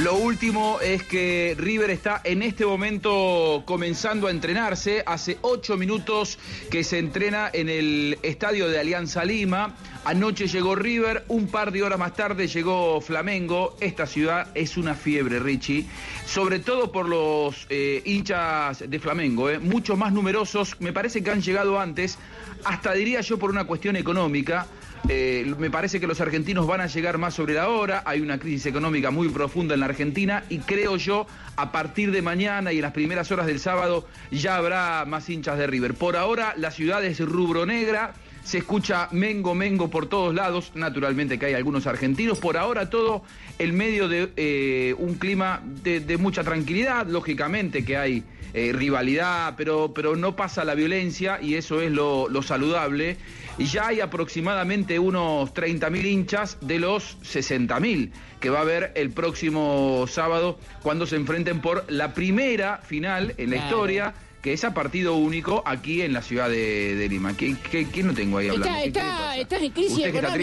Lo 0.02 0.14
último 0.14 0.78
es 0.80 1.02
que 1.02 1.56
River 1.58 1.90
está 1.90 2.20
en 2.22 2.42
este 2.42 2.64
momento 2.64 3.64
comenzando 3.66 4.28
a 4.28 4.30
entrenarse. 4.30 5.02
Hace 5.04 5.38
ocho 5.40 5.76
minutos 5.76 6.38
que 6.70 6.84
se 6.84 6.98
entrena 6.98 7.50
en 7.52 7.68
el 7.68 8.16
estadio 8.22 8.68
de 8.68 8.78
Alianza 8.78 9.24
Lima. 9.24 9.74
Anoche 10.04 10.46
llegó 10.46 10.76
River, 10.76 11.24
un 11.26 11.48
par 11.48 11.72
de 11.72 11.82
horas 11.82 11.98
más 11.98 12.14
tarde 12.14 12.46
llegó 12.46 13.00
Flamengo. 13.00 13.76
Esta 13.80 14.06
ciudad 14.06 14.46
es 14.54 14.76
una 14.76 14.94
fiebre, 14.94 15.40
Richie. 15.40 15.84
Sobre 16.24 16.60
todo 16.60 16.92
por 16.92 17.08
los 17.08 17.66
eh, 17.68 18.00
hinchas 18.04 18.84
de 18.88 19.00
Flamengo, 19.00 19.50
eh, 19.50 19.58
muchos 19.58 19.98
más 19.98 20.12
numerosos. 20.12 20.76
Me 20.78 20.92
parece 20.92 21.24
que 21.24 21.30
han 21.32 21.42
llegado 21.42 21.80
antes, 21.80 22.18
hasta 22.62 22.92
diría 22.92 23.20
yo 23.20 23.36
por 23.36 23.50
una 23.50 23.64
cuestión 23.64 23.96
económica. 23.96 24.68
Eh, 25.08 25.54
me 25.58 25.70
parece 25.70 26.00
que 26.00 26.06
los 26.06 26.20
argentinos 26.20 26.66
van 26.66 26.80
a 26.80 26.86
llegar 26.86 27.18
más 27.18 27.34
sobre 27.34 27.54
la 27.54 27.68
hora, 27.68 28.02
hay 28.04 28.20
una 28.20 28.38
crisis 28.38 28.66
económica 28.66 29.10
muy 29.10 29.28
profunda 29.28 29.74
en 29.74 29.80
la 29.80 29.86
Argentina 29.86 30.44
y 30.48 30.58
creo 30.58 30.96
yo 30.96 31.26
a 31.56 31.72
partir 31.72 32.10
de 32.10 32.20
mañana 32.20 32.72
y 32.72 32.76
en 32.76 32.82
las 32.82 32.92
primeras 32.92 33.30
horas 33.30 33.46
del 33.46 33.60
sábado 33.60 34.06
ya 34.30 34.56
habrá 34.56 35.04
más 35.06 35.28
hinchas 35.30 35.58
de 35.58 35.66
River. 35.66 35.94
Por 35.94 36.16
ahora 36.16 36.54
la 36.56 36.70
ciudad 36.70 37.04
es 37.04 37.20
rubro 37.20 37.64
negra, 37.64 38.14
se 38.44 38.58
escucha 38.58 39.08
Mengo 39.12 39.54
Mengo 39.54 39.88
por 39.88 40.06
todos 40.06 40.34
lados, 40.34 40.72
naturalmente 40.74 41.38
que 41.38 41.46
hay 41.46 41.54
algunos 41.54 41.86
argentinos, 41.86 42.38
por 42.38 42.56
ahora 42.56 42.90
todo 42.90 43.22
en 43.58 43.76
medio 43.76 44.08
de 44.08 44.32
eh, 44.36 44.94
un 44.98 45.14
clima 45.14 45.62
de, 45.64 46.16
mucha 46.18 46.44
tranquilidad, 46.44 47.06
lógicamente 47.06 47.84
que 47.84 47.96
hay 47.96 48.24
eh, 48.54 48.72
rivalidad, 48.74 49.54
pero, 49.56 49.92
pero 49.94 50.16
no 50.16 50.34
pasa 50.36 50.64
la 50.64 50.74
violencia 50.74 51.38
y 51.40 51.54
eso 51.54 51.80
es 51.80 51.90
lo 51.90 52.42
saludable. 52.42 53.16
Y 53.59 53.64
ya 53.66 53.89
hay 53.89 54.01
aproximadamente 54.01 54.98
unos 55.01 55.52
30.000 55.52 56.05
hinchas 56.06 56.59
de 56.60 56.78
los 56.78 57.18
60.000 57.22 58.10
que 58.40 58.51
va 58.51 58.59
a 58.59 58.62
haber 58.62 58.93
el 58.94 59.10
próximo 59.10 60.06
sábado 60.09 60.59
cuando 60.82 61.06
se 61.06 61.16
enfrenten 61.16 61.60
por 61.60 61.85
la 61.90 62.14
primera 62.14 62.78
final 62.78 63.35
en 63.36 63.51
la 63.51 63.56
Claro. 63.56 63.68
historia, 63.70 64.14
que 64.43 64.52
es 64.52 64.62
a 64.62 64.72
partido 64.72 65.16
único 65.16 65.64
aquí 65.66 66.02
en 66.02 66.12
la 66.12 66.22
ciudad 66.22 66.48
de, 66.48 66.94
de 66.94 67.09
Lima. 67.09 67.36
¿Qué, 67.36 67.56
qué, 67.68 67.86
quién 67.89 68.06
no 68.06 68.14
tengo 68.14 68.39
ahí 68.39 68.47
hablando? 68.48 68.68
Está, 68.68 68.76
¿Qué- 68.78 68.93
qué 68.93 68.98
está, 69.01 69.36
estás 69.36 69.62
en 69.62 69.70
crisis 69.72 69.98
está 69.98 70.09
económica. 70.09 70.35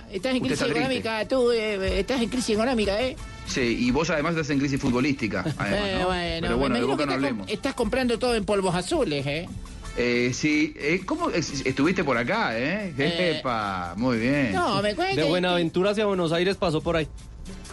triste. 0.00 0.16
Estás 0.16 0.32
en 0.34 0.40
crisis 0.40 0.60
está 0.62 0.72
económica. 0.72 1.28
Tú 1.28 1.50
eh, 1.52 2.00
estás 2.00 2.22
en 2.22 2.28
crisis 2.30 2.54
económica, 2.56 2.98
¿eh? 3.02 3.14
Sí, 3.46 3.60
y 3.78 3.90
vos 3.90 4.08
además 4.08 4.32
estás 4.36 4.48
en 4.48 4.58
crisis 4.58 4.80
futbolística. 4.80 5.40
además, 5.58 5.80
Eh, 5.86 5.96
¿no? 6.00 6.06
bueno, 6.06 6.38
Pero 6.40 6.56
bueno, 6.56 6.74
de 6.76 6.84
Boca 6.84 7.02
que 7.02 7.06
no 7.08 7.12
hablemos. 7.12 7.50
estás 7.50 7.74
comprando 7.74 8.18
todo 8.18 8.34
en 8.34 8.46
polvos 8.46 8.74
azules, 8.74 9.26
¿eh? 9.26 9.46
Eh, 9.96 10.32
sí, 10.34 10.74
eh, 10.76 11.02
¿cómo 11.06 11.30
es- 11.30 11.64
estuviste 11.64 12.02
por 12.02 12.18
acá, 12.18 12.58
eh? 12.58 12.92
Eh, 12.98 13.36
Epa, 13.38 13.94
muy 13.96 14.18
bien. 14.18 14.52
No, 14.52 14.82
me. 14.82 14.92
De 14.94 15.22
Buenaventura 15.24 15.90
hacia 15.92 16.04
Buenos 16.06 16.32
Aires 16.32 16.56
pasó 16.56 16.80
por 16.80 16.96
ahí. 16.96 17.06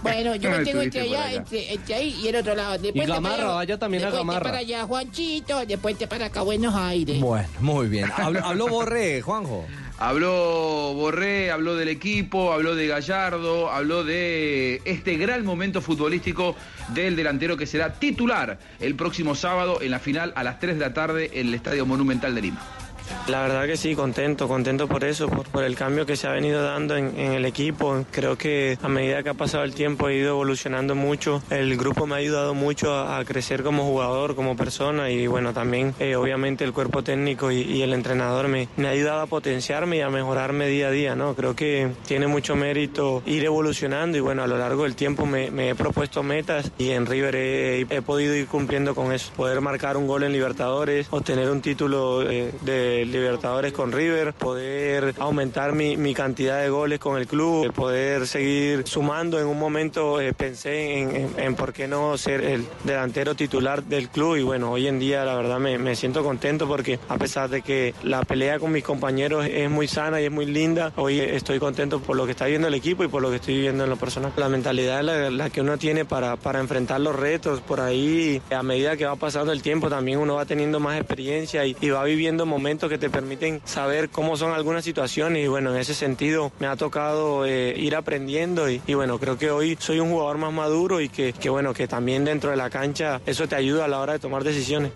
Bueno, 0.04 0.36
yo 0.36 0.50
me 0.52 0.60
tengo 0.66 0.82
entre 0.82 1.02
allá, 1.02 1.34
entre, 1.34 1.74
entre 1.74 1.94
ahí 1.96 2.16
y 2.24 2.28
el 2.28 2.36
otro 2.36 2.56
lado. 2.56 2.72
Después 2.78 3.06
te 3.08 3.12
Gamarra, 3.12 3.38
para- 3.38 3.54
vaya 3.54 3.80
también 3.80 4.04
a 4.06 4.10
Gamarra. 4.12 4.44
para 4.44 4.58
allá, 4.60 4.84
Juanchito. 4.86 5.66
Después 5.66 5.98
te 5.98 6.08
para 6.08 6.26
acá, 6.28 6.42
Buenos 6.44 6.76
Aires. 6.76 7.20
Bueno, 7.20 7.48
muy 7.60 7.88
bien. 7.88 8.06
Habló, 8.16 8.46
habló 8.46 8.68
Borré, 8.68 9.22
Juanjo. 9.22 9.66
Habló 10.02 10.96
Borré, 10.96 11.52
habló 11.52 11.76
del 11.76 11.88
equipo, 11.88 12.54
habló 12.54 12.74
de 12.74 12.88
Gallardo, 12.88 13.70
habló 13.70 14.04
de 14.04 14.82
este 14.84 15.16
gran 15.16 15.46
momento 15.46 15.80
futbolístico 15.80 16.56
del 16.96 17.16
delantero 17.16 17.56
que 17.56 17.68
será 17.68 17.94
titular 17.94 18.58
el 18.80 18.96
próximo 18.96 19.36
sábado 19.36 19.80
en 19.80 19.92
la 19.92 20.00
final 20.00 20.34
a 20.36 20.44
las 20.44 20.60
3 20.60 20.80
de 20.80 20.82
la 20.82 20.96
tarde 20.96 21.30
en 21.34 21.50
el 21.50 21.54
Estadio 21.54 21.86
Monumental 21.86 22.34
de 22.34 22.42
Lima. 22.42 22.81
La 23.28 23.42
verdad 23.42 23.66
que 23.66 23.78
sí, 23.78 23.96
contento, 23.96 24.48
contento 24.48 24.88
por 24.88 25.04
eso, 25.04 25.30
por, 25.30 25.64
el 25.64 25.76
cambio 25.76 26.06
que 26.06 26.16
se 26.16 26.28
ha 26.28 26.32
venido 26.32 26.64
dando 26.64 26.98
en, 26.98 27.18
el 27.18 27.46
equipo. 27.46 28.04
Creo 28.12 28.38
que 28.38 28.78
a 28.82 28.88
medida 28.90 29.24
que 29.24 29.30
ha 29.30 29.34
pasado 29.34 29.64
el 29.64 29.74
tiempo 29.74 30.10
he 30.10 30.18
ido 30.18 30.30
evolucionando 30.30 30.96
mucho. 30.96 31.42
El 31.50 31.78
grupo 31.78 32.08
me 32.08 32.16
ha 32.16 32.18
ayudado 32.18 32.54
mucho 32.54 32.94
a, 32.94 33.24
crecer 33.24 33.64
como 33.64 33.86
jugador, 33.86 34.36
como 34.36 34.58
persona 34.58 35.10
y 35.12 35.28
bueno, 35.28 35.54
también 35.54 35.94
eh, 36.00 36.16
obviamente 36.16 36.64
el 36.64 36.74
cuerpo 36.74 37.04
técnico 37.04 37.52
y, 37.52 37.82
el 37.82 37.94
entrenador 37.94 38.48
me, 38.48 38.68
ha 38.86 38.90
ayudado 38.90 39.22
a 39.22 39.28
potenciarme 39.28 39.98
y 39.98 40.02
a 40.02 40.10
mejorarme 40.10 40.68
día 40.68 40.88
a 40.88 40.92
día, 40.92 41.16
¿no? 41.16 41.36
Creo 41.36 41.56
que 41.56 41.90
tiene 42.08 42.28
mucho 42.28 42.56
mérito 42.56 43.24
ir 43.26 43.46
evolucionando 43.46 44.18
y 44.18 44.22
bueno, 44.22 44.44
a 44.44 44.48
lo 44.48 44.58
largo 44.58 44.84
del 44.84 44.96
tiempo 44.96 45.26
me, 45.26 45.70
he 45.70 45.76
propuesto 45.76 46.24
metas 46.24 46.72
y 46.78 46.90
en 46.90 47.06
River 47.06 47.36
he, 47.36 47.82
he 47.82 48.02
podido 48.02 48.36
ir 48.36 48.48
cumpliendo 48.48 48.94
con 48.96 49.12
eso. 49.12 49.32
Poder 49.36 49.62
marcar 49.62 49.98
un 49.98 50.08
gol 50.08 50.24
en 50.24 50.34
Libertadores, 50.34 51.08
obtener 51.12 51.50
un 51.50 51.62
título 51.62 52.30
eh, 52.30 52.52
de 52.62 53.01
Libertadores 53.08 53.74
con 53.74 53.92
River, 53.92 54.34
poder 54.34 55.14
aumentar 55.20 55.74
mi, 55.74 56.14
cantidad 56.14 56.62
de 56.62 56.70
goles 56.70 57.00
con 57.00 57.18
el 57.18 57.28
club, 57.28 57.68
eh, 57.68 57.72
poder 57.72 58.28
seguir 58.28 58.88
sumando. 58.88 59.40
En 59.40 59.48
un 59.48 59.58
momento 59.58 60.20
eh, 60.20 60.34
pensé 60.34 61.00
en, 61.38 61.56
por 61.56 61.74
qué 61.74 61.88
no 61.88 62.18
ser 62.18 62.44
el 62.44 62.66
delantero 62.84 63.36
titular 63.36 63.84
del 63.84 64.10
club 64.10 64.38
y 64.38 64.44
bueno, 64.44 64.72
hoy 64.72 64.88
en 64.88 65.00
día 65.00 65.24
la 65.24 65.36
verdad 65.36 65.60
me, 65.60 65.96
siento 65.96 66.24
contento 66.24 66.68
porque 66.68 67.00
a 67.10 67.18
pesar 67.18 67.50
de 67.50 67.62
que 67.62 67.94
la 68.04 68.24
pelea 68.24 68.60
con 68.60 68.72
mis 68.72 68.84
compañeros 68.84 69.46
es 69.46 69.70
muy 69.70 69.88
sana 69.88 70.22
y 70.22 70.26
es 70.26 70.32
muy 70.32 70.46
linda, 70.46 70.92
hoy 70.96 71.20
estoy 71.20 71.60
contento 71.60 72.00
por 72.00 72.16
lo 72.16 72.26
que 72.26 72.32
está 72.32 72.46
viendo 72.46 72.68
el 72.68 72.74
equipo 72.74 73.04
y 73.04 73.08
por 73.08 73.22
lo 73.22 73.30
que 73.30 73.38
estoy 73.38 73.56
viviendo 73.56 73.84
en 73.84 73.90
lo 73.90 73.98
personal. 73.98 74.32
La 74.38 74.50
mentalidad 74.50 75.04
la, 75.04 75.30
la 75.30 75.50
que 75.50 75.62
uno 75.62 75.78
tiene 75.78 76.06
para, 76.06 76.38
enfrentar 76.60 77.00
los 77.00 77.16
retos, 77.16 77.62
por 77.62 77.80
ahí 77.80 78.42
a 78.52 78.64
medida 78.64 78.98
que 78.98 79.06
va 79.06 79.16
pasando 79.16 79.52
el 79.52 79.62
tiempo 79.62 79.90
también 79.90 80.20
uno 80.20 80.36
va 80.36 80.46
teniendo 80.46 80.80
más 80.80 80.98
experiencia 80.98 81.66
y 81.66 81.90
va 81.90 82.04
viviendo 82.04 82.46
momentos 82.46 82.81
que 82.90 82.98
te 82.98 83.10
permiten 83.10 83.62
saber 83.66 84.10
cómo 84.10 84.38
son 84.38 84.54
algunas 84.54 84.84
situaciones 84.84 85.44
y 85.44 85.48
bueno, 85.48 85.74
en 85.74 85.80
ese 85.80 85.94
sentido 85.94 86.52
me 86.60 86.68
ha 86.68 86.76
tocado 86.76 87.46
eh, 87.46 87.74
ir 87.78 87.96
aprendiendo 87.96 88.70
y, 88.70 88.80
bueno, 88.94 89.20
creo 89.20 89.38
que 89.38 89.52
hoy 89.52 89.78
soy 89.80 90.00
un 90.00 90.10
jugador 90.10 90.38
más 90.38 90.54
maduro 90.54 91.02
y 91.02 91.10
que, 91.10 91.34
que 91.34 91.50
bueno, 91.50 91.74
que 91.74 91.88
también 91.88 92.26
dentro 92.26 92.52
de 92.52 92.58
la 92.58 92.70
cancha 92.70 93.22
eso 93.26 93.48
te 93.48 93.56
ayuda 93.56 93.86
a 93.86 93.88
la 93.88 94.00
hora 94.00 94.14
de 94.14 94.20
tomar 94.20 94.44
decisiones. 94.44 94.92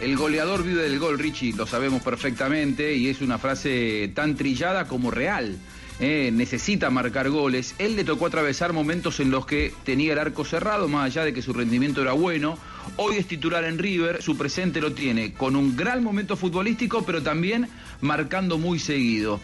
El 0.00 0.16
goleador 0.16 0.64
vive 0.64 0.82
del 0.82 0.98
gol, 0.98 1.18
Richie, 1.18 1.52
lo 1.52 1.66
sabemos 1.66 2.02
perfectamente 2.02 2.94
y 2.94 3.08
es 3.08 3.20
una 3.20 3.38
frase 3.38 4.10
tan 4.14 4.34
trillada 4.36 4.88
como 4.88 5.10
real. 5.10 5.56
eh, 6.00 6.30
necesita 6.32 6.90
marcar 6.90 7.30
goles. 7.30 7.74
Él 7.78 7.94
le 7.94 8.04
tocó 8.04 8.26
atravesar 8.26 8.72
momentos 8.72 9.20
en 9.20 9.30
los 9.30 9.46
que 9.46 9.72
tenía 9.84 10.12
el 10.12 10.18
arco 10.18 10.44
cerrado, 10.44 10.88
más 10.88 11.06
allá 11.06 11.24
de 11.24 11.32
que 11.32 11.42
su 11.42 11.52
rendimiento 11.52 12.02
era 12.02 12.12
bueno. 12.12 12.58
Hoy 12.96 13.16
es 13.16 13.26
titular 13.26 13.64
en 13.64 13.78
River, 13.78 14.22
su 14.22 14.36
presente 14.36 14.80
lo 14.80 14.92
tiene 14.92 15.32
con 15.32 15.56
un 15.56 15.76
gran 15.76 16.02
momento 16.02 16.36
futbolístico, 16.36 17.04
pero 17.04 17.22
también 17.22 17.68
marcando 18.00 18.58
muy 18.58 18.78
seguido. 18.78 19.40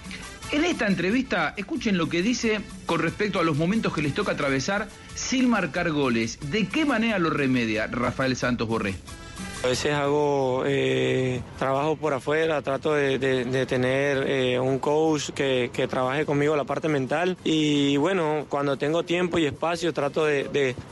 En 0.50 0.64
esta 0.64 0.86
entrevista, 0.86 1.54
escuchen 1.56 1.98
lo 1.98 2.08
que 2.08 2.22
dice 2.22 2.60
con 2.86 3.00
respecto 3.00 3.38
a 3.38 3.44
los 3.44 3.56
momentos 3.56 3.92
que 3.92 4.02
les 4.02 4.14
toca 4.14 4.32
atravesar 4.32 4.88
sin 5.14 5.48
marcar 5.48 5.90
goles. 5.90 6.38
¿De 6.50 6.66
qué 6.66 6.86
manera 6.86 7.18
lo 7.18 7.30
remedia 7.30 7.86
Rafael 7.86 8.34
Santos 8.34 8.66
Borré? 8.66 8.94
A 9.64 9.66
veces 9.66 9.92
hago 9.92 10.62
eh, 10.66 11.40
trabajo 11.58 11.96
por 11.96 12.14
afuera, 12.14 12.62
trato 12.62 12.94
de, 12.94 13.18
tener 13.66 14.24
eh, 14.28 14.60
un 14.60 14.78
coach 14.78 15.30
que, 15.30 15.70
que 15.72 15.88
trabaje 15.88 16.24
conmigo 16.24 16.54
la 16.54 16.62
parte 16.64 16.86
mental 16.88 17.36
y 17.42 17.96
bueno, 17.96 18.46
cuando 18.48 18.76
tengo 18.78 19.02
tiempo 19.02 19.36
y 19.36 19.46
espacio 19.46 19.92
trato 19.92 20.24
de, 20.24 20.44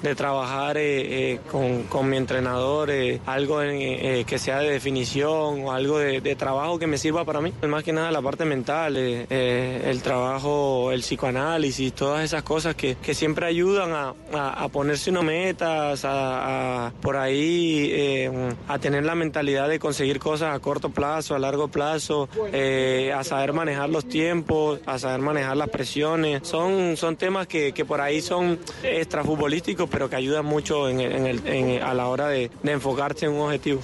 de- 0.03 0.15
trabajar 0.17 0.77
eh, 0.79 1.33
eh, 1.35 1.41
con, 1.51 1.85
con 1.85 2.11
mi 2.11 2.17
entrenador, 2.17 2.91
eh, 2.91 3.21
algo 3.25 3.63
en, 3.63 3.77
eh, 3.81 4.25
que 4.27 4.39
sea 4.39 4.59
de 4.59 4.71
definición 4.71 5.65
o 5.65 5.73
algo 5.73 5.99
de, 5.99 6.21
trabajo 6.35 6.79
que 6.79 6.89
me 6.89 6.99
sirva 6.99 7.25
para 7.25 7.41
mí. 7.41 7.53
Más 7.69 7.85
que 7.85 7.93
nada 7.93 8.11
la 8.11 8.21
parte 8.21 8.45
mental, 8.45 8.97
el 8.97 10.03
trabajo, 10.03 10.91
el 10.91 11.01
psicoanálisis, 11.03 11.93
todas 11.93 12.25
esas 12.25 12.43
cosas 12.43 12.75
que, 12.75 12.97
que 12.97 13.15
siempre 13.15 13.47
ayudan 13.47 13.93
a, 13.93 14.13
a- 14.35 14.69
ponerse 14.69 15.11
unas 15.11 15.25
metas, 15.25 16.05
a, 16.05 16.87
a- 16.89 16.93
por 17.01 17.17
ahí 17.17 18.56
a 18.69 18.79
tener 18.79 19.05
la 19.05 19.15
mentalidad 19.15 19.69
de 19.69 19.79
conseguir 19.79 20.19
cosas 20.19 20.55
a 20.55 20.59
corto 20.59 20.91
plazo, 20.91 21.35
a 21.35 21.39
largo 21.39 21.69
plazo, 21.69 22.29
eh, 22.53 23.13
a 23.17 23.23
saber 23.25 23.53
manejar 23.53 23.89
los 23.89 24.09
tiempos, 24.09 24.81
a 24.87 24.99
saber 24.99 25.21
manejar 25.21 25.57
las 25.57 25.69
presiones. 25.69 26.47
Son, 26.47 26.97
son 26.97 27.17
temas 27.17 27.47
que, 27.47 27.73
que 27.73 27.85
por 27.85 28.01
ahí 28.01 28.21
son 28.21 28.59
extrafutbolísticos, 28.83 29.89
pero 29.89 30.11
que 30.11 30.17
ayudan 30.17 30.45
mucho 30.45 30.89
en 30.89 31.01
el- 31.01 31.83
a 31.83 31.95
la 31.95 32.09
hora 32.09 32.29
de, 32.29 32.51
enfocarse 32.65 33.27
en 33.27 33.33
un 33.33 33.43
objetivo. 33.43 33.81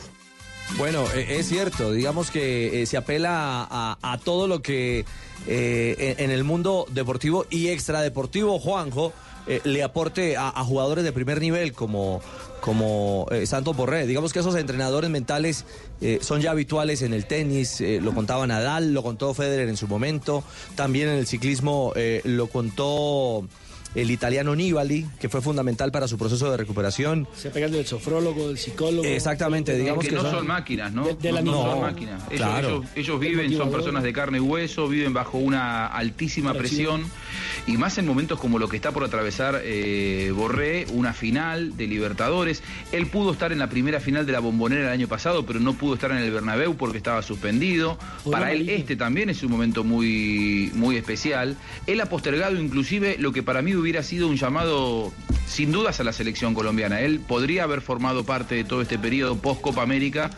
Bueno, 0.78 1.04
eh, 1.14 1.36
es 1.38 1.48
cierto, 1.48 1.92
digamos 1.92 2.30
que 2.30 2.82
eh, 2.82 2.86
se 2.86 2.96
apela 2.96 3.66
a, 3.70 4.18
todo 4.24 4.48
lo 4.48 4.62
que 4.62 5.04
eh, 5.46 6.14
en 6.18 6.30
el 6.30 6.44
mundo 6.44 6.86
deportivo 6.90 7.46
y 7.50 7.68
extradeportivo, 7.68 8.58
Juanjo, 8.58 9.12
eh, 9.47 9.60
le 9.64 9.82
aporte 9.82 10.36
a, 10.36 10.51
jugadores 10.64 11.05
de 11.05 11.12
primer 11.12 11.40
nivel 11.40 11.73
como, 11.73 12.20
como 12.60 13.27
eh, 13.31 13.47
Santos 13.47 13.77
Borré. 13.77 14.06
Digamos 14.06 14.32
que 14.32 14.39
esos 14.39 14.55
entrenadores 14.55 15.10
mentales 15.10 15.64
eh, 16.01 16.19
son 16.23 16.40
ya 16.40 16.52
habituales 16.52 17.02
en 17.02 17.12
el 17.12 17.27
tenis, 17.27 17.81
eh, 17.81 18.01
lo 18.01 18.14
contaba 18.14 18.47
Nadal, 18.47 18.94
lo 18.94 19.02
contó 19.02 19.35
Federer 19.35 19.69
en 19.69 19.77
su 19.77 19.89
momento, 19.89 20.44
también 20.77 21.09
en 21.09 21.19
el 21.19 21.27
ciclismo 21.27 21.93
lo 22.24 22.47
contó 22.47 23.47
el 23.94 24.10
italiano 24.10 24.55
Nibali, 24.56 25.06
que 25.20 25.28
fue 25.28 25.40
fundamental 25.43 25.93
para 25.93 26.09
su 26.09 26.16
proceso 26.19 26.51
de 26.51 26.56
recuperación. 26.56 27.27
Se 27.36 27.51
pegan 27.51 27.73
del 27.73 27.86
sofrólogo, 27.86 28.48
del 28.48 28.59
psicólogo. 28.59 29.05
Exactamente, 29.05 29.77
digamos 29.77 30.02
que, 30.02 30.10
que 30.10 30.14
no 30.16 30.23
son- 30.23 30.31
son, 30.32 30.47
máquinas, 30.47 30.93
¿no? 30.93 31.05
De- 31.06 31.14
de 31.14 31.32
la 31.32 31.43
no, 31.43 31.52
no 31.52 31.62
son 31.73 31.81
máquinas. 31.82 32.23
Ellos, 32.31 32.36
Claro. 32.40 32.69
ellos- 32.69 32.86
ellos 32.97 33.20
viven, 33.20 33.56
son 33.56 33.70
personas 33.70 34.02
de 34.02 34.12
carne 34.12 34.39
y 34.39 34.40
hueso, 34.40 34.89
viven 34.89 35.12
bajo 35.12 35.39
una 35.39 35.86
altísima 35.86 36.52
presión. 36.55 36.73
Presión. 37.02 37.23
y 37.66 37.77
más 37.77 37.97
en 37.98 38.06
momentos 38.06 38.40
como 38.40 38.59
lo 38.59 38.66
que 38.69 38.77
está 38.77 38.90
por 38.90 39.05
atravesar 39.05 39.60
eh, 39.62 40.32
Borré, 40.35 40.85
una 40.93 41.12
final 41.12 41.77
de 41.77 41.86
Libertadores. 41.86 42.62
Él 42.90 43.06
pudo 43.06 43.32
estar 43.32 43.52
en 43.52 43.59
la 43.60 43.69
primera 43.69 44.01
final 44.01 44.27
de 44.27 44.32
la 44.32 44.40
Bombonera 44.40 44.82
el 44.82 44.89
año 44.89 45.06
pasado, 45.06 45.47
pero 45.47 45.60
no 45.60 45.74
pudo 45.74 45.94
estar 45.94 46.10
en 46.10 46.19
el 46.19 46.31
Bernabéu 46.32 46.77
porque 46.77 46.98
estaba 46.98 47.23
suspendido. 47.23 47.98
Por 48.24 48.32
Para 48.32 48.52
él 48.52 48.69
este 48.69 48.97
también 48.97 49.31
es 49.31 49.43
un 49.44 49.51
momento 49.52 49.85
muy, 49.85 50.70
muy 50.74 50.97
especial. 50.97 51.56
Él 51.86 52.01
ha 52.01 52.06
postergado 52.06 52.60
inclusive 52.60 53.16
lo 53.19 53.32
que 53.32 53.43
para 53.44 53.62
mí 53.62 53.73
hubiera 53.82 54.02
sido 54.02 54.28
un 54.28 54.36
llamado 54.36 55.12
sin 55.46 55.70
dudas 55.70 56.00
a 56.00 56.04
la 56.04 56.12
selección 56.12 56.54
colombiana. 56.54 57.00
Él 57.00 57.20
podría 57.20 57.64
haber 57.64 57.82
formado 57.82 58.24
parte 58.24 58.54
de 58.54 58.64
todo 58.64 58.80
este 58.80 58.98
periodo 58.98 59.36
post-Copa 59.36 59.82
América, 59.82 60.30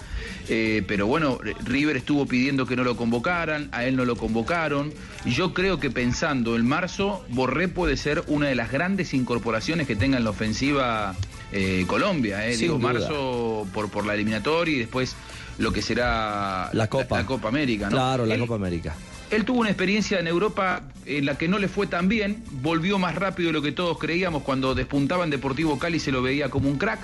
eh, 0.49 0.83
pero 0.89 1.07
bueno, 1.07 1.39
River 1.65 1.97
estuvo 1.97 2.27
pidiendo 2.27 2.67
que 2.67 2.75
no 2.75 2.83
lo 2.83 2.97
convocaran, 2.97 3.69
a 3.73 3.85
él 3.85 3.95
no 3.97 4.05
lo 4.05 4.17
convocaron. 4.17 4.93
Yo 5.25 5.55
creo 5.55 5.79
que 5.79 5.91
pensando 5.91 6.57
en 6.57 6.67
marzo, 6.67 7.25
Borré 7.29 7.69
puede 7.69 7.97
ser 7.97 8.25
una 8.27 8.49
de 8.49 8.55
las 8.57 8.73
grandes 8.73 9.15
incorporaciones 9.15 9.87
que 9.87 9.95
tenga 9.95 10.19
en 10.19 10.25
la 10.25 10.31
ofensiva 10.31 11.15
eh, 11.53 11.85
Colombia. 11.87 12.47
eh. 12.49 12.57
Digo, 12.57 12.79
duda. 12.79 12.93
marzo 12.95 13.67
por, 13.73 13.89
por 13.91 14.05
la 14.05 14.15
eliminatoria 14.15 14.75
y 14.75 14.79
después 14.81 15.15
lo 15.59 15.73
que 15.73 15.83
será 15.83 16.71
La 16.73 16.89
Copa. 16.89 17.19
La, 17.19 17.27
Copa 17.27 17.49
América. 17.49 17.85
¿no? 17.87 17.93
Claro, 17.93 18.27
la 18.27 18.35
Él- 18.35 18.41
Copa 18.41 18.57
América. 18.57 18.97
Él 19.37 19.45
tuvo 19.45 19.61
una 19.61 19.71
experiencia 19.71 20.19
en 20.19 20.27
Europa 20.27 20.83
en 21.07 21.27
la 21.27 21.37
que 21.37 21.49
no 21.49 21.59
le 21.59 21.69
fue 21.69 21.87
tan 21.87 22.09
bien, 22.09 22.43
volvió 22.51 22.99
más 22.99 23.15
rápido 23.15 23.49
de 23.49 23.53
lo 23.53 23.63
que 23.63 23.73
todos 23.73 23.99
creíamos, 23.99 24.43
cuando 24.43 24.75
despuntaba 24.75 25.25
en 25.25 25.31
Deportivo 25.31 25.79
Cali 25.79 25.99
se 25.99 26.13
lo 26.13 26.23
veía 26.23 26.49
como 26.49 26.69
un 26.69 26.79
crack, 26.79 27.01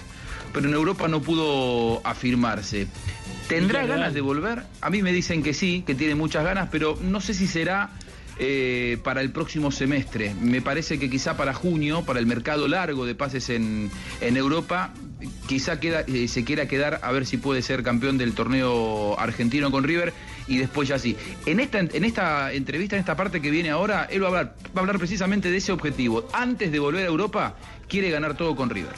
pero 0.53 0.69
en 0.69 0.75
Europa 0.75 1.09
no 1.09 1.21
pudo 1.21 2.01
afirmarse. 2.05 2.87
¿Tendrá 3.49 3.85
ganas 3.85 4.15
de 4.15 4.21
volver? 4.21 4.63
A 4.81 4.91
mí 4.91 5.03
me 5.03 5.13
dicen 5.13 5.43
que 5.43 5.55
sí, 5.55 5.83
que 5.87 5.95
tiene 5.95 6.15
muchas 6.15 6.45
ganas, 6.45 6.69
pero 6.71 6.97
no 7.03 7.21
sé 7.21 7.35
si 7.35 7.47
será 7.47 7.91
eh, 8.39 8.97
para 9.03 9.21
el 9.21 9.33
próximo 9.33 9.71
semestre. 9.73 10.35
Me 10.41 10.63
parece 10.63 10.99
que 10.99 11.11
quizá 11.11 11.37
para 11.37 11.53
junio, 11.53 12.05
para 12.05 12.21
el 12.21 12.27
mercado 12.27 12.69
largo 12.69 13.07
de 13.07 13.15
pases 13.15 13.51
en, 13.51 13.91
en 14.21 14.37
Europa, 14.37 14.95
quizá 15.47 15.81
queda, 15.81 16.05
eh, 16.07 16.29
se 16.29 16.45
quiera 16.45 16.67
quedar 16.67 17.01
a 17.03 17.13
ver 17.13 17.27
si 17.27 17.37
puede 17.37 17.61
ser 17.61 17.83
campeón 17.83 18.19
del 18.19 18.33
torneo 18.33 19.19
argentino 19.19 19.71
con 19.71 19.85
River 19.85 20.15
y 20.51 20.59
después 20.59 20.89
ya 20.89 20.99
sí. 20.99 21.17
En 21.47 21.61
esta, 21.61 21.79
en 21.79 22.05
esta 22.05 22.53
entrevista, 22.53 22.97
en 22.97 23.01
esta 23.01 23.17
parte 23.17 23.41
que 23.41 23.51
viene 23.51 23.71
ahora, 23.71 24.09
él 24.11 24.21
va 24.21 24.27
a 24.27 24.29
hablar, 24.31 24.57
va 24.77 24.79
a 24.79 24.81
hablar 24.81 24.99
precisamente 24.99 25.51
de 25.51 25.57
ese 25.57 25.71
objetivo. 25.71 26.29
Antes 26.33 26.73
de 26.73 26.79
volver 26.81 27.05
a 27.05 27.09
Europa, 27.09 27.55
quiere 27.89 28.11
ganar 28.11 28.37
todo 28.37 28.57
con 28.57 28.69
River. 28.69 28.95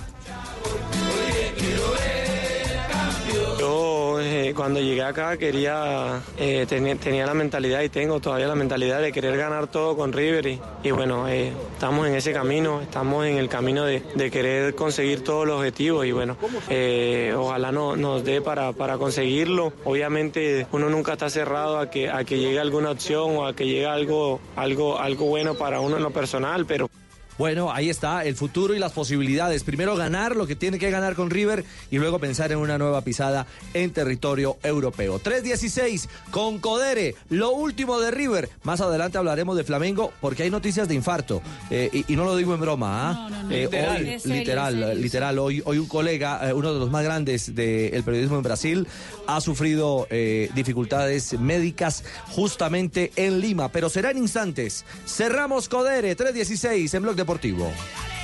Yo 4.22 4.28
eh, 4.28 4.54
cuando 4.54 4.80
llegué 4.80 5.02
acá 5.02 5.36
quería, 5.36 6.20
eh, 6.38 6.64
tenía, 6.68 7.26
la 7.26 7.34
mentalidad 7.34 7.82
y 7.82 7.88
tengo 7.88 8.20
todavía 8.20 8.46
la 8.46 8.54
mentalidad 8.54 9.00
de 9.00 9.10
querer 9.10 9.36
ganar 9.36 9.66
todo 9.66 9.96
con 9.96 10.12
River 10.12 10.46
y, 10.46 10.90
bueno, 10.90 11.28
eh, 11.28 11.52
estamos 11.72 12.06
en 12.06 12.14
ese 12.14 12.32
camino, 12.32 12.80
estamos 12.80 13.26
en 13.26 13.36
el 13.38 13.48
camino 13.48 13.84
de, 13.84 14.02
querer 14.30 14.74
conseguir 14.74 15.24
todos 15.24 15.46
los 15.46 15.58
objetivos 15.58 16.06
y 16.06 16.12
bueno, 16.12 16.36
eh, 16.68 17.34
ojalá 17.36 17.72
no, 17.72 17.96
nos 17.96 18.24
dé 18.24 18.40
para, 18.40 18.72
para 18.72 18.96
conseguirlo. 18.96 19.72
Obviamente 19.84 20.66
uno 20.72 20.88
nunca 20.88 21.12
está 21.12 21.28
cerrado 21.28 21.78
a 21.78 21.90
que, 21.90 22.08
a 22.08 22.24
que 22.24 22.38
llegue 22.38 22.60
alguna 22.60 22.92
opción 22.92 23.36
o 23.36 23.46
a 23.46 23.56
que 23.56 23.66
llegue 23.66 23.86
algo, 23.86 24.40
algo, 24.56 25.00
algo 25.00 25.26
bueno 25.26 25.54
para 25.54 25.80
uno 25.80 25.96
en 25.96 26.02
lo 26.02 26.10
personal, 26.10 26.64
pero... 26.66 26.88
Bueno, 27.38 27.72
ahí 27.72 27.90
está 27.90 28.24
el 28.24 28.36
futuro 28.36 28.74
y 28.74 28.78
las 28.78 28.92
posibilidades. 28.92 29.64
Primero 29.64 29.96
ganar 29.96 30.36
lo 30.36 30.46
que 30.46 30.56
tiene 30.56 30.78
que 30.78 30.90
ganar 30.90 31.14
con 31.14 31.30
River 31.30 31.64
y 31.90 31.98
luego 31.98 32.18
pensar 32.18 32.52
en 32.52 32.58
una 32.58 32.78
nueva 32.78 33.00
pisada 33.02 33.46
en 33.74 33.90
territorio 33.92 34.58
europeo. 34.62 35.20
3-16 35.20 36.08
con 36.30 36.58
Codere, 36.58 37.14
lo 37.30 37.50
último 37.52 38.00
de 38.00 38.10
River. 38.10 38.50
Más 38.62 38.80
adelante 38.80 39.18
hablaremos 39.18 39.56
de 39.56 39.64
Flamengo 39.64 40.12
porque 40.20 40.42
hay 40.44 40.50
noticias 40.50 40.88
de 40.88 40.94
infarto. 40.94 41.42
Eh, 41.70 41.90
y, 41.92 42.12
y 42.12 42.16
no 42.16 42.24
lo 42.24 42.36
digo 42.36 42.54
en 42.54 42.60
broma. 42.60 43.10
¿ah? 43.10 43.44
Eh, 43.50 43.62
Literal. 43.64 43.96
hoy, 44.02 44.08
Es 44.10 44.22
serio, 44.22 44.38
literal, 44.38 45.00
literal. 45.00 45.38
Hoy, 45.38 45.62
hoy 45.64 45.78
un 45.78 45.86
colega, 45.88 46.48
eh, 46.48 46.52
uno 46.52 46.72
de 46.72 46.78
los 46.80 46.90
más 46.90 47.04
grandes 47.04 47.54
del 47.54 48.02
periodismo 48.02 48.36
en 48.36 48.42
Brasil, 48.42 48.86
ha 49.26 49.40
sufrido 49.40 50.06
eh, 50.10 50.50
dificultades 50.54 51.38
médicas 51.38 52.04
justamente 52.28 53.12
en 53.16 53.40
Lima. 53.40 53.70
Pero 53.70 53.88
será 53.88 54.10
en 54.10 54.18
instantes. 54.18 54.84
Cerramos 55.06 55.68
Codere, 55.68 56.16
3-16 56.16 56.94
en 56.94 57.02
Blog 57.02 57.16
Deportivo. 57.22 57.72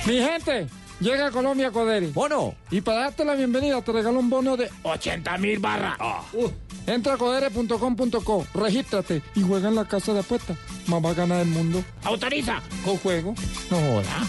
Mi 0.05 0.19
gente, 0.19 0.67
llega 0.99 1.27
a 1.27 1.31
Colombia 1.31 1.71
Codere. 1.71 2.07
Bono. 2.07 2.55
Y 2.69 2.81
para 2.81 3.03
darte 3.03 3.23
la 3.23 3.33
bienvenida 3.33 3.81
te 3.81 3.93
regalo 3.93 4.19
un 4.19 4.29
bono 4.29 4.57
de 4.57 4.69
80 4.83 5.37
mil 5.37 5.57
barras. 5.59 5.97
Uh, 6.33 6.49
entra 6.85 7.13
a 7.13 7.17
codere.com.co, 7.17 8.45
regístrate 8.53 9.21
y 9.35 9.41
juega 9.41 9.69
en 9.69 9.75
la 9.75 9.85
casa 9.85 10.13
de 10.13 10.19
apuestas. 10.19 10.57
Más 10.87 11.03
va 11.03 11.11
a 11.11 11.13
ganar 11.13 11.41
el 11.41 11.47
mundo. 11.47 11.81
Autoriza. 12.03 12.61
Con 12.83 12.97
juego. 12.97 13.33
No 13.71 13.77
joda. 13.77 14.27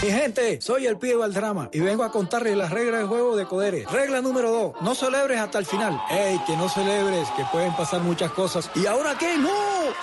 Mi 0.00 0.12
gente, 0.12 0.60
soy 0.60 0.86
el 0.86 0.96
pibe 0.96 1.16
Valdrama 1.16 1.70
y 1.72 1.80
vengo 1.80 2.04
a 2.04 2.12
contarles 2.12 2.56
las 2.56 2.70
reglas 2.70 3.00
del 3.00 3.08
juego 3.08 3.34
de 3.34 3.46
Codere. 3.46 3.84
Regla 3.90 4.20
número 4.20 4.52
2, 4.52 4.74
no 4.80 4.94
celebres 4.94 5.40
hasta 5.40 5.58
el 5.58 5.66
final. 5.66 6.00
¡Ey, 6.08 6.38
que 6.46 6.56
no 6.56 6.68
celebres, 6.68 7.28
que 7.36 7.44
pueden 7.50 7.74
pasar 7.74 8.00
muchas 8.02 8.30
cosas! 8.30 8.70
¿Y 8.76 8.86
ahora 8.86 9.18
qué? 9.18 9.36
¡No! 9.36 9.50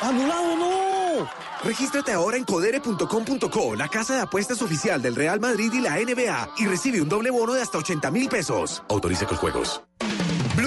¡Anulado 0.02 0.58
no! 0.58 1.30
Regístrate 1.64 2.12
ahora 2.12 2.36
en 2.36 2.44
codere.com.co, 2.44 3.76
la 3.76 3.88
casa 3.88 4.16
de 4.16 4.22
apuestas 4.22 4.62
oficial 4.62 5.02
del 5.02 5.16
Real 5.16 5.40
Madrid 5.40 5.72
y 5.74 5.80
la 5.80 5.96
NBA, 5.96 6.56
y 6.58 6.66
recibe 6.66 7.02
un 7.02 7.08
doble 7.08 7.30
bono 7.30 7.54
de 7.54 7.62
hasta 7.62 7.78
80 7.78 8.12
mil 8.12 8.28
pesos. 8.28 8.84
Autorice 8.90 9.26
con 9.26 9.38
juegos. 9.38 9.82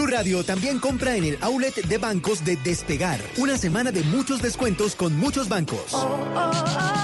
Radio 0.08 0.42
también 0.42 0.78
compra 0.78 1.16
en 1.16 1.24
el 1.24 1.38
outlet 1.42 1.74
de 1.86 1.98
bancos 1.98 2.44
de 2.44 2.56
Despegar. 2.56 3.20
Una 3.36 3.58
semana 3.58 3.92
de 3.92 4.02
muchos 4.04 4.40
descuentos 4.40 4.94
con 4.94 5.16
muchos 5.16 5.48
bancos. 5.48 5.92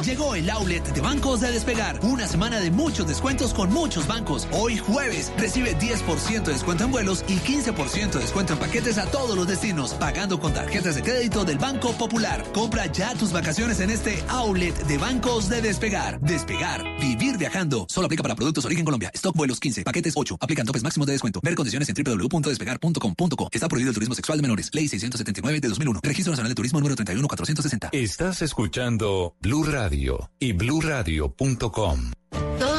Llegó 0.05 0.35
el 0.35 0.49
outlet 0.49 0.83
de 0.93 1.01
bancos 1.01 1.41
de 1.41 1.53
Despegar. 1.53 2.01
Una 2.03 2.27
semana 2.27 2.61
de 2.61 2.71
muchos 2.71 3.07
descuentos 3.07 3.53
con 3.53 3.73
muchos 3.73 4.07
bancos. 4.07 4.49
Hoy 4.53 4.79
jueves 4.79 5.33
recibe 5.37 5.77
10% 5.79 6.45
de 6.45 6.53
descuento 6.53 6.85
en 6.85 6.93
vuelos 6.93 7.25
y 7.29 7.37
15% 7.37 8.13
de 8.13 8.21
descuento 8.21 8.55
en 8.55 8.59
paquetes 8.59 8.97
a 8.99 9.07
todos 9.11 9.37
los 9.37 9.47
destinos, 9.47 9.95
pagando 9.95 10.41
con 10.41 10.55
tarjetas 10.55 10.95
de 10.95 11.03
crédito 11.03 11.45
del 11.45 11.59
Banco 11.59 11.93
Popular. 11.93 12.43
Compra 12.53 12.87
ya 12.87 13.15
tus 13.15 13.33
vacaciones 13.33 13.81
en 13.81 13.91
este 13.91 14.23
outlet 14.29 14.75
de 14.87 14.99
bancos 14.99 15.49
de 15.49 15.61
Despegar. 15.61 16.21
Despegar, 16.21 16.83
vivir 17.01 17.37
viajando. 17.37 17.87
Solo 17.89 18.07
aplica 18.07 18.23
para 18.23 18.35
productos 18.35 18.65
origen 18.65 18.85
Colombia. 18.85 19.11
Stock 19.15 19.37
vuelos 19.37 19.61
15, 19.61 19.85
paquetes 19.85 20.15
8. 20.17 20.39
Aplican 20.41 20.65
topes 20.65 20.83
máximos 20.83 21.07
de 21.07 21.13
descuento. 21.13 21.41
Ver 21.43 21.55
condiciones 21.55 21.89
en 21.91 21.95
Está 23.53 23.69
prohibido 23.69 23.91
el 23.91 23.95
turismo 23.95 24.15
sexual 24.15 24.39
de 24.39 24.43
menores. 24.43 24.71
Ley 24.73 24.89
679 24.89 25.61
de 25.61 25.69
2001. 25.69 26.01
Registro 26.03 26.33
Nacional 26.33 26.51
de 26.51 26.55
Turismo 26.55 26.81
número 26.81 26.97
31460. 26.97 27.91
Estás 27.93 28.43
escuchando 28.43 29.35
Blue 29.41 29.65
Radio 29.65 30.31
y 30.39 30.53
bluradio.com. 30.53 32.13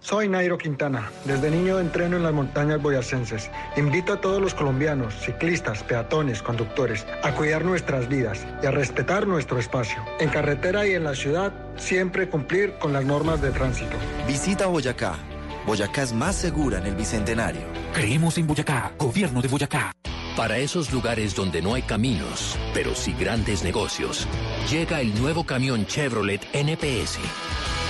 Soy 0.00 0.28
Nairo 0.28 0.56
Quintana. 0.58 1.10
Desde 1.24 1.50
niño 1.50 1.80
entreno 1.80 2.16
en 2.16 2.22
las 2.22 2.32
montañas 2.32 2.80
boyacenses. 2.80 3.50
Invito 3.76 4.12
a 4.12 4.20
todos 4.20 4.40
los 4.40 4.54
colombianos, 4.54 5.12
ciclistas, 5.14 5.82
peatones, 5.82 6.40
conductores, 6.40 7.04
a 7.24 7.34
cuidar 7.34 7.64
nuestras 7.64 8.08
vidas 8.08 8.46
y 8.62 8.66
a 8.66 8.70
respetar 8.70 9.26
nuestro 9.26 9.58
espacio. 9.58 10.02
En 10.20 10.30
carretera 10.30 10.86
y 10.86 10.92
en 10.92 11.02
la 11.02 11.16
ciudad, 11.16 11.52
siempre 11.76 12.28
cumplir 12.28 12.78
con 12.78 12.92
las 12.92 13.04
normas 13.04 13.42
de 13.42 13.50
tránsito. 13.50 13.96
Visita 14.26 14.66
Boyacá. 14.66 15.16
Boyacá 15.66 16.04
es 16.04 16.12
más 16.12 16.36
segura 16.36 16.78
en 16.78 16.86
el 16.86 16.94
Bicentenario. 16.94 17.62
Creemos 17.92 18.38
en 18.38 18.46
Boyacá, 18.46 18.92
gobierno 18.98 19.42
de 19.42 19.48
Boyacá. 19.48 19.92
Para 20.36 20.58
esos 20.58 20.92
lugares 20.92 21.34
donde 21.34 21.60
no 21.60 21.74
hay 21.74 21.82
caminos, 21.82 22.56
pero 22.72 22.94
sí 22.94 23.16
grandes 23.18 23.64
negocios, 23.64 24.28
llega 24.70 25.00
el 25.00 25.20
nuevo 25.20 25.44
camión 25.44 25.84
Chevrolet 25.84 26.40
NPS. 26.52 27.18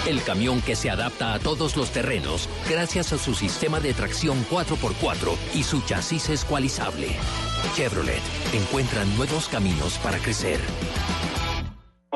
El 0.07 0.23
camión 0.23 0.63
que 0.63 0.77
se 0.77 0.91
adapta 0.91 1.35
a 1.35 1.39
todos 1.39 1.77
los 1.77 1.91
terrenos 1.91 2.49
gracias 2.69 3.13
a 3.13 3.19
su 3.19 3.35
sistema 3.35 3.81
de 3.81 3.93
tracción 3.93 4.45
4x4 4.51 5.37
y 5.55 5.63
su 5.63 5.81
chasis 5.83 6.31
escualizable. 6.31 7.09
Chevrolet 7.75 8.23
encuentra 8.55 9.05
nuevos 9.05 9.49
caminos 9.49 9.99
para 9.99 10.19
crecer. 10.19 10.61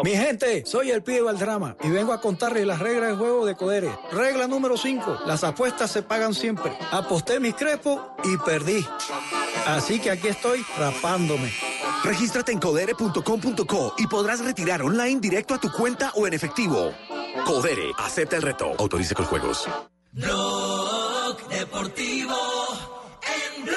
Mi 0.02 0.12
gente, 0.12 0.64
soy 0.64 0.90
el 0.90 1.02
pibe 1.02 1.20
Valdrama 1.20 1.76
y 1.82 1.90
vengo 1.90 2.14
a 2.14 2.20
contarles 2.20 2.66
las 2.66 2.78
reglas 2.78 3.10
de 3.10 3.16
juego 3.16 3.44
de 3.44 3.54
Codere. 3.54 3.90
Regla 4.10 4.48
número 4.48 4.78
5, 4.78 5.20
las 5.26 5.44
apuestas 5.44 5.90
se 5.90 6.02
pagan 6.02 6.32
siempre. 6.32 6.72
Aposté 6.90 7.38
mis 7.40 7.54
crepos 7.54 8.00
y 8.24 8.38
perdí. 8.38 8.84
Así 9.66 10.00
que 10.00 10.10
aquí 10.10 10.28
estoy 10.28 10.64
rapándome. 10.78 11.52
Regístrate 12.04 12.52
en 12.52 12.59
codere.com.co 12.59 13.94
y 13.98 14.06
podrás 14.06 14.40
retirar 14.40 14.82
online 14.82 15.20
directo 15.20 15.54
a 15.54 15.59
tu 15.59 15.70
cuenta 15.70 16.10
o 16.16 16.26
en 16.26 16.32
efectivo. 16.32 16.92
Codere, 17.44 17.92
acepta 17.98 18.36
el 18.36 18.42
reto. 18.42 18.72
Autorice 18.78 19.14
con 19.14 19.24
juegos. 19.26 19.68
Blog 20.12 21.48
Deportivo 21.48 22.36
en 23.22 23.64
Blue. 23.64 23.76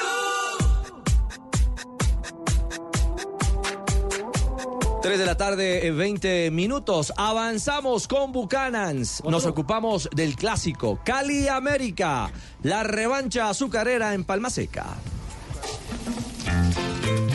3 5.02 5.20
de 5.20 5.26
la 5.26 5.38
tarde, 5.38 5.92
20 5.92 6.52
minutos. 6.52 7.14
Avanzamos 7.16 8.08
con 8.08 8.32
Bucanans. 8.32 9.24
Nos 9.24 9.46
ocupamos 9.46 10.10
del 10.14 10.36
clásico 10.36 11.00
Cali 11.04 11.48
América. 11.48 12.32
La 12.64 12.84
revancha 12.84 13.50
azucarera 13.50 14.14
en 14.14 14.24
Palma 14.24 14.50
Seca. 14.50 14.86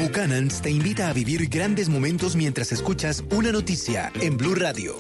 Buchanan's 0.00 0.60
te 0.60 0.70
invita 0.70 1.08
a 1.08 1.12
vivir 1.12 1.48
grandes 1.48 1.88
momentos 1.88 2.34
mientras 2.34 2.72
escuchas 2.72 3.22
una 3.30 3.52
noticia 3.52 4.10
en 4.20 4.36
Blue 4.36 4.54
Radio. 4.54 4.96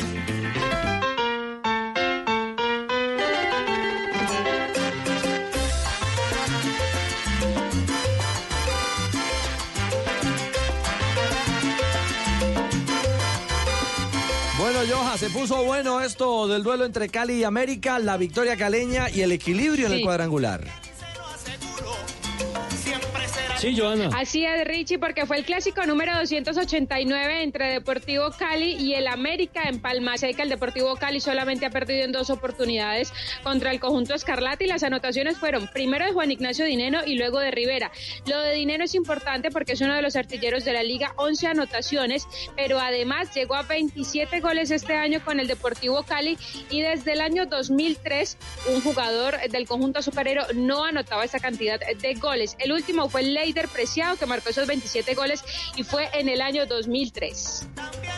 Se 15.16 15.28
puso 15.28 15.64
bueno 15.64 16.00
esto 16.00 16.48
del 16.48 16.62
duelo 16.62 16.86
entre 16.86 17.08
Cali 17.08 17.34
y 17.34 17.44
América, 17.44 17.98
la 17.98 18.16
victoria 18.16 18.56
caleña 18.56 19.10
y 19.10 19.20
el 19.20 19.32
equilibrio 19.32 19.86
en 19.86 19.92
el 19.92 20.02
cuadrangular. 20.02 20.64
Sí, 23.60 23.76
Joana. 23.76 24.08
Así 24.16 24.42
es, 24.42 24.64
Richie, 24.64 24.98
porque 24.98 25.26
fue 25.26 25.36
el 25.36 25.44
clásico 25.44 25.84
número 25.84 26.16
289 26.16 27.42
entre 27.42 27.74
Deportivo 27.74 28.30
Cali 28.30 28.72
y 28.72 28.94
el 28.94 29.06
América 29.06 29.64
en 29.64 29.80
Palma 29.80 30.16
Seca. 30.16 30.44
El 30.44 30.48
Deportivo 30.48 30.96
Cali 30.96 31.20
solamente 31.20 31.66
ha 31.66 31.70
perdido 31.70 32.06
en 32.06 32.10
dos 32.10 32.30
oportunidades 32.30 33.12
contra 33.42 33.70
el 33.70 33.78
conjunto 33.78 34.14
Escarlata 34.14 34.64
y 34.64 34.66
las 34.66 34.82
anotaciones 34.82 35.36
fueron 35.36 35.68
primero 35.68 36.06
de 36.06 36.12
Juan 36.12 36.30
Ignacio 36.30 36.64
Dineno 36.64 37.00
y 37.04 37.16
luego 37.16 37.38
de 37.38 37.50
Rivera. 37.50 37.90
Lo 38.24 38.40
de 38.40 38.54
Dineno 38.54 38.84
es 38.84 38.94
importante 38.94 39.50
porque 39.50 39.72
es 39.72 39.80
uno 39.82 39.94
de 39.94 40.00
los 40.00 40.16
artilleros 40.16 40.64
de 40.64 40.72
la 40.72 40.82
liga, 40.82 41.12
11 41.16 41.48
anotaciones, 41.48 42.26
pero 42.56 42.80
además 42.80 43.34
llegó 43.34 43.56
a 43.56 43.62
27 43.64 44.40
goles 44.40 44.70
este 44.70 44.94
año 44.94 45.22
con 45.22 45.38
el 45.38 45.46
Deportivo 45.46 46.02
Cali 46.02 46.38
y 46.70 46.80
desde 46.80 47.12
el 47.12 47.20
año 47.20 47.44
2003 47.44 48.38
un 48.74 48.80
jugador 48.80 49.38
del 49.50 49.66
conjunto 49.66 49.98
azucarero 49.98 50.46
no 50.54 50.82
anotaba 50.84 51.26
esa 51.26 51.40
cantidad 51.40 51.78
de 51.78 52.14
goles. 52.14 52.56
El 52.58 52.72
último 52.72 53.10
fue 53.10 53.20
Preciado 53.52 54.16
que 54.16 54.26
marcó 54.26 54.50
esos 54.50 54.66
27 54.66 55.14
goles 55.14 55.42
y 55.76 55.82
fue 55.82 56.08
en 56.12 56.28
el 56.28 56.40
año 56.40 56.66
2003. 56.66 57.66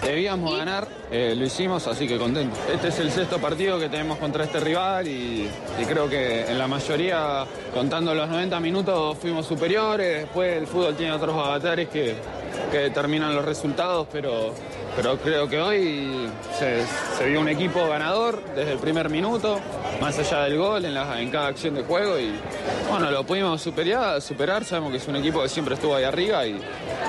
Debíamos 0.03 0.57
ganar, 0.57 0.87
eh, 1.11 1.35
lo 1.37 1.47
hicimos, 1.47 1.87
así 1.87 2.07
que 2.07 2.19
contento. 2.19 2.57
Este 2.73 2.89
es 2.89 2.99
el 2.99 3.11
sexto 3.11 3.41
partido 3.41 3.79
que 3.79 3.89
tenemos 3.89 4.19
contra 4.19 4.45
este 4.45 4.61
rival 4.61 5.09
y, 5.09 5.49
y 5.81 5.85
creo 5.85 6.09
que 6.09 6.45
en 6.45 6.59
la 6.59 6.69
mayoría, 6.69 7.47
contando 7.73 8.15
los 8.15 8.29
90 8.29 8.61
minutos, 8.61 9.17
fuimos 9.19 9.47
superiores. 9.47 10.23
Después 10.23 10.59
el 10.59 10.67
fútbol 10.67 10.97
tiene 10.97 11.13
otros 11.13 11.35
avatares 11.35 11.89
que, 11.89 12.15
que 12.71 12.79
determinan 12.79 13.35
los 13.35 13.45
resultados, 13.45 14.07
pero, 14.13 14.55
pero 14.97 15.19
creo 15.19 15.49
que 15.49 15.61
hoy 15.61 16.29
se, 16.59 16.85
se 17.17 17.25
vio 17.27 17.41
un 17.41 17.49
equipo 17.49 17.87
ganador 17.89 18.43
desde 18.55 18.73
el 18.73 18.79
primer 18.79 19.09
minuto, 19.09 19.59
más 20.01 20.19
allá 20.19 20.45
del 20.45 20.59
gol, 20.59 20.85
en, 20.85 20.95
la- 20.95 21.21
en 21.21 21.31
cada 21.31 21.49
acción 21.49 21.75
de 21.75 21.83
juego 21.83 22.19
y 22.19 22.33
bueno, 22.91 23.11
lo 23.11 23.25
pudimos 23.25 23.61
superar, 23.63 24.21
superar. 24.21 24.65
Sabemos 24.65 24.91
que 24.93 24.99
es 24.99 25.09
un 25.09 25.17
equipo 25.17 25.43
que 25.43 25.49
siempre 25.49 25.75
estuvo 25.75 25.95
ahí 25.95 26.05
arriba 26.05 26.47
y, 26.47 26.61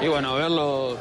y 0.01 0.07
bueno, 0.07 0.35
verlo 0.35 0.95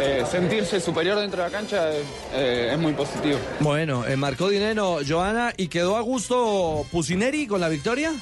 eh, 0.00 0.24
sentirse 0.30 0.80
superior 0.80 1.18
dentro 1.18 1.42
de 1.42 1.48
la 1.50 1.56
cancha 1.56 1.90
eh, 2.32 2.70
es 2.72 2.78
muy 2.78 2.92
positivo. 2.92 3.38
Bueno, 3.60 4.04
eh, 4.06 4.16
marcó 4.16 4.48
dinero 4.48 4.98
Joana 5.06 5.52
y 5.56 5.68
quedó 5.68 5.96
a 5.96 6.00
gusto 6.02 6.84
Pusineri 6.92 7.46
con 7.46 7.60
la 7.60 7.68
victoria. 7.68 8.12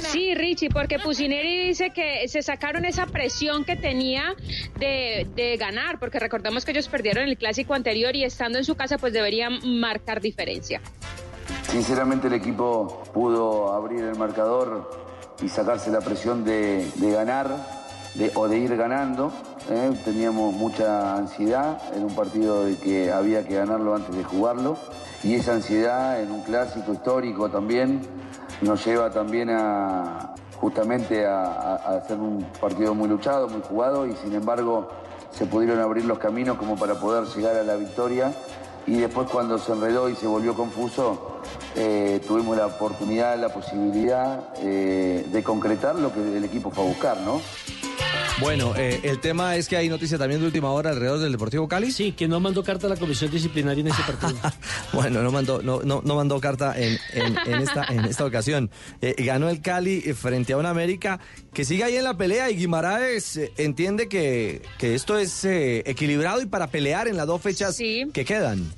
Sí, 0.00 0.34
Richie, 0.34 0.68
porque 0.70 0.98
Pusineri 0.98 1.68
dice 1.68 1.90
que 1.90 2.26
se 2.28 2.42
sacaron 2.42 2.84
esa 2.84 3.06
presión 3.06 3.64
que 3.64 3.76
tenía 3.76 4.34
de, 4.78 5.26
de 5.34 5.56
ganar, 5.56 5.98
porque 5.98 6.18
recordemos 6.18 6.64
que 6.64 6.70
ellos 6.70 6.88
perdieron 6.88 7.24
el 7.24 7.36
clásico 7.36 7.74
anterior 7.74 8.14
y 8.14 8.24
estando 8.24 8.58
en 8.58 8.64
su 8.64 8.76
casa 8.76 8.96
pues 8.98 9.12
deberían 9.12 9.58
marcar 9.80 10.20
diferencia. 10.20 10.80
Sinceramente 11.68 12.28
el 12.28 12.34
equipo 12.34 13.02
pudo 13.12 13.72
abrir 13.72 14.04
el 14.04 14.16
marcador 14.16 14.90
y 15.42 15.48
sacarse 15.48 15.90
la 15.90 16.00
presión 16.00 16.44
de, 16.44 16.88
de 16.94 17.10
ganar 17.10 17.48
de- 18.14 18.30
o 18.34 18.48
de 18.48 18.58
ir 18.58 18.76
ganando. 18.76 19.32
¿eh? 19.70 19.90
Teníamos 20.04 20.54
mucha 20.54 21.16
ansiedad 21.16 21.78
en 21.94 22.04
un 22.04 22.14
partido 22.14 22.64
de 22.64 22.76
que 22.78 23.10
había 23.10 23.46
que 23.46 23.54
ganarlo 23.56 23.94
antes 23.94 24.14
de 24.16 24.22
jugarlo 24.24 24.78
y 25.24 25.34
esa 25.34 25.54
ansiedad 25.54 26.20
en 26.22 26.30
un 26.30 26.42
clásico 26.44 26.92
histórico 26.92 27.50
también 27.50 28.00
nos 28.62 28.84
lleva 28.86 29.10
también 29.10 29.50
a 29.50 30.34
justamente 30.60 31.26
a, 31.26 31.44
a- 31.44 31.74
hacer 31.98 32.18
un 32.18 32.44
partido 32.60 32.94
muy 32.94 33.08
luchado, 33.08 33.48
muy 33.48 33.60
jugado 33.62 34.06
y 34.06 34.14
sin 34.16 34.34
embargo 34.34 34.88
se 35.30 35.44
pudieron 35.46 35.80
abrir 35.80 36.04
los 36.06 36.18
caminos 36.18 36.56
como 36.56 36.76
para 36.76 36.94
poder 36.94 37.24
llegar 37.26 37.56
a 37.56 37.62
la 37.62 37.76
victoria 37.76 38.32
y 38.86 38.98
después 38.98 39.28
cuando 39.30 39.58
se 39.58 39.72
enredó 39.72 40.08
y 40.08 40.14
se 40.14 40.26
volvió 40.26 40.54
confuso, 40.54 41.40
eh, 41.74 42.22
tuvimos 42.26 42.56
la 42.56 42.66
oportunidad, 42.66 43.36
la 43.38 43.48
posibilidad 43.50 44.44
eh, 44.62 45.26
de 45.30 45.42
concretar 45.42 45.96
lo 45.96 46.12
que 46.12 46.20
el 46.38 46.44
equipo 46.44 46.70
fue 46.70 46.84
a 46.84 46.86
buscar, 46.86 47.16
¿no? 47.20 47.40
Bueno, 48.38 48.74
eh, 48.76 49.00
el 49.04 49.18
tema 49.18 49.56
es 49.56 49.66
que 49.66 49.78
hay 49.78 49.88
noticia 49.88 50.18
también 50.18 50.40
de 50.42 50.46
última 50.46 50.70
hora 50.70 50.90
alrededor 50.90 51.18
del 51.20 51.32
Deportivo 51.32 51.66
Cali. 51.68 51.90
Sí, 51.90 52.12
que 52.12 52.28
no 52.28 52.38
mandó 52.38 52.62
carta 52.62 52.86
a 52.86 52.90
la 52.90 52.96
comisión 52.96 53.30
disciplinaria 53.30 53.80
en 53.80 53.88
ese 53.88 54.02
partido. 54.02 54.38
Bueno, 54.92 55.22
no 55.22 55.30
mandó, 55.32 55.62
no, 55.62 55.80
no, 55.82 56.02
no 56.04 56.14
mandó 56.16 56.38
carta 56.38 56.74
en, 56.78 56.98
en- 57.14 57.36
en 57.46 57.54
esta, 57.62 57.84
en 57.88 58.04
esta 58.04 58.24
ocasión. 58.26 58.70
Eh, 59.00 59.14
ganó 59.24 59.48
el 59.48 59.62
Cali 59.62 60.02
eh, 60.04 60.12
frente 60.14 60.52
a 60.52 60.58
un 60.58 60.66
América 60.66 61.18
que 61.54 61.64
sigue 61.64 61.84
ahí 61.84 61.96
en 61.96 62.04
la 62.04 62.16
pelea 62.18 62.50
y 62.50 62.56
Guimaraes 62.56 63.36
eh, 63.38 63.52
entiende 63.56 64.06
que, 64.08 64.60
que 64.78 64.94
esto 64.94 65.18
es 65.18 65.44
eh, 65.46 65.82
equilibrado 65.86 66.42
y 66.42 66.46
para 66.46 66.66
pelear 66.66 67.08
en 67.08 67.16
las 67.16 67.26
dos 67.26 67.40
fechas 67.40 67.74
que 68.12 68.24
quedan. 68.26 68.70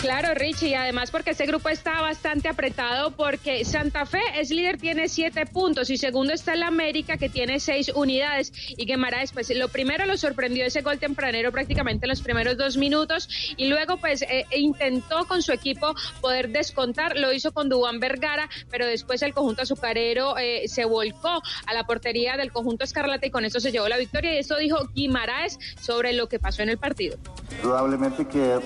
Claro, 0.00 0.34
Richie, 0.34 0.68
y 0.68 0.74
además 0.74 1.10
porque 1.10 1.30
este 1.30 1.46
grupo 1.46 1.68
está 1.68 2.00
bastante 2.00 2.48
apretado 2.48 3.10
porque 3.10 3.64
Santa 3.64 4.06
Fe 4.06 4.20
es 4.36 4.50
líder, 4.50 4.78
tiene 4.78 5.08
siete 5.08 5.46
puntos 5.46 5.90
y 5.90 5.98
segundo 5.98 6.32
está 6.32 6.54
el 6.54 6.62
América 6.62 7.16
que 7.16 7.28
tiene 7.28 7.58
seis 7.60 7.90
unidades 7.94 8.52
y 8.76 8.86
Guimaraes, 8.86 9.32
pues 9.32 9.54
lo 9.54 9.68
primero 9.68 10.06
lo 10.06 10.16
sorprendió 10.16 10.64
ese 10.64 10.82
gol 10.82 10.98
tempranero 10.98 11.50
prácticamente 11.50 12.06
en 12.06 12.10
los 12.10 12.22
primeros 12.22 12.56
dos 12.56 12.76
minutos 12.76 13.28
y 13.56 13.66
luego 13.66 13.96
pues 13.96 14.22
eh, 14.22 14.46
intentó 14.56 15.26
con 15.26 15.42
su 15.42 15.52
equipo 15.52 15.94
poder 16.20 16.50
descontar, 16.50 17.16
lo 17.16 17.32
hizo 17.32 17.52
con 17.52 17.68
Dubán 17.68 17.98
Vergara, 18.00 18.48
pero 18.70 18.86
después 18.86 19.22
el 19.22 19.34
conjunto 19.34 19.62
azucarero 19.62 20.38
eh, 20.38 20.68
se 20.68 20.84
volcó 20.84 21.42
a 21.66 21.74
la 21.74 21.84
portería 21.84 22.36
del 22.36 22.52
conjunto 22.52 22.84
Escarlata 22.84 23.26
y 23.26 23.30
con 23.30 23.44
eso 23.44 23.60
se 23.60 23.72
llevó 23.72 23.88
la 23.88 23.98
victoria 23.98 24.34
y 24.34 24.38
eso 24.38 24.56
dijo 24.56 24.88
Guimaraes 24.94 25.58
sobre 25.80 26.12
lo 26.12 26.28
que 26.28 26.38
pasó 26.38 26.62
en 26.62 26.70
el 26.70 26.78
partido. 26.78 27.18
Indudablemente 27.56 28.26
que 28.26 28.54
eh, 28.54 28.60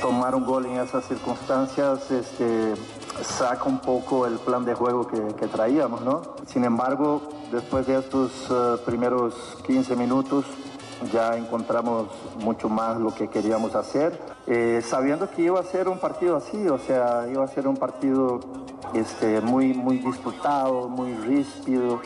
tomar 0.00 0.35
un 0.36 0.44
gol 0.44 0.66
en 0.66 0.78
esas 0.80 1.06
circunstancias 1.06 2.10
este, 2.10 2.74
saca 3.22 3.64
un 3.64 3.80
poco 3.80 4.26
el 4.26 4.38
plan 4.38 4.64
de 4.64 4.74
juego 4.74 5.06
que, 5.06 5.46
traíamos, 5.48 6.02
¿no? 6.02 6.22
Sin 6.46 6.64
embargo, 6.64 7.22
después 7.50 7.86
de 7.86 7.98
estos 7.98 8.30
eh, 8.50 8.76
primeros 8.84 9.34
15 9.66 9.96
minutos 9.96 10.44
ya 11.12 11.36
encontramos 11.36 12.08
mucho 12.38 12.68
más 12.68 12.98
lo 12.98 13.14
que 13.14 13.28
queríamos 13.28 13.74
hacer, 13.74 14.18
eh, 14.46 14.80
sabiendo 14.84 15.30
que 15.30 15.42
iba 15.42 15.60
a 15.60 15.64
ser 15.64 15.88
un 15.88 15.98
partido 15.98 16.36
así, 16.36 16.68
o 16.68 16.78
sea, 16.78 17.26
iba 17.30 17.44
a 17.44 17.48
ser 17.48 17.66
un 17.68 17.76
partido 17.76 18.40
este, 18.94 19.40
muy, 19.40 19.74
muy 19.74 19.98
disputado, 19.98 20.88
muy 20.88 21.14
ríspido, 21.14 22.00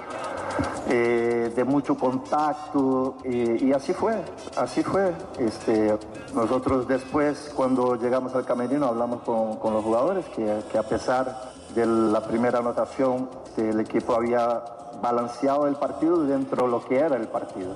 eh, 0.88 1.52
de 1.54 1.64
mucho 1.64 1.96
contacto 1.96 3.16
eh, 3.24 3.58
y 3.60 3.72
así 3.72 3.92
fue, 3.92 4.20
así 4.56 4.82
fue. 4.82 5.12
Este, 5.38 5.96
nosotros 6.34 6.88
después 6.88 7.52
cuando 7.54 7.94
llegamos 7.96 8.34
al 8.34 8.44
camerino 8.44 8.86
hablamos 8.86 9.22
con, 9.22 9.72
los 9.72 9.84
jugadores 9.84 10.24
que, 10.34 10.62
que 10.70 10.78
a 10.78 10.82
pesar 10.82 11.52
de 11.74 11.86
la 11.86 12.22
primera 12.22 12.58
anotación 12.58 13.28
el 13.56 13.80
equipo 13.80 14.14
había 14.14 14.62
balanceado 15.00 15.66
el 15.66 15.76
partido 15.76 16.24
dentro 16.24 16.64
de 16.64 16.70
lo 16.70 16.84
que 16.84 16.98
era 16.98 17.16
el 17.16 17.28
partido. 17.28 17.74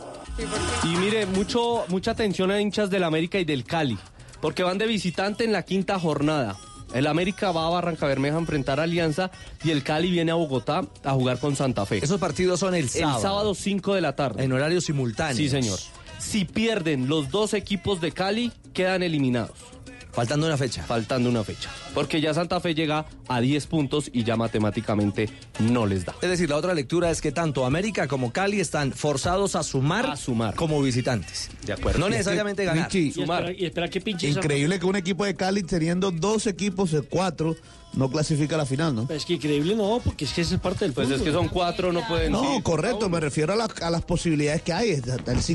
Y 0.82 0.96
mire, 0.96 1.26
mucho, 1.26 1.84
mucha 1.88 2.10
atención 2.10 2.50
a 2.50 2.60
hinchas 2.60 2.90
del 2.90 3.04
América 3.04 3.38
y 3.38 3.44
del 3.44 3.64
Cali, 3.64 3.98
porque 4.40 4.62
van 4.62 4.78
de 4.78 4.86
visitante 4.86 5.44
en 5.44 5.52
la 5.52 5.62
quinta 5.62 5.98
jornada. 5.98 6.56
El 6.92 7.06
América 7.06 7.50
va 7.50 7.66
a 7.66 7.70
Barranca 7.70 8.06
Bermeja 8.06 8.36
a 8.36 8.40
enfrentar 8.40 8.78
a 8.78 8.84
Alianza 8.84 9.30
y 9.64 9.70
el 9.70 9.82
Cali 9.82 10.10
viene 10.10 10.30
a 10.30 10.34
Bogotá 10.34 10.84
a 11.02 11.12
jugar 11.12 11.38
con 11.38 11.56
Santa 11.56 11.84
Fe. 11.86 11.98
Esos 11.98 12.20
partidos 12.20 12.60
son 12.60 12.74
el 12.74 12.88
sábado. 12.88 13.16
El 13.16 13.22
sábado 13.22 13.54
5 13.54 13.94
de 13.94 14.00
la 14.00 14.14
tarde. 14.14 14.44
En 14.44 14.52
horario 14.52 14.80
simultáneo. 14.80 15.36
Sí, 15.36 15.48
señor. 15.48 15.78
Si 16.18 16.44
pierden 16.44 17.08
los 17.08 17.30
dos 17.30 17.52
equipos 17.52 18.00
de 18.00 18.12
Cali, 18.12 18.52
quedan 18.72 19.02
eliminados. 19.02 19.58
Faltando 20.14 20.46
una 20.46 20.56
fecha. 20.56 20.82
Faltando 20.84 21.28
una 21.28 21.42
fecha. 21.42 21.70
Porque 21.92 22.20
ya 22.20 22.32
Santa 22.32 22.60
Fe 22.60 22.74
llega 22.74 23.04
a 23.26 23.40
10 23.40 23.66
puntos 23.66 24.10
y 24.12 24.22
ya 24.22 24.36
matemáticamente 24.36 25.28
no 25.58 25.86
les 25.86 26.04
da. 26.04 26.14
Es 26.22 26.28
decir, 26.28 26.48
la 26.48 26.56
otra 26.56 26.72
lectura 26.72 27.10
es 27.10 27.20
que 27.20 27.32
tanto 27.32 27.66
América 27.66 28.06
como 28.06 28.32
Cali 28.32 28.60
están 28.60 28.92
forzados 28.92 29.56
a 29.56 29.62
sumar, 29.64 30.06
A 30.06 30.16
sumar. 30.16 30.54
como 30.54 30.80
visitantes. 30.80 31.50
De 31.66 31.72
acuerdo. 31.72 31.98
No 31.98 32.08
necesariamente 32.08 32.64
ganar. 32.64 32.88
Y 32.94 33.08
espera, 33.08 33.52
y 33.52 33.64
espera 33.64 33.88
que 33.88 34.00
pinche 34.00 34.28
Increíble 34.28 34.78
que 34.78 34.86
un 34.86 34.96
equipo 34.96 35.24
de 35.24 35.34
Cali 35.34 35.62
teniendo 35.62 36.10
dos 36.12 36.46
equipos 36.46 36.92
de 36.92 37.02
cuatro 37.02 37.56
no 37.96 38.10
clasifica 38.10 38.54
a 38.54 38.58
la 38.58 38.66
final, 38.66 38.94
¿no? 38.94 39.06
Es 39.10 39.24
que 39.24 39.34
increíble 39.34 39.74
no, 39.76 40.00
porque 40.04 40.24
es 40.24 40.32
que 40.32 40.40
eso 40.42 40.54
es 40.54 40.60
parte 40.60 40.84
del 40.84 40.92
Pues 40.94 41.10
es 41.10 41.22
que 41.22 41.32
son 41.32 41.48
cuatro, 41.48 41.92
no 41.92 42.06
pueden. 42.08 42.32
No, 42.32 42.42
sí. 42.56 42.62
correcto, 42.62 43.08
me 43.08 43.20
refiero 43.20 43.52
a, 43.52 43.56
las- 43.56 43.80
a 43.82 43.90
las 43.90 44.02
posibilidades 44.02 44.62
que 44.62 44.72
hay. 44.72 44.90
El 44.90 45.02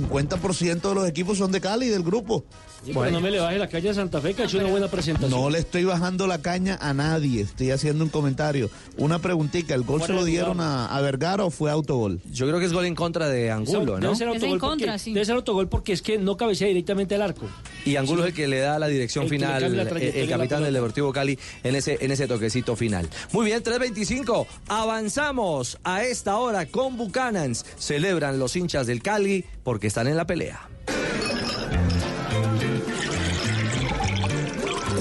50% 0.04 0.90
de 0.90 0.96
los 0.96 1.08
equipos 1.08 1.38
son 1.38 1.52
de 1.52 1.62
Cali 1.62 1.88
del 1.88 2.04
grupo. 2.04 2.46
Sí, 2.86 2.92
pero 2.94 3.12
no 3.12 3.20
me 3.20 3.30
le 3.30 3.40
baje 3.42 3.58
la 3.58 3.68
calle 3.68 3.90
a 3.90 3.94
Santa 3.94 4.22
Fe, 4.22 4.34
que 4.34 4.44
ha 4.44 4.46
hecho 4.46 4.58
una 4.58 4.68
buena 4.70 4.88
presentación. 4.88 5.32
No 5.42 5.50
le 5.50 5.60
estoy 5.60 5.84
bajando 5.84 6.28
la 6.28 6.38
caña 6.38 6.78
a 6.80 6.94
nadie, 6.94 7.42
estoy 7.42 7.72
haciendo 7.72 8.06
un 8.06 8.10
comentario. 8.10 8.70
Una 8.98 9.20
preguntita, 9.20 9.76
¿el 9.76 9.84
gol 9.84 10.02
se 10.02 10.14
lo 10.14 10.24
dieron 10.24 10.62
a, 10.62 10.86
a 10.86 11.02
Vergara 11.02 11.44
o 11.44 11.50
fue 11.52 11.72
autogol? 11.72 12.22
Yo 12.32 12.48
creo 12.48 12.58
que 12.58 12.66
es 12.68 12.72
gol 12.72 12.86
en 12.86 12.96
contra 12.96 13.28
de 13.28 13.52
Angulo, 13.52 13.96
Debe 13.96 14.00
¿no? 14.08 14.16
ser 14.16 14.30
autogol 14.30 14.60
porque, 14.60 14.86
debe 15.08 15.26
ser 15.26 15.36
autogol 15.36 15.68
porque 15.68 15.92
es 15.92 16.02
que 16.02 16.18
no 16.20 16.38
cabecea 16.38 16.70
directamente 16.70 17.16
al 17.16 17.22
arco. 17.22 17.48
Y 17.84 17.98
Angulo 17.98 18.22
es 18.24 18.30
el 18.30 18.34
que 18.34 18.48
le 18.48 18.60
da 18.60 18.80
la 18.80 18.88
dirección 18.88 19.26
El 19.26 19.30
final, 19.30 19.62
la 19.62 19.68
eh, 19.68 19.72
el 19.72 19.72
de 20.14 20.26
la 20.28 20.38
capitán 20.38 20.64
del. 20.64 20.74
Deportivo 20.80 21.12
Cali 21.12 21.38
en 21.64 21.76
ese, 21.76 21.98
en 22.00 22.12
ese 22.12 22.29
toquecito 22.30 22.78
final. 22.78 23.10
Muy 23.34 23.46
bien, 23.48 23.62
3.25. 23.62 24.48
Avanzamos 24.70 25.78
a 25.84 26.04
esta 26.04 26.38
hora 26.38 26.66
con 26.66 26.96
Bucanans. 26.96 27.66
Celebran 27.78 28.40
los 28.40 28.56
hinchas 28.56 28.88
del 28.88 29.02
Cali 29.02 29.44
porque 29.64 29.88
están 29.88 30.08
en 30.08 30.16
la 30.16 30.26
pelea. 30.26 30.70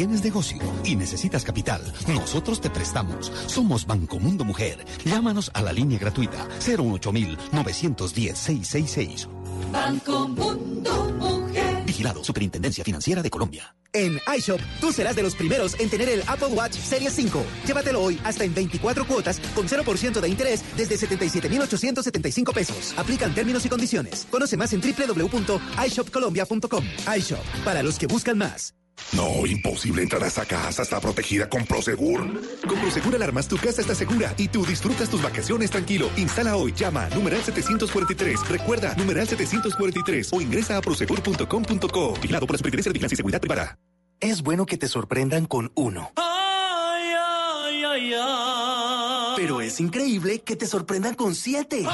Tienes 0.00 0.24
negocio 0.24 0.58
y 0.82 0.96
necesitas 0.96 1.44
capital, 1.44 1.82
nosotros 2.08 2.58
te 2.58 2.70
prestamos. 2.70 3.30
Somos 3.46 3.86
Banco 3.86 4.18
Mundo 4.18 4.46
Mujer. 4.46 4.82
Llámanos 5.04 5.50
a 5.52 5.60
la 5.60 5.74
línea 5.74 5.98
gratuita 5.98 6.48
018 6.64 7.12
910 7.52 8.38
666. 8.38 9.28
Banco 9.70 10.26
Mundo 10.26 11.12
Mujer. 11.18 11.84
Vigilado 11.84 12.24
Superintendencia 12.24 12.82
Financiera 12.82 13.22
de 13.22 13.28
Colombia. 13.28 13.76
En 13.92 14.18
iShop, 14.38 14.58
tú 14.80 14.90
serás 14.90 15.16
de 15.16 15.22
los 15.22 15.34
primeros 15.34 15.78
en 15.78 15.90
tener 15.90 16.08
el 16.08 16.22
Apple 16.26 16.54
Watch 16.54 16.78
Series 16.78 17.12
5. 17.12 17.44
Llévatelo 17.66 18.02
hoy 18.02 18.18
hasta 18.24 18.44
en 18.44 18.54
24 18.54 19.06
cuotas 19.06 19.38
con 19.54 19.68
0% 19.68 20.18
de 20.18 20.28
interés 20.30 20.64
desde 20.78 20.96
77,875 20.96 22.54
pesos. 22.54 22.94
Aplican 22.96 23.34
términos 23.34 23.66
y 23.66 23.68
condiciones. 23.68 24.26
Conoce 24.30 24.56
más 24.56 24.72
en 24.72 24.80
www.ishopcolombia.com. 24.80 26.84
iShop, 27.18 27.44
para 27.66 27.82
los 27.82 27.98
que 27.98 28.06
buscan 28.06 28.38
más. 28.38 28.79
No, 29.12 29.44
imposible 29.44 30.02
entrar 30.02 30.22
a 30.22 30.28
esa 30.28 30.46
casa. 30.46 30.82
Está 30.82 31.00
protegida 31.00 31.48
con 31.48 31.64
Prosegur. 31.66 32.20
Con 32.66 32.78
Prosegur 32.78 33.14
Alarmas, 33.14 33.48
tu 33.48 33.56
casa 33.56 33.80
está 33.80 33.94
segura 33.94 34.34
y 34.36 34.48
tú 34.48 34.64
disfrutas 34.64 35.08
tus 35.08 35.20
vacaciones 35.22 35.70
tranquilo. 35.70 36.10
Instala 36.16 36.56
hoy, 36.56 36.72
llama 36.72 37.08
numeral 37.10 37.42
743. 37.42 38.48
Recuerda, 38.48 38.94
numeral 38.96 39.26
743 39.26 40.32
o 40.32 40.40
ingresa 40.40 40.76
a 40.76 40.80
prosegur.com.co. 40.80 42.14
Vigilado 42.14 42.46
por 42.46 42.54
la 42.54 42.58
Superintendencia 42.58 42.90
de 42.90 42.92
Vigilancia 42.92 43.14
y 43.14 43.16
Seguridad 43.16 43.40
Privada. 43.40 43.78
Es 44.20 44.42
bueno 44.42 44.66
que 44.66 44.76
te 44.76 44.86
sorprendan 44.86 45.46
con 45.46 45.72
uno. 45.74 46.12
Ay, 46.16 47.12
ay, 47.18 47.84
ay, 47.84 48.14
ay. 48.14 49.34
Pero 49.36 49.62
es 49.62 49.80
increíble 49.80 50.40
que 50.40 50.56
te 50.56 50.66
sorprendan 50.66 51.14
con 51.14 51.34
siete. 51.34 51.86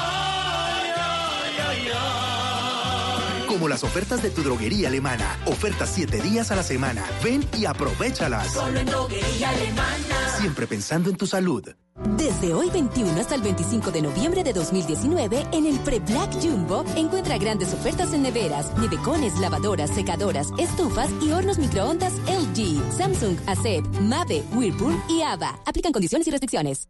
Como 3.57 3.69
las 3.69 3.83
ofertas 3.83 4.21
de 4.21 4.29
tu 4.29 4.43
droguería 4.43 4.87
alemana. 4.87 5.35
Ofertas 5.47 5.89
siete 5.91 6.21
días 6.21 6.51
a 6.51 6.55
la 6.55 6.61
semana. 6.61 7.03
Ven 7.23 7.43
y 7.57 7.65
aprovechalas. 7.65 8.53
Solo 8.53 8.79
en 8.79 8.85
droguería 8.85 9.49
alemana. 9.49 10.37
Siempre 10.37 10.67
pensando 10.67 11.09
en 11.09 11.15
tu 11.15 11.25
salud. 11.25 11.67
Desde 12.17 12.53
hoy 12.53 12.69
21 12.69 13.19
hasta 13.19 13.33
el 13.33 13.41
25 13.41 13.89
de 13.89 14.03
noviembre 14.03 14.43
de 14.43 14.53
2019, 14.53 15.47
en 15.53 15.65
el 15.65 15.79
Pre-Black 15.79 16.33
Jumbo, 16.39 16.85
encuentra 16.95 17.39
grandes 17.39 17.73
ofertas 17.73 18.13
en 18.13 18.21
neveras, 18.21 18.77
nevecones, 18.77 19.35
lavadoras, 19.39 19.89
secadoras, 19.89 20.49
estufas 20.59 21.09
y 21.23 21.31
hornos 21.31 21.57
microondas 21.57 22.13
LG, 22.27 22.95
Samsung, 22.95 23.37
ASEP, 23.47 23.83
Mave, 24.01 24.43
Whirlpool 24.53 25.01
y 25.09 25.23
AVA. 25.23 25.59
Aplican 25.65 25.93
condiciones 25.93 26.27
y 26.27 26.29
restricciones. 26.29 26.89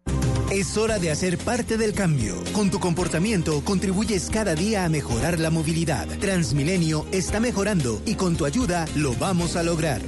Es 0.52 0.78
hora 0.78 0.98
de 0.98 1.12
hacer 1.12 1.38
parte 1.38 1.78
del 1.78 1.94
cambio. 1.94 2.42
Con 2.54 2.72
tu 2.72 2.80
comportamiento 2.80 3.62
contribuyes 3.66 4.30
cada 4.30 4.56
día 4.56 4.86
a 4.86 4.90
mejorar 4.90 5.42
la 5.42 5.50
movilidad. 5.50 6.08
Transmilenio 6.20 7.06
está 7.12 7.42
mejorando 7.42 8.02
y 8.06 8.16
con 8.16 8.38
tu 8.38 8.46
ayuda 8.46 8.88
lo 8.96 9.14
vamos 9.16 9.58
a 9.58 9.64
lograr. 9.64 10.02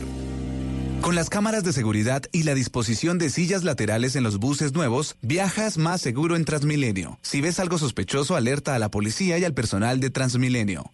Con 1.02 1.16
las 1.16 1.30
cámaras 1.30 1.66
de 1.66 1.74
seguridad 1.74 2.24
y 2.32 2.44
la 2.44 2.54
disposición 2.54 3.18
de 3.18 3.30
sillas 3.30 3.66
laterales 3.66 4.16
en 4.16 4.24
los 4.24 4.38
buses 4.38 4.74
nuevos, 4.74 5.18
viajas 5.22 5.78
más 5.78 6.00
seguro 6.00 6.38
en 6.38 6.46
Transmilenio. 6.46 7.20
Si 7.22 7.42
ves 7.42 7.60
algo 7.60 7.78
sospechoso, 7.78 8.38
alerta 8.38 8.76
a 8.76 8.80
la 8.80 8.90
policía 8.90 9.38
y 9.38 9.44
al 9.44 9.54
personal 9.54 10.00
de 10.00 10.10
Transmilenio. 10.10 10.90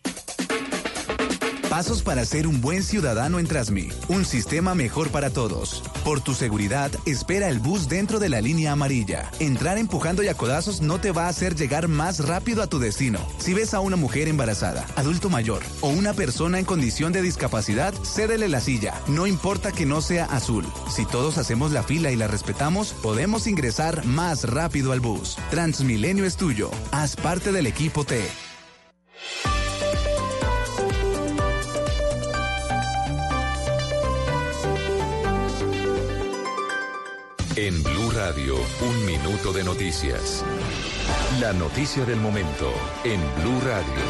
Pasos 1.75 2.03
para 2.03 2.23
ser 2.23 2.47
un 2.47 2.61
buen 2.61 2.83
ciudadano 2.83 3.37
en 3.37 3.47
Transmi. 3.47 3.89
Un 4.07 4.23
sistema 4.23 4.75
mejor 4.75 5.09
para 5.09 5.29
todos. 5.29 5.83
Por 6.05 6.21
tu 6.21 6.33
seguridad, 6.33 6.89
espera 7.05 7.49
el 7.49 7.59
bus 7.59 7.89
dentro 7.89 8.17
de 8.17 8.29
la 8.29 8.39
línea 8.39 8.71
amarilla. 8.71 9.29
Entrar 9.41 9.77
empujando 9.77 10.23
y 10.23 10.29
a 10.29 10.35
codazos 10.35 10.79
no 10.79 11.01
te 11.01 11.11
va 11.11 11.25
a 11.25 11.27
hacer 11.27 11.53
llegar 11.53 11.89
más 11.89 12.25
rápido 12.25 12.63
a 12.63 12.67
tu 12.67 12.79
destino. 12.79 13.19
Si 13.39 13.53
ves 13.53 13.73
a 13.73 13.81
una 13.81 13.97
mujer 13.97 14.29
embarazada, 14.29 14.85
adulto 14.95 15.29
mayor 15.29 15.63
o 15.81 15.89
una 15.89 16.13
persona 16.13 16.59
en 16.59 16.65
condición 16.65 17.11
de 17.11 17.21
discapacidad, 17.21 17.93
cédele 18.05 18.47
la 18.47 18.61
silla. 18.61 18.93
No 19.07 19.27
importa 19.27 19.73
que 19.73 19.85
no 19.85 19.99
sea 19.99 20.23
azul. 20.27 20.65
Si 20.89 21.05
todos 21.05 21.37
hacemos 21.37 21.73
la 21.73 21.83
fila 21.83 22.09
y 22.09 22.15
la 22.15 22.27
respetamos, 22.27 22.93
podemos 22.93 23.47
ingresar 23.47 24.05
más 24.05 24.45
rápido 24.45 24.93
al 24.93 25.01
bus. 25.01 25.37
Transmilenio 25.51 26.23
es 26.23 26.37
tuyo. 26.37 26.71
Haz 26.93 27.17
parte 27.17 27.51
del 27.51 27.67
equipo 27.67 28.05
T. 28.05 28.23
En 37.57 37.81
Blue 37.83 38.11
Radio, 38.11 38.57
un 38.81 39.05
minuto 39.05 39.53
de 39.53 39.63
noticias. 39.63 40.43
La 41.39 41.53
noticia 41.53 42.03
del 42.03 42.17
momento 42.17 42.69
en 43.05 43.21
Blue 43.41 43.61
Radio. 43.61 44.03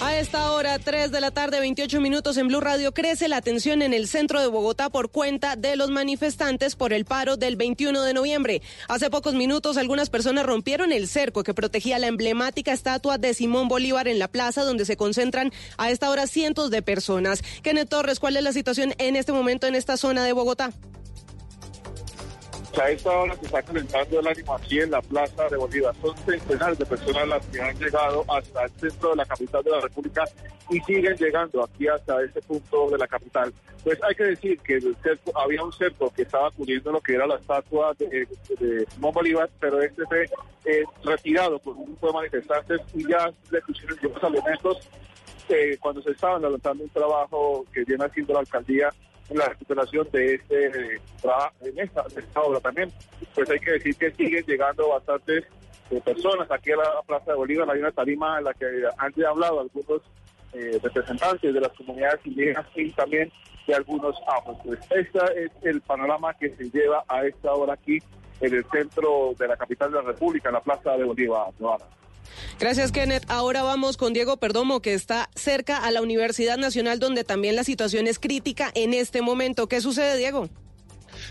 A 0.00 0.18
esta 0.18 0.50
hora, 0.50 0.80
3 0.80 1.12
de 1.12 1.20
la 1.20 1.30
tarde, 1.30 1.60
28 1.60 2.00
minutos 2.00 2.36
en 2.38 2.48
Blue 2.48 2.58
Radio, 2.58 2.92
crece 2.92 3.28
la 3.28 3.42
tensión 3.42 3.80
en 3.80 3.94
el 3.94 4.08
centro 4.08 4.40
de 4.40 4.48
Bogotá 4.48 4.90
por 4.90 5.12
cuenta 5.12 5.54
de 5.54 5.76
los 5.76 5.90
manifestantes 5.90 6.74
por 6.74 6.92
el 6.92 7.04
paro 7.04 7.36
del 7.36 7.54
21 7.54 8.02
de 8.02 8.12
noviembre. 8.12 8.60
Hace 8.88 9.08
pocos 9.08 9.34
minutos, 9.34 9.76
algunas 9.76 10.10
personas 10.10 10.44
rompieron 10.44 10.90
el 10.90 11.06
cerco 11.06 11.44
que 11.44 11.54
protegía 11.54 12.00
la 12.00 12.08
emblemática 12.08 12.72
estatua 12.72 13.18
de 13.18 13.34
Simón 13.34 13.68
Bolívar 13.68 14.08
en 14.08 14.18
la 14.18 14.26
plaza, 14.26 14.64
donde 14.64 14.84
se 14.84 14.96
concentran 14.96 15.52
a 15.78 15.92
esta 15.92 16.10
hora 16.10 16.26
cientos 16.26 16.72
de 16.72 16.82
personas. 16.82 17.40
Kenneth 17.62 17.88
Torres, 17.88 18.18
¿cuál 18.18 18.36
es 18.36 18.42
la 18.42 18.52
situación 18.52 18.94
en 18.98 19.14
este 19.14 19.30
momento 19.30 19.68
en 19.68 19.76
esta 19.76 19.96
zona 19.96 20.24
de 20.24 20.32
Bogotá? 20.32 20.72
A 22.80 22.90
esta 22.90 23.10
hora 23.10 23.36
se 23.36 23.46
está 23.46 23.62
calentando 23.62 24.20
el 24.20 24.26
ánimo 24.26 24.54
aquí 24.54 24.80
en 24.80 24.90
la 24.90 25.02
Plaza 25.02 25.46
de 25.48 25.56
Bolívar. 25.56 25.94
Son 26.00 26.16
centenares 26.16 26.78
de 26.78 26.86
personas 26.86 27.28
las 27.28 27.46
que 27.46 27.60
han 27.60 27.78
llegado 27.78 28.24
hasta 28.28 28.64
el 28.64 28.70
centro 28.70 29.10
de 29.10 29.16
la 29.16 29.26
capital 29.26 29.62
de 29.62 29.70
la 29.70 29.80
República 29.80 30.24
y 30.70 30.80
siguen 30.80 31.14
llegando 31.16 31.62
aquí 31.62 31.86
hasta 31.86 32.22
este 32.24 32.40
punto 32.40 32.88
de 32.90 32.98
la 32.98 33.06
capital. 33.06 33.52
Pues 33.84 34.02
hay 34.02 34.14
que 34.14 34.24
decir 34.24 34.58
que 34.60 34.74
el 34.74 34.96
cerco, 35.02 35.38
había 35.38 35.62
un 35.62 35.72
cerco 35.72 36.10
que 36.14 36.22
estaba 36.22 36.50
cubriendo 36.50 36.92
lo 36.92 37.00
que 37.00 37.14
era 37.14 37.26
la 37.26 37.36
estatua 37.36 37.92
de, 37.98 38.26
de 38.58 38.86
Simón 38.86 39.12
Bolívar, 39.12 39.50
pero 39.60 39.82
este 39.82 40.04
fue 40.06 40.24
eh, 40.64 40.84
retirado 41.04 41.58
por 41.58 41.76
un 41.76 41.84
grupo 41.84 42.06
de 42.06 42.12
manifestantes 42.14 42.80
y 42.94 43.06
ya 43.06 43.30
le 43.50 43.60
pusieron 43.60 43.98
los 44.02 44.22
elementos 44.22 44.88
eh, 45.52 45.78
cuando 45.78 46.02
se 46.02 46.10
estaban 46.10 46.42
adelantando 46.42 46.84
un 46.84 46.90
trabajo 46.90 47.64
que 47.72 47.84
viene 47.84 48.04
haciendo 48.04 48.34
la 48.34 48.40
alcaldía 48.40 48.90
en 49.28 49.38
la 49.38 49.48
recuperación 49.48 50.08
de 50.12 50.34
este 50.34 50.66
eh, 50.66 51.00
en 51.62 51.78
esta, 51.78 52.02
de 52.02 52.24
obra 52.34 52.60
también. 52.60 52.92
Pues 53.34 53.48
hay 53.50 53.58
que 53.58 53.72
decir 53.72 53.96
que 53.96 54.10
siguen 54.12 54.44
llegando 54.46 54.88
bastantes 54.88 55.44
eh, 55.90 56.00
personas 56.04 56.50
aquí 56.50 56.72
a 56.72 56.76
la 56.76 57.02
Plaza 57.06 57.32
de 57.32 57.36
Bolívar. 57.36 57.70
Hay 57.70 57.80
una 57.80 57.92
tarima 57.92 58.38
en 58.38 58.44
la 58.44 58.54
que 58.54 58.66
han 58.98 59.24
hablado 59.24 59.60
algunos 59.60 60.02
eh, 60.52 60.78
representantes 60.82 61.54
de 61.54 61.60
las 61.60 61.72
comunidades 61.72 62.20
indígenas 62.24 62.66
y 62.74 62.90
también 62.90 63.32
de 63.66 63.74
algunos 63.74 64.16
afros. 64.26 64.56
Pues 64.64 64.80
este 64.90 65.18
es 65.44 65.50
el 65.62 65.80
panorama 65.80 66.34
que 66.34 66.54
se 66.56 66.70
lleva 66.70 67.04
a 67.08 67.24
esta 67.24 67.52
hora 67.52 67.74
aquí 67.74 67.98
en 68.40 68.54
el 68.54 68.64
centro 68.70 69.34
de 69.38 69.48
la 69.48 69.56
capital 69.56 69.92
de 69.92 69.98
la 69.98 70.08
República, 70.08 70.50
la 70.50 70.60
Plaza 70.60 70.96
de 70.96 71.04
Bolívar. 71.04 71.52
Gracias, 72.58 72.92
Kenneth. 72.92 73.24
Ahora 73.28 73.62
vamos 73.62 73.96
con 73.96 74.12
Diego 74.12 74.36
Perdomo, 74.36 74.80
que 74.80 74.94
está 74.94 75.30
cerca 75.34 75.78
a 75.78 75.90
la 75.90 76.02
Universidad 76.02 76.58
Nacional, 76.58 76.98
donde 76.98 77.24
también 77.24 77.56
la 77.56 77.64
situación 77.64 78.06
es 78.06 78.18
crítica 78.18 78.70
en 78.74 78.94
este 78.94 79.22
momento. 79.22 79.68
¿Qué 79.68 79.80
sucede, 79.80 80.16
Diego? 80.16 80.48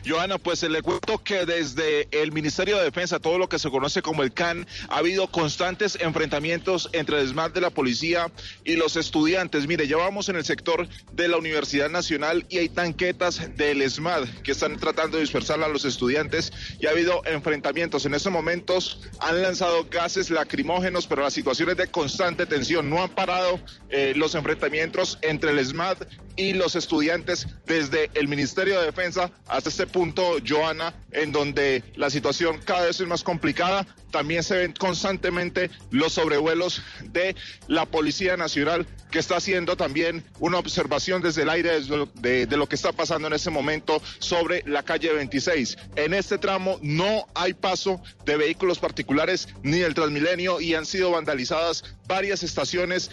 Joana, 0.06 0.38
pues 0.38 0.64
le 0.64 0.82
cuento 0.82 1.24
que 1.24 1.46
desde 1.46 2.08
el 2.12 2.32
Ministerio 2.32 2.78
de 2.78 2.84
Defensa, 2.84 3.20
todo 3.20 3.38
lo 3.38 3.50
que 3.50 3.60
se 3.60 3.70
conoce 3.70 4.02
como 4.02 4.24
el 4.24 4.34
CAN, 4.34 4.68
ha 4.90 4.98
habido 4.98 5.28
constantes 5.28 5.98
enfrentamientos 6.00 6.90
entre 6.94 7.20
el 7.20 7.28
SMAT 7.28 7.54
de 7.54 7.62
la 7.62 7.70
policía 7.70 8.32
y 8.64 8.76
los 8.76 8.96
estudiantes. 8.96 9.68
Mire, 9.68 9.88
ya 9.88 9.98
vamos 9.98 10.30
en 10.30 10.36
el 10.36 10.46
sector 10.46 10.88
de 11.12 11.28
la 11.28 11.38
Universidad 11.38 11.90
Nacional 11.90 12.46
y 12.50 12.60
hay 12.60 12.70
tanquetas 12.70 13.56
del 13.56 13.90
SMAT 13.90 14.42
que 14.44 14.52
están 14.52 14.78
tratando 14.78 15.18
de 15.18 15.22
dispersar 15.22 15.62
a 15.62 15.68
los 15.68 15.86
estudiantes 15.86 16.52
y 16.80 16.88
ha 16.88 16.92
habido 16.92 17.22
enfrentamientos. 17.26 18.06
En 18.06 18.14
estos 18.14 18.32
momentos 18.32 19.02
han 19.20 19.42
lanzado 19.42 19.86
gases 19.90 20.30
lacrimógenos, 20.30 21.08
pero 21.08 21.24
la 21.24 21.32
situación 21.32 21.70
es 21.70 21.78
de 21.78 21.88
constante 21.88 22.46
tensión. 22.46 22.90
No 22.90 23.04
han 23.04 23.10
parado 23.10 23.60
eh, 23.90 24.14
los 24.16 24.36
enfrentamientos 24.36 25.18
entre 25.22 25.52
el 25.52 25.66
SMAT 25.66 26.04
y 26.36 26.54
los 26.54 26.76
estudiantes 26.76 27.48
desde 27.66 28.10
el 28.14 28.28
Ministerio 28.28 28.80
de 28.80 28.86
Defensa 28.86 29.32
hasta 29.48 29.70
este 29.70 29.81
punto, 29.88 30.38
Joana, 30.48 30.94
en 31.12 31.32
donde 31.32 31.84
la 31.96 32.10
situación 32.10 32.60
cada 32.64 32.86
vez 32.86 33.00
es 33.00 33.08
más 33.08 33.24
complicada. 33.24 33.86
También 34.12 34.44
se 34.44 34.56
ven 34.56 34.74
constantemente 34.74 35.70
los 35.90 36.14
sobrevuelos 36.14 36.82
de 37.06 37.36
la 37.68 37.86
Policía 37.86 38.38
Nacional, 38.38 38.86
que 39.10 39.20
está 39.20 39.38
haciendo 39.38 39.76
también 39.76 40.24
una 40.40 40.60
observación 40.60 41.22
desde 41.22 41.44
el 41.44 41.50
aire 41.50 41.82
de 41.82 41.98
lo, 41.98 42.06
de, 42.06 42.46
de 42.46 42.68
que 42.68 42.76
está 42.76 42.92
pasando 42.92 43.28
en 43.28 43.34
este 43.34 43.50
momento 43.50 44.02
sobre 44.20 44.64
la 44.66 44.84
calle 44.84 45.12
26. 45.12 45.78
En 45.96 46.14
este 46.14 46.38
tramo 46.38 46.78
no 46.82 47.28
hay 47.34 47.54
paso 47.54 48.02
de 48.26 48.38
vehículos 48.38 48.80
particulares 48.80 49.48
ni 49.64 49.80
del 49.80 49.94
Transmilenio 49.94 50.62
y 50.62 50.76
han 50.76 50.86
sido 50.86 51.12
vandalizadas 51.12 51.84
varias 52.08 52.44
estaciones 52.44 53.10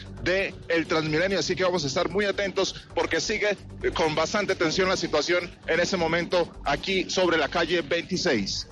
el 0.69 0.87
Transmilenio, 0.87 1.39
así 1.39 1.57
que 1.57 1.65
vamos 1.65 1.85
a 1.85 1.87
estar 1.87 2.11
muy 2.11 2.25
atentos 2.25 2.75
porque 2.95 3.21
sigue 3.21 3.57
con 3.95 4.15
bastante 4.15 4.55
tensión 4.55 4.89
la 4.89 4.97
situación 4.97 5.51
en 5.67 5.81
ese 5.81 5.97
momento 5.97 6.53
aquí 6.65 7.09
sobre 7.09 7.39
la 7.39 7.49
calle 7.49 7.81
26. 7.81 8.67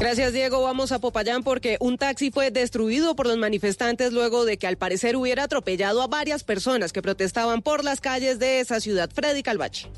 Gracias, 0.00 0.32
Diego. 0.32 0.62
Vamos 0.62 0.92
a 0.92 0.98
Popayán 0.98 1.42
porque 1.44 1.76
un 1.80 1.98
taxi 1.98 2.30
fue 2.30 2.50
destruido 2.50 3.14
por 3.14 3.26
los 3.26 3.36
manifestantes 3.36 4.12
luego 4.12 4.44
de 4.44 4.56
que 4.56 4.66
al 4.66 4.76
parecer 4.76 5.16
hubiera 5.16 5.44
atropellado 5.44 6.02
a 6.02 6.08
varias 6.08 6.42
personas 6.42 6.92
que 6.92 7.02
protestaban 7.02 7.62
por 7.62 7.84
las 7.84 8.00
calles 8.00 8.38
de 8.38 8.60
esa 8.60 8.80
ciudad. 8.80 9.10
Freddy 9.14 9.42
Calvache. 9.42 9.88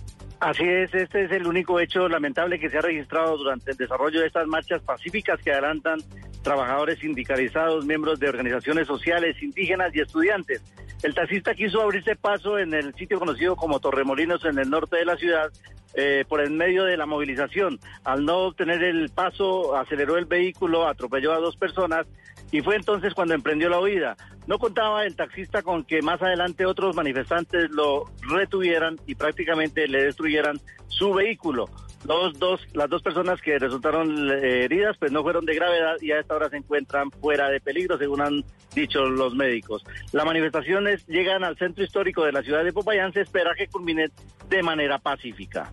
Así 0.40 0.64
es, 0.64 0.92
este 0.94 1.24
es 1.24 1.32
el 1.32 1.46
único 1.46 1.80
hecho 1.80 2.08
lamentable 2.08 2.58
que 2.58 2.68
se 2.68 2.76
ha 2.76 2.82
registrado 2.82 3.38
durante 3.38 3.70
el 3.70 3.76
desarrollo 3.76 4.20
de 4.20 4.26
estas 4.26 4.46
marchas 4.46 4.82
pacíficas 4.82 5.40
que 5.40 5.50
adelantan 5.50 6.00
trabajadores 6.42 6.98
sindicalizados, 6.98 7.86
miembros 7.86 8.20
de 8.20 8.28
organizaciones 8.28 8.86
sociales, 8.86 9.42
indígenas 9.42 9.94
y 9.94 10.00
estudiantes. 10.00 10.62
El 11.02 11.14
taxista 11.14 11.54
quiso 11.54 11.80
abrirse 11.80 12.16
paso 12.16 12.58
en 12.58 12.74
el 12.74 12.94
sitio 12.94 13.18
conocido 13.18 13.56
como 13.56 13.80
Torremolinos 13.80 14.44
en 14.44 14.58
el 14.58 14.68
norte 14.68 14.96
de 14.96 15.04
la 15.06 15.16
ciudad 15.16 15.50
eh, 15.94 16.24
por 16.28 16.40
el 16.40 16.50
medio 16.50 16.84
de 16.84 16.96
la 16.98 17.06
movilización. 17.06 17.80
Al 18.04 18.24
no 18.26 18.38
obtener 18.40 18.82
el 18.82 19.08
paso, 19.08 19.74
aceleró 19.76 20.18
el 20.18 20.26
vehículo, 20.26 20.86
atropelló 20.86 21.32
a 21.32 21.38
dos 21.38 21.56
personas 21.56 22.06
y 22.50 22.60
fue 22.60 22.76
entonces 22.76 23.14
cuando 23.14 23.34
emprendió 23.34 23.68
la 23.68 23.80
huida. 23.80 24.16
No 24.46 24.58
contaba 24.58 25.04
el 25.04 25.16
taxista 25.16 25.62
con 25.62 25.84
que 25.84 26.02
más 26.02 26.22
adelante 26.22 26.66
otros 26.66 26.94
manifestantes 26.94 27.70
lo 27.70 28.04
retuvieran 28.28 28.96
y 29.06 29.14
prácticamente 29.14 29.88
le 29.88 30.04
destruyeran 30.04 30.60
su 30.88 31.12
vehículo. 31.12 31.68
Dos, 32.04 32.64
las 32.72 32.88
dos 32.88 33.02
personas 33.02 33.40
que 33.42 33.58
resultaron 33.58 34.30
eh, 34.30 34.64
heridas 34.64 34.96
pues 34.96 35.10
no 35.10 35.24
fueron 35.24 35.44
de 35.44 35.56
gravedad 35.56 35.96
y 36.00 36.12
a 36.12 36.20
esta 36.20 36.36
hora 36.36 36.48
se 36.48 36.58
encuentran 36.58 37.10
fuera 37.10 37.48
de 37.48 37.60
peligro, 37.60 37.98
según 37.98 38.20
han 38.20 38.44
dicho 38.74 39.00
los 39.06 39.34
médicos. 39.34 39.82
Las 40.12 40.24
manifestaciones 40.24 41.04
llegan 41.08 41.42
al 41.42 41.56
centro 41.56 41.82
histórico 41.82 42.24
de 42.24 42.30
la 42.30 42.42
ciudad 42.42 42.62
de 42.62 42.72
Popayán, 42.72 43.12
se 43.12 43.22
espera 43.22 43.54
que 43.56 43.66
culminen 43.66 44.12
de 44.48 44.62
manera 44.62 44.98
pacífica. 44.98 45.72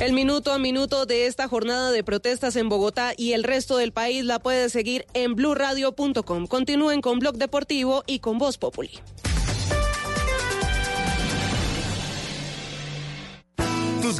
El 0.00 0.14
minuto 0.14 0.54
a 0.54 0.58
minuto 0.58 1.04
de 1.04 1.26
esta 1.26 1.46
jornada 1.46 1.90
de 1.90 2.02
protestas 2.02 2.56
en 2.56 2.70
Bogotá 2.70 3.12
y 3.18 3.34
el 3.34 3.44
resto 3.44 3.76
del 3.76 3.92
país 3.92 4.24
la 4.24 4.38
puede 4.38 4.70
seguir 4.70 5.04
en 5.12 5.34
blurradio.com. 5.34 6.46
Continúen 6.46 7.02
con 7.02 7.18
Blog 7.18 7.36
Deportivo 7.36 8.02
y 8.06 8.20
con 8.20 8.38
Voz 8.38 8.56
Populi. 8.56 8.92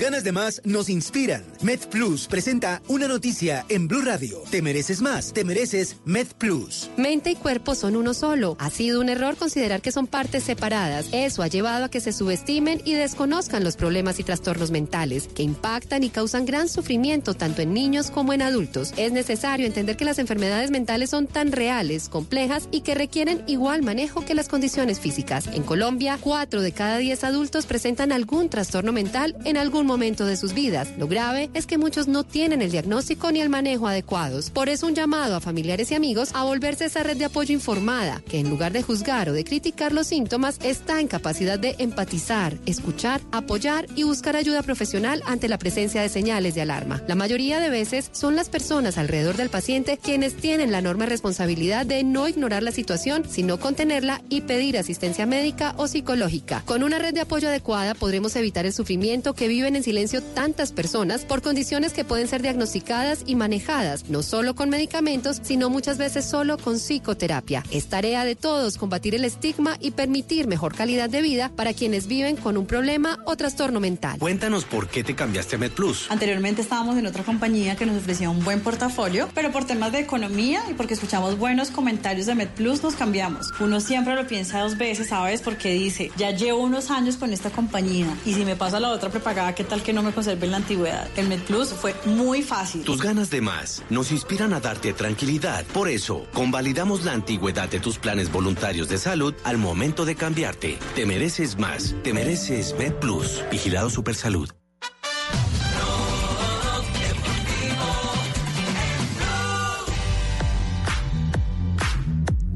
Ganas 0.01 0.25
de 0.25 0.33
más 0.33 0.63
nos 0.65 0.89
inspiran. 0.89 1.45
Med 1.61 1.79
Plus 1.91 2.27
presenta 2.27 2.81
una 2.89 3.07
noticia 3.07 3.67
en 3.69 3.87
Blue 3.87 4.01
Radio. 4.01 4.43
Te 4.51 4.63
mereces 4.63 5.03
más, 5.03 5.35
te 5.35 5.45
mereces 5.45 5.97
Med 6.07 6.27
Plus. 6.39 6.89
Mente 6.97 7.33
y 7.33 7.35
cuerpo 7.35 7.75
son 7.75 7.97
uno 7.97 8.15
solo. 8.15 8.57
Ha 8.59 8.71
sido 8.71 9.03
un 9.03 9.11
error 9.11 9.37
considerar 9.37 9.83
que 9.83 9.93
son 9.93 10.07
partes 10.07 10.43
separadas. 10.43 11.07
Eso 11.13 11.43
ha 11.43 11.49
llevado 11.49 11.85
a 11.85 11.91
que 11.91 12.01
se 12.01 12.15
subestimen 12.15 12.81
y 12.87 12.95
desconozcan 12.95 13.63
los 13.63 13.77
problemas 13.77 14.19
y 14.19 14.25
trastornos 14.25 14.71
mentales 14.71 15.29
que 15.29 15.43
impactan 15.43 16.03
y 16.03 16.09
causan 16.09 16.47
gran 16.47 16.71
sufrimiento 16.71 17.35
tanto 17.35 17.61
en 17.61 17.75
niños 17.75 18.11
como 18.11 18.33
en 18.33 18.41
adultos. 18.41 18.95
Es 18.97 19.13
necesario 19.13 19.67
entender 19.67 19.99
que 19.99 20.07
las 20.07 20.19
enfermedades 20.19 20.71
mentales 20.71 21.11
son 21.11 21.27
tan 21.27 21.53
reales, 21.53 22.09
complejas 22.09 22.69
y 22.71 22.81
que 22.81 22.95
requieren 22.95 23.43
igual 23.47 23.83
manejo 23.83 24.25
que 24.25 24.35
las 24.35 24.49
condiciones 24.49 24.99
físicas. 24.99 25.47
En 25.49 25.63
Colombia, 25.63 26.17
4 26.19 26.63
de 26.63 26.73
cada 26.73 26.97
10 26.97 27.23
adultos 27.25 27.67
presentan 27.67 28.13
algún 28.13 28.49
trastorno 28.49 28.93
mental 28.93 29.37
en 29.45 29.59
algún 29.59 29.90
momento 29.91 30.25
de 30.25 30.37
sus 30.37 30.55
vidas. 30.55 30.89
Lo 30.99 31.09
grave 31.09 31.51
es 31.53 31.67
que 31.67 31.77
muchos 31.77 32.07
no 32.07 32.23
tienen 32.23 32.63
el 32.63 32.71
diagnóstico 32.71 33.33
ni 33.33 33.41
el 33.41 33.49
manejo 33.49 33.89
adecuados. 33.89 34.51
Por 34.51 34.69
eso 34.69 34.87
un 34.87 34.95
llamado 34.95 35.35
a 35.35 35.41
familiares 35.41 35.91
y 35.91 35.97
amigos 35.97 36.31
a 36.33 36.45
volverse 36.45 36.85
esa 36.85 37.03
red 37.03 37.17
de 37.17 37.25
apoyo 37.25 37.53
informada, 37.53 38.23
que 38.29 38.39
en 38.39 38.49
lugar 38.49 38.73
de 38.73 38.83
juzgar 38.83 39.29
o 39.29 39.33
de 39.33 39.43
criticar 39.43 39.93
los 39.93 40.07
síntomas, 40.07 40.59
está 40.63 41.01
en 41.01 41.09
capacidad 41.09 41.59
de 41.59 41.75
empatizar, 41.79 42.57
escuchar, 42.67 43.21
apoyar 43.33 43.87
y 43.97 44.05
buscar 44.05 44.37
ayuda 44.37 44.63
profesional 44.63 45.23
ante 45.27 45.49
la 45.49 45.59
presencia 45.59 46.03
de 46.03 46.09
señales 46.09 46.55
de 46.55 46.63
alarma. 46.63 47.03
La 47.09 47.17
mayoría 47.17 47.59
de 47.59 47.71
veces 47.71 48.11
son 48.13 48.37
las 48.37 48.49
personas 48.49 48.97
alrededor 48.97 49.37
del 49.37 49.51
paciente 49.51 49.99
quienes 49.99 50.37
tienen 50.37 50.71
la 50.71 50.79
enorme 50.79 51.07
responsabilidad 51.07 51.85
de 51.85 52.05
no 52.05 52.29
ignorar 52.29 52.63
la 52.63 52.71
situación, 52.71 53.25
sino 53.29 53.59
contenerla 53.59 54.23
y 54.29 54.43
pedir 54.43 54.79
asistencia 54.79 55.27
médica 55.27 55.75
o 55.77 55.89
psicológica. 55.89 56.63
Con 56.65 56.85
una 56.85 56.99
red 56.99 57.13
de 57.13 57.23
apoyo 57.23 57.49
adecuada 57.49 57.95
podremos 57.95 58.37
evitar 58.37 58.67
el 58.67 58.73
sufrimiento 58.73 59.35
que 59.35 59.49
viven 59.49 59.77
en 59.77 59.80
silencio 59.83 60.23
tantas 60.23 60.73
personas 60.73 61.25
por 61.25 61.43
condiciones 61.43 61.93
que 61.93 62.05
pueden 62.05 62.29
ser 62.29 62.43
diagnosticadas 62.43 63.23
y 63.27 63.35
manejadas, 63.35 64.09
no 64.09 64.23
solo 64.23 64.55
con 64.55 64.71
medicamentos, 64.71 65.41
sino 65.43 65.71
muchas 65.71 65.99
veces 65.99 66.25
solo 66.25 66.59
con 66.59 66.77
psicoterapia. 66.77 67.65
Es 67.71 67.87
tarea 67.87 68.25
de 68.25 68.37
todos 68.37 68.77
combatir 68.77 69.15
el 69.15 69.25
estigma 69.25 69.77
y 69.81 69.93
permitir 69.93 70.47
mejor 70.47 70.75
calidad 70.75 71.11
de 71.11 71.23
vida 71.23 71.51
para 71.55 71.75
quienes 71.75 72.07
viven 72.07 72.37
con 72.37 72.57
un 72.57 72.67
problema 72.67 73.19
o 73.25 73.37
trastorno 73.37 73.81
mental. 73.81 74.19
Cuéntanos 74.19 74.65
por 74.65 74.89
qué 74.89 75.05
te 75.05 75.15
cambiaste 75.15 75.57
a 75.57 75.59
MedPlus. 75.59 76.11
Anteriormente 76.11 76.63
estábamos 76.63 76.97
en 76.97 77.07
otra 77.07 77.25
compañía 77.25 77.77
que 77.77 77.87
nos 77.87 77.97
ofrecía 77.97 78.31
un 78.31 78.45
buen 78.45 78.61
portafolio, 78.61 79.29
pero 79.35 79.51
por 79.53 79.65
temas 79.65 79.93
de 79.93 80.01
economía 80.01 80.63
y 80.71 80.75
porque 80.75 80.95
escuchamos 80.95 81.39
buenos 81.39 81.71
comentarios 81.71 82.27
de 82.27 82.35
MedPlus 82.35 82.83
nos 82.83 82.95
cambiamos. 82.95 83.51
Uno 83.61 83.81
siempre 83.81 84.15
lo 84.15 84.27
piensa 84.27 84.61
dos 84.61 84.77
veces, 84.77 85.09
¿sabes? 85.09 85.43
Porque 85.43 85.73
dice, 85.73 86.11
ya 86.17 86.31
llevo 86.31 86.63
unos 86.63 86.91
años 86.91 87.17
con 87.17 87.33
esta 87.33 87.51
compañía 87.51 88.07
y 88.25 88.35
si 88.35 88.45
me 88.45 88.57
pasa 88.57 88.81
la 88.81 88.91
otra 88.91 89.11
prepagada, 89.11 89.55
¿qué 89.55 89.65
tal 89.71 89.83
que 89.83 89.95
no 89.95 90.03
me 90.03 90.13
conserve 90.13 90.45
en 90.45 90.51
la 90.51 90.59
antigüedad? 90.59 91.09
El 91.17 91.29
MedPlus 91.29 91.69
fue 91.69 91.95
muy 92.05 92.43
fácil. 92.43 92.85
Tus 92.85 93.01
ganas 93.01 93.31
de 93.31 93.41
más 93.41 93.83
nos 93.89 94.13
inspiran 94.13 94.53
a 94.53 94.61
darte 94.61 94.93
tranquilidad. 94.93 95.65
Por 95.73 95.89
eso, 95.89 96.27
convalidamos 96.35 97.05
la 97.05 97.13
antigüedad 97.13 97.71
de 97.71 97.81
tus 97.81 97.99
planes 97.99 98.31
voluntarios 98.31 98.89
de 98.89 98.99
salud 98.99 99.35
al 99.45 99.57
momento 99.57 100.05
de 100.05 100.17
cambiarte. 100.17 100.79
Te 100.95 101.07
mereces 101.07 101.59
más. 101.59 101.95
Te 102.03 102.13
mereces 102.13 102.75
MedPlus. 102.79 103.43
Vigilado 103.51 103.89
Supersalud. 103.89 104.60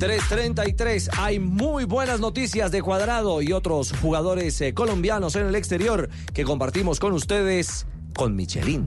333. 0.04 1.10
Hay 1.16 1.38
muy 1.38 1.84
buenas 1.84 2.20
noticias 2.20 2.70
de 2.70 2.82
Cuadrado 2.82 3.40
y 3.40 3.52
otros 3.52 3.94
jugadores 4.02 4.60
eh, 4.60 4.74
colombianos 4.74 5.34
en 5.34 5.46
el 5.46 5.54
exterior 5.54 6.10
que 6.34 6.44
compartimos 6.44 7.00
con 7.00 7.14
ustedes 7.14 7.86
con 8.14 8.36
Michelin. 8.36 8.86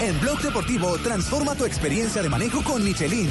En 0.00 0.20
Blog 0.20 0.40
Deportivo, 0.40 0.96
transforma 0.98 1.56
tu 1.56 1.64
experiencia 1.64 2.22
de 2.22 2.28
manejo 2.28 2.62
con 2.62 2.84
Michelin. 2.84 3.28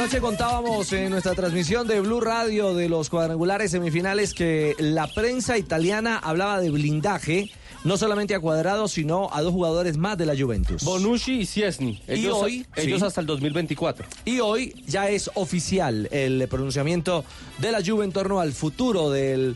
Anoche 0.00 0.22
contábamos 0.22 0.94
en 0.94 1.10
nuestra 1.10 1.34
transmisión 1.34 1.86
de 1.86 2.00
Blue 2.00 2.22
Radio 2.22 2.72
de 2.72 2.88
los 2.88 3.10
cuadrangulares 3.10 3.70
semifinales 3.70 4.32
que 4.32 4.74
la 4.78 5.06
prensa 5.08 5.58
italiana 5.58 6.16
hablaba 6.16 6.58
de 6.58 6.70
blindaje. 6.70 7.52
No 7.84 7.98
solamente 7.98 8.34
a 8.34 8.40
Cuadrado, 8.40 8.88
sino 8.88 9.28
a 9.30 9.42
dos 9.42 9.52
jugadores 9.52 9.98
más 9.98 10.16
de 10.16 10.24
la 10.24 10.34
Juventus. 10.34 10.84
Bonucci 10.84 11.40
y 11.40 11.46
Ciesni. 11.46 12.00
Y 12.08 12.12
Ellos, 12.12 12.38
hoy, 12.40 12.66
ellos 12.76 13.00
sí. 13.00 13.06
hasta 13.06 13.20
el 13.20 13.26
2024. 13.26 14.06
Y 14.24 14.40
hoy 14.40 14.74
ya 14.86 15.10
es 15.10 15.30
oficial 15.34 16.08
el 16.10 16.48
pronunciamiento 16.48 17.22
de 17.58 17.70
la 17.70 17.82
Juve 17.84 18.06
en 18.06 18.12
torno 18.12 18.40
al 18.40 18.52
futuro 18.52 19.10
del... 19.10 19.54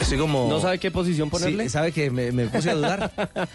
Estoy 0.00 0.18
como... 0.18 0.48
¿No 0.48 0.60
sabe 0.60 0.78
qué 0.78 0.90
posición 0.90 1.30
ponerle? 1.30 1.64
Sí, 1.64 1.70
¿Sabe 1.70 1.90
que 1.90 2.10
me, 2.10 2.30
me 2.30 2.46
puse 2.46 2.70
a 2.70 2.74
dudar? 2.74 3.10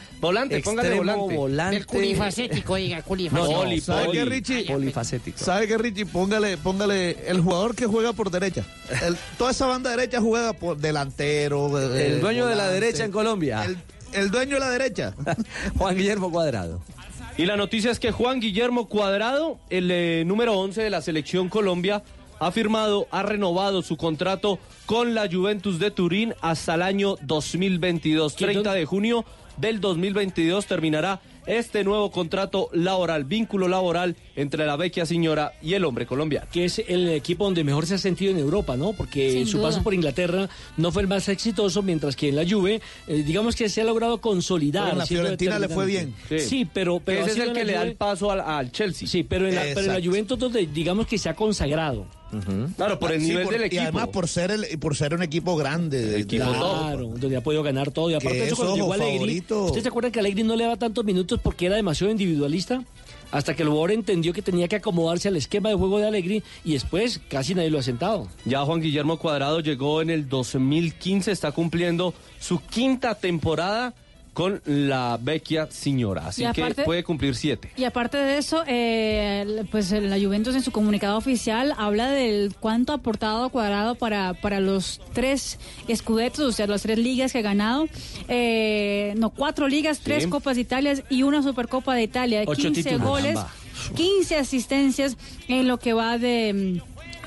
volante, 0.20 0.60
póngale 0.62 0.90
Extremo, 0.90 1.16
volante. 1.18 1.36
volante. 1.38 1.78
El 1.78 1.86
culifacético, 1.86 2.76
diga, 2.76 2.98
No, 2.98 3.04
culifacético. 3.04 3.54
no, 3.54 3.60
Poli, 3.64 3.80
¿Sabe 3.82 4.06
poli. 4.06 4.18
qué, 4.18 4.26
Richie? 4.26 4.66
polifacético. 4.66 5.38
¿Sabe 5.38 5.68
qué, 5.68 5.78
Richie? 5.78 6.06
Póngale, 6.06 6.58
póngale 6.58 7.18
el 7.30 7.42
jugador 7.42 7.76
que 7.76 7.86
juega 7.86 8.12
por 8.14 8.32
derecha. 8.32 8.66
El- 9.06 9.16
toda 9.38 9.52
esa 9.52 9.66
banda 9.68 9.92
derecha 9.92 10.20
juega 10.20 10.54
por 10.54 10.78
delantero. 10.78 11.80
eh, 11.96 12.08
El 12.16 12.22
dueño 12.22 12.48
de 12.48 12.56
la 12.56 12.70
derecha 12.70 13.06
en 13.06 13.12
Colombia. 13.12 13.64
El, 13.64 13.78
el 14.14 14.32
dueño 14.32 14.56
de 14.56 14.60
la 14.60 14.70
derecha. 14.72 15.14
Juan 15.78 15.96
Guillermo 15.96 16.32
Cuadrado. 16.32 16.82
Y 17.38 17.46
la 17.46 17.56
noticia 17.56 17.92
es 17.92 18.00
que 18.00 18.12
Juan 18.12 18.40
Guillermo 18.42 18.90
Cuadrado, 18.90 19.58
el 19.70 19.90
eh, 19.90 20.24
número 20.26 20.54
11 20.60 20.82
de 20.82 20.90
la 20.90 21.02
selección 21.02 21.48
Colombia, 21.50 22.04
ha 22.42 22.52
firmado, 22.52 23.08
ha 23.12 23.22
renovado 23.22 23.84
su 23.84 23.98
contrato 23.98 24.58
con 24.88 25.14
la 25.14 25.30
Juventus 25.32 25.78
de 25.78 25.92
Turín 25.92 26.34
hasta 26.42 26.74
el 26.74 26.82
año 26.82 27.16
2022. 27.22 28.34
¿Qué 28.34 28.46
30 28.46 28.70
don- 28.72 28.80
de 28.80 28.86
junio 28.86 29.26
del 29.58 29.80
2022 29.80 30.66
terminará 30.66 31.22
este 31.46 31.84
nuevo 31.84 32.10
contrato 32.12 32.70
laboral, 32.74 33.26
vínculo 33.26 33.68
laboral 33.68 34.16
entre 34.36 34.66
la 34.66 34.76
vecchia 34.76 35.06
señora 35.06 35.54
y 35.62 35.74
el 35.74 35.86
hombre 35.86 36.06
colombiano. 36.06 36.48
que 36.52 36.66
es 36.66 36.80
el 36.88 37.10
equipo 37.10 37.46
donde 37.46 37.64
mejor 37.64 37.86
se 37.86 37.96
ha 37.96 37.98
sentido 37.98 38.32
en 38.32 38.38
Europa, 38.40 38.76
¿no? 38.78 38.94
Porque 38.94 39.32
Sin 39.32 39.48
su 39.48 39.58
duda. 39.58 39.70
paso 39.70 39.84
por 39.84 39.94
Inglaterra 39.94 40.50
no 40.78 40.92
fue 40.92 41.02
el 41.04 41.08
más 41.08 41.28
exitoso, 41.30 41.82
mientras 41.84 42.16
que 42.16 42.30
en 42.30 42.36
la 42.38 42.48
Juve, 42.48 42.82
eh, 43.08 43.24
digamos 43.24 43.56
que 43.56 43.70
se 43.70 43.82
ha 43.82 43.84
logrado 43.84 44.20
consolidar. 44.20 44.84
Pero 44.84 44.94
en 44.94 44.98
la 45.00 45.06
Fiorentina 45.06 45.60
le 45.60 45.68
fue 45.70 45.86
bien. 45.86 46.16
Sí, 46.40 46.68
pero, 46.72 47.00
pero 47.04 47.22
Ese 47.22 47.32
es 47.32 47.48
el 47.48 47.54
que 47.54 47.66
le 47.66 47.74
da 47.74 47.84
el 47.84 47.96
paso 47.96 48.32
al, 48.32 48.42
al 48.42 48.72
Chelsea. 48.72 49.08
Sí, 49.08 49.24
pero 49.24 49.48
en, 49.48 49.56
la, 49.56 49.62
pero 49.76 49.82
en 49.82 49.88
la. 49.94 50.02
Juventus 50.04 50.38
donde 50.40 50.66
digamos 50.68 51.06
que 51.08 51.18
se 51.18 51.28
ha 51.30 51.36
consagrado. 51.36 52.06
Claro, 52.78 53.00
por 53.00 53.12
el 53.12 53.22
Sí, 53.22 53.28
nivel 53.28 53.44
por- 53.44 53.54
del 53.54 53.64
Y 53.64 53.66
equipo. 53.66 53.82
además 53.84 54.08
por 54.08 54.28
ser, 54.28 54.52
el, 54.52 54.66
por 54.80 54.96
ser 54.96 55.14
un 55.14 55.24
equipo 55.24 55.56
grande. 55.56 56.02
de- 56.06 56.20
Equipo 56.22 56.46
Claro, 56.46 57.08
donde 57.18 57.36
ha 57.38 57.42
podido 57.42 57.64
ganar 57.64 57.92
todo. 57.92 58.10
Y 58.10 58.14
aparte 58.14 58.38
de 58.40 58.46
eso, 58.48 58.56
cuando 58.58 58.76
llegó 58.76 58.94
Allegri, 58.94 59.14
favorito. 59.18 59.64
¿usted 59.66 59.82
se 59.82 59.88
acuerda 59.88 60.12
que 60.12 60.20
Allegri 60.20 60.44
no 60.44 60.56
le 60.56 60.64
daba 60.64 60.78
tantos 60.78 61.04
minutos 61.04 61.40
porque 61.44 61.66
era 61.66 61.76
demasiado 61.76 62.12
individualista? 62.12 62.84
Hasta 63.32 63.54
que 63.56 63.64
el 63.64 63.70
jugador 63.70 63.92
entendió 63.92 64.34
que 64.34 64.42
tenía 64.42 64.68
que 64.68 64.76
acomodarse 64.76 65.30
al 65.30 65.38
esquema 65.38 65.70
de 65.70 65.76
juego 65.76 66.00
de 66.00 66.08
Allegri 66.08 66.44
y 66.66 66.74
después 66.74 67.22
casi 67.30 67.56
nadie 67.56 67.70
lo 67.70 67.80
ha 67.80 67.84
sentado. 67.84 68.28
Ya 68.46 68.64
Juan 68.66 68.82
Guillermo 68.82 69.18
Cuadrado 69.18 69.62
llegó 69.62 70.02
en 70.02 70.10
el 70.10 70.28
2015, 70.28 71.32
está 71.32 71.52
cumpliendo 71.54 72.14
su 72.40 72.60
quinta 72.60 73.16
temporada 73.16 73.94
con 74.34 74.62
la 74.66 75.20
vecchia 75.22 75.68
señora, 75.70 76.28
así 76.28 76.46
aparte- 76.46 76.76
que 76.76 76.84
puede 76.84 77.04
cumplir 77.04 77.36
siete. 77.36 77.72
Y 77.76 77.84
aparte 77.84 78.18
de 78.18 78.38
eso, 78.38 78.64
eh, 78.66 79.64
pues 79.72 79.92
la 79.92 80.18
Juventus 80.18 80.56
en 80.56 80.64
su 80.64 80.72
comunicado 80.72 81.18
oficial 81.18 81.74
habla 81.78 82.10
del 82.12 82.56
cuánto 82.60 82.94
ha 82.94 82.96
aportado 82.96 83.50
Cuadrado 83.50 83.96
para, 83.96 84.34
para 84.34 84.60
los 84.62 85.02
tres 85.14 85.60
escudetos, 85.90 86.40
o 86.40 86.52
sea, 86.54 86.66
las 86.68 86.82
tres 86.84 86.98
ligas 86.98 87.34
que 87.34 87.40
ha 87.40 87.42
ganado. 87.42 87.88
Eh, 88.30 89.14
no, 89.18 89.32
cuatro 89.32 89.68
ligas, 89.68 90.00
tres. 90.00 90.28
Copas 90.28 90.56
de 90.56 90.62
Italia 90.62 90.94
y 91.10 91.24
una 91.24 91.44
Supercopa 91.44 91.94
de 91.94 92.04
Italia. 92.04 92.44
Ocho 92.46 92.62
15 92.72 92.84
títulos. 92.84 93.08
goles, 93.08 93.36
Caramba. 93.36 93.54
15 93.96 94.36
asistencias 94.38 95.18
en 95.48 95.68
lo 95.68 95.78
que 95.80 95.94
va 95.94 96.18
de... 96.18 96.82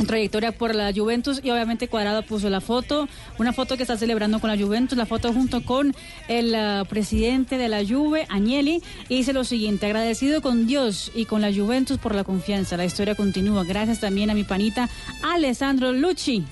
trayectoria 0.06 0.52
por 0.52 0.74
la 0.74 0.92
Juventus 0.92 1.40
y 1.42 1.50
obviamente 1.50 1.88
Cuadrado 1.88 2.22
puso 2.22 2.50
la 2.50 2.60
foto, 2.60 3.08
una 3.38 3.52
foto 3.52 3.76
que 3.76 3.82
está 3.82 3.96
celebrando 3.96 4.40
con 4.40 4.50
la 4.50 4.62
Juventus, 4.62 4.98
la 4.98 5.06
foto 5.06 5.32
junto 5.32 5.64
con 5.64 5.94
el 6.28 6.54
ah, 6.54 6.84
presidente 6.88 7.58
de 7.58 7.68
la 7.68 7.84
Juve, 7.84 8.26
Agnelli, 8.28 8.82
y 9.08 9.16
dice 9.16 9.32
lo 9.32 9.44
siguiente, 9.44 9.86
agradecido 9.86 10.42
con 10.42 10.66
Dios 10.66 11.12
y 11.14 11.24
con 11.26 11.40
la 11.40 11.52
Juventus 11.52 11.98
por 11.98 12.14
la 12.14 12.24
confianza, 12.24 12.76
la 12.76 12.84
historia 12.84 13.14
continúa, 13.14 13.64
gracias 13.64 14.00
también 14.00 14.30
a 14.30 14.34
mi 14.34 14.44
panita 14.44 14.88
Alessandro 15.22 15.92
Lucci. 15.92 16.44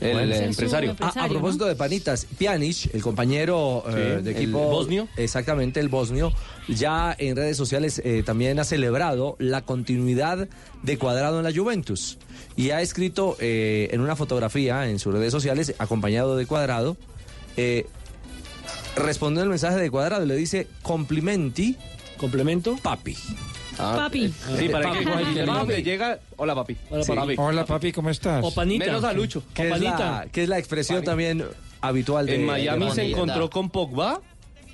El, 0.00 0.34
su 0.34 0.42
empresario. 0.42 0.96
Ah, 0.98 1.12
a 1.16 1.28
propósito 1.28 1.64
de 1.64 1.76
panitas, 1.76 2.26
Pjanic, 2.36 2.92
el 2.92 3.02
compañero 3.02 3.84
eh, 3.88 4.20
de 4.22 4.30
el 4.30 4.36
equipo 4.36 4.58
bosnio. 4.58 5.06
exactamente 5.16 5.78
el 5.78 5.88
bosnio, 5.88 6.32
ya 6.66 7.14
en 7.16 7.36
redes 7.36 7.56
sociales 7.56 8.02
eh, 8.04 8.24
también 8.24 8.58
ha 8.58 8.64
celebrado 8.64 9.36
la 9.38 9.62
continuidad 9.62 10.48
de 10.82 10.98
Cuadrado 10.98 11.38
en 11.38 11.44
la 11.44 11.52
Juventus 11.52 12.18
y 12.56 12.70
ha 12.70 12.80
escrito 12.80 13.36
eh, 13.40 13.88
en 13.92 14.00
una 14.00 14.16
fotografía 14.16 14.88
en 14.88 14.98
sus 14.98 15.12
redes 15.14 15.32
sociales 15.32 15.74
acompañado 15.78 16.36
de 16.36 16.46
Cuadrado. 16.46 16.96
eh, 17.56 17.86
respondió 18.96 19.42
el 19.42 19.48
mensaje 19.48 19.76
de 19.76 19.90
Cuadrado 19.90 20.24
y 20.24 20.28
le 20.28 20.36
dice 20.36 20.66
complimenti. 20.82 21.76
¿Complemento? 22.18 22.76
Papi. 22.82 23.16
Papi. 23.76 24.32
Sí, 24.58 24.68
para 24.68 24.92
que 24.92 25.02
Papi. 25.02 25.34
cuando 25.34 25.54
Papi. 25.66 25.82
llega, 25.82 26.20
hola 26.36 26.54
papi. 26.54 26.76
Hola, 26.90 27.04
Sí. 27.04 27.12
papi. 27.12 27.34
Hola 27.38 27.64
papi, 27.64 27.92
¿cómo 27.92 28.10
estás? 28.10 28.44
O 28.44 28.52
panita. 28.54 28.84
Menos 28.86 29.02
a 29.04 29.12
Lucho. 29.12 29.42
Que 29.54 29.70
es, 29.70 29.80
la, 29.80 30.26
que 30.30 30.42
es 30.42 30.48
la 30.48 30.58
expresión 30.58 31.02
también 31.02 31.42
habitual 31.80 32.26
de 32.26 32.34
En 32.36 32.44
Miami 32.46 32.86
de 32.86 32.92
se 32.94 33.02
encontró 33.10 33.48
con 33.50 33.70
Pogba, 33.70 34.20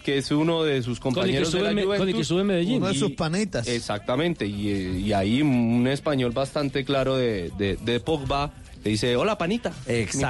que 0.09 0.16
es 0.18 0.30
uno 0.30 0.62
de 0.64 0.82
sus 0.82 0.98
compañeros 1.01 1.48
estuvo 1.48 1.62
de 1.64 1.74
la 1.74 1.82
con 1.82 1.93
el 1.93 1.97
que 1.97 1.98
Juventus. 1.98 2.20
estuvo 2.22 2.40
en 2.40 2.47
Medellín. 2.47 2.76
Uno 2.78 2.89
de 2.89 2.94
sus 2.94 3.10
Y- 3.10 3.14
panitas. 3.14 3.68
Exactamente, 3.68 4.47
y, 4.47 4.68
eh, 4.70 5.01
y 5.05 5.12
ahí 5.12 5.43
un 5.43 5.86
español 5.86 6.32
bastante 6.32 6.82
claro 6.85 7.16
de, 7.16 7.51
de, 7.59 7.76
de 7.76 8.01
Pogba 8.01 8.51
le 8.85 8.91
dice, 8.91 9.17
hola 9.17 9.37
panita. 9.39 9.73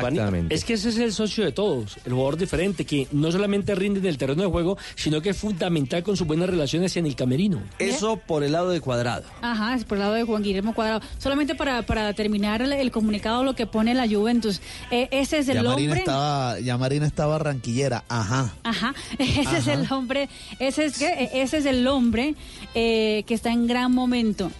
panita". 0.00 0.32
Es 0.50 0.64
que 0.64 0.74
ese 0.74 0.88
es 0.90 0.98
el 0.98 1.12
socio 1.12 1.44
de 1.44 1.52
todos, 1.52 1.98
el 2.04 2.12
jugador 2.12 2.36
diferente, 2.36 2.84
que 2.84 3.06
no 3.12 3.30
solamente 3.32 3.74
rinde 3.74 4.00
en 4.00 4.06
el 4.06 4.18
terreno 4.18 4.42
de 4.42 4.48
juego, 4.48 4.76
sino 4.96 5.20
que 5.20 5.30
es 5.30 5.36
fundamental 5.36 6.02
con 6.02 6.16
sus 6.16 6.26
buenas 6.26 6.48
relaciones 6.48 6.96
en 6.96 7.06
el 7.06 7.14
camerino. 7.14 7.62
Eso 7.78 8.16
por 8.16 8.42
el 8.44 8.52
lado 8.52 8.70
de 8.70 8.80
Cuadrado. 8.80 9.24
Ajá, 9.42 9.74
es 9.74 9.84
por 9.84 9.98
el 9.98 10.02
lado 10.02 10.14
de 10.14 10.24
Juan 10.24 10.42
Guillermo 10.42 10.74
Cuadrado. 10.74 11.00
Solamente 11.18 11.54
para, 11.54 11.82
para 11.82 12.12
terminar 12.14 12.62
el, 12.62 12.72
el 12.72 12.90
comunicado, 12.90 13.44
lo 13.44 13.54
que 13.54 13.66
pone 13.66 13.94
la 13.94 14.08
Juventus. 14.08 14.60
Eh, 14.90 15.08
ese 15.10 15.38
es 15.38 15.48
el 15.48 15.56
Ya 15.56 15.62
Marina 15.62 15.92
hombre. 15.92 16.00
estaba, 16.00 16.60
ya 16.60 16.78
Marina 16.78 17.06
estaba 17.06 17.38
ranquillera. 17.38 18.04
Ajá. 18.08 18.54
Ajá, 18.64 18.94
ese 19.18 19.58
es 19.58 19.66
el 19.66 19.86
hombre, 19.92 20.28
ese 20.58 20.86
es, 20.86 20.98
que, 20.98 21.30
ese 21.34 21.58
es 21.58 21.66
el 21.66 21.86
hombre 21.86 22.34
eh, 22.74 23.24
que 23.26 23.34
está 23.34 23.50
en 23.52 23.66
gran 23.66 23.92
momento. 23.92 24.50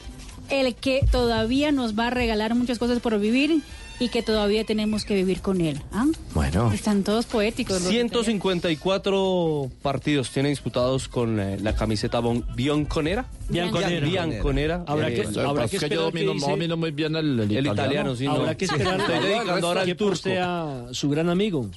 El 0.50 0.74
que 0.74 1.04
todavía 1.10 1.72
nos 1.72 1.98
va 1.98 2.06
a 2.06 2.10
regalar 2.10 2.54
muchas 2.54 2.78
cosas 2.78 3.00
por 3.00 3.18
vivir 3.18 3.60
y 4.00 4.08
que 4.10 4.22
todavía 4.22 4.64
tenemos 4.64 5.04
que 5.04 5.14
vivir 5.14 5.40
con 5.40 5.60
él. 5.60 5.80
¿ah? 5.92 6.06
Bueno. 6.32 6.72
Están 6.72 7.02
todos 7.02 7.26
poéticos. 7.26 7.82
los 7.82 7.90
154 7.90 9.70
partidos 9.82 10.30
tiene 10.30 10.50
disputados 10.50 11.08
con 11.08 11.40
eh, 11.40 11.58
la 11.60 11.74
camiseta 11.74 12.20
bon- 12.20 12.44
bianconera. 12.54 13.26
Bianconera. 13.48 14.06
Bianconera. 14.06 14.84
Habrá 14.86 15.08
que- 15.08 15.22
Eh, 15.22 15.28
habrá 15.44 15.68
que 15.68 15.76
es 15.76 15.82
que 15.82 15.88
yo 15.90 16.06
esperar 16.08 16.12
que 16.12 16.32
dice- 16.34 16.50
domino 16.50 16.76
muy 16.76 16.90
bien 16.92 17.16
el, 17.16 17.40
el 17.40 17.56
El 17.56 17.66
italiano. 17.66 18.14
sí, 18.14 18.24
no. 18.24 18.32
Habrá 18.32 18.56
que 18.56 18.64
esperar 18.66 19.00
Estoy 19.00 19.18
dedicando 19.20 19.66
ahora 19.66 19.80
al 19.82 19.96
turco. 19.96 20.10
postea 20.10 20.86
su 20.92 21.10
gran 21.10 21.28
amigo, 21.28 21.68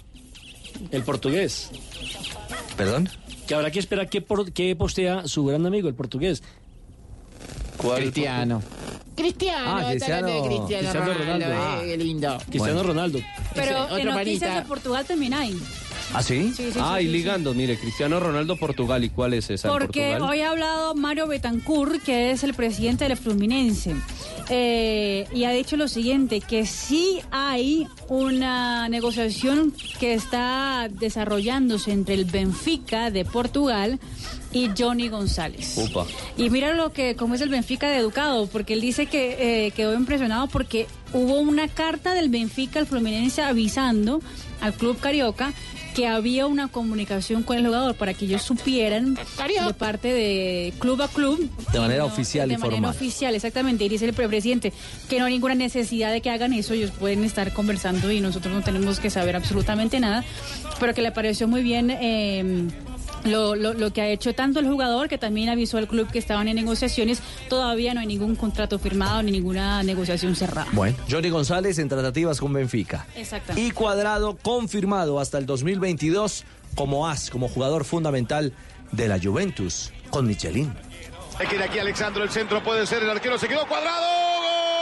el 0.92 1.04
portugués. 1.04 1.72
¿Perdón? 2.78 3.10
Que 3.48 3.56
habrá 3.56 3.72
que 3.72 3.80
esperar 3.80 4.10
que, 4.10 4.22
por, 4.22 4.52
que 4.54 4.76
postea 4.76 5.28
su 5.28 5.44
gran 5.46 5.66
amigo, 5.66 5.90
el 5.90 5.96
portugués. 5.96 6.42
Cristiano. 7.96 8.62
Cristiano, 9.16 9.78
Ah, 9.78 9.94
está 9.94 10.06
hablando 10.18 10.28
de 10.28 10.48
Cristiano- 10.48 10.68
Cristiano, 10.92 11.14
Ronaldo, 11.14 11.46
Ronaldo. 11.48 11.82
eh, 11.84 11.88
qué 11.88 11.98
lindo. 11.98 12.38
Cristiano 12.50 12.84
Ronaldo. 12.84 13.20
Pero 13.54 13.66
Ese, 13.66 13.72
en 13.76 13.82
otro 13.84 14.12
noticias 14.14 14.40
panita. 14.42 14.56
de 14.62 14.66
Portugal 14.68 15.06
también 15.06 15.34
hay. 15.34 15.60
¿Ah, 16.14 16.22
sí? 16.22 16.52
Sí, 16.56 16.72
sí, 16.72 16.80
ah, 16.82 16.98
sí, 17.00 17.06
y 17.06 17.08
ligando, 17.08 17.54
mire, 17.54 17.78
Cristiano 17.78 18.20
Ronaldo, 18.20 18.58
Portugal. 18.58 19.04
¿Y 19.04 19.10
cuál 19.10 19.34
es 19.34 19.50
esa? 19.50 19.70
Porque 19.70 20.18
hoy 20.18 20.42
ha 20.42 20.52
hablado 20.52 20.94
Mario 20.94 21.28
Betancourt, 21.28 22.04
que 22.04 22.32
es 22.32 22.44
el 22.44 22.54
presidente 22.54 23.08
del 23.08 23.16
Fluminense, 23.16 23.96
eh, 24.50 25.26
y 25.34 25.46
ha 25.46 25.52
dicho 25.52 25.78
lo 25.78 25.88
siguiente, 25.88 26.42
que 26.42 26.66
sí 26.66 27.20
hay 27.32 27.88
una 28.10 28.90
negociación 28.90 29.74
que 30.00 30.14
está 30.14 30.90
desarrollándose 30.92 31.94
entre 31.94 32.16
el 32.16 32.26
Benfica 32.26 33.10
de 33.10 33.24
Portugal 33.24 34.00
y 34.52 34.70
Johnny 34.78 35.08
González. 35.08 35.78
Upa. 35.78 36.06
Y 36.36 36.50
mira 36.50 36.74
lo 36.74 36.92
que, 36.92 37.16
cómo 37.16 37.36
es 37.36 37.42
el 37.42 37.50
Benfica 37.50 37.90
de 37.90 37.98
educado, 37.98 38.48
porque 38.48 38.74
él 38.74 38.82
dice 38.82 39.06
que 39.06 39.68
eh, 39.68 39.72
quedó 39.72 39.94
impresionado 39.94 40.48
porque 40.48 40.88
hubo 41.14 41.40
una 41.40 41.70
carta 41.70 42.14
del 42.14 42.30
Benfica 42.30 42.80
al 42.80 42.88
Fluminense 42.88 43.42
avisando 43.42 44.22
al 44.60 44.74
club 44.74 45.00
carioca 45.00 45.54
que 45.96 46.08
había 46.08 46.48
una 46.48 46.68
comunicación 46.68 47.44
con 47.44 47.58
el 47.58 47.66
jugador 47.66 47.96
para 47.96 48.14
que 48.14 48.26
ellos 48.26 48.42
supieran 48.42 49.16
de 49.16 49.74
parte 49.74 50.14
de 50.14 50.74
club 50.80 51.02
a 51.02 51.08
club. 51.08 51.50
De 51.74 51.80
manera 51.80 52.00
No, 52.04 52.08
oficial 52.08 52.48
y 52.50 52.54
De 52.54 52.58
manera 52.58 52.76
formal. 52.78 52.92
oficial, 52.96 53.36
exactamente. 53.36 53.84
Y 53.86 53.90
dice 53.90 54.06
el 54.06 54.14
presidente 54.14 54.72
que 55.10 55.20
no 55.20 55.26
hay 55.26 55.34
ninguna 55.34 55.56
necesidad 55.56 56.12
de 56.12 56.22
que 56.22 56.30
hagan 56.30 56.54
eso, 56.54 56.74
ellos 56.74 56.92
pueden 56.92 57.24
estar 57.24 57.52
conversando 57.54 58.12
y 58.12 58.22
nosotros 58.22 58.54
no 58.54 58.62
tenemos 58.62 59.00
que 59.00 59.10
saber 59.10 59.36
absolutamente 59.36 60.00
nada, 60.00 60.24
pero 60.80 60.94
que 60.94 61.02
le 61.02 61.12
pareció 61.12 61.48
muy 61.48 61.62
bien. 61.64 61.90
eh, 61.92 62.68
lo, 63.26 63.56
lo, 63.56 63.74
lo 63.74 63.94
que 63.94 64.02
ha 64.02 64.08
hecho 64.08 64.34
tanto 64.34 64.60
el 64.60 64.68
jugador 64.68 65.08
que 65.08 65.18
también 65.18 65.50
avisó 65.50 65.78
al 65.78 65.88
club 65.88 66.10
que 66.12 66.20
estaban 66.20 66.48
en 66.48 66.56
negociaciones, 66.56 67.22
todavía 67.50 67.94
no 67.94 68.00
hay 68.00 68.08
ningún 68.08 68.36
contrato 68.36 68.80
firmado 68.80 69.22
ni 69.24 69.32
ninguna 69.32 69.84
negociación 69.84 70.36
cerrada. 70.36 70.68
Bueno, 70.74 70.98
Johnny 71.10 71.30
González 71.30 71.80
en 71.80 71.90
tratativas 71.90 72.40
con 72.40 72.54
Benfica. 72.54 73.06
Exactamente. 73.16 73.68
Y 73.68 73.72
Cuadrado 73.72 74.38
confirmado 74.42 75.20
hasta 75.20 75.38
el 75.38 75.46
2022 75.46 76.46
como 76.76 77.08
as, 77.08 77.30
como 77.30 77.48
jugador 77.48 77.84
fundamental 77.86 78.54
de 78.92 79.08
la 79.08 79.20
Juventus 79.20 79.92
con 80.10 80.28
Michelin. 80.28 80.74
Se 81.38 81.46
quiere 81.46 81.64
aquí 81.64 81.80
Alexandro, 81.80 82.24
el 82.24 82.30
centro 82.30 82.64
puede 82.64 82.86
ser, 82.86 83.04
el 83.04 83.10
arquero 83.10 83.38
se 83.38 83.48
quedó 83.48 83.66
cuadrado. 83.68 84.06
¡Gol! 84.06 84.81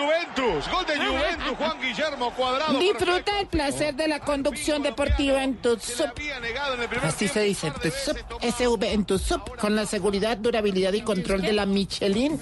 Juventus! 0.00 0.70
¡Gol 0.70 0.86
de 0.86 0.96
Juventus! 0.96 1.56
Juan 1.58 1.80
Guillermo 1.80 2.34
Cuadrado. 2.34 2.78
Disfruta 2.78 3.40
el 3.40 3.46
placer 3.46 3.94
de 3.94 4.08
la 4.08 4.20
conducción 4.20 4.82
deportiva 4.82 5.42
en 5.44 5.56
tu 5.56 5.78
sub. 5.78 6.10
Así 7.02 7.28
se 7.28 7.40
dice, 7.42 7.70
tu 7.70 7.90
sub, 7.90 8.16
SV 8.40 8.92
en 8.92 9.04
tu 9.04 9.18
sub, 9.18 9.56
con 9.56 9.76
la 9.76 9.86
seguridad, 9.86 10.36
durabilidad 10.36 10.92
y 10.92 11.02
control 11.02 11.42
de 11.42 11.52
la 11.52 11.66
Michelin 11.66 12.38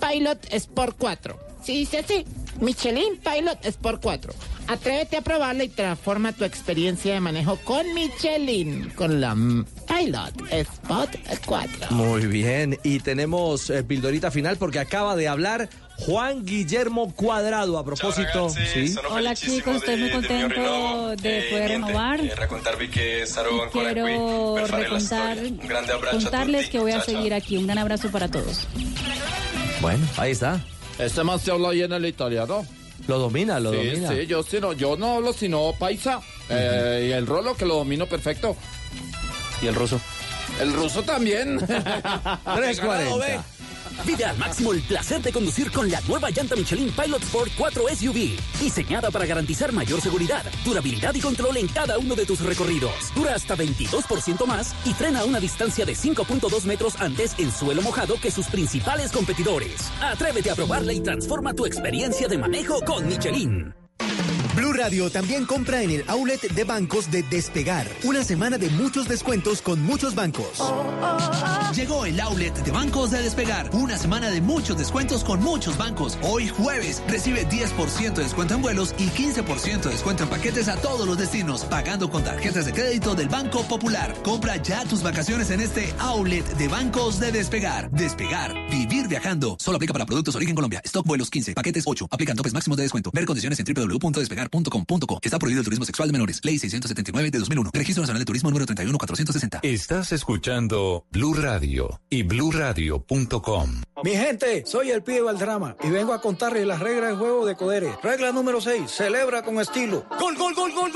Pilot 0.00 0.46
Sport 0.50 0.96
4. 0.98 1.38
Sí, 1.62 1.78
dice 1.78 1.98
así, 1.98 2.26
Michelin 2.60 3.18
Pilot 3.18 3.64
Sport 3.64 4.02
4. 4.02 4.34
Atrévete 4.66 5.18
a 5.18 5.20
probarla 5.22 5.64
y 5.64 5.68
transforma 5.68 6.32
tu 6.32 6.44
experiencia 6.44 7.14
de 7.14 7.20
manejo 7.20 7.56
con 7.64 7.92
Michelin, 7.94 8.90
con 8.90 9.20
la 9.20 9.34
Pilot 9.34 10.52
Sport 10.52 11.16
4. 11.46 11.90
Muy 11.90 12.26
bien, 12.26 12.78
y 12.82 13.00
tenemos 13.00 13.70
eh, 13.70 13.82
pildorita 13.82 14.30
final 14.30 14.56
porque 14.56 14.78
acaba 14.78 15.16
de 15.16 15.28
hablar 15.28 15.68
Juan 15.98 16.44
Guillermo 16.44 17.14
Cuadrado 17.14 17.78
a 17.78 17.84
propósito. 17.84 18.48
¿sí? 18.50 18.94
Hola 19.10 19.34
chicos, 19.34 19.76
estoy 19.76 19.96
muy 19.96 20.10
contento 20.10 21.16
de 21.16 21.46
poder 21.50 21.68
renovar. 21.70 22.20
Y 22.20 22.28
qui 22.88 23.00
quiero 23.72 24.66
recontar, 24.66 25.38
contarles 26.10 26.68
que 26.68 26.78
voy 26.78 26.92
a 26.92 27.00
seguir 27.00 27.32
aquí. 27.32 27.56
Un 27.56 27.66
gran 27.66 27.78
abrazo 27.78 28.10
para 28.10 28.28
todos. 28.28 28.66
Bueno, 29.80 30.06
ahí 30.16 30.32
está. 30.32 30.60
Este 30.98 31.24
man 31.24 31.38
se 31.38 31.50
habla 31.50 31.70
bien 31.70 31.92
el 31.92 32.06
italiano. 32.06 32.66
Lo 33.06 33.18
domina, 33.18 33.60
lo 33.60 33.72
sí, 33.72 33.76
domina. 33.76 34.08
Sí, 34.08 34.26
yo, 34.26 34.42
sí, 34.42 34.58
no, 34.60 34.72
yo 34.72 34.96
no 34.96 35.16
hablo 35.16 35.32
sino 35.32 35.72
paisa. 35.78 36.20
Eh, 36.48 37.08
y 37.08 37.12
el 37.12 37.26
rolo 37.26 37.56
que 37.56 37.66
lo 37.66 37.76
domino 37.76 38.06
perfecto. 38.06 38.56
¿Y 39.60 39.66
el 39.66 39.74
ruso? 39.74 40.00
El 40.60 40.72
ruso 40.72 41.02
también. 41.02 41.58
340. 41.66 43.44
Vive 44.06 44.24
al 44.24 44.36
máximo 44.38 44.72
el 44.72 44.82
placer 44.82 45.22
de 45.22 45.32
conducir 45.32 45.70
con 45.70 45.90
la 45.90 46.00
nueva 46.02 46.30
llanta 46.30 46.56
Michelin 46.56 46.90
Pilot 46.90 47.22
Sport 47.22 47.52
4 47.56 47.84
SUV, 47.96 48.36
diseñada 48.60 49.10
para 49.10 49.26
garantizar 49.26 49.72
mayor 49.72 50.00
seguridad, 50.00 50.44
durabilidad 50.64 51.14
y 51.14 51.20
control 51.20 51.56
en 51.56 51.68
cada 51.68 51.98
uno 51.98 52.14
de 52.14 52.26
tus 52.26 52.40
recorridos. 52.40 52.92
Dura 53.14 53.34
hasta 53.34 53.56
22% 53.56 54.46
más 54.46 54.74
y 54.84 54.92
frena 54.92 55.20
a 55.20 55.24
una 55.24 55.40
distancia 55.40 55.84
de 55.84 55.94
5.2 55.94 56.64
metros 56.64 57.00
antes 57.00 57.34
en 57.38 57.50
suelo 57.50 57.82
mojado 57.82 58.20
que 58.20 58.30
sus 58.30 58.46
principales 58.46 59.12
competidores. 59.12 59.90
Atrévete 60.02 60.50
a 60.50 60.54
probarla 60.54 60.92
y 60.92 61.00
transforma 61.00 61.54
tu 61.54 61.66
experiencia 61.66 62.28
de 62.28 62.38
manejo 62.38 62.80
con 62.84 63.06
Michelin. 63.06 63.74
Blue 64.54 64.72
Radio 64.72 65.10
también 65.10 65.46
compra 65.46 65.82
en 65.82 65.90
el 65.90 66.04
outlet 66.06 66.40
de 66.40 66.62
bancos 66.62 67.10
de 67.10 67.24
Despegar. 67.24 67.88
Una 68.04 68.22
semana 68.22 68.56
de 68.56 68.70
muchos 68.70 69.08
descuentos 69.08 69.60
con 69.60 69.82
muchos 69.82 70.14
bancos. 70.14 70.62
Llegó 71.74 72.04
el 72.04 72.20
outlet 72.20 72.54
de 72.62 72.70
bancos 72.70 73.10
de 73.10 73.20
Despegar. 73.20 73.68
Una 73.72 73.98
semana 73.98 74.30
de 74.30 74.40
muchos 74.40 74.78
descuentos 74.78 75.24
con 75.24 75.42
muchos 75.42 75.76
bancos. 75.76 76.18
Hoy 76.22 76.46
jueves 76.46 77.02
recibe 77.08 77.48
10% 77.48 78.14
de 78.14 78.22
descuento 78.22 78.54
en 78.54 78.62
vuelos 78.62 78.94
y 78.96 79.08
15% 79.08 79.82
de 79.82 79.90
descuento 79.90 80.22
en 80.22 80.28
paquetes 80.28 80.68
a 80.68 80.76
todos 80.76 81.04
los 81.04 81.18
destinos, 81.18 81.64
pagando 81.64 82.08
con 82.08 82.22
tarjetas 82.22 82.66
de 82.66 82.72
crédito 82.72 83.16
del 83.16 83.28
Banco 83.28 83.64
Popular. 83.64 84.14
Compra 84.22 84.56
ya 84.58 84.84
tus 84.84 85.02
vacaciones 85.02 85.50
en 85.50 85.62
este 85.62 85.92
outlet 85.98 86.46
de 86.56 86.68
bancos 86.68 87.18
de 87.18 87.32
Despegar. 87.32 87.90
Despegar, 87.90 88.54
vivir 88.70 89.08
viajando. 89.08 89.56
Solo 89.58 89.78
aplica 89.78 89.92
para 89.92 90.06
productos 90.06 90.36
origen 90.36 90.54
Colombia. 90.54 90.80
Stock 90.84 91.04
vuelos 91.04 91.28
15, 91.28 91.54
paquetes 91.54 91.82
8. 91.84 92.06
Aplican 92.08 92.36
topes 92.36 92.54
máximos 92.54 92.76
de 92.76 92.84
descuento. 92.84 93.10
Ver 93.12 93.24
condiciones 93.24 93.58
en 93.58 93.64
Está 95.22 95.38
prohibido 95.38 95.60
el 95.60 95.64
turismo 95.64 95.84
sexual 95.84 96.08
de 96.08 96.12
menores. 96.12 96.40
Ley 96.42 96.58
679 96.58 97.30
de 97.30 97.38
2001. 97.38 97.70
Registro 97.72 98.02
Nacional 98.02 98.20
de 98.20 98.24
Turismo 98.24 98.50
número 98.50 98.66
31460. 98.66 99.60
Estás 99.62 100.12
escuchando 100.12 101.04
Blue 101.10 101.34
Radio 101.34 102.00
y 102.10 102.22
bluradio.com. 102.22 103.82
Mi 104.02 104.10
gente, 104.12 104.64
soy 104.66 104.90
el 104.90 105.02
pibe 105.02 105.22
Valdrama 105.22 105.76
y 105.82 105.90
vengo 105.90 106.12
a 106.12 106.20
contarles 106.20 106.66
las 106.66 106.80
reglas 106.80 107.10
del 107.10 107.18
juego 107.18 107.46
de 107.46 107.56
Codere. 107.56 107.90
Regla 108.02 108.32
número 108.32 108.60
6, 108.60 108.90
celebra 108.90 109.42
con 109.42 109.60
estilo. 109.60 110.06
¡Gol, 110.18 110.36
gol, 110.36 110.54
gol, 110.54 110.72
gol, 110.72 110.92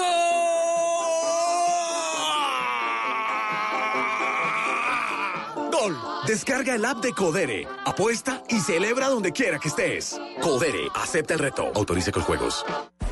Gol. 5.71 6.18
Descarga 6.27 6.75
el 6.75 6.85
app 6.85 7.03
de 7.03 7.13
Codere. 7.13 7.67
Apuesta 7.85 8.43
y 8.49 8.61
celebra 8.61 9.09
donde 9.09 9.33
quiera 9.33 9.59
que 9.59 9.69
estés. 9.69 10.21
Codere, 10.41 10.89
acepta 10.95 11.35
el 11.35 11.41
reto. 11.41 11.71
Autorice 11.75 12.13
con 12.13 12.23
juegos. 12.23 12.65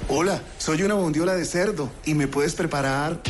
Hola, 0.09 0.41
soy 0.59 0.83
una 0.83 0.95
bondiola 0.95 1.35
de 1.35 1.45
cerdo 1.45 1.91
y 2.05 2.15
me 2.15 2.29
puedes 2.29 2.55
preparar 2.55 3.21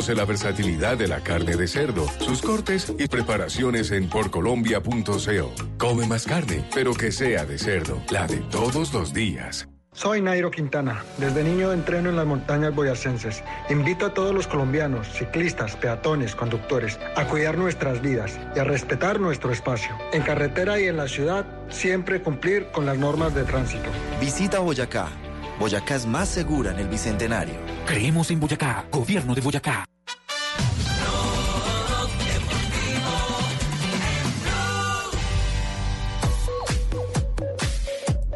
Conoce 0.00 0.14
la 0.14 0.24
versatilidad 0.24 0.96
de 0.96 1.08
la 1.08 1.20
carne 1.20 1.56
de 1.56 1.68
cerdo, 1.68 2.06
sus 2.20 2.40
cortes 2.40 2.90
y 2.98 3.06
preparaciones 3.06 3.90
en 3.90 4.08
porcolombia.co. 4.08 5.52
Come 5.76 6.06
más 6.06 6.24
carne, 6.24 6.64
pero 6.74 6.94
que 6.94 7.12
sea 7.12 7.44
de 7.44 7.58
cerdo, 7.58 8.00
la 8.10 8.26
de 8.26 8.38
todos 8.38 8.94
los 8.94 9.12
días. 9.12 9.68
Soy 9.92 10.22
Nairo 10.22 10.50
Quintana. 10.50 11.04
Desde 11.18 11.44
niño 11.44 11.70
entreno 11.70 12.08
en 12.08 12.16
las 12.16 12.24
montañas 12.24 12.74
boyacenses. 12.74 13.44
Invito 13.68 14.06
a 14.06 14.14
todos 14.14 14.34
los 14.34 14.46
colombianos, 14.46 15.06
ciclistas, 15.06 15.76
peatones, 15.76 16.34
conductores, 16.34 16.98
a 17.14 17.26
cuidar 17.26 17.58
nuestras 17.58 18.00
vidas 18.00 18.40
y 18.56 18.58
a 18.58 18.64
respetar 18.64 19.20
nuestro 19.20 19.52
espacio. 19.52 19.94
En 20.14 20.22
carretera 20.22 20.80
y 20.80 20.84
en 20.84 20.96
la 20.96 21.08
ciudad, 21.08 21.44
siempre 21.68 22.22
cumplir 22.22 22.68
con 22.72 22.86
las 22.86 22.96
normas 22.96 23.34
de 23.34 23.44
tránsito. 23.44 23.90
Visita 24.18 24.60
Boyacá. 24.60 25.10
Boyacá 25.60 25.94
es 25.94 26.06
más 26.06 26.30
segura 26.30 26.70
en 26.70 26.78
el 26.78 26.88
Bicentenario. 26.88 27.54
Creemos 27.86 28.30
en 28.30 28.40
Boyacá, 28.40 28.86
gobierno 28.90 29.34
de 29.34 29.42
Boyacá. 29.42 29.84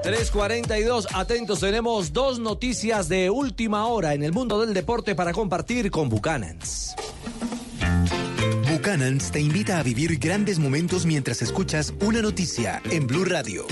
342, 0.02 1.08
atentos, 1.14 1.60
tenemos 1.60 2.12
dos 2.12 2.38
noticias 2.38 3.08
de 3.08 3.30
última 3.30 3.86
hora 3.86 4.12
en 4.12 4.22
el 4.22 4.32
mundo 4.32 4.60
del 4.60 4.74
deporte 4.74 5.14
para 5.14 5.32
compartir 5.32 5.90
con 5.90 6.10
Buchanans. 6.10 6.94
Buchanans 8.70 9.30
te 9.30 9.40
invita 9.40 9.78
a 9.78 9.82
vivir 9.82 10.18
grandes 10.18 10.58
momentos 10.58 11.06
mientras 11.06 11.40
escuchas 11.40 11.94
una 12.02 12.20
noticia 12.20 12.82
en 12.90 13.06
Blue 13.06 13.24
Radio. 13.24 13.66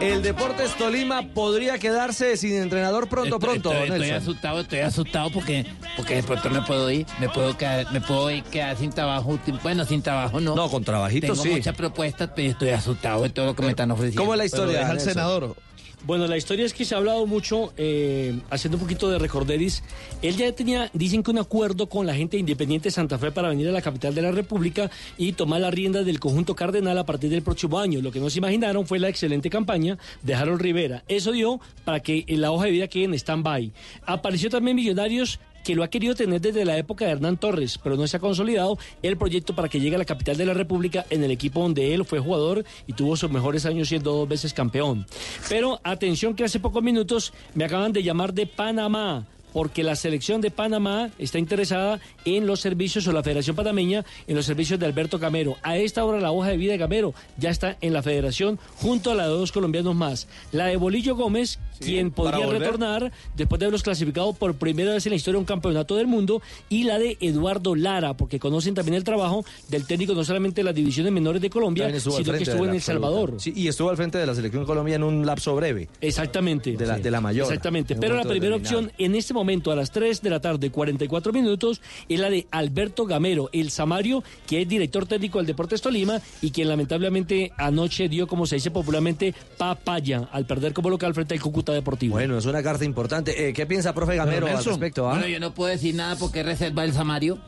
El 0.00 0.22
Deportes 0.22 0.74
Tolima 0.76 1.22
podría 1.34 1.78
quedarse 1.78 2.36
sin 2.36 2.54
entrenador 2.54 3.08
pronto, 3.08 3.36
Estoy- 3.36 3.60
pronto, 3.60 3.72
Estoy, 3.72 4.10
asustado, 4.10 4.60
estoy 4.60 4.78
asustado 4.80 5.30
porque, 5.30 5.64
porque 5.96 6.16
de 6.16 6.22
pronto 6.22 6.50
me 6.50 6.62
puedo 6.62 6.90
ir, 6.90 7.06
me 7.18 7.28
puedo 7.28 7.56
quedar, 7.56 7.90
me 7.92 8.00
puedo 8.00 8.30
ir 8.30 8.42
quedar 8.44 8.76
sin 8.76 8.90
trabajo. 8.90 9.38
Bueno, 9.62 9.84
sin 9.84 10.02
trabajo 10.02 10.40
no. 10.40 10.54
No, 10.54 10.68
con 10.68 10.84
trabajito 10.84 11.28
Tengo 11.28 11.42
sí. 11.42 11.48
muchas 11.50 11.74
propuestas, 11.74 12.30
pero 12.36 12.50
estoy 12.50 12.70
asustado 12.70 13.22
de 13.22 13.30
todo 13.30 13.46
lo 13.46 13.56
que 13.56 13.62
me 13.62 13.70
están 13.70 13.90
ofreciendo. 13.90 14.20
¿Cómo 14.20 14.34
es 14.34 14.38
la 14.38 14.44
historia, 14.44 14.66
Pero 14.66 14.78
deja 14.80 14.92
al 14.92 15.00
senador. 15.00 15.56
Bueno, 16.04 16.28
la 16.28 16.36
historia 16.36 16.64
es 16.64 16.72
que 16.72 16.84
se 16.84 16.94
ha 16.94 16.98
hablado 16.98 17.26
mucho, 17.26 17.72
eh, 17.76 18.38
haciendo 18.50 18.76
un 18.76 18.82
poquito 18.82 19.10
de 19.10 19.18
recorderis. 19.18 19.82
Él 20.22 20.36
ya 20.36 20.52
tenía, 20.52 20.88
dicen 20.92 21.22
que 21.22 21.30
un 21.32 21.38
acuerdo 21.38 21.88
con 21.88 22.06
la 22.06 22.14
gente 22.14 22.36
de 22.36 22.40
Independiente 22.40 22.90
Santa 22.90 23.18
Fe 23.18 23.32
para 23.32 23.48
venir 23.48 23.68
a 23.68 23.72
la 23.72 23.82
capital 23.82 24.14
de 24.14 24.22
la 24.22 24.30
República 24.30 24.90
y 25.18 25.32
tomar 25.32 25.60
las 25.60 25.74
riendas 25.74 26.06
del 26.06 26.20
conjunto 26.20 26.54
cardenal 26.54 26.96
a 26.98 27.06
partir 27.06 27.30
del 27.30 27.42
próximo 27.42 27.80
año. 27.80 28.00
Lo 28.02 28.12
que 28.12 28.20
no 28.20 28.30
se 28.30 28.38
imaginaron 28.38 28.86
fue 28.86 29.00
la 29.00 29.08
excelente 29.08 29.50
campaña 29.50 29.98
de 30.22 30.34
Harold 30.34 30.60
Rivera. 30.60 31.02
Eso 31.08 31.32
dio 31.32 31.60
para 31.84 32.00
que 32.00 32.24
la 32.28 32.52
hoja 32.52 32.66
de 32.66 32.70
vida 32.70 32.88
quede 32.88 33.04
en 33.04 33.14
stand-by. 33.14 33.72
Apareció 34.04 34.48
también 34.48 34.76
Millonarios 34.76 35.40
que 35.66 35.74
lo 35.74 35.82
ha 35.82 35.88
querido 35.88 36.14
tener 36.14 36.40
desde 36.40 36.64
la 36.64 36.78
época 36.78 37.04
de 37.04 37.10
Hernán 37.10 37.38
Torres, 37.38 37.76
pero 37.82 37.96
no 37.96 38.06
se 38.06 38.18
ha 38.18 38.20
consolidado 38.20 38.78
el 39.02 39.16
proyecto 39.16 39.56
para 39.56 39.68
que 39.68 39.80
llegue 39.80 39.96
a 39.96 39.98
la 39.98 40.04
capital 40.04 40.36
de 40.36 40.46
la 40.46 40.54
República 40.54 41.04
en 41.10 41.24
el 41.24 41.32
equipo 41.32 41.60
donde 41.60 41.92
él 41.92 42.04
fue 42.04 42.20
jugador 42.20 42.64
y 42.86 42.92
tuvo 42.92 43.16
sus 43.16 43.32
mejores 43.32 43.66
años 43.66 43.88
siendo 43.88 44.12
dos 44.12 44.28
veces 44.28 44.54
campeón. 44.54 45.06
Pero 45.48 45.80
atención 45.82 46.36
que 46.36 46.44
hace 46.44 46.60
pocos 46.60 46.84
minutos 46.84 47.32
me 47.54 47.64
acaban 47.64 47.92
de 47.92 48.04
llamar 48.04 48.32
de 48.32 48.46
Panamá 48.46 49.26
porque 49.56 49.82
la 49.82 49.96
selección 49.96 50.42
de 50.42 50.50
Panamá 50.50 51.08
está 51.18 51.38
interesada 51.38 51.98
en 52.26 52.46
los 52.46 52.60
servicios 52.60 53.06
o 53.06 53.12
la 53.12 53.22
Federación 53.22 53.56
Panameña 53.56 54.04
en 54.26 54.36
los 54.36 54.44
servicios 54.44 54.78
de 54.78 54.84
Alberto 54.84 55.18
Gamero. 55.18 55.56
A 55.62 55.78
esta 55.78 56.04
hora 56.04 56.20
la 56.20 56.30
hoja 56.30 56.50
de 56.50 56.58
vida 56.58 56.72
de 56.72 56.78
Gamero 56.78 57.14
ya 57.38 57.48
está 57.48 57.78
en 57.80 57.94
la 57.94 58.02
federación 58.02 58.58
junto 58.74 59.12
a 59.12 59.14
la 59.14 59.22
de 59.22 59.30
dos 59.30 59.52
colombianos 59.52 59.94
más. 59.94 60.28
La 60.52 60.66
de 60.66 60.76
Bolillo 60.76 61.16
Gómez, 61.16 61.58
quien 61.80 62.10
podría 62.10 62.44
retornar 62.44 63.12
después 63.34 63.58
de 63.58 63.64
haberlos 63.64 63.82
clasificado 63.82 64.34
por 64.34 64.56
primera 64.56 64.92
vez 64.92 65.06
en 65.06 65.12
la 65.12 65.16
historia 65.16 65.36
de 65.36 65.40
un 65.40 65.46
campeonato 65.46 65.96
del 65.96 66.06
mundo, 66.06 66.42
y 66.68 66.84
la 66.84 66.98
de 66.98 67.16
Eduardo 67.22 67.74
Lara, 67.74 68.14
porque 68.14 68.38
conocen 68.38 68.74
también 68.74 68.96
el 68.96 69.04
trabajo 69.04 69.42
del 69.70 69.86
técnico 69.86 70.12
no 70.12 70.22
solamente 70.22 70.60
de 70.60 70.64
las 70.64 70.74
divisiones 70.74 71.14
menores 71.14 71.40
de 71.40 71.48
Colombia, 71.48 71.86
sino 71.98 72.14
que 72.14 72.42
estuvo 72.42 72.64
de 72.64 72.68
en 72.68 72.74
El 72.74 72.82
Salvador. 72.82 73.36
Sí, 73.38 73.54
y 73.56 73.68
estuvo 73.68 73.88
al 73.88 73.96
frente 73.96 74.18
de 74.18 74.26
la 74.26 74.34
selección 74.34 74.66
Colombia 74.66 74.96
en 74.96 75.02
un 75.02 75.24
lapso 75.24 75.56
breve. 75.56 75.88
Exactamente. 76.02 76.76
De 76.76 76.84
la, 76.84 76.96
Sí. 76.96 77.02
de 77.02 77.10
la 77.10 77.22
mayor. 77.22 77.46
Exactamente. 77.46 77.96
Pero 77.96 78.16
la 78.16 78.24
primera 78.24 78.54
opción 78.54 78.92
en 78.98 79.14
este 79.14 79.32
momento, 79.32 79.45
a 79.46 79.76
las 79.76 79.92
3 79.92 80.22
de 80.22 80.30
la 80.30 80.40
tarde, 80.40 80.70
44 80.70 81.32
minutos, 81.32 81.80
es 82.08 82.18
la 82.18 82.28
de 82.30 82.46
Alberto 82.50 83.06
Gamero, 83.06 83.48
el 83.52 83.70
Samario, 83.70 84.24
que 84.46 84.62
es 84.62 84.68
director 84.68 85.06
técnico 85.06 85.38
del 85.38 85.46
Deportes 85.46 85.80
Tolima 85.80 86.20
y 86.42 86.50
quien 86.50 86.68
lamentablemente 86.68 87.52
anoche 87.56 88.08
dio, 88.08 88.26
como 88.26 88.44
se 88.46 88.56
dice 88.56 88.70
popularmente, 88.70 89.34
papaya 89.56 90.28
al 90.32 90.46
perder 90.46 90.72
como 90.72 90.90
local 90.90 91.14
frente 91.14 91.34
al 91.34 91.40
Cúcuta 91.40 91.72
Deportivo. 91.72 92.14
Bueno, 92.14 92.38
es 92.38 92.46
una 92.46 92.62
carta 92.62 92.84
importante. 92.84 93.48
Eh, 93.48 93.52
¿Qué 93.52 93.66
piensa, 93.66 93.94
profe 93.94 94.16
Gamero, 94.16 94.48
al 94.48 94.64
respecto? 94.64 95.08
ah? 95.08 95.12
Bueno, 95.12 95.28
yo 95.28 95.38
no 95.38 95.54
puedo 95.54 95.70
decir 95.70 95.94
nada 95.94 96.16
porque 96.16 96.42
reserva 96.42 96.84
el 96.84 96.92
Samario. 96.92 97.38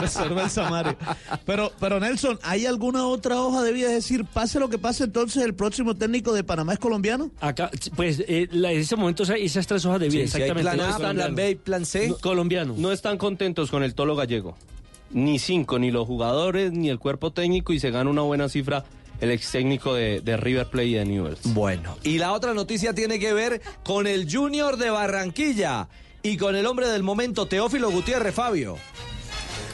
Reserva 0.00 0.44
el 0.44 0.50
Samario. 0.50 0.96
Pero, 1.46 1.72
pero 1.80 1.98
Nelson, 2.00 2.38
¿hay 2.42 2.66
alguna 2.66 3.06
otra 3.06 3.40
hoja 3.40 3.62
de 3.62 3.72
vida? 3.72 3.88
Es 3.88 3.94
decir, 3.94 4.24
pase 4.24 4.60
lo 4.60 4.68
que 4.68 4.78
pase, 4.78 5.04
entonces 5.04 5.42
el 5.42 5.54
próximo 5.54 5.94
técnico 5.96 6.32
de 6.32 6.44
Panamá 6.44 6.74
es 6.74 6.78
colombiano. 6.78 7.30
Acá, 7.40 7.70
pues 7.96 8.22
eh, 8.28 8.48
la- 8.52 8.70
en 8.72 8.80
ese 8.80 8.96
momento 8.96 9.22
esas 9.24 9.66
tres 9.66 9.84
hojas 9.84 10.00
de 10.00 10.08
vida, 10.08 10.26
Sí, 10.26 10.42
exactamente. 10.42 10.62
plan 10.62 10.80
A, 10.80 10.84
No 10.84 10.90
están- 10.96 11.16
plan 11.16 11.34
B 11.34 11.50
y 11.50 11.54
plan 11.56 11.84
C. 11.86 12.08
No, 12.08 12.18
colombiano. 12.18 12.74
No 12.76 12.92
están 12.92 13.18
contentos 13.18 13.70
con 13.70 13.82
el 13.82 13.94
tolo 13.94 14.14
gallego. 14.16 14.56
Ni 15.10 15.38
cinco, 15.38 15.78
ni 15.78 15.90
los 15.90 16.06
jugadores, 16.06 16.72
ni 16.72 16.88
el 16.88 16.98
cuerpo 16.98 17.32
técnico 17.32 17.72
y 17.72 17.80
se 17.80 17.90
gana 17.90 18.08
una 18.10 18.22
buena 18.22 18.48
cifra 18.48 18.84
el 19.20 19.30
ex 19.30 19.50
técnico 19.52 19.94
de, 19.94 20.20
de 20.20 20.36
River 20.36 20.66
Plate 20.68 20.86
y 20.88 20.94
de 20.94 21.04
Newell's. 21.04 21.40
Bueno, 21.54 21.96
y 22.02 22.18
la 22.18 22.32
otra 22.32 22.54
noticia 22.54 22.92
tiene 22.94 23.18
que 23.18 23.32
ver 23.32 23.60
con 23.84 24.06
el 24.06 24.26
Junior 24.32 24.76
de 24.78 24.90
Barranquilla 24.90 25.88
y 26.22 26.36
con 26.36 26.56
el 26.56 26.66
hombre 26.66 26.88
del 26.88 27.02
momento, 27.02 27.46
Teófilo 27.46 27.90
Gutiérrez, 27.90 28.34
Fabio. 28.34 28.76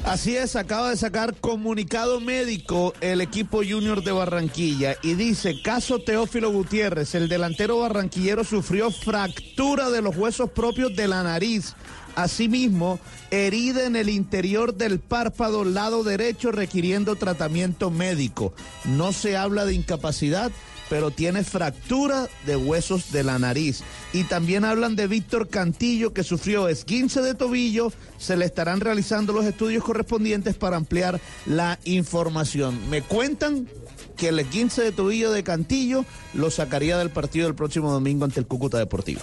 Así 0.05 0.37
es, 0.37 0.57
acaba 0.57 0.91
de 0.91 0.97
sacar 0.97 1.35
comunicado 1.35 2.21
médico 2.21 2.95
el 3.01 3.21
equipo 3.21 3.59
junior 3.59 4.03
de 4.03 4.13
Barranquilla 4.13 4.97
y 5.03 5.15
dice, 5.15 5.61
caso 5.61 5.99
Teófilo 5.99 6.51
Gutiérrez, 6.51 7.15
el 7.15 7.29
delantero 7.29 7.81
barranquillero 7.81 8.45
sufrió 8.45 8.91
fractura 8.91 9.91
de 9.91 10.01
los 10.01 10.17
huesos 10.17 10.51
propios 10.51 10.97
de 10.97 11.09
la 11.09 11.23
nariz. 11.23 11.75
Asimismo, 12.15 12.99
herida 13.31 13.85
en 13.85 13.97
el 13.97 14.09
interior 14.09 14.75
del 14.75 14.99
párpado 14.99 15.65
lado 15.65 16.03
derecho 16.05 16.53
requiriendo 16.53 17.17
tratamiento 17.17 17.91
médico. 17.91 18.55
No 18.85 19.13
se 19.13 19.37
habla 19.37 19.67
de 19.67 19.75
incapacidad, 19.75 20.51
pero 20.89 21.11
tiene 21.11 21.45
fractura 21.45 22.29
de 22.47 22.57
huesos 22.57 23.13
de 23.13 23.25
la 23.25 23.39
nariz. 23.39 23.83
Y 24.13 24.25
también 24.25 24.65
hablan 24.65 24.97
de 24.97 25.07
Víctor 25.07 25.49
Cantillo, 25.49 26.13
que 26.13 26.23
sufrió 26.23 26.69
esguince 26.69 27.21
de 27.21 27.35
tobillo. 27.35 27.93
Se 28.19 28.37
le 28.37 28.45
estarán 28.45 28.81
realizando 28.81 29.33
los 29.33 29.45
estudios 29.45 29.85
correspondientes 29.85 30.55
para 30.55 30.77
ampliar 30.77 31.21
la 31.47 31.79
información. 31.85 32.89
Me 32.91 33.03
cuentan 33.03 33.69
que 34.17 34.29
el 34.29 34.39
esguince 34.39 34.83
de 34.83 34.93
tobillo 34.93 35.31
de 35.31 35.45
Cantillo 35.45 36.05
lo 36.35 36.51
sacaría 36.51 36.99
del 36.99 37.11
partido 37.11 37.47
del 37.47 37.55
próximo 37.55 37.93
domingo 37.93 38.25
ante 38.25 38.41
el 38.41 38.47
Cúcuta 38.47 38.79
Deportivo. 38.79 39.21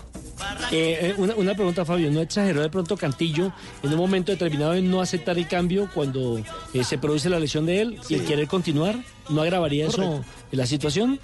Eh, 0.72 1.00
eh, 1.02 1.16
una, 1.18 1.36
una 1.36 1.54
pregunta, 1.54 1.86
Fabio. 1.86 2.12
¿No 2.12 2.22
exageró 2.22 2.62
de 2.62 2.70
pronto 2.70 2.98
Cantillo 2.98 3.52
en 3.84 3.92
un 3.92 3.98
momento 3.98 4.32
determinado 4.32 4.74
en 4.74 4.90
no 4.90 5.02
aceptar 5.02 5.38
el 5.38 5.48
cambio 5.48 5.90
cuando 5.94 6.42
eh, 6.74 6.84
se 6.84 6.98
produce 6.98 7.30
la 7.30 7.40
lesión 7.40 7.66
de 7.66 7.82
él 7.82 8.00
y 8.10 8.16
el 8.16 8.26
querer 8.26 8.48
continuar? 8.48 8.98
¿No 9.30 9.42
agravaría 9.42 9.88
eso 9.88 10.24
la 10.52 10.66
situación? 10.66 11.20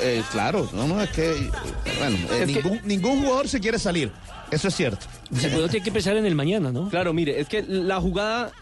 Eh, 0.00 0.22
claro, 0.32 0.68
no, 0.72 0.86
no, 0.86 1.00
es 1.02 1.10
que, 1.10 1.50
bueno, 1.98 2.16
eh, 2.16 2.40
Es 2.42 2.46
que- 2.46 2.46
ningún, 2.62 2.80
ningún 2.84 3.22
jugador 3.22 3.48
se 3.48 3.60
quiere 3.60 3.78
salir, 3.78 4.10
eso 4.50 4.68
es 4.68 4.74
cierto. 4.74 5.06
Se 5.34 5.48
puede 5.48 5.68
tiene 5.68 5.84
que 5.84 5.92
pensar 5.92 6.16
en 6.16 6.26
el 6.26 6.34
mañana, 6.34 6.70
¿no? 6.72 6.88
Claro, 6.88 7.12
mire, 7.12 7.40
es 7.40 7.48
que 7.48 7.62
la 7.62 8.00
jugada, 8.00 8.52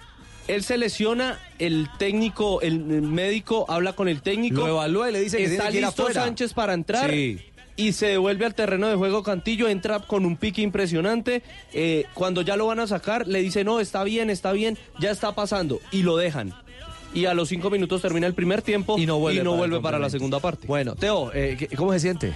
él 0.48 0.62
se 0.62 0.78
lesiona, 0.78 1.38
el 1.58 1.88
técnico, 1.98 2.60
el 2.60 2.78
médico 2.80 3.66
habla 3.68 3.92
con 3.94 4.08
el 4.08 4.22
técnico. 4.22 4.60
Lo 4.60 4.68
evalúa 4.68 5.08
y 5.10 5.12
le 5.12 5.20
dice 5.20 5.36
que 5.38 5.44
Está 5.44 5.54
tiene 5.56 5.70
que 5.72 5.78
ir 5.78 5.84
listo 5.84 6.02
afuera. 6.02 6.24
Sánchez 6.24 6.52
para 6.54 6.74
entrar. 6.74 7.10
Sí. 7.10 7.40
Y 7.78 7.92
se 7.92 8.06
devuelve 8.06 8.46
al 8.46 8.54
terreno 8.54 8.88
de 8.88 8.94
juego 8.96 9.22
Cantillo, 9.22 9.68
entra 9.68 10.00
con 10.00 10.24
un 10.24 10.36
pique 10.38 10.62
impresionante. 10.62 11.42
eh, 11.74 12.04
cuando 12.14 12.40
ya 12.40 12.56
lo 12.56 12.66
van 12.66 12.80
a 12.80 12.86
sacar, 12.86 13.26
le 13.28 13.42
dice, 13.42 13.64
no, 13.64 13.80
está 13.80 14.02
bien, 14.02 14.30
está 14.30 14.52
bien, 14.52 14.78
ya 14.98 15.10
está 15.10 15.34
pasando. 15.34 15.78
Y 15.92 16.02
lo 16.02 16.16
dejan. 16.16 16.54
Y 17.16 17.24
a 17.24 17.32
los 17.32 17.48
cinco 17.48 17.70
minutos 17.70 18.02
termina 18.02 18.26
el 18.26 18.34
primer 18.34 18.60
tiempo 18.60 18.98
y 18.98 19.06
no 19.06 19.16
vuelve, 19.18 19.80
para 19.80 19.98
la 19.98 20.10
segunda 20.10 20.38
parte. 20.38 20.66
Bueno, 20.66 20.94
Teo, 20.94 21.32
eh, 21.32 21.56
¿qué- 21.58 21.68
¿cómo 21.74 21.90
se 21.94 22.00
siente? 22.00 22.34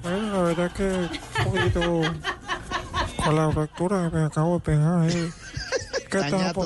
Bueno, 0.00 0.32
la 0.32 0.42
verdad 0.42 0.72
que 0.72 0.84
un 0.84 1.52
poquito 1.52 2.00
Por 3.24 3.34
la 3.34 3.50
fractura 3.50 4.08
que 4.10 4.16
me 4.18 4.24
acabo 4.24 4.54
de 4.54 4.60
pegar, 4.60 5.10
eh. 5.10 5.30
Que 6.10 6.18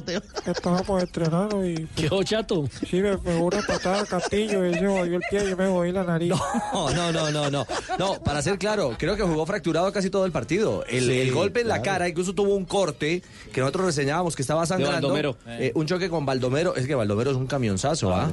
Teo. 0.04 0.22
que 0.44 0.50
estábamos 0.50 1.02
entrenando 1.02 1.64
y... 1.64 1.86
¿Qué 1.94 2.08
chato? 2.24 2.68
Sí, 2.90 2.96
me 3.00 3.16
pegó 3.16 3.44
una 3.46 3.62
patada 3.62 4.00
a 4.02 4.04
Castillo 4.06 4.66
y 4.66 4.74
se 4.74 4.84
jodió 4.86 5.16
el 5.16 5.22
pie 5.30 5.44
y 5.46 5.50
yo 5.50 5.56
me 5.56 5.68
jodí 5.68 5.92
la 5.92 6.02
nariz. 6.02 6.32
No, 6.72 6.90
no, 6.90 7.12
no, 7.12 7.30
no, 7.30 7.50
no. 7.50 7.66
No, 7.98 8.14
para 8.24 8.42
ser 8.42 8.58
claro, 8.58 8.96
creo 8.98 9.14
que 9.16 9.22
jugó 9.22 9.46
fracturado 9.46 9.92
casi 9.92 10.10
todo 10.10 10.26
el 10.26 10.32
partido. 10.32 10.84
El, 10.86 11.04
Sí, 11.06 11.20
el 11.20 11.32
golpe 11.32 11.60
en 11.60 11.68
la 11.68 11.80
cara 11.82 12.08
incluso 12.08 12.34
tuvo 12.34 12.54
un 12.56 12.64
corte 12.64 13.22
que 13.52 13.60
nosotros 13.60 13.86
reseñábamos 13.86 14.34
que 14.34 14.42
estaba 14.42 14.66
sangrando. 14.66 15.14
Eh, 15.46 15.70
un 15.76 15.86
choque 15.86 16.08
con 16.10 16.26
Baldomero. 16.26 16.74
Es 16.74 16.86
que 16.88 16.94
Baldomero 16.96 17.30
es 17.30 17.36
un 17.36 17.46
camionzazo, 17.46 18.12
¿ah? 18.12 18.32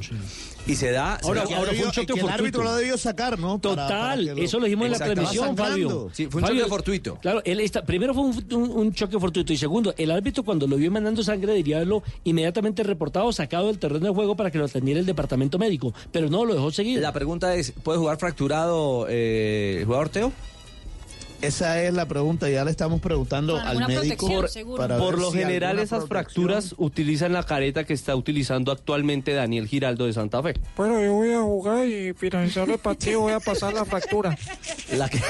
Y 0.66 0.76
se 0.76 0.90
da. 0.90 1.18
se 1.20 1.28
Ahora, 1.28 1.44
da- 1.48 1.56
ahora 1.58 1.72
fue 1.74 1.84
un 1.84 1.92
choque 1.92 2.14
que 2.14 2.20
el 2.20 2.28
árbitro 2.28 2.62
fortuito. 2.62 2.62
lo 2.64 2.74
debió 2.76 2.96
sacar, 2.98 3.38
¿no? 3.38 3.58
Para- 3.60 3.74
para 3.76 3.86
Total, 3.88 4.24
lo- 4.24 4.42
eso 4.42 4.58
lo 4.58 4.64
dijimos 4.64 4.86
en 4.86 4.92
la 4.92 4.98
transmisión, 4.98 5.50
estaba 5.50 5.68
Fabio. 5.68 6.10
Sí, 6.12 6.26
fue 6.30 6.40
un 6.40 6.46
Fabio, 6.48 6.60
choque 6.62 6.70
fortuito. 6.70 7.18
Claro, 7.20 7.42
él 7.44 7.60
está, 7.60 7.84
primero 7.84 8.14
fue 8.14 8.22
un, 8.24 8.44
un- 8.52 8.70
un 8.70 8.92
choque 8.94 9.18
fortuito 9.20 9.52
y 9.52 9.56
segundo, 9.58 9.94
el 9.98 10.10
árbitro 10.10 10.42
cuando 10.42 10.63
lo 10.66 10.76
vio 10.76 10.90
mandando 10.90 11.22
sangre 11.22 11.52
debería 11.52 11.76
haberlo 11.76 12.02
inmediatamente 12.24 12.82
reportado, 12.82 13.32
sacado 13.32 13.68
del 13.68 13.78
terreno 13.78 14.06
de 14.06 14.14
juego 14.14 14.36
para 14.36 14.50
que 14.50 14.58
lo 14.58 14.64
atendiera 14.64 15.00
el 15.00 15.06
departamento 15.06 15.58
médico, 15.58 15.92
pero 16.12 16.28
no, 16.28 16.44
lo 16.44 16.54
dejó 16.54 16.70
seguir. 16.70 17.00
La 17.00 17.12
pregunta 17.12 17.54
es: 17.54 17.72
¿puede 17.72 17.98
jugar 17.98 18.18
fracturado 18.18 19.06
eh, 19.08 19.78
el 19.80 19.84
jugador 19.84 20.08
Teo? 20.08 20.32
Esa 21.46 21.82
es 21.82 21.92
la 21.92 22.06
pregunta, 22.06 22.48
ya 22.48 22.64
le 22.64 22.70
estamos 22.70 23.00
preguntando 23.00 23.58
al 23.58 23.86
médico. 23.86 24.48
seguro. 24.48 24.78
para 24.78 24.96
Por 24.98 25.18
lo 25.18 25.30
si 25.30 25.38
general 25.38 25.78
esas 25.78 26.04
protección- 26.04 26.08
fracturas 26.08 26.74
utilizan 26.78 27.32
la 27.32 27.42
careta 27.42 27.84
que 27.84 27.92
está 27.92 28.16
utilizando 28.16 28.72
actualmente 28.72 29.32
Daniel 29.34 29.66
Giraldo 29.68 30.06
de 30.06 30.12
Santa 30.14 30.42
Fe. 30.42 30.54
Bueno, 30.76 31.00
yo 31.02 31.12
voy 31.12 31.32
a 31.32 31.40
jugar 31.42 31.86
y 31.86 32.12
finalizar 32.14 32.68
el 32.70 32.78
partido 32.78 33.20
voy 33.20 33.32
a 33.34 33.40
pasar 33.40 33.74
la 33.74 33.84
fractura. 33.84 34.36
La 34.96 35.08
que... 35.08 35.18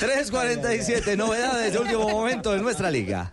3.47, 0.00 1.16
novedades 1.16 1.72
de 1.72 1.78
último 1.78 2.08
momento 2.08 2.54
en 2.54 2.62
nuestra 2.62 2.90
liga. 2.90 3.32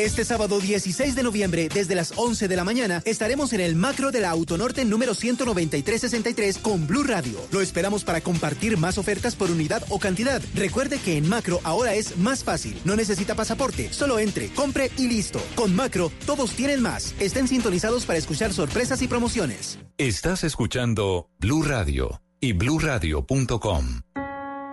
Este 0.00 0.24
sábado 0.24 0.60
16 0.60 1.14
de 1.14 1.22
noviembre, 1.22 1.68
desde 1.68 1.94
las 1.94 2.14
11 2.16 2.48
de 2.48 2.56
la 2.56 2.64
mañana, 2.64 3.02
estaremos 3.04 3.52
en 3.52 3.60
el 3.60 3.76
macro 3.76 4.10
de 4.10 4.20
la 4.20 4.30
Autonorte 4.30 4.86
número 4.86 5.12
19363 5.12 6.56
con 6.56 6.86
Blue 6.86 7.02
Radio. 7.02 7.38
Lo 7.52 7.60
esperamos 7.60 8.02
para 8.02 8.22
compartir 8.22 8.78
más 8.78 8.96
ofertas 8.96 9.36
por 9.36 9.50
unidad 9.50 9.82
o 9.90 9.98
cantidad. 9.98 10.40
Recuerde 10.54 10.98
que 11.00 11.18
en 11.18 11.28
macro 11.28 11.60
ahora 11.64 11.92
es 11.92 12.16
más 12.16 12.44
fácil. 12.44 12.80
No 12.86 12.96
necesita 12.96 13.34
pasaporte. 13.34 13.92
Solo 13.92 14.18
entre, 14.18 14.48
compre 14.54 14.90
y 14.96 15.06
listo. 15.06 15.38
Con 15.54 15.76
macro, 15.76 16.10
todos 16.24 16.52
tienen 16.52 16.80
más. 16.80 17.14
Estén 17.20 17.46
sintonizados 17.46 18.06
para 18.06 18.18
escuchar 18.18 18.54
sorpresas 18.54 19.02
y 19.02 19.06
promociones. 19.06 19.78
Estás 19.98 20.44
escuchando 20.44 21.28
Blue 21.38 21.62
Radio 21.62 22.22
y 22.40 22.54
bluradio.com. 22.54 24.00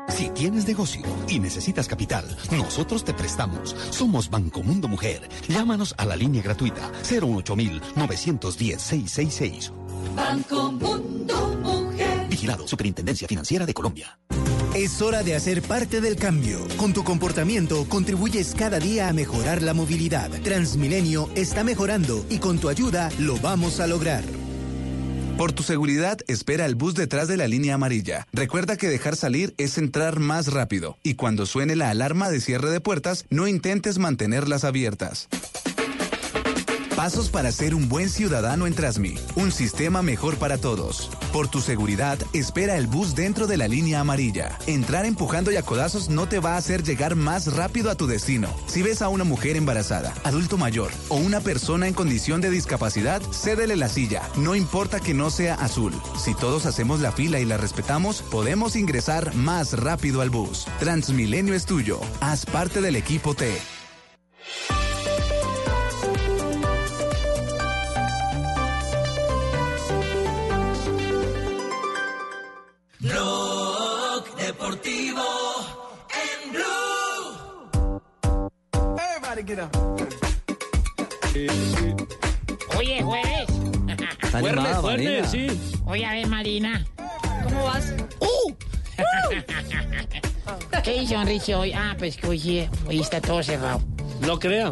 Si 0.09 0.29
tienes 0.29 0.67
negocio 0.67 1.01
y 1.27 1.39
necesitas 1.39 1.87
capital, 1.87 2.25
nosotros 2.51 3.03
te 3.03 3.13
prestamos. 3.13 3.75
Somos 3.89 4.29
Banco 4.29 4.63
Mundo 4.63 4.87
Mujer. 4.87 5.27
Llámanos 5.47 5.93
a 5.97 6.05
la 6.05 6.15
línea 6.15 6.41
gratuita 6.41 6.89
08910-666. 7.03 9.71
Banco 10.15 10.71
Mundo 10.71 11.59
Mujer. 11.63 12.27
Vigilado 12.29 12.65
Superintendencia 12.67 13.27
Financiera 13.27 13.65
de 13.65 13.73
Colombia. 13.73 14.17
Es 14.73 15.01
hora 15.01 15.23
de 15.23 15.35
hacer 15.35 15.61
parte 15.63 16.01
del 16.01 16.17
cambio. 16.17 16.59
Con 16.77 16.93
tu 16.93 17.03
comportamiento 17.03 17.87
contribuyes 17.89 18.53
cada 18.53 18.79
día 18.79 19.09
a 19.09 19.13
mejorar 19.13 19.63
la 19.63 19.73
movilidad. 19.73 20.29
Transmilenio 20.43 21.29
está 21.35 21.63
mejorando 21.63 22.23
y 22.29 22.37
con 22.37 22.59
tu 22.59 22.69
ayuda 22.69 23.09
lo 23.17 23.37
vamos 23.37 23.79
a 23.79 23.87
lograr. 23.87 24.23
Por 25.37 25.51
tu 25.51 25.61
seguridad, 25.61 26.17
espera 26.27 26.65
el 26.65 26.73
bus 26.73 26.95
detrás 26.95 27.27
de 27.27 27.37
la 27.37 27.47
línea 27.47 27.75
amarilla. 27.75 28.25
Recuerda 28.33 28.75
que 28.75 28.89
dejar 28.89 29.15
salir 29.15 29.53
es 29.59 29.77
entrar 29.77 30.19
más 30.19 30.51
rápido. 30.51 30.97
Y 31.03 31.13
cuando 31.13 31.45
suene 31.45 31.75
la 31.75 31.91
alarma 31.91 32.31
de 32.31 32.41
cierre 32.41 32.71
de 32.71 32.81
puertas, 32.81 33.25
no 33.29 33.47
intentes 33.47 33.99
mantenerlas 33.99 34.63
abiertas. 34.63 35.27
Pasos 36.97 37.29
para 37.29 37.51
ser 37.51 37.75
un 37.75 37.87
buen 37.87 38.09
ciudadano 38.09 38.65
en 38.65 38.73
Trasmi. 38.73 39.19
Un 39.35 39.51
sistema 39.51 40.01
mejor 40.01 40.37
para 40.37 40.57
todos. 40.57 41.11
Por 41.31 41.47
tu 41.47 41.61
seguridad, 41.61 42.17
espera 42.33 42.75
el 42.75 42.87
bus 42.87 43.13
dentro 43.13 43.45
de 43.45 43.55
la 43.55 43.67
línea 43.67 43.99
amarilla. 43.99 44.57
Entrar 44.65 45.05
empujando 45.05 45.51
y 45.51 45.57
a 45.57 45.61
codazos 45.61 46.09
no 46.09 46.27
te 46.27 46.39
va 46.39 46.55
a 46.55 46.57
hacer 46.57 46.81
llegar 46.81 47.15
más 47.15 47.53
rápido 47.55 47.91
a 47.91 47.95
tu 47.95 48.07
destino. 48.07 48.49
Si 48.65 48.81
ves 48.81 49.03
a 49.03 49.09
una 49.09 49.23
mujer 49.23 49.57
embarazada, 49.57 50.11
adulto 50.23 50.57
mayor 50.57 50.89
o 51.09 51.17
una 51.17 51.39
persona 51.39 51.87
en 51.87 51.93
condición 51.93 52.41
de 52.41 52.49
discapacidad, 52.49 53.21
cédele 53.31 53.75
la 53.75 53.89
silla. 53.89 54.23
No 54.35 54.55
importa 54.55 54.99
que 54.99 55.13
no 55.13 55.29
sea 55.29 55.53
azul. 55.53 55.93
Si 56.17 56.33
todos 56.33 56.65
hacemos 56.65 56.99
la 56.99 57.11
fila 57.11 57.39
y 57.39 57.45
la 57.45 57.57
respetamos, 57.57 58.23
podemos 58.23 58.75
ingresar 58.75 59.35
más 59.35 59.73
rápido 59.73 60.21
al 60.21 60.31
bus. 60.31 60.65
Transmilenio 60.79 61.53
es 61.53 61.67
tuyo. 61.67 62.01
Haz 62.21 62.47
parte 62.47 62.81
del 62.81 62.95
equipo 62.95 63.35
T. 63.35 63.55
Deportivo 74.57 75.21
en 76.09 76.51
Blue. 76.51 78.01
Everybody 78.97 79.43
get 79.45 79.59
up. 79.59 79.69
Oye, 82.75 83.03
jueves. 83.03 83.49
Está 84.23 84.39
animada, 84.39 84.81
Marina. 84.81 85.29
Oye, 85.85 86.05
a 86.05 86.11
ver, 86.11 86.27
Marina. 86.27 86.83
¿Cómo 87.43 87.65
vas? 87.65 87.93
¡Uh! 88.19 88.51
¿Qué 90.83 91.03
hizo 91.03 91.21
Enrique 91.21 91.53
hoy? 91.53 91.73
Ah, 91.73 91.95
pues 91.95 92.17
que 92.17 92.25
hoy, 92.27 92.39
sí, 92.39 92.67
hoy 92.87 93.01
está 93.01 93.21
todo 93.21 93.43
cerrado. 93.43 93.83
No 94.21 94.39
crea. 94.39 94.71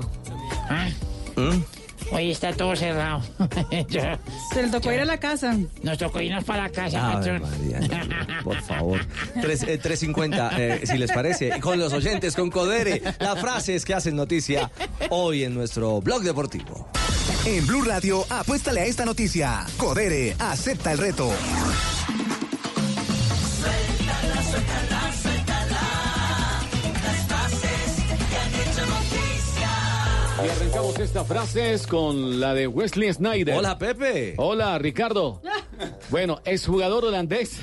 Ah, 0.67 0.89
¿Mm? 1.35 1.61
Hoy 2.11 2.31
está 2.31 2.53
todo 2.53 2.75
cerrado. 2.75 3.21
Se 4.53 4.61
le 4.61 4.69
tocó 4.69 4.91
ir 4.91 4.99
a 5.01 5.05
la 5.05 5.17
casa. 5.19 5.55
Nos 5.83 5.97
tocó 5.97 6.21
irnos 6.21 6.43
para 6.43 6.63
la 6.63 6.69
casa, 6.69 7.13
patrón. 7.13 7.41
María, 7.41 8.41
por 8.43 8.61
favor. 8.63 8.99
Tres- 9.41 9.63
eh, 9.63 9.77
350, 9.77 10.51
eh, 10.57 10.81
si 10.85 10.97
les 10.97 11.11
parece. 11.11 11.59
Con 11.59 11.79
los 11.79 11.93
oyentes, 11.93 12.35
con 12.35 12.49
Codere. 12.49 13.01
Las 13.19 13.39
frases 13.39 13.85
que 13.85 13.93
hacen 13.93 14.15
noticia 14.15 14.71
hoy 15.09 15.43
en 15.43 15.53
nuestro 15.53 16.01
blog 16.01 16.21
deportivo. 16.23 16.87
En 17.45 17.65
Blue 17.67 17.83
Radio, 17.83 18.25
apuéstale 18.29 18.81
a 18.81 18.85
esta 18.85 19.05
noticia. 19.05 19.65
Codere, 19.77 20.35
acepta 20.39 20.91
el 20.91 20.97
reto. 20.97 21.31
Suéltala, 23.59 24.43
suéltala. 24.43 24.94
Y 30.43 30.49
arrancamos 30.49 30.99
estas 30.99 31.27
frases 31.27 31.87
con 31.87 32.39
la 32.39 32.53
de 32.53 32.67
Wesley 32.67 33.11
Snyder. 33.13 33.57
Hola, 33.57 33.77
Pepe. 33.77 34.33
Hola, 34.37 34.77
Ricardo. 34.77 35.41
Bueno, 36.09 36.41
es 36.43 36.65
jugador 36.65 37.05
holandés. 37.05 37.59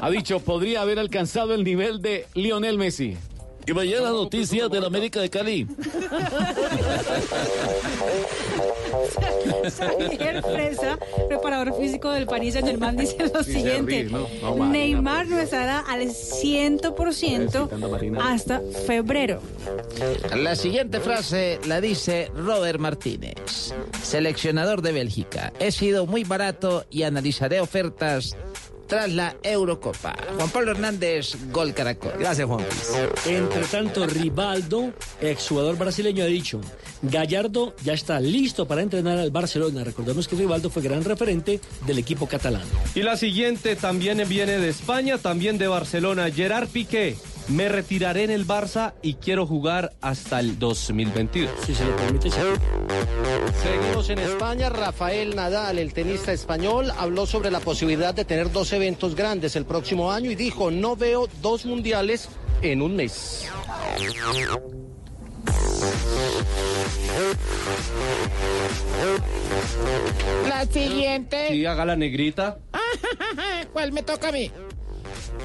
Ha 0.00 0.10
dicho, 0.10 0.40
podría 0.40 0.82
haber 0.82 0.98
alcanzado 0.98 1.54
el 1.54 1.62
nivel 1.62 2.02
de 2.02 2.26
Lionel 2.34 2.78
Messi. 2.78 3.16
Y 3.66 3.72
mañana 3.72 4.10
noticias 4.10 4.68
del 4.70 4.84
América 4.84 5.20
de 5.20 5.30
Cali. 5.30 5.68
Javier 9.78 10.42
Fresa, 10.42 10.98
preparador 11.28 11.76
físico 11.78 12.10
del 12.10 12.26
Paris 12.26 12.54
Saint 12.54 12.68
Germain, 12.68 12.96
dice 12.96 13.16
lo 13.32 13.42
Sí, 13.42 13.52
siguiente: 13.54 14.02
ríe, 14.02 14.04
¿no? 14.04 14.26
No, 14.42 14.56
Marina, 14.56 14.68
Neymar 14.68 15.26
no 15.26 15.38
estará 15.38 15.80
al 15.80 16.02
100% 16.02 18.18
hasta 18.22 18.60
febrero. 18.86 19.40
La 20.36 20.56
siguiente 20.56 21.00
frase 21.00 21.58
la 21.66 21.80
dice 21.80 22.30
Robert 22.34 22.78
Martínez, 22.78 23.72
seleccionador 24.02 24.82
de 24.82 24.92
Bélgica. 24.92 25.52
He 25.58 25.72
sido 25.72 26.06
muy 26.06 26.24
barato 26.24 26.84
y 26.90 27.02
analizaré 27.02 27.60
ofertas 27.60 28.36
tras 28.86 29.12
la 29.12 29.36
Eurocopa. 29.42 30.14
Juan 30.36 30.50
Pablo 30.50 30.72
Hernández, 30.72 31.36
Gol 31.52 31.74
Caracol. 31.74 32.12
Gracias, 32.18 32.46
Juan. 32.46 32.64
Entre 33.26 33.62
tanto, 33.64 34.06
Rivaldo, 34.06 34.92
exjugador 35.20 35.76
brasileño, 35.76 36.24
ha 36.24 36.26
dicho, 36.26 36.60
Gallardo 37.02 37.74
ya 37.82 37.92
está 37.92 38.20
listo 38.20 38.66
para 38.66 38.82
entrenar 38.82 39.18
al 39.18 39.30
Barcelona. 39.30 39.84
Recordemos 39.84 40.28
que 40.28 40.36
Rivaldo 40.36 40.70
fue 40.70 40.82
gran 40.82 41.04
referente 41.04 41.60
del 41.86 41.98
equipo 41.98 42.26
catalán. 42.26 42.64
Y 42.94 43.02
la 43.02 43.16
siguiente 43.16 43.76
también 43.76 44.22
viene 44.28 44.58
de 44.58 44.68
España, 44.68 45.18
también 45.18 45.58
de 45.58 45.68
Barcelona. 45.68 46.30
Gerard 46.30 46.68
Piqué. 46.68 47.16
Me 47.48 47.68
retiraré 47.68 48.24
en 48.24 48.30
el 48.30 48.46
Barça 48.46 48.94
y 49.02 49.14
quiero 49.14 49.46
jugar 49.46 49.92
hasta 50.00 50.40
el 50.40 50.58
2022. 50.58 51.50
Si 51.66 51.74
se 51.74 51.84
lo 51.84 51.94
permite, 51.96 52.30
Seguimos 52.30 54.08
en 54.08 54.18
España. 54.18 54.70
Rafael 54.70 55.36
Nadal, 55.36 55.78
el 55.78 55.92
tenista 55.92 56.32
español, 56.32 56.90
habló 56.96 57.26
sobre 57.26 57.50
la 57.50 57.60
posibilidad 57.60 58.14
de 58.14 58.24
tener 58.24 58.50
dos 58.50 58.72
eventos 58.72 59.14
grandes 59.14 59.56
el 59.56 59.66
próximo 59.66 60.10
año 60.10 60.30
y 60.30 60.34
dijo, 60.34 60.70
no 60.70 60.96
veo 60.96 61.28
dos 61.42 61.66
mundiales 61.66 62.28
en 62.62 62.80
un 62.80 62.96
mes. 62.96 63.46
La 70.48 70.64
siguiente. 70.66 71.48
Sí, 71.48 71.66
haga 71.66 71.84
la 71.84 71.96
negrita. 71.96 72.58
¿Cuál 73.72 73.92
me 73.92 74.02
toca 74.02 74.28
a 74.28 74.32
mí? 74.32 74.50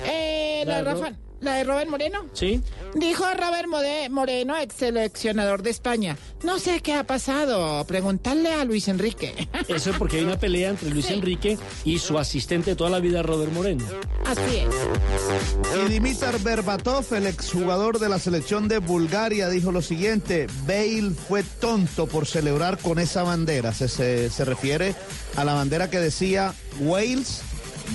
Eh, 0.06 0.64
la, 0.66 0.82
La 0.82 0.94
Rafa, 0.94 1.14
la 1.42 1.56
de 1.56 1.64
Robert 1.64 1.90
Moreno. 1.90 2.26
Sí. 2.34 2.62
Dijo 2.96 3.24
Robert 3.34 3.68
Mode- 3.68 4.10
Moreno, 4.10 4.58
ex 4.58 4.76
seleccionador 4.76 5.62
de 5.64 5.70
España. 5.70 6.18
No 6.44 6.60
sé 6.60 6.82
qué 6.82 6.94
ha 6.94 7.06
pasado. 7.06 7.84
Preguntarle 7.86 8.54
a 8.54 8.66
Luis 8.66 8.88
Enrique. 8.88 9.48
Eso 9.68 9.92
es 9.92 9.98
porque 9.98 10.18
hay 10.18 10.24
una 10.24 10.40
pelea 10.40 10.70
entre 10.70 10.90
Luis 10.90 11.10
Enrique 11.10 11.58
y 11.86 12.00
su 12.00 12.18
asistente 12.18 12.72
de 12.72 12.76
toda 12.76 12.90
la 12.90 13.00
vida, 13.00 13.24
Robert 13.24 13.52
Moreno. 13.54 13.86
Así 14.26 14.58
es. 14.58 15.86
Y 15.86 15.90
Dimitar 15.90 16.40
Berbatov, 16.40 17.06
el 17.14 17.28
exjugador 17.28 18.00
de 18.00 18.10
la 18.10 18.20
selección 18.20 18.68
de 18.68 18.80
Bulgaria, 18.80 19.50
dijo 19.50 19.72
lo 19.72 19.82
siguiente: 19.82 20.48
Bale 20.68 21.12
fue 21.28 21.44
tonto 21.44 22.08
por 22.08 22.28
celebrar 22.28 22.78
con 22.80 23.00
esa 23.00 23.24
bandera. 23.24 23.74
Se, 23.74 23.88
se- 23.88 24.30
se 24.30 24.46
refiere 24.46 24.96
a 25.36 25.44
la 25.46 25.54
bandera 25.54 25.90
que 25.90 26.00
decía 26.00 26.54
Wales, 26.80 27.42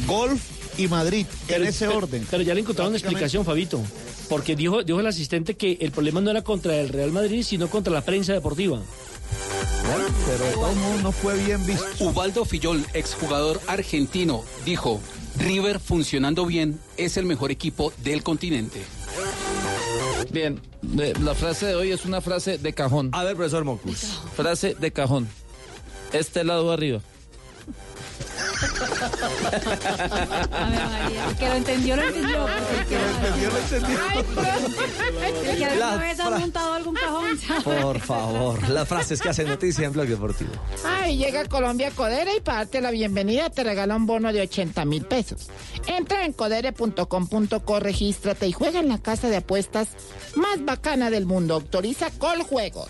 Golf 0.07 0.41
y 0.77 0.89
Madrid, 0.89 1.27
en 1.49 1.65
ese 1.65 1.87
pero- 1.87 1.99
orden. 1.99 2.27
Pero 2.31 2.43
ya 2.43 2.55
le 2.55 2.61
encontraron 2.61 2.91
una 2.91 2.99
explicación, 2.99 3.45
Fabito. 3.45 3.81
Porque 4.29 4.57
dijo, 4.57 4.83
dijo 4.83 5.01
el 5.01 5.07
asistente 5.07 5.55
que 5.55 5.79
el 5.81 5.91
problema 5.91 6.21
no 6.21 6.31
era 6.31 6.43
contra 6.43 6.81
el 6.81 6.89
Real 6.89 7.13
Madrid, 7.13 7.43
sino 7.43 7.69
contra 7.69 7.93
la 7.93 8.01
prensa 8.03 8.33
deportiva. 8.33 8.81
Pero 10.27 10.75
modos 10.75 11.03
no 11.03 11.13
fue 11.13 11.37
bien 11.45 11.65
visto. 11.67 11.85
Ubaldo 12.01 12.45
Fillol, 12.45 12.85
exjugador 12.95 13.61
argentino, 13.67 14.43
dijo, 14.65 15.01
River 15.39 15.79
funcionando 15.79 16.47
bien 16.47 16.79
es 16.97 17.17
el 17.17 17.27
mejor 17.27 17.51
equipo 17.51 17.93
del 18.03 18.23
continente. 18.23 18.83
Bien, 20.31 20.61
eh, 20.99 21.13
la 21.21 21.35
frase 21.35 21.67
de 21.67 21.75
hoy 21.75 21.91
es 21.93 22.05
una 22.05 22.21
frase 22.21 22.57
de 22.59 22.73
cajón. 22.73 23.11
A 23.13 23.25
ver, 23.25 23.37
profesor 23.37 23.65
Mocus. 23.65 24.21
Frase 24.37 24.75
de 24.75 24.91
cajón. 24.91 25.29
Este 26.13 26.45
lado 26.45 26.73
arriba. 26.73 27.01
A 30.53 30.71
ver, 30.71 30.87
María, 30.87 31.27
el 31.29 31.37
que 31.37 31.49
lo 31.49 31.55
entendió, 31.55 31.97
lo 31.97 32.03
entendió. 32.03 32.47
El 32.49 32.87
que 32.87 32.97
lo 32.97 33.59
entendió, 33.59 33.99
El 35.25 35.57
que 35.57 35.65
alguna 35.65 35.91
La 35.91 35.97
vez 35.97 36.21
ha 36.21 36.31
montado 36.31 36.73
algún 36.75 36.95
cajón. 36.95 37.39
Por 37.65 38.01
favor, 38.01 38.69
las 38.69 38.89
frases 38.89 39.21
que 39.21 39.29
hacen 39.29 39.49
noticia 39.49 39.87
en 39.87 39.93
Blog 39.93 40.07
Deportivo. 40.07 40.53
Ay, 40.85 41.17
llega 41.19 41.45
Colombia 41.47 41.91
Codere 41.91 42.37
y 42.37 42.41
para 42.41 42.59
darte 42.59 42.81
la 42.81 42.91
bienvenida 42.91 43.51
te 43.51 43.65
regala 43.65 43.97
un 43.97 44.07
bono 44.07 44.33
de 44.33 44.43
80 44.43 44.85
mil 44.85 45.05
pesos. 45.05 45.49
Entra 45.87 46.25
en 46.25 46.33
codere.com.co, 46.33 47.81
regístrate 47.81 48.47
y 48.47 48.53
juega 48.53 48.81
en 48.81 48.89
la 48.89 48.99
casa 48.99 49.29
de 49.29 49.37
apuestas 49.37 49.89
más 50.37 50.65
bacana 50.65 51.11
del 51.11 51.27
mundo. 51.27 51.55
Autoriza 51.55 52.11
Coljuegos. 52.11 52.89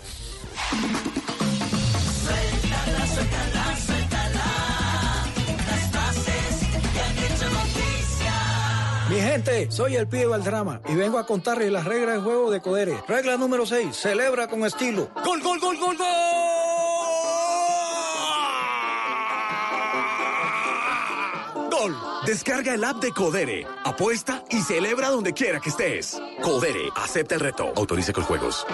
Mi 9.14 9.20
gente, 9.20 9.70
soy 9.70 9.94
el 9.94 10.08
pibe 10.08 10.26
Valdrama 10.26 10.80
y 10.88 10.96
vengo 10.96 11.18
a 11.18 11.24
contarles 11.24 11.70
las 11.70 11.84
reglas 11.84 12.16
del 12.16 12.24
juego 12.24 12.50
de 12.50 12.60
Codere. 12.60 13.00
Regla 13.06 13.36
número 13.36 13.64
6, 13.64 13.94
celebra 13.94 14.48
con 14.48 14.64
estilo. 14.64 15.08
¡Gol, 15.24 15.40
gol, 15.40 15.60
gol, 15.60 15.78
gol, 15.78 15.96
gol! 15.96 16.06
Gol. 21.70 21.96
Descarga 22.26 22.74
el 22.74 22.82
app 22.82 22.96
de 22.96 23.12
Codere. 23.12 23.64
Apuesta 23.84 24.42
y 24.50 24.60
celebra 24.62 25.10
donde 25.10 25.32
quiera 25.32 25.60
que 25.60 25.68
estés. 25.68 26.20
Codere, 26.42 26.88
acepta 26.96 27.36
el 27.36 27.40
reto. 27.40 27.72
Autorice 27.76 28.12
con 28.12 28.24
juegos. 28.24 28.66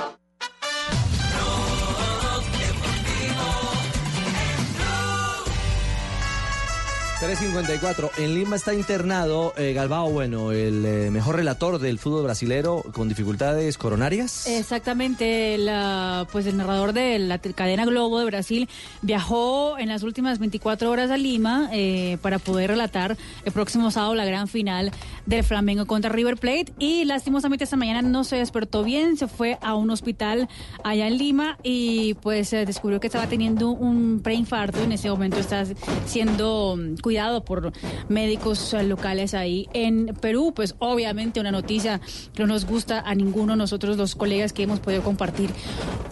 354. 7.21 8.13
En 8.17 8.35
Lima 8.35 8.57
está 8.57 8.73
internado 8.73 9.53
eh, 9.59 9.75
Galbao 9.75 10.11
Bueno, 10.11 10.53
el 10.53 10.87
eh, 10.87 11.11
mejor 11.11 11.37
relator 11.37 11.79
del 11.79 11.99
fútbol 11.99 12.23
brasilero 12.23 12.83
con 12.95 13.11
dificultades 13.11 13.77
coronarias. 13.77 14.47
Exactamente, 14.47 15.59
la, 15.59 16.27
pues 16.33 16.47
el 16.47 16.57
narrador 16.57 16.95
de 16.95 17.19
la 17.19 17.39
cadena 17.39 17.85
Globo 17.85 18.21
de 18.21 18.25
Brasil 18.25 18.71
viajó 19.03 19.79
en 19.79 19.91
las 19.91 20.03
últimas 20.03 20.39
24 20.39 20.91
horas 20.91 21.11
a 21.11 21.19
Lima 21.19 21.69
eh, 21.75 22.17
para 22.23 22.39
poder 22.39 22.71
relatar 22.71 23.19
el 23.45 23.53
próximo 23.53 23.91
sábado 23.91 24.15
la 24.15 24.25
gran 24.25 24.49
final 24.49 24.91
del 25.27 25.45
Flamengo 25.45 25.85
contra 25.85 26.11
River 26.11 26.39
Plate 26.39 26.73
y 26.79 27.05
lastimosamente 27.05 27.65
esta 27.65 27.77
mañana 27.77 28.01
no 28.01 28.25
se 28.25 28.37
despertó 28.37 28.83
bien, 28.83 29.19
se 29.19 29.29
fue 29.29 29.59
a 29.61 29.75
un 29.75 29.91
hospital 29.91 30.49
allá 30.85 31.07
en 31.07 31.19
Lima 31.19 31.59
y 31.63 32.15
pues 32.15 32.51
descubrió 32.53 32.99
que 32.99 33.09
estaba 33.09 33.27
teniendo 33.27 33.69
un 33.69 34.21
preinfarto, 34.23 34.83
en 34.83 34.93
ese 34.93 35.11
momento 35.11 35.39
está 35.39 35.67
siendo 36.07 36.77
mm, 36.79 36.95
cuidado 37.11 37.45
por 37.45 37.73
médicos 38.09 38.73
eh, 38.73 38.85
locales 38.85 39.35
ahí 39.35 39.69
en 39.73 40.15
Perú, 40.21 40.53
pues 40.55 40.77
obviamente 40.79 41.41
una 41.41 41.51
noticia 41.51 42.01
que 42.35 42.45
no 42.45 42.47
nos 42.47 42.67
gusta 42.67 43.01
a 43.01 43.17
ninguno 43.17 43.55
de 43.55 43.57
nosotros 43.57 43.97
los 43.97 44.15
colegas 44.15 44.53
que 44.53 44.63
hemos 44.63 44.79
podido 44.79 45.03
compartir 45.03 45.51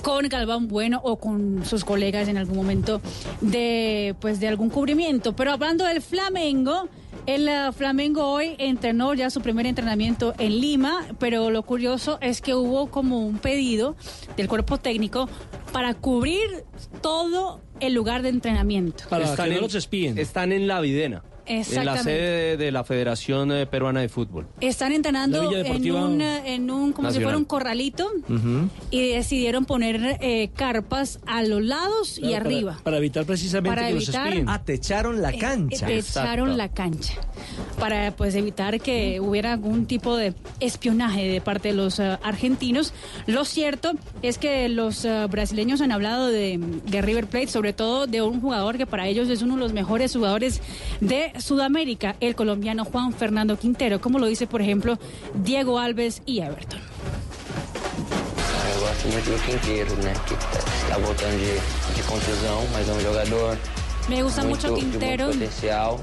con 0.02 0.28
Galván 0.28 0.66
Bueno 0.66 1.00
o 1.04 1.20
con 1.20 1.64
sus 1.64 1.84
colegas 1.84 2.26
en 2.26 2.36
algún 2.36 2.56
momento 2.56 3.00
de 3.40 4.16
pues 4.18 4.40
de 4.40 4.48
algún 4.48 4.70
cubrimiento. 4.70 5.36
Pero 5.36 5.52
hablando 5.52 5.84
del 5.84 6.02
Flamengo, 6.02 6.88
el 7.26 7.48
eh, 7.48 7.70
Flamengo 7.72 8.26
hoy 8.26 8.56
entrenó 8.58 9.14
ya 9.14 9.30
su 9.30 9.40
primer 9.40 9.66
entrenamiento 9.66 10.34
en 10.38 10.60
Lima, 10.60 11.06
pero 11.20 11.50
lo 11.50 11.62
curioso 11.62 12.18
es 12.20 12.40
que 12.40 12.56
hubo 12.56 12.90
como 12.90 13.24
un 13.24 13.38
pedido 13.38 13.94
del 14.36 14.48
cuerpo 14.48 14.78
técnico 14.78 15.28
para 15.72 15.94
cubrir 15.94 16.64
todo 17.02 17.60
el 17.80 17.94
lugar 17.94 18.22
de 18.22 18.30
entrenamiento. 18.30 19.04
están, 19.10 19.52
en, 19.52 20.18
están 20.18 20.52
en 20.52 20.66
la 20.66 20.80
Videna. 20.80 21.22
En 21.48 21.84
la 21.84 22.02
sede 22.02 22.56
de 22.56 22.70
la 22.72 22.84
Federación 22.84 23.52
eh, 23.52 23.66
Peruana 23.66 24.00
de 24.00 24.08
Fútbol. 24.08 24.46
Están 24.60 24.92
entrenando 24.92 25.50
en 25.52 25.92
un, 25.94 26.20
eh, 26.20 26.54
en 26.54 26.70
un, 26.70 26.92
como 26.92 27.10
si 27.10 27.20
fuera 27.20 27.36
un 27.38 27.44
corralito 27.44 28.10
y 28.90 29.08
decidieron 29.12 29.64
poner 29.64 30.18
eh, 30.20 30.50
carpas 30.54 31.20
a 31.26 31.42
los 31.42 31.62
lados 31.62 32.18
y 32.18 32.22
para- 32.22 32.36
arriba. 32.38 32.78
Para, 32.82 32.98
evitar 32.98 33.24
precisamente 33.24 33.74
Para 33.76 33.88
que 33.88 33.94
evitar- 33.94 34.24
los 34.24 34.26
espíen. 34.34 34.48
Ah, 34.48 34.62
te 34.62 34.74
echaron 34.74 35.22
la 35.22 35.32
cancha. 35.32 35.86
Te 35.86 35.98
echaron 35.98 36.56
la 36.56 36.68
cancha 36.68 37.14
para 37.78 38.10
pues 38.16 38.34
evitar 38.34 38.80
que 38.80 39.20
hubiera 39.20 39.52
algún 39.52 39.86
tipo 39.86 40.16
de 40.16 40.34
espionaje 40.60 41.28
de 41.28 41.40
parte 41.40 41.68
de 41.68 41.74
los 41.74 41.98
eh, 41.98 42.18
argentinos. 42.22 42.92
Lo 43.26 43.44
cierto 43.44 43.92
es 44.22 44.38
que 44.38 44.68
los 44.68 45.04
eh, 45.04 45.26
brasileños 45.30 45.80
han 45.80 45.92
hablado 45.92 46.26
de, 46.28 46.58
de 46.86 47.02
River 47.02 47.26
Plate, 47.26 47.46
sobre 47.48 47.72
todo 47.72 48.06
de 48.06 48.20
un 48.22 48.40
jugador 48.40 48.76
que 48.78 48.86
para 48.86 49.06
ellos 49.06 49.28
es 49.28 49.42
uno 49.42 49.54
de 49.54 49.60
los 49.60 49.72
mejores 49.72 50.12
jugadores 50.14 50.60
de 51.00 51.32
Sudamérica, 51.40 52.16
el 52.20 52.34
colombiano 52.34 52.84
Juan 52.84 53.12
Fernando 53.12 53.58
Quintero, 53.58 54.00
como 54.00 54.18
lo 54.18 54.26
dice 54.26 54.46
por 54.46 54.62
ejemplo 54.62 54.98
Diego 55.34 55.78
Alves 55.78 56.22
y 56.26 56.40
Everton. 56.40 56.80
Eu 58.74 58.80
gosto 58.80 59.08
muito 59.08 59.30
do 59.30 59.38
Quinteiro, 59.44 59.94
né? 60.02 60.12
Que 60.26 60.34
está 60.34 60.98
voltando 60.98 61.36
de, 61.38 61.94
de 61.96 62.02
contusão, 62.08 62.64
mas 62.72 62.88
é 62.88 62.92
um 62.92 63.00
jogador 63.00 63.58
Me 64.08 64.22
gusta 64.22 64.42
mucho 64.42 64.74
de 64.74 64.80
Quintero. 64.80 65.30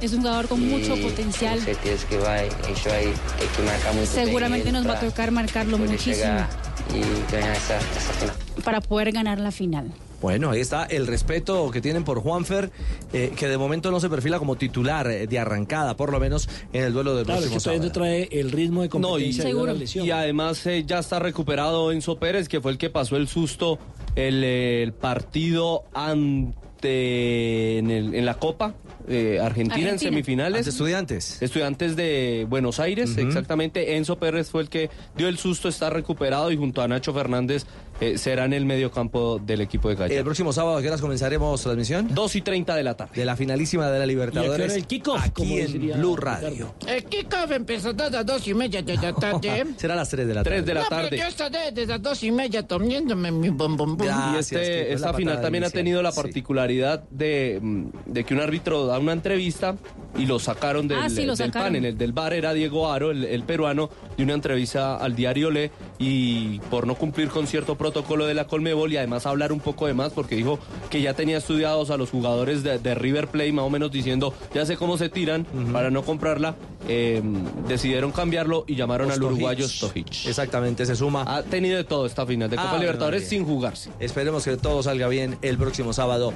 Es 0.02 0.14
un 0.14 0.22
jugador 0.22 0.48
con 0.48 0.60
mucho 0.70 0.96
potencial. 0.98 1.58
Que 1.60 2.18
vai, 2.18 2.48
a 2.48 2.68
gente 2.68 2.90
vai 2.90 3.06
ter 3.40 3.50
que 3.50 4.06
Seguramente 4.06 4.72
nos 4.72 4.88
va 4.88 4.94
a 4.94 5.00
tocar 5.00 5.32
marcarlo 5.32 5.80
muchísimo 5.80 6.46
e 6.94 7.36
essa, 7.36 7.74
essa 7.74 8.14
final. 8.14 8.36
para 8.64 8.80
poder 8.80 9.12
ganar 9.12 9.40
la 9.40 9.52
final. 9.52 9.86
Bueno, 10.26 10.50
ahí 10.50 10.60
está 10.60 10.86
el 10.86 11.06
respeto 11.06 11.70
que 11.70 11.82
tienen 11.82 12.04
por 12.04 12.20
Juanfer, 12.20 12.72
eh, 13.14 13.32
que 13.38 13.48
de 13.48 13.60
momento 13.60 13.92
no 13.92 14.00
se 14.00 14.10
perfila 14.10 14.40
como 14.40 14.56
titular 14.56 15.06
eh, 15.06 15.28
de 15.28 15.38
arrancada, 15.38 15.96
por 15.96 16.12
lo 16.12 16.20
menos 16.20 16.50
en 16.74 16.84
el 16.84 16.94
duelo 16.94 17.16
del 17.16 17.26
Claro, 17.26 17.42
es 17.42 17.50
próximo 17.52 17.74
que 17.74 17.78
no 17.78 17.84
sábado. 17.84 17.92
trae 17.94 18.28
el 18.32 18.50
ritmo 18.52 18.82
de 18.82 18.88
No, 18.88 19.20
y, 19.20 19.26
competencia 19.38 19.50
a 19.52 19.66
la 19.68 19.74
lesión. 19.74 20.04
y 20.04 20.10
además 20.10 20.66
eh, 20.66 20.84
ya 20.84 20.98
está 20.98 21.20
recuperado 21.20 21.92
Enzo 21.92 22.18
Pérez, 22.18 22.50
que 22.50 22.60
fue 22.60 22.72
el 22.72 22.80
que 22.80 22.90
pasó 22.90 23.18
el 23.18 23.28
susto 23.28 23.78
el, 24.16 24.44
eh, 24.44 24.82
el 24.82 24.94
partido 24.94 25.84
ante 25.94 27.78
en, 27.78 27.92
el- 27.92 28.16
en 28.16 28.26
la 28.26 28.34
Copa 28.36 28.74
eh, 29.08 29.40
Argentina, 29.40 29.90
en 29.92 30.00
semifinales. 30.00 30.60
Ante 30.62 30.70
estudiantes. 30.72 31.40
Estudiantes 31.40 31.96
de 31.96 32.48
Buenos 32.50 32.80
Aires, 32.80 33.16
exactamente. 33.18 33.98
Enzo 33.98 34.18
Pérez 34.18 34.50
fue 34.50 34.64
el 34.64 34.70
que 34.70 34.90
dio 35.16 35.28
el 35.28 35.38
susto, 35.38 35.70
está 35.70 35.92
recuperado 35.92 36.52
y 36.52 36.58
junto 36.58 36.82
a 36.82 36.88
Nacho 36.88 37.14
Fernández 37.14 37.68
eh, 38.02 38.18
será 38.18 38.46
en 38.46 38.54
el 38.54 38.66
mediocampo 38.66 39.40
del 39.40 39.62
equipo 39.62 39.90
de 39.90 39.96
Gallardo. 39.96 40.16
El 40.18 40.24
próximo 40.24 40.52
sábado, 40.54 40.78
¿a 40.78 40.82
qué 40.82 40.88
horas 40.90 41.02
comenzaremos 41.02 41.62
transmisión? 41.62 42.10
2 42.14 42.36
y 42.36 42.42
30 42.42 42.76
de 42.76 42.84
la 42.84 42.96
tarde. 42.98 43.12
De 43.16 43.26
la 43.26 43.36
finalísima 43.36 43.90
de 43.90 44.00
la 44.00 44.06
Libertadores. 44.06 44.74
el 44.76 44.86
kickoff, 44.86 45.24
Aquí 45.24 45.60
en 45.60 45.94
Blue? 46.00 46.16
Radio. 46.16 46.74
El 46.88 47.04
kickoff 47.06 47.52
empezó 47.52 47.90
a 47.90 48.10
las 48.10 48.26
dos 48.26 48.48
y 48.48 48.54
media 48.54 48.82
de 48.82 48.96
la 48.98 49.14
tarde. 49.14 49.66
Será 49.78 49.94
a 49.94 49.98
las 49.98 50.10
3 50.10 50.28
de 50.28 50.34
la 50.34 50.44
tarde. 50.44 50.56
Tres 50.58 50.66
de 50.66 50.74
la 50.74 50.82
no, 50.82 50.88
tarde. 50.90 51.08
pero 51.10 51.22
yo 51.24 51.28
estaré 51.30 51.72
desde 51.72 51.88
las 51.88 52.02
dos 52.02 52.24
y 52.24 52.32
media 52.32 52.64
tomiéndome 52.68 53.32
mi 53.32 53.50
bom 53.50 53.76
bom 53.78 53.96
bom. 53.98 54.08
y 54.34 54.38
este, 54.40 54.94
esta 54.94 55.14
final 55.14 55.42
también 55.42 55.64
ha 55.64 55.70
tenido 55.70 56.02
la 56.02 56.12
particularidad 56.12 57.04
de, 57.10 57.60
mm, 57.62 57.86
de 58.08 58.24
que 58.24 58.34
un 58.34 58.42
árbitro 58.42 58.86
da 58.86 59.00
una 59.00 59.14
entrevista 59.14 59.76
y 60.18 60.26
lo 60.26 60.40
sacaron 60.40 60.88
del, 60.88 60.98
Ah, 61.00 61.10
sí, 61.10 61.26
lo 61.26 61.36
del 61.36 61.48
sacaron. 61.48 61.68
panel. 61.68 61.86
El 61.86 61.98
del 61.98 62.14
bar 62.14 62.34
era 62.34 62.54
Diego 62.54 62.92
Aro, 62.92 63.12
el, 63.12 63.24
el 63.26 63.44
peruano, 63.44 63.90
de 64.18 64.24
una 64.24 64.34
entrevista 64.34 64.96
al 64.98 65.16
diario 65.16 65.50
Le 65.52 65.72
y 65.98 66.60
por 66.72 66.88
no 66.88 66.96
cumplir 66.96 67.30
con 67.30 67.48
cierto 67.48 67.76
protocolo 67.76 68.26
de 68.26 68.34
la 68.34 68.48
Colmebol 68.48 68.92
y 68.92 68.98
además 68.98 69.26
hablar 69.26 69.52
un 69.52 69.60
poco 69.60 69.88
de 69.88 69.94
más 69.94 70.12
porque 70.12 70.36
dijo 70.36 70.60
que 70.90 71.02
ya 71.02 71.14
tenía 71.14 71.38
estudiados 71.38 71.90
a 71.90 71.98
los 71.98 72.10
jugadores 72.10 72.64
de, 72.64 72.80
de 72.80 72.96
River 72.96 73.28
Play 73.30 73.52
más 73.52 73.66
o 73.66 73.70
menos 73.70 73.92
diciendo 73.92 74.34
ya 74.54 74.66
sé 74.66 74.76
cómo 74.78 74.98
se 74.98 75.10
tiran 75.10 75.46
para 75.72 75.90
no 75.92 76.04
comprarla. 76.04 76.56
eh, 76.88 77.22
decidieron 77.68 78.12
cambiarlo 78.12 78.64
y 78.68 78.76
llamaron 78.76 79.10
al 79.12 79.22
uruguayo 79.24 79.68
Stojic. 79.68 80.26
Exactamente, 80.28 80.86
se 80.86 80.96
suma. 80.96 81.24
Ha 81.28 81.44
tenido 81.44 81.78
de 81.78 81.84
todo 81.84 82.06
esta 82.06 82.26
final 82.26 82.50
de 82.50 82.58
Ah, 82.60 82.64
Copa 82.64 82.78
Libertadores 82.78 83.28
sin 83.28 83.46
jugarse. 83.46 83.90
Esperemos 84.00 84.44
que 84.44 84.58
todo 84.58 84.84
salga 84.84 85.08
bien 85.08 85.38
el 85.42 85.58
próximo 85.58 85.94
sábado 85.94 86.34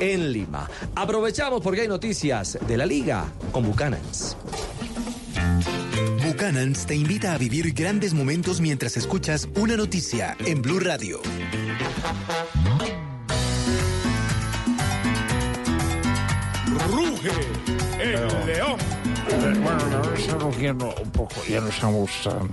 en 0.00 0.32
Lima. 0.32 0.68
Aprovechamos 0.96 1.60
porque 1.62 1.82
hay 1.82 1.88
noticias 1.88 2.58
de 2.66 2.76
la 2.76 2.86
liga 2.86 3.26
con 3.52 3.64
Bucanans. 3.64 4.36
Buchanans 6.34 6.84
te 6.86 6.96
invita 6.96 7.32
a 7.32 7.38
vivir 7.38 7.72
grandes 7.74 8.12
momentos 8.12 8.60
mientras 8.60 8.96
escuchas 8.96 9.48
una 9.54 9.76
noticia 9.76 10.36
en 10.44 10.62
Blue 10.62 10.80
Radio. 10.80 11.20
Ruge 16.90 17.30
el 18.00 18.46
león. 18.46 18.76
Eh, 19.30 19.58
Bueno, 19.62 19.86
la 19.88 20.00
verdad 20.00 20.14
está 20.18 20.34
rugiendo 20.38 20.92
un 21.02 21.10
poco. 21.12 21.36
Ya 21.48 21.60
no 21.60 21.68
estamos 21.68 22.10
tan, 22.24 22.48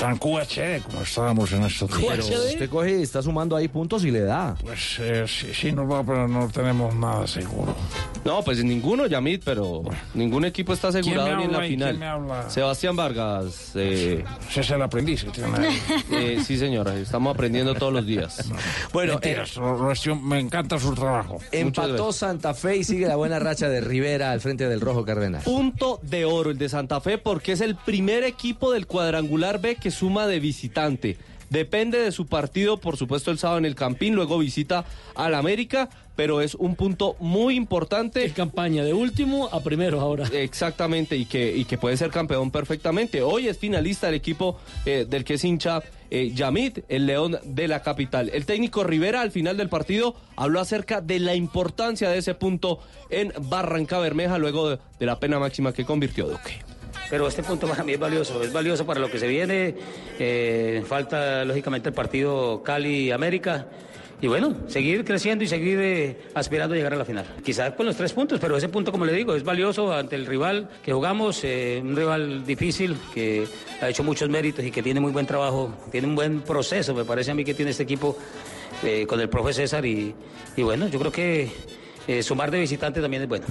tan 0.00 0.18
QHD 0.18 0.82
como 0.84 1.02
estábamos 1.02 1.52
en 1.52 1.62
estos 1.64 1.90
Pero 1.90 2.24
días. 2.26 2.28
usted 2.52 2.68
coge 2.68 2.98
y 2.98 3.02
está 3.02 3.22
sumando 3.22 3.56
ahí 3.56 3.68
puntos 3.68 4.04
y 4.04 4.10
le 4.10 4.20
da. 4.22 4.54
Pues 4.60 4.96
eh, 5.00 5.24
sí, 5.26 5.48
sí 5.54 5.72
nos 5.72 5.90
va, 5.90 6.02
pero 6.04 6.26
no 6.28 6.48
tenemos 6.48 6.94
nada 6.94 7.26
seguro. 7.26 7.74
No, 8.24 8.42
pues 8.42 8.62
ninguno, 8.64 9.06
Yamit, 9.06 9.42
pero 9.44 9.82
ningún 10.14 10.44
equipo 10.44 10.72
está 10.72 10.88
asegurado 10.88 11.26
¿Quién 11.26 11.36
me 11.38 11.42
ni 11.42 11.44
en 11.44 11.52
la 11.60 11.66
y 11.66 11.70
final. 11.70 11.88
quién 11.90 12.00
me 12.00 12.06
habla? 12.06 12.50
Sebastián 12.50 12.96
Vargas. 12.96 13.72
Eh, 13.74 14.24
Ese 14.50 14.60
es 14.60 14.70
el 14.70 14.82
aprendiz 14.82 15.24
que 15.24 15.30
tiene 15.30 15.56
ahí. 15.58 15.78
eh, 16.12 16.42
sí, 16.44 16.56
señora, 16.58 16.94
estamos 16.96 17.34
aprendiendo 17.34 17.74
todos 17.74 17.92
los 17.92 18.06
días. 18.06 18.48
Bueno, 18.92 19.12
Mentiras, 19.14 19.56
lo- 19.56 19.78
lo 19.78 19.92
estimo- 19.92 20.20
me 20.20 20.38
encanta 20.40 20.78
su 20.78 20.94
trabajo. 20.94 21.38
Empató 21.52 22.12
Santa 22.12 22.54
Fe 22.54 22.78
y 22.78 22.84
sigue 22.84 23.06
la 23.06 23.16
buena 23.16 23.38
racha 23.38 23.68
de 23.68 23.80
Rivera 23.80 24.32
al 24.32 24.40
frente 24.40 24.68
del 24.68 24.80
Rojo 24.80 25.04
Cardenal. 25.04 25.42
Punto 25.42 26.00
de 26.02 26.24
oro 26.24 26.50
el 26.50 26.58
de 26.58 26.68
Santa 26.68 27.00
Fe 27.00 27.18
porque 27.18 27.52
es 27.52 27.60
el 27.60 27.76
primer 27.76 28.24
equipo 28.24 28.72
del 28.72 28.86
cuadrangular 28.86 29.60
B 29.60 29.76
que 29.84 29.90
suma 29.90 30.26
de 30.26 30.40
visitante. 30.40 31.18
Depende 31.50 31.98
de 31.98 32.10
su 32.10 32.26
partido, 32.26 32.78
por 32.78 32.96
supuesto, 32.96 33.30
el 33.30 33.36
sábado 33.36 33.58
en 33.58 33.66
el 33.66 33.74
Campín, 33.74 34.14
luego 34.14 34.38
visita 34.38 34.86
al 35.14 35.34
América, 35.34 35.90
pero 36.16 36.40
es 36.40 36.54
un 36.54 36.74
punto 36.74 37.16
muy 37.20 37.54
importante. 37.54 38.30
campaña 38.30 38.82
de 38.82 38.94
último 38.94 39.50
a 39.52 39.60
primero 39.60 40.00
ahora. 40.00 40.26
Exactamente, 40.32 41.18
y 41.18 41.26
que, 41.26 41.54
y 41.54 41.66
que 41.66 41.76
puede 41.76 41.98
ser 41.98 42.10
campeón 42.10 42.50
perfectamente. 42.50 43.20
Hoy 43.20 43.46
es 43.46 43.58
finalista 43.58 44.08
el 44.08 44.14
equipo 44.14 44.58
eh, 44.86 45.04
del 45.06 45.22
que 45.22 45.34
es 45.34 45.44
hincha 45.44 45.82
eh, 46.10 46.32
Yamit, 46.34 46.78
el 46.88 47.04
león 47.04 47.38
de 47.44 47.68
la 47.68 47.82
capital. 47.82 48.30
El 48.32 48.46
técnico 48.46 48.84
Rivera 48.84 49.20
al 49.20 49.30
final 49.30 49.58
del 49.58 49.68
partido 49.68 50.16
habló 50.36 50.60
acerca 50.60 51.02
de 51.02 51.18
la 51.18 51.34
importancia 51.34 52.08
de 52.08 52.16
ese 52.16 52.34
punto 52.34 52.80
en 53.10 53.34
Barranca 53.38 53.98
Bermeja 53.98 54.38
luego 54.38 54.70
de, 54.70 54.78
de 54.98 55.04
la 55.04 55.20
pena 55.20 55.38
máxima 55.38 55.74
que 55.74 55.84
convirtió 55.84 56.26
Duque. 56.26 56.73
Pero 57.10 57.28
este 57.28 57.42
punto 57.42 57.68
para 57.68 57.84
mí 57.84 57.92
es 57.92 57.98
valioso, 57.98 58.42
es 58.42 58.52
valioso 58.52 58.84
para 58.86 59.00
lo 59.00 59.10
que 59.10 59.18
se 59.18 59.26
viene. 59.26 59.74
eh, 60.18 60.82
falta 60.86 61.44
lógicamente 61.44 61.90
el 61.90 61.94
partido 61.94 62.62
Cali-América. 62.62 63.66
Y 64.20 64.26
bueno, 64.26 64.54
seguir 64.68 65.04
creciendo 65.04 65.44
y 65.44 65.48
seguir 65.48 65.78
eh, 65.80 66.16
aspirando 66.34 66.74
a 66.74 66.76
llegar 66.78 66.94
a 66.94 66.96
la 66.96 67.04
final. 67.04 67.26
Quizás 67.44 67.74
con 67.74 67.84
los 67.84 67.94
tres 67.94 68.12
puntos, 68.12 68.40
pero 68.40 68.56
ese 68.56 68.68
punto, 68.70 68.90
como 68.90 69.04
le 69.04 69.12
digo, 69.12 69.34
es 69.34 69.44
valioso 69.44 69.92
ante 69.92 70.16
el 70.16 70.24
rival 70.24 70.70
que 70.82 70.92
jugamos, 70.92 71.44
eh, 71.44 71.80
un 71.82 71.94
rival 71.94 72.46
difícil 72.46 72.96
que 73.12 73.46
ha 73.82 73.88
hecho 73.90 74.02
muchos 74.02 74.30
méritos 74.30 74.64
y 74.64 74.70
que 74.70 74.82
tiene 74.82 74.98
muy 75.00 75.12
buen 75.12 75.26
trabajo, 75.26 75.74
tiene 75.92 76.06
un 76.06 76.14
buen 76.14 76.40
proceso, 76.40 76.94
me 76.94 77.04
parece 77.04 77.32
a 77.32 77.34
mí 77.34 77.44
que 77.44 77.52
tiene 77.52 77.72
este 77.72 77.82
equipo 77.82 78.16
con 79.06 79.20
el 79.20 79.28
profe 79.28 79.52
César. 79.52 79.84
Y, 79.84 80.14
y 80.56 80.62
bueno, 80.62 80.88
yo 80.88 80.98
creo 80.98 81.12
que 81.12 81.50
eh, 82.08 82.22
sumar 82.22 82.50
de 82.50 82.60
visitante 82.60 83.00
también 83.00 83.22
es 83.22 83.28
bueno. 83.28 83.46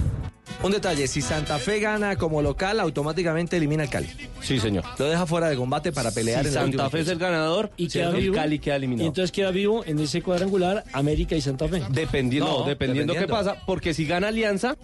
Un 0.62 0.72
detalle, 0.72 1.06
si 1.08 1.20
Santa 1.20 1.58
Fe 1.58 1.78
gana 1.78 2.16
como 2.16 2.40
local, 2.40 2.80
automáticamente 2.80 3.56
elimina 3.58 3.82
al 3.82 3.90
Cali. 3.90 4.08
Sí, 4.40 4.58
señor. 4.58 4.82
Lo 4.98 5.04
deja 5.06 5.26
fuera 5.26 5.48
de 5.48 5.56
combate 5.56 5.92
para 5.92 6.10
pelear 6.10 6.42
Si 6.42 6.48
en 6.48 6.54
Santa 6.54 6.88
Fe 6.88 7.00
es 7.00 7.08
el 7.08 7.18
ganador 7.18 7.70
Y 7.76 7.88
queda 7.88 8.08
el 8.10 8.16
vivo. 8.16 8.34
Cali 8.34 8.58
queda 8.58 8.76
Y 8.76 8.78
eliminado. 8.78 9.08
entonces 9.08 9.30
queda 9.30 9.50
vivo 9.50 9.84
en 9.84 9.98
ese 9.98 10.22
cuadrangular 10.22 10.84
América 10.92 11.36
y 11.36 11.42
Santa 11.42 11.68
Fe. 11.68 11.82
Dependiendo, 11.90 12.48
No, 12.50 12.58
no, 12.60 12.66
dependiendo 12.66 13.12
qué 13.12 13.20
dependiendo. 13.20 13.50
pasa, 13.52 13.62
porque 13.66 13.92
si 13.92 14.06
gana 14.06 14.28
Alianza, 14.28 14.76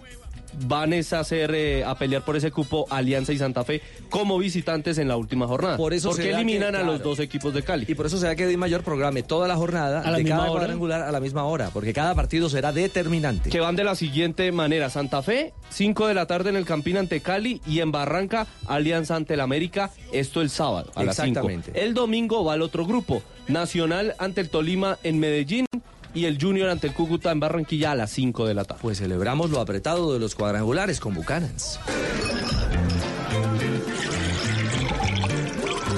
van 0.67 0.93
es 0.93 1.13
a 1.13 1.19
hacer 1.19 1.53
eh, 1.55 1.83
a 1.83 1.95
pelear 1.95 2.23
por 2.23 2.35
ese 2.35 2.51
cupo 2.51 2.85
Alianza 2.89 3.33
y 3.33 3.37
Santa 3.37 3.63
Fe 3.63 3.81
como 4.09 4.37
visitantes 4.37 4.97
en 4.97 5.07
la 5.07 5.17
última 5.17 5.47
jornada. 5.47 5.77
Por 5.77 5.93
eso 5.93 6.09
porque 6.09 6.23
que, 6.23 6.31
eliminan 6.31 6.75
a 6.75 6.83
los 6.83 7.01
dos 7.01 7.19
equipos 7.19 7.53
de 7.53 7.63
Cali. 7.63 7.85
Y 7.87 7.95
por 7.95 8.05
eso 8.05 8.17
se 8.17 8.27
da 8.27 8.35
que 8.35 8.47
Di 8.47 8.57
Mayor 8.57 8.83
programe 8.83 9.23
toda 9.23 9.47
la 9.47 9.55
jornada 9.55 10.01
A 10.01 10.11
la 10.11 10.17
de 10.17 10.23
misma 10.23 10.37
cada 10.37 10.51
hora. 10.51 10.59
cuadrangular 10.59 11.01
a 11.01 11.11
la 11.11 11.19
misma 11.19 11.43
hora, 11.43 11.69
porque 11.71 11.93
cada 11.93 12.15
partido 12.15 12.49
será 12.49 12.71
determinante. 12.71 13.49
Que 13.49 13.59
van 13.59 13.75
de 13.75 13.83
la 13.83 13.95
siguiente 13.95 14.51
manera: 14.51 14.89
Santa 14.89 15.21
Fe, 15.21 15.53
5 15.69 16.07
de 16.07 16.13
la 16.13 16.25
tarde 16.27 16.49
en 16.49 16.55
el 16.55 16.65
Campín 16.65 16.97
ante 16.97 17.21
Cali 17.21 17.61
y 17.65 17.79
en 17.79 17.91
Barranca, 17.91 18.47
Alianza 18.67 19.15
ante 19.15 19.35
el 19.35 19.39
América. 19.39 19.91
Esto 20.11 20.41
el 20.41 20.49
sábado 20.49 20.91
a 20.95 21.03
las 21.03 21.15
5. 21.15 21.27
Exactamente. 21.27 21.71
El 21.81 21.93
domingo 21.93 22.43
va 22.43 22.55
el 22.55 22.61
otro 22.61 22.85
grupo: 22.85 23.21
Nacional 23.47 24.15
ante 24.19 24.41
el 24.41 24.49
Tolima 24.49 24.97
en 25.03 25.19
Medellín 25.19 25.65
y 26.13 26.25
el 26.25 26.41
Junior 26.41 26.69
ante 26.69 26.87
el 26.87 26.93
Cúcuta 26.93 27.31
en 27.31 27.39
Barranquilla 27.39 27.91
a 27.91 27.95
las 27.95 28.11
5 28.11 28.47
de 28.47 28.53
la 28.53 28.63
tarde. 28.63 28.81
Pues 28.81 28.99
celebramos 28.99 29.49
lo 29.49 29.59
apretado 29.59 30.13
de 30.13 30.19
los 30.19 30.35
cuadrangulares 30.35 30.99
con 30.99 31.13
Bucanans. 31.13 31.79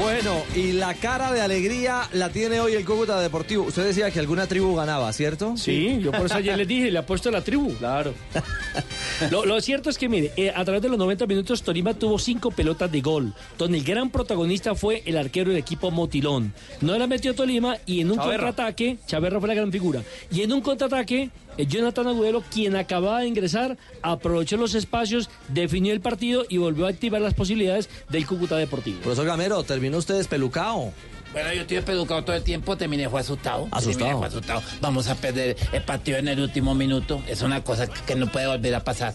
Bueno, 0.00 0.42
y 0.56 0.72
la 0.72 0.94
cara 0.94 1.30
de 1.30 1.42
alegría 1.42 2.08
la 2.12 2.30
tiene 2.30 2.58
hoy 2.58 2.72
el 2.72 2.86
Cúcuta 2.86 3.20
Deportivo. 3.20 3.64
Usted 3.64 3.84
decía 3.84 4.10
que 4.10 4.18
alguna 4.18 4.46
tribu 4.46 4.74
ganaba, 4.74 5.12
¿cierto? 5.12 5.56
Sí, 5.58 5.98
yo 6.00 6.10
por 6.10 6.24
eso 6.26 6.36
ayer 6.36 6.56
les 6.56 6.66
dije, 6.66 6.90
le 6.90 6.98
apuesto 6.98 7.28
a 7.28 7.32
la 7.32 7.42
tribu. 7.42 7.74
Claro. 7.74 8.14
Lo, 9.30 9.44
lo 9.44 9.60
cierto 9.60 9.90
es 9.90 9.98
que, 9.98 10.08
mire, 10.08 10.32
eh, 10.36 10.50
a 10.54 10.64
través 10.64 10.80
de 10.80 10.88
los 10.88 10.96
90 10.96 11.26
minutos, 11.26 11.62
Tolima 11.62 11.92
tuvo 11.92 12.18
cinco 12.18 12.50
pelotas 12.50 12.90
de 12.90 13.02
gol, 13.02 13.34
donde 13.58 13.76
el 13.78 13.84
gran 13.84 14.08
protagonista 14.10 14.74
fue 14.74 15.02
el 15.04 15.18
arquero 15.18 15.50
del 15.50 15.58
equipo 15.58 15.90
Motilón. 15.90 16.54
No 16.80 16.96
la 16.96 17.06
metió 17.06 17.34
Tolima 17.34 17.76
y 17.84 18.00
en 18.00 18.10
un 18.10 18.16
Chaverra. 18.16 18.46
contraataque, 18.46 18.96
Chaverra 19.06 19.38
fue 19.38 19.48
la 19.48 19.54
gran 19.54 19.70
figura, 19.70 20.02
y 20.30 20.40
en 20.40 20.52
un 20.52 20.62
contraataque, 20.62 21.28
Jonathan 21.58 22.08
Agudelo, 22.08 22.42
quien 22.50 22.76
acababa 22.76 23.20
de 23.20 23.28
ingresar, 23.28 23.76
aprovechó 24.02 24.56
los 24.56 24.74
espacios, 24.74 25.30
definió 25.48 25.92
el 25.92 26.00
partido 26.00 26.44
y 26.48 26.58
volvió 26.58 26.86
a 26.86 26.90
activar 26.90 27.20
las 27.20 27.34
posibilidades 27.34 27.88
del 28.08 28.26
Cúcuta 28.26 28.56
Deportivo. 28.56 29.00
Profesor 29.00 29.26
Gamero, 29.26 29.62
terminó 29.62 29.98
usted 29.98 30.16
despelucado. 30.16 30.92
Bueno, 31.32 31.52
yo 31.52 31.60
estoy 31.60 31.94
educado 31.94 32.24
todo 32.24 32.34
el 32.34 32.42
tiempo, 32.42 32.76
terminé 32.76 33.08
fue 33.08 33.20
asustado. 33.20 33.68
Asustado. 33.70 33.98
Terminé 33.98 34.18
fue 34.18 34.26
asustado. 34.26 34.62
Vamos 34.80 35.08
a 35.08 35.14
perder 35.14 35.56
el 35.72 35.82
partido 35.82 36.18
en 36.18 36.26
el 36.26 36.40
último 36.40 36.74
minuto. 36.74 37.22
Es 37.28 37.42
una 37.42 37.62
cosa 37.62 37.86
que 37.86 38.00
que 38.06 38.16
no 38.16 38.26
puede 38.26 38.48
volver 38.48 38.74
a 38.74 38.82
pasar. 38.82 39.14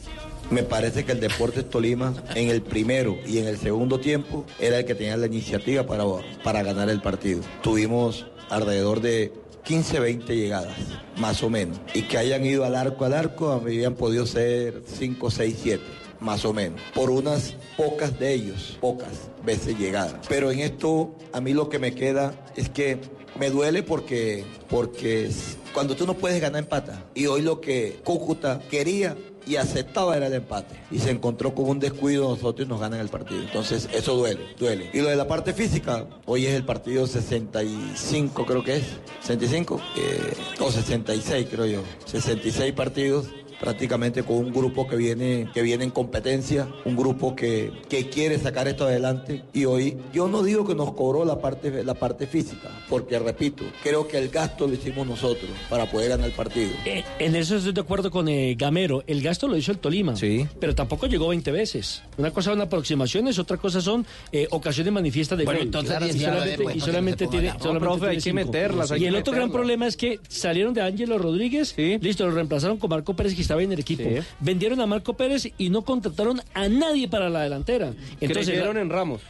Me 0.50 0.64
parece 0.64 1.04
que 1.06 1.12
el 1.12 1.20
Deportes 1.20 1.70
Tolima 1.70 2.14
en 2.36 2.50
el 2.50 2.62
primero 2.62 3.18
y 3.26 3.40
en 3.40 3.48
el 3.48 3.58
segundo 3.58 4.00
tiempo 4.00 4.46
era 4.60 4.78
el 4.78 4.86
que 4.86 4.96
tenía 4.96 5.18
la 5.18 5.26
iniciativa 5.26 5.86
para, 5.86 6.06
para 6.44 6.64
ganar 6.64 6.90
el 6.90 7.02
partido. 7.02 7.42
Tuvimos 7.64 8.28
alrededor 8.50 9.02
de 9.02 9.34
15, 9.66 10.00
20 10.00 10.36
llegadas, 10.36 10.78
más 11.18 11.44
o 11.44 11.50
menos. 11.50 11.80
Y 11.94 12.04
que 12.04 12.18
hayan 12.18 12.46
ido 12.46 12.66
al 12.66 12.76
arco 12.76 13.06
al 13.06 13.14
arco, 13.14 13.52
habían 13.52 13.96
podido 13.96 14.26
ser 14.26 14.84
5, 14.86 15.32
6, 15.32 15.58
7. 15.62 15.84
más 16.20 16.46
o 16.46 16.54
menos, 16.54 16.80
por 16.94 17.10
unas 17.10 17.56
pocas 17.76 18.18
de 18.18 18.34
ellos, 18.34 18.78
pocas 18.80 19.30
veces 19.46 19.78
llegadas. 19.78 20.26
Pero 20.30 20.50
en 20.52 20.60
esto 20.60 21.16
a 21.34 21.42
mí 21.42 21.54
lo 21.54 21.68
que 21.68 21.78
me 21.78 21.94
queda 21.94 22.34
es 22.56 22.70
que 22.70 23.00
me 23.38 23.50
duele 23.50 23.84
porque, 23.84 24.46
porque 24.70 25.30
cuando 25.74 25.96
tú 25.96 26.08
no 26.08 26.14
puedes 26.14 26.42
ganar 26.42 26.64
empata. 26.64 27.04
Y 27.14 27.26
hoy 27.28 27.42
lo 27.42 27.60
que 27.60 28.00
Cúcuta 28.04 28.62
quería 28.70 29.18
y 29.46 29.56
aceptaba 29.58 30.16
era 30.18 30.28
el 30.28 30.34
empate. 30.34 30.76
Y 30.92 31.00
se 31.00 31.12
encontró 31.12 31.54
con 31.54 31.70
un 31.70 31.80
descuido 31.80 32.24
de 32.24 32.30
nosotros 32.36 32.66
y 32.66 32.70
nos 32.70 32.80
ganan 32.80 33.00
el 33.00 33.10
partido. 33.10 33.42
Entonces 33.42 33.90
eso 33.94 34.16
duele, 34.16 34.42
duele. 34.58 34.90
Y 34.94 35.02
lo 35.02 35.10
de 35.10 35.16
la 35.16 35.28
parte 35.28 35.54
física, 35.54 36.06
hoy 36.26 36.46
es 36.46 36.54
el 36.54 36.66
partido 36.66 37.08
65 37.08 38.46
creo 38.46 38.64
que 38.64 38.78
es. 38.78 38.84
65 39.22 39.82
eh, 39.98 40.34
o 40.60 40.72
66 40.72 41.48
creo 41.50 41.66
yo. 41.66 41.82
66 42.06 42.74
partidos 42.74 43.28
prácticamente 43.60 44.24
con 44.24 44.38
un 44.38 44.54
grupo 44.54 44.88
que 44.88 44.96
viene, 44.96 45.50
que 45.54 45.62
viene 45.62 45.84
en 45.86 45.92
competencia, 45.92 46.68
un 46.86 46.96
grupo 46.96 47.36
que, 47.36 47.72
que 47.90 48.10
quiere 48.10 48.38
sacar 48.40 48.68
esto 48.68 48.86
adelante. 48.86 49.44
Y 49.54 49.66
hoy 49.66 49.98
yo 50.14 50.28
no 50.28 50.44
digo 50.44 50.66
que 50.68 50.76
nos 50.76 50.94
cobró 50.94 51.26
la 51.26 51.40
parte, 51.40 51.84
la 51.84 51.94
parte 51.94 52.28
física, 52.28 52.70
porque 52.90 53.18
repito, 53.20 53.64
creo 53.84 54.08
que 54.08 54.18
el 54.18 54.30
gasto 54.30 54.68
lo 54.68 54.74
hicimos 54.74 55.08
nosotros 55.08 55.50
para 55.70 55.90
poder 55.90 56.10
ganar 56.10 56.28
el 56.28 56.34
partido. 56.34 56.70
Eh, 56.86 57.04
en 57.20 57.36
eso 57.36 57.56
estoy 57.58 57.74
de 57.74 57.82
acuerdo 57.82 58.12
con 58.12 58.28
eh, 58.28 58.56
Gamero. 58.58 59.04
El 59.08 59.22
gasto 59.22 59.48
lo 59.48 59.58
hizo 59.58 59.72
el 59.72 59.78
Tolima. 59.80 60.16
Sí. 60.16 60.46
Pero 60.60 60.76
tampoco 60.76 61.08
llegó 61.08 61.28
20 61.30 61.52
veces. 61.52 62.04
Una 62.18 62.32
cosa 62.32 62.52
son 62.52 62.62
aproximaciones, 62.62 63.40
otra 63.40 63.58
cosa 63.58 63.82
son 63.82 64.06
eh, 64.32 64.48
ocasiones 64.52 64.94
manifiestas 64.94 65.38
de 65.38 65.46
Bueno, 65.46 65.60
gol. 65.60 65.66
entonces 65.68 65.96
y 66.02 66.04
19 66.14 66.80
solamente, 66.80 67.26
y 67.26 67.28
tiene, 67.28 67.48
la- 67.48 67.54
No, 67.56 67.60
solamente 67.60 67.86
profe, 67.86 68.00
tiene 68.00 68.12
hay 68.12 68.22
que 68.22 68.34
meterlas, 68.34 68.92
hay 68.92 68.98
y 69.00 69.02
que 69.04 69.08
el 69.08 69.16
otro 69.16 69.34
gran 69.34 69.52
problema 69.52 69.88
es 69.88 69.98
que 69.98 70.20
salieron 70.28 70.74
de 70.74 70.82
Ángelo 70.82 71.18
Rodríguez, 71.18 71.74
listo, 71.78 72.26
lo 72.26 72.32
reemplazaron 72.32 72.78
con 72.78 72.90
Marco 72.90 73.16
Pérez 73.16 73.34
que 73.36 73.42
estaba 73.46 73.64
en 73.64 73.72
el 73.72 73.80
equipo. 73.80 74.04
Vendieron 74.40 74.82
a 74.82 74.86
Marco 74.86 75.14
Pérez 75.16 75.52
y 75.58 75.70
no 75.70 75.84
contrataron 75.84 76.42
a 76.54 76.68
nadie 76.68 77.08
para 77.08 77.30
la 77.30 77.42
delantera. 77.42 77.94
Creyeron 78.20 78.78
en 78.78 78.90
Ramos. 78.90 79.22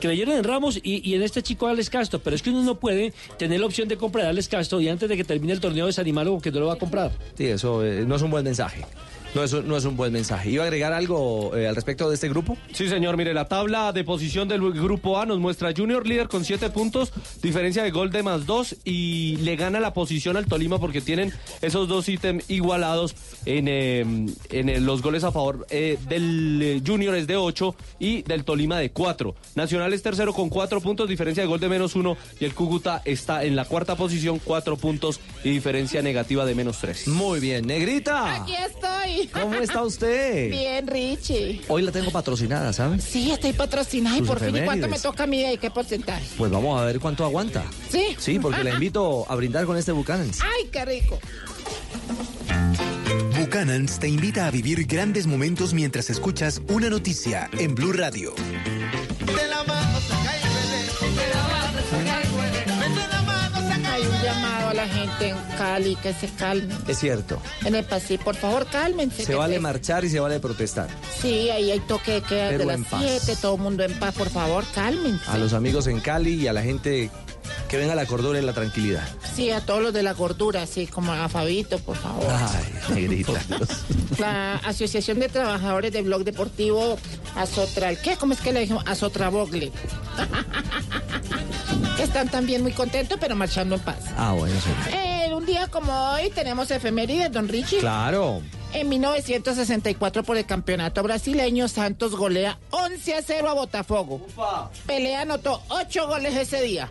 Creyeron 0.00 0.36
en 0.36 0.44
Ramos 0.44 0.78
y, 0.82 1.08
y 1.08 1.14
en 1.14 1.22
este 1.22 1.42
chico 1.42 1.66
Alex 1.66 1.90
Castro, 1.90 2.20
pero 2.20 2.36
es 2.36 2.42
que 2.42 2.50
uno 2.50 2.62
no 2.62 2.78
puede 2.78 3.12
tener 3.36 3.58
la 3.58 3.66
opción 3.66 3.88
de 3.88 3.96
comprar 3.96 4.26
a 4.26 4.28
Alex 4.28 4.48
Castro 4.48 4.80
y 4.80 4.88
antes 4.88 5.08
de 5.08 5.16
que 5.16 5.24
termine 5.24 5.52
el 5.52 5.60
torneo 5.60 5.86
desanimarlo 5.86 6.34
porque 6.34 6.52
no 6.52 6.60
lo 6.60 6.66
va 6.66 6.74
a 6.74 6.78
comprar. 6.78 7.10
Sí, 7.36 7.46
eso 7.46 7.84
eh, 7.84 8.04
no 8.06 8.14
es 8.16 8.22
un 8.22 8.30
buen 8.30 8.44
mensaje. 8.44 8.84
No 9.34 9.44
es, 9.44 9.52
un- 9.52 9.68
no 9.68 9.76
es 9.76 9.84
un 9.84 9.94
buen 9.96 10.12
mensaje. 10.12 10.50
¿Iba 10.50 10.64
a 10.64 10.66
agregar 10.66 10.92
algo 10.92 11.54
eh, 11.54 11.68
al 11.68 11.74
respecto 11.76 12.08
de 12.08 12.14
este 12.14 12.28
grupo? 12.28 12.56
Sí, 12.72 12.88
señor. 12.88 13.16
Mire, 13.16 13.34
la 13.34 13.46
tabla 13.46 13.92
de 13.92 14.02
posición 14.02 14.48
del 14.48 14.60
grupo 14.72 15.18
A 15.18 15.26
nos 15.26 15.38
muestra 15.38 15.72
Junior 15.76 16.06
líder 16.06 16.28
con 16.28 16.44
7 16.44 16.70
puntos, 16.70 17.12
diferencia 17.42 17.82
de 17.82 17.90
gol 17.90 18.10
de 18.10 18.22
más 18.22 18.46
2 18.46 18.76
y 18.84 19.36
le 19.42 19.54
gana 19.56 19.80
la 19.80 19.92
posición 19.92 20.36
al 20.38 20.46
Tolima 20.46 20.78
porque 20.78 21.00
tienen 21.02 21.32
esos 21.60 21.88
dos 21.88 22.08
ítems 22.08 22.48
igualados 22.50 23.14
en, 23.44 23.68
eh, 23.68 24.00
en 24.50 24.68
eh, 24.70 24.80
los 24.80 25.02
goles 25.02 25.22
a 25.24 25.30
favor 25.30 25.66
eh, 25.70 25.98
del 26.08 26.60
eh, 26.62 26.82
Junior 26.84 27.14
es 27.14 27.26
de 27.26 27.36
8 27.36 27.76
y 28.00 28.22
del 28.22 28.44
Tolima 28.44 28.78
de 28.78 28.90
4. 28.90 29.34
Nacional 29.54 29.92
es 29.92 30.02
tercero 30.02 30.32
con 30.32 30.48
4 30.48 30.80
puntos, 30.80 31.08
diferencia 31.08 31.42
de 31.42 31.46
gol 31.48 31.60
de 31.60 31.68
menos 31.68 31.94
1 31.94 32.16
y 32.40 32.44
el 32.46 32.54
Cúcuta 32.54 33.02
está 33.04 33.44
en 33.44 33.56
la 33.56 33.66
cuarta 33.66 33.94
posición, 33.94 34.40
4 34.42 34.76
puntos 34.78 35.20
y 35.44 35.50
diferencia 35.50 36.00
negativa 36.02 36.44
de 36.46 36.54
menos 36.54 36.78
3. 36.78 37.08
Muy 37.08 37.40
bien, 37.40 37.66
Negrita. 37.66 38.42
Aquí 38.42 38.54
estoy. 38.54 39.17
¿Cómo 39.26 39.54
está 39.54 39.82
usted? 39.82 40.50
Bien, 40.50 40.86
Richie. 40.86 41.62
Hoy 41.68 41.82
la 41.82 41.92
tengo 41.92 42.10
patrocinada, 42.10 42.72
¿sabes? 42.72 43.04
Sí, 43.04 43.30
estoy 43.30 43.52
patrocinada. 43.52 44.16
¿Y 44.16 44.20
Sus 44.20 44.28
por 44.28 44.40
fin 44.40 44.56
y 44.56 44.60
cuánto 44.60 44.88
me 44.88 44.98
toca 44.98 45.24
a 45.24 45.26
mí 45.26 45.44
y 45.44 45.58
qué 45.58 45.70
porcentaje? 45.70 46.24
Pues 46.36 46.50
vamos 46.50 46.80
a 46.80 46.84
ver 46.84 47.00
cuánto 47.00 47.24
aguanta. 47.24 47.64
¿Sí? 47.90 48.16
Sí, 48.18 48.38
porque 48.38 48.62
la 48.64 48.70
invito 48.70 49.26
a 49.28 49.34
brindar 49.34 49.64
con 49.66 49.76
este 49.76 49.92
Buchanan's. 49.92 50.40
¡Ay, 50.42 50.68
qué 50.70 50.84
rico! 50.84 51.18
Buchanan's 53.38 53.98
te 53.98 54.08
invita 54.08 54.46
a 54.46 54.50
vivir 54.50 54.86
grandes 54.86 55.26
momentos 55.26 55.72
mientras 55.72 56.10
escuchas 56.10 56.60
una 56.68 56.90
noticia 56.90 57.48
en 57.58 57.74
Blue 57.74 57.92
Radio. 57.92 58.34
De 58.34 59.48
la 59.48 59.62
la 64.78 64.86
gente 64.88 65.28
en 65.30 65.36
Cali 65.56 65.96
que 65.96 66.12
se 66.14 66.28
calmen. 66.28 66.76
Es 66.86 66.98
cierto. 67.00 67.40
En 67.64 67.74
el 67.74 67.84
pasillo, 67.84 68.22
por 68.22 68.36
favor, 68.36 68.64
cálmense. 68.70 69.24
Se 69.24 69.34
vale 69.34 69.54
se- 69.54 69.60
marchar 69.60 70.04
y 70.04 70.08
se 70.10 70.20
vale 70.20 70.38
protestar. 70.38 70.88
Sí, 71.20 71.50
ahí 71.50 71.70
hay 71.72 71.80
toque 71.80 72.12
de 72.12 72.22
queda 72.22 72.46
Pero 72.50 72.58
de 72.60 72.64
las 72.66 72.76
en 72.76 72.84
paz. 72.84 73.02
7, 73.24 73.36
todo 73.42 73.56
el 73.56 73.60
mundo 73.60 73.82
en 73.82 73.98
paz, 73.98 74.14
por 74.14 74.30
favor, 74.30 74.64
cálmense. 74.74 75.24
A 75.28 75.36
los 75.36 75.52
amigos 75.52 75.88
en 75.88 75.98
Cali 76.00 76.34
y 76.34 76.46
a 76.46 76.52
la 76.52 76.62
gente 76.62 77.10
que 77.68 77.76
venga 77.76 77.94
la 77.96 78.06
cordura 78.06 78.38
y 78.38 78.42
la 78.42 78.52
tranquilidad. 78.52 79.02
Sí, 79.34 79.50
a 79.50 79.60
todos 79.60 79.82
los 79.82 79.92
de 79.92 80.02
la 80.04 80.12
gordura, 80.14 80.62
así 80.62 80.86
como 80.86 81.12
a 81.12 81.28
Fabito, 81.28 81.78
por 81.80 81.96
favor. 81.96 82.24
Ay, 82.30 82.94
negrita. 82.94 83.32
La 84.18 84.54
Asociación 84.56 85.18
de 85.20 85.28
Trabajadores 85.28 85.92
de 85.92 86.02
Blog 86.02 86.24
Deportivo 86.24 86.98
Azotral, 87.36 87.98
¿qué? 88.00 88.16
¿Cómo 88.16 88.32
es 88.32 88.40
que 88.40 88.52
le 88.52 88.60
dijimos? 88.60 88.84
Azotrabogle. 88.86 89.70
Están 91.98 92.28
también 92.28 92.62
muy 92.62 92.72
contentos, 92.72 93.18
pero 93.20 93.34
marchando 93.36 93.74
en 93.76 93.80
paz. 93.80 93.98
Ah, 94.16 94.32
bueno, 94.32 94.54
sí. 94.60 94.70
Eh, 94.92 95.30
un 95.34 95.44
día 95.46 95.68
como 95.68 95.92
hoy 96.10 96.30
tenemos 96.30 96.70
efemérides, 96.70 97.30
don 97.32 97.48
Richie. 97.48 97.78
Claro. 97.78 98.42
En 98.74 98.88
1964 98.90 100.24
por 100.24 100.36
el 100.36 100.44
campeonato 100.44 101.02
brasileño, 101.02 101.68
Santos 101.68 102.14
golea 102.14 102.58
11 102.70 103.14
a 103.14 103.22
0 103.22 103.48
a 103.48 103.54
Botafogo. 103.54 104.26
Pelea 104.86 105.22
anotó 105.22 105.62
8 105.68 106.06
goles 106.06 106.36
ese 106.36 106.60
día. 106.62 106.90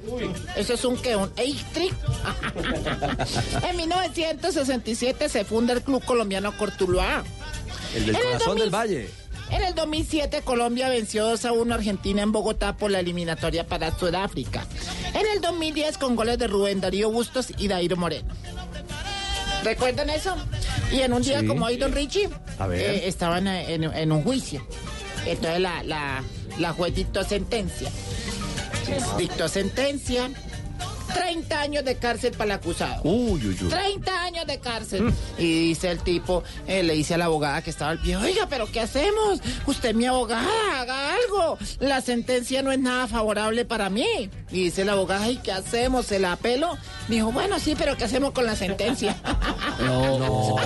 Eso 0.55 0.73
es 0.73 0.83
un 0.85 0.97
que 0.97 1.15
un 1.15 1.29
trick 1.35 1.93
en 3.69 3.77
1967 3.77 5.29
se 5.29 5.45
funda 5.45 5.73
el 5.73 5.83
club 5.83 6.03
colombiano 6.03 6.57
Cortuluá. 6.57 7.23
El 7.95 8.07
del 8.07 8.15
En 8.15 8.21
el 8.21 8.27
corazón 8.27 8.57
del 8.57 8.71
2000. 8.71 8.73
valle. 8.73 9.09
En 9.49 9.63
el 9.63 9.73
2007 9.75 10.41
Colombia 10.43 10.89
venció 10.89 11.25
2 11.25 11.45
a 11.45 11.51
1 11.53 11.73
a 11.73 11.77
Argentina 11.77 12.21
en 12.21 12.31
Bogotá 12.31 12.75
por 12.75 12.91
la 12.91 12.99
eliminatoria 12.99 13.65
para 13.65 13.97
Sudáfrica. 13.97 14.65
En 15.13 15.25
el 15.33 15.41
2010 15.41 15.97
con 15.97 16.15
goles 16.15 16.37
de 16.37 16.47
Rubén 16.47 16.81
Darío 16.81 17.09
Bustos 17.11 17.47
y 17.57 17.67
Dairo 17.67 17.95
Moreno. 17.95 18.27
¿Recuerdan 19.63 20.09
eso? 20.09 20.35
Y 20.91 20.99
en 21.01 21.13
un 21.13 21.21
día 21.23 21.39
Sí. 21.41 21.47
como 21.47 21.65
hoy, 21.65 21.77
don 21.77 21.91
Richie, 21.93 22.29
eh, 22.71 23.01
estaban 23.05 23.47
eh, 23.47 23.73
en, 23.73 23.83
en 23.85 24.11
un 24.11 24.23
juicio. 24.23 24.65
Entonces 25.25 25.59
la, 25.59 25.83
la, 25.83 26.23
la 26.57 26.73
juez 26.73 26.93
dictó 26.95 27.23
sentencia. 27.23 27.89
Dictó 29.17 29.47
sentencia. 29.47 30.29
30 31.13 31.59
años 31.59 31.85
de 31.85 31.95
cárcel 31.97 32.31
para 32.33 32.45
el 32.53 32.59
acusado. 32.59 33.01
Uy, 33.03 33.41
uy, 33.47 33.57
uy. 33.61 33.69
30 33.69 34.23
años 34.23 34.45
de 34.47 34.59
cárcel. 34.59 35.13
Y 35.37 35.67
dice 35.69 35.89
el 35.91 35.99
tipo, 35.99 36.43
eh, 36.67 36.83
le 36.83 36.93
dice 36.93 37.13
a 37.15 37.17
la 37.17 37.25
abogada 37.25 37.61
que 37.61 37.69
estaba 37.69 37.91
al 37.91 37.99
pie, 37.99 38.17
oiga, 38.17 38.47
pero 38.49 38.71
¿qué 38.71 38.79
hacemos? 38.81 39.39
Usted 39.65 39.89
es 39.89 39.95
mi 39.95 40.05
abogada, 40.05 40.47
haga 40.81 41.13
algo. 41.15 41.57
La 41.79 42.01
sentencia 42.01 42.61
no 42.63 42.71
es 42.71 42.79
nada 42.79 43.07
favorable 43.07 43.65
para 43.65 43.89
mí. 43.89 44.29
Y 44.51 44.63
dice 44.65 44.85
la 44.85 44.93
abogada, 44.93 45.29
¿y 45.29 45.37
qué 45.37 45.51
hacemos? 45.51 46.05
¿Se 46.05 46.19
la 46.19 46.33
apelo? 46.33 46.77
Dijo, 47.07 47.31
bueno, 47.31 47.59
sí, 47.59 47.75
pero 47.77 47.95
¿qué 47.97 48.03
hacemos 48.05 48.31
con 48.31 48.45
la 48.45 48.55
sentencia? 48.55 49.15
No. 49.79 50.57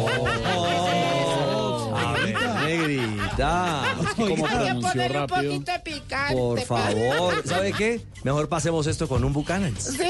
A 1.94 2.14
ver, 2.14 2.38
negrita. 2.66 3.84
¿Cómo 4.16 4.30
Hay 4.30 4.36
que 4.36 4.42
pronunció 4.44 4.82
ponerle 4.90 5.06
un 5.20 5.28
rápido? 5.28 5.52
poquito 5.52 5.72
de 5.72 5.80
picante. 5.80 6.36
Por 6.36 6.62
favor. 6.62 7.44
¿Sabe 7.46 7.74
qué? 7.74 8.02
Mejor 8.24 8.48
pasemos 8.50 8.88
esto 8.88 9.08
con 9.08 9.24
un 9.24 9.34
Buchanan's. 9.34 9.84
Sí. 9.98 10.10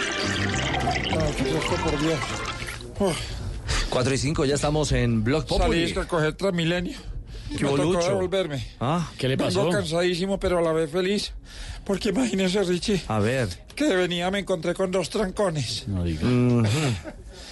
Por 1.83 1.99
Dios. 2.01 2.19
Uf, 2.99 3.17
4 3.89 4.13
y 4.13 4.17
5, 4.17 4.45
ya 4.45 4.55
estamos 4.55 4.91
en 4.91 5.23
Blog 5.23 5.47
salí 5.47 5.59
Populi. 5.59 5.93
a 5.99 6.07
coger 6.07 6.33
Transmilenio. 6.33 6.97
¿Qué 7.57 7.65
Me 7.65 7.71
tocó 7.71 8.01
devolverme. 8.03 8.65
Ah, 8.79 9.09
¿qué 9.17 9.27
le 9.27 9.37
pasó? 9.37 9.65
Vengo 9.65 9.73
cansadísimo, 9.77 10.39
pero 10.39 10.59
a 10.59 10.61
la 10.61 10.71
vez 10.71 10.89
feliz. 10.89 11.33
Porque 11.83 12.09
imagínese, 12.09 12.63
Richie, 12.63 13.01
A 13.07 13.19
ver. 13.19 13.49
que 13.75 13.85
de 13.85 13.95
venida 13.95 14.31
me 14.31 14.39
encontré 14.39 14.73
con 14.73 14.89
dos 14.91 15.09
trancones. 15.09 15.85
No 15.87 16.03
diga. 16.03 16.21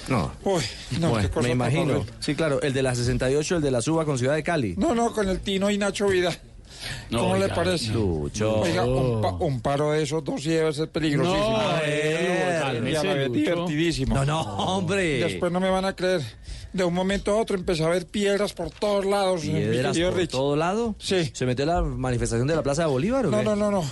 No. 0.07 0.31
Uy, 0.43 0.63
no, 0.99 1.09
Bueno, 1.09 1.27
qué 1.27 1.33
cosa 1.33 1.47
me 1.47 1.53
imagino. 1.53 2.05
Sí, 2.19 2.33
claro, 2.35 2.61
el 2.61 2.73
de 2.73 2.81
la 2.81 2.95
68, 2.95 3.57
el 3.57 3.61
de 3.61 3.71
la 3.71 3.81
suba 3.81 4.05
con 4.05 4.17
Ciudad 4.17 4.35
de 4.35 4.43
Cali. 4.43 4.75
No, 4.77 4.95
no, 4.95 5.11
con 5.11 5.27
el 5.27 5.39
Tino 5.41 5.69
y 5.69 5.77
Nacho 5.77 6.07
¿Cómo 7.11 7.35
le 7.35 7.43
oiga, 7.45 7.55
parece? 7.55 7.91
Lucho. 7.91 8.59
Oiga, 8.61 8.85
un, 8.85 9.21
pa- 9.21 9.33
un 9.39 9.61
paro 9.61 9.91
de 9.91 10.03
esos 10.03 10.23
dos 10.23 10.43
lleva 10.43 10.69
a 10.69 10.73
ser 10.73 10.89
peligrosísimo. 10.89 11.57
No, 11.57 11.57
a 11.69 11.79
ver, 11.81 13.31
divertidísimo. 13.31 14.15
No, 14.15 14.25
no, 14.25 14.41
hombre. 14.41 15.19
Después 15.19 15.51
no 15.51 15.59
me 15.59 15.69
van 15.69 15.85
a 15.85 15.95
creer. 15.95 16.21
De 16.71 16.83
un 16.83 16.93
momento 16.93 17.31
a 17.31 17.37
otro 17.37 17.55
empecé 17.57 17.83
a 17.83 17.89
ver 17.89 18.05
piedras 18.05 18.53
por 18.53 18.69
todos 18.69 19.03
lados. 19.03 19.43
mi 19.43 19.53
¿Piedras 19.53 19.97
por 19.97 20.13
Richie. 20.13 20.27
todo 20.27 20.55
lado? 20.55 20.93
Sí. 20.99 21.31
¿Se 21.33 21.47
metió 21.47 21.65
la 21.65 21.81
manifestación 21.81 22.47
de 22.47 22.55
la 22.55 22.61
Plaza 22.61 22.83
de 22.83 22.89
Bolívar 22.89 23.25
o 23.25 23.31
No, 23.31 23.39
qué? 23.39 23.43
no, 23.43 23.55
no, 23.55 23.71
no. 23.71 23.83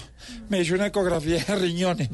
Me 0.50 0.60
hice 0.62 0.76
una 0.76 0.86
ecografía 0.88 1.44
de 1.44 1.56
riñones. 1.56 2.10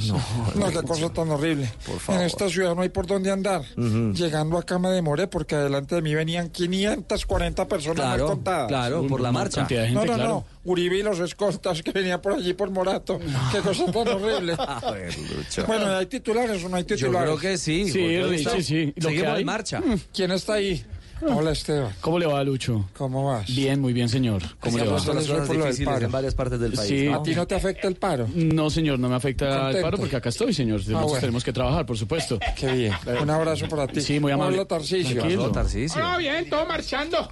No, 0.56 0.70
qué 0.70 0.82
cosa 0.84 1.12
tan 1.12 1.30
horrible. 1.32 1.70
Por 1.86 2.00
favor. 2.00 2.22
En 2.22 2.28
esta 2.28 2.48
ciudad 2.48 2.76
no 2.76 2.82
hay 2.82 2.90
por 2.90 3.06
dónde 3.08 3.30
andar. 3.30 3.64
Llegando 3.76 4.58
acá 4.58 4.80
me 4.80 4.90
demoré 4.90 5.28
porque 5.28 5.56
adelante 5.56 5.96
de 5.96 6.02
mí 6.02 6.16
venían 6.16 6.50
540 6.50 7.68
personas 7.68 7.96
Claro, 7.98 8.28
mal 8.28 8.36
contadas. 8.36 8.68
claro, 8.70 9.06
por 9.08 9.20
la 9.20 9.32
marcha. 9.34 9.68
No, 9.92 10.06
no, 10.06 10.14
claro. 10.14 10.24
no. 10.30 10.46
Uribe 10.66 10.98
y 11.00 11.04
los 11.04 11.20
escoltas 11.20 11.82
que 11.84 11.92
venían 11.92 12.22
por 12.22 12.34
allí 12.34 12.54
por 12.54 12.70
Morato. 12.70 13.20
Qué 13.52 13.60
cosa 13.60 13.86
tan 13.92 14.08
horrible. 14.08 14.56
A 14.60 14.92
ver, 14.92 15.14
Lucho. 15.18 15.66
Bueno, 15.66 15.96
¿hay 15.98 16.06
titulares 16.06 16.64
o 16.64 16.70
no 16.70 16.78
hay 16.78 16.84
Yo 16.86 16.96
titulares? 16.96 17.30
creo 17.30 17.38
que 17.40 17.58
sí. 17.58 17.90
Sí, 17.90 18.22
Richie, 18.22 18.64
sí. 18.64 18.86
Lo 18.88 18.94
que 18.94 19.02
Seguimos 19.16 19.34
hay- 19.34 19.40
en 19.42 19.46
marcha. 19.46 19.80
Mm, 19.82 19.96
¿Quién 20.14 20.32
está 20.32 20.54
ahí? 20.54 20.86
Hola, 21.26 21.52
Esteban. 21.52 21.94
¿Cómo 22.02 22.20
le 22.20 22.26
va, 22.26 22.44
Lucho? 22.44 22.90
¿Cómo 22.98 23.26
vas? 23.26 23.46
Bien, 23.48 23.80
muy 23.80 23.94
bien, 23.94 24.10
señor. 24.10 24.42
¿Cómo 24.60 24.78
le 24.78 24.84
va? 24.86 24.98
Con 25.02 25.16
las 25.16 25.26
difíciles 25.28 25.80
paro. 25.86 26.06
en 26.06 26.12
varias 26.12 26.36
partes 26.36 26.60
del 26.60 26.74
país. 26.74 26.90
Sí. 26.90 27.06
¿no? 27.08 27.16
¿A 27.16 27.24
ti 27.24 27.34
no 27.34 27.48
te 27.48 27.56
afecta 27.56 27.88
el 27.88 27.96
paro? 27.96 28.28
No, 28.34 28.70
señor, 28.70 29.00
no 29.00 29.08
me 29.08 29.16
afecta 29.16 29.46
el 29.48 29.52
Contento. 29.62 29.82
paro 29.88 29.98
porque 30.00 30.16
acá 30.18 30.30
estoy, 30.30 30.54
señor. 30.54 30.80
Nosotros 30.80 31.04
bueno. 31.04 31.20
tenemos 31.22 31.44
que 31.46 31.54
trabajar, 31.54 31.86
por 31.86 31.98
supuesto. 31.98 32.40
Qué 32.58 32.72
bien. 32.74 32.94
Un 33.22 33.30
abrazo 33.30 33.70
para 33.70 33.88
ti. 33.88 34.02
Sí, 34.02 34.20
muy 34.20 34.34
amable. 34.34 34.58
Hola, 34.58 34.68
Tarcisio. 34.68 35.24
No, 35.26 35.52
Tarcisio. 35.52 36.02
No, 36.02 36.18
bien, 36.18 36.50
todo 36.50 36.66
marchando. 36.66 37.32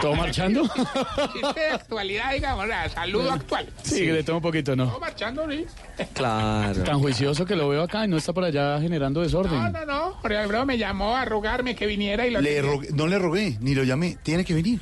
¿Todo 0.00 0.14
marchando? 0.16 0.62
Chiste 1.32 1.60
de 1.60 1.66
actualidad, 1.72 2.32
digamos, 2.32 2.66
la 2.66 2.88
saludo 2.88 3.30
actual. 3.32 3.68
Sí, 3.82 4.00
que 4.06 4.12
le 4.12 4.22
tomo 4.22 4.38
un 4.38 4.42
poquito, 4.42 4.74
Todo 4.76 4.86
¿no? 4.86 4.98
marchando, 5.00 5.46
sí. 5.50 5.64
Claro. 6.14 6.82
Tan 6.82 6.98
juicioso 6.98 7.44
que 7.44 7.54
lo 7.56 7.68
veo 7.68 7.82
acá 7.82 8.04
y 8.04 8.08
no 8.08 8.16
está 8.16 8.32
por 8.32 8.44
allá 8.44 8.80
generando 8.80 9.20
No, 9.20 9.24
desorden. 9.24 9.72
no, 9.72 9.84
no. 9.86 10.12
Jorge 10.22 10.36
Alfredo 10.38 10.66
me 10.66 10.78
llamó 10.78 11.16
a 11.16 11.24
rogarme 11.24 11.74
que 11.76 11.86
viniera 11.86 12.26
y 12.26 12.30
lo 12.30 12.40
Le 12.40 12.62
rogué- 12.62 12.90
no 12.92 13.06
le 13.06 13.18
rogué, 13.18 13.56
ni 13.60 13.74
lo 13.74 13.84
llamé. 13.84 14.16
Tiene 14.22 14.44
que 14.44 14.54
venir. 14.54 14.80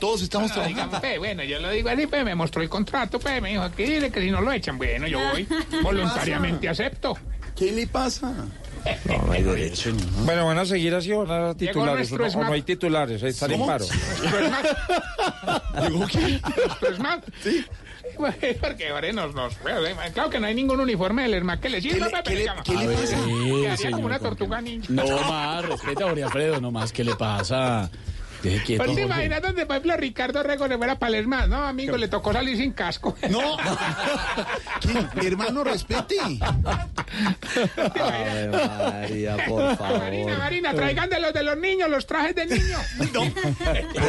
Todos 0.00 0.22
estamos 0.22 0.48
No, 0.48 0.54
trabajando. 0.54 0.68
digamos, 0.68 1.00
pues, 1.00 1.18
bueno, 1.18 1.42
yo 1.44 1.58
lo 1.60 1.70
digo 1.70 1.88
así, 1.88 2.06
pues 2.06 2.24
me 2.24 2.34
mostró 2.34 2.62
el 2.62 2.68
contrato, 2.68 3.18
pues 3.18 3.40
me 3.42 3.50
dijo 3.50 3.62
aquí 3.62 3.84
dile 3.84 4.10
que 4.10 4.20
si 4.20 4.30
no 4.30 4.40
lo 4.40 4.52
echan, 4.52 4.78
bueno, 4.78 5.06
yo 5.08 5.18
voy. 5.32 5.46
Voluntariamente 5.82 6.68
acepto. 6.68 7.16
¿Qué 7.62 7.70
le 7.70 7.86
pasa? 7.86 8.32
No, 9.04 9.22
no 9.26 9.32
hay 9.32 9.42
derecho. 9.44 9.92
Bueno, 10.24 10.46
van 10.46 10.58
a 10.58 10.64
seguir 10.66 10.92
así 10.96 11.12
o 11.12 11.24
no 11.24 11.50
hay 11.50 11.54
titulares. 11.54 12.10
no, 12.10 12.24
o 12.26 12.44
no 12.44 12.52
hay 12.52 12.62
titulares, 12.62 13.22
ahí 13.22 13.30
están 13.30 13.52
en 13.52 13.64
paro. 13.64 13.84
¿Llegó 15.80 16.08
SMAT? 16.96 17.24
Sí. 17.40 17.64
Porque 18.60 18.88
ahora 18.88 19.12
nos, 19.12 19.32
nos... 19.34 19.54
Claro 20.12 20.28
que 20.30 20.40
no 20.40 20.46
hay 20.48 20.54
ningún 20.56 20.80
uniforme 20.80 21.22
del 21.22 21.34
ESMAD 21.34 21.60
que 21.60 21.68
le 21.68 21.80
sirva, 21.80 22.08
le- 22.08 22.22
qué 22.24 22.34
le- 22.34 22.46
qué 22.64 22.74
le 22.74 22.94
a 22.94 22.98
pasa? 22.98 23.16
quedaría 23.24 23.76
Sí, 23.76 23.90
como 23.90 24.06
una 24.06 24.18
señor, 24.18 24.20
tortuga 24.36 24.60
ninja. 24.60 24.86
No 24.90 25.04
más, 25.28 25.64
respeta 25.64 26.04
a 26.04 26.08
Jorge 26.08 26.24
Alfredo, 26.24 26.60
no 26.60 26.70
más. 26.72 26.92
¿Qué 26.92 27.04
le 27.04 27.14
pasa? 27.14 27.88
Deje 28.42 28.64
quieto. 28.64 28.84
Pues 28.84 28.98
imaginas 28.98 29.42
donde, 29.42 29.66
por 29.66 29.76
ejemplo, 29.76 29.96
Ricardo 29.96 30.42
Rego 30.42 30.66
le 30.66 30.76
fuera 30.76 30.96
ESMAD, 31.00 31.48
¿no, 31.48 31.64
amigo? 31.64 31.96
Le 31.96 32.08
tocó 32.08 32.32
salir 32.32 32.56
sin 32.56 32.72
casco. 32.72 33.16
No. 33.30 33.56
¿Quién? 34.80 35.08
Mi 35.14 35.26
hermano, 35.26 35.64
respete. 35.64 36.16
Ave 38.00 38.48
María, 38.48 39.36
por 39.46 39.76
favor. 39.76 39.98
Marina, 39.98 40.38
Marina, 40.38 40.74
traigan 40.74 41.08
de 41.08 41.20
los 41.20 41.32
de 41.32 41.42
los 41.42 41.56
niños, 41.56 41.88
los 41.88 42.06
trajes 42.06 42.34
de 42.34 42.46
niño. 42.46 42.78
¿De 42.98 43.06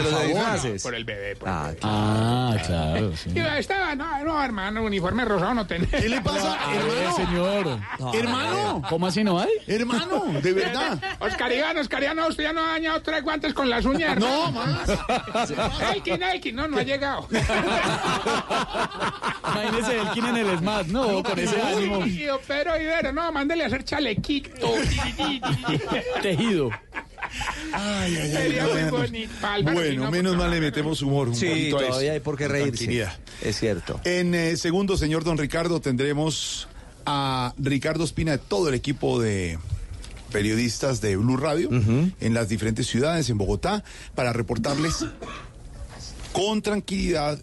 los 0.02 0.20
de 0.22 0.28
disfraces? 0.28 0.84
Por 0.84 0.96
el 0.96 1.06
bebé, 1.06 1.36
por 1.36 1.48
el 1.50 1.54
Ah, 1.54 1.68
bebé. 1.68 1.80
Ah, 1.84 2.56
claro. 2.66 3.16
sí. 3.16 3.30
Y 3.36 3.40
estaba, 3.40 3.96
no, 3.96 4.24
no, 4.24 4.44
hermano, 4.44 4.84
uniforme 4.84 5.26
rosado 5.26 5.54
no 5.54 5.68
tenés. 5.68 5.90
¿Qué 5.90 6.10
le 6.10 6.22
pasa, 6.22 6.54
A 6.54 6.72
ver, 6.72 6.82
hermano? 6.82 7.16
señor. 7.16 7.80
Hermano. 8.16 8.82
¿Cómo 8.90 9.08
así 9.08 9.24
no 9.24 9.40
hay? 9.40 9.52
Hermano, 9.68 10.26
de 10.42 10.54
verdad. 10.54 11.00
Oscar 11.20 11.52
Iván, 11.52 11.78
Oscar 11.78 12.04
Iván, 12.04 12.18
no, 12.18 12.28
usted 12.28 12.44
ya 12.44 12.54
no 12.54 12.64
ha 12.66 12.72
dañado 12.72 13.02
tres 13.02 13.24
guantes 13.24 13.54
con 13.54 13.70
las 13.70 13.86
uñas. 13.86 14.18
No, 14.24 14.52
más. 14.52 14.90
Elkin, 15.94 16.24
Elkin, 16.24 16.56
no, 16.56 16.68
no 16.68 16.78
ha 16.78 16.84
llegado. 16.84 17.28
Imagínese 19.44 20.00
el 20.00 20.10
kin 20.12 20.26
en 20.26 20.38
el 20.38 20.58
SMAT, 20.58 20.88
no, 20.88 21.24
con 21.24 21.40
ese 21.40 21.62
ánimo. 21.62 22.00
Pero 22.48 22.80
Ibero, 22.82 23.12
no, 23.14 23.32
mándele 23.32 23.64
a 23.64 23.68
hacer 23.68 23.84
chalequito. 23.84 24.74
Tejido. 26.22 26.70
Ay, 27.72 28.16
ay, 28.16 28.18
ay, 28.18 28.32
Sería 28.32 28.68
muy 28.68 28.84
bonito. 28.92 29.34
Álvaro, 29.42 29.78
si 29.78 29.84
Bueno, 29.88 30.04
no, 30.06 30.12
menos 30.12 30.36
mal 30.36 30.52
le 30.52 30.62
metemos 30.62 31.02
humor 31.02 31.30
un 31.30 31.36
Sí, 31.36 31.48
poquito 31.48 31.78
a 31.78 31.80
eso. 31.82 31.88
todavía 31.90 32.12
hay 32.14 32.20
por 32.20 32.38
qué 32.38 32.48
reírse. 32.48 33.08
Es 33.42 33.60
cierto. 33.60 34.00
En 34.04 34.36
eh, 34.36 34.56
segundo, 34.58 34.98
señor 34.98 35.24
Don 35.24 35.38
Ricardo, 35.38 35.80
tendremos 35.82 36.68
a 37.06 37.54
Ricardo 37.58 38.04
Espina 38.04 38.34
de 38.34 38.38
todo 38.38 38.70
el 38.70 38.76
equipo 38.76 39.20
de 39.20 39.58
periodistas 40.34 41.00
de 41.00 41.16
Blue 41.16 41.38
Radio 41.38 41.70
en 41.72 42.34
las 42.34 42.50
diferentes 42.50 42.88
ciudades, 42.88 43.30
en 43.30 43.38
Bogotá, 43.38 43.84
para 44.16 44.34
reportarles 44.34 45.06
con 46.34 46.62
tranquilidad, 46.62 47.40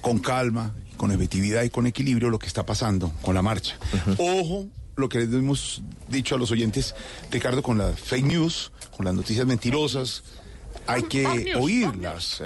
con 0.00 0.20
calma, 0.20 0.72
con 0.96 1.10
efectividad 1.10 1.64
y 1.64 1.70
con 1.70 1.86
equilibrio 1.86 2.30
lo 2.30 2.38
que 2.38 2.46
está 2.46 2.64
pasando 2.64 3.12
con 3.20 3.34
la 3.34 3.42
marcha. 3.42 3.76
Ojo, 4.16 4.68
lo 4.96 5.08
que 5.08 5.18
les 5.18 5.28
hemos 5.34 5.82
dicho 6.08 6.36
a 6.36 6.38
los 6.38 6.52
oyentes, 6.52 6.94
Ricardo, 7.32 7.62
con 7.62 7.78
las 7.78 7.98
fake 7.98 8.24
news, 8.24 8.70
con 8.96 9.04
las 9.04 9.14
noticias 9.14 9.44
mentirosas, 9.44 10.22
hay 10.86 11.02
que 11.02 11.56
oír 11.56 11.96
las 11.96 12.40
eh, 12.40 12.44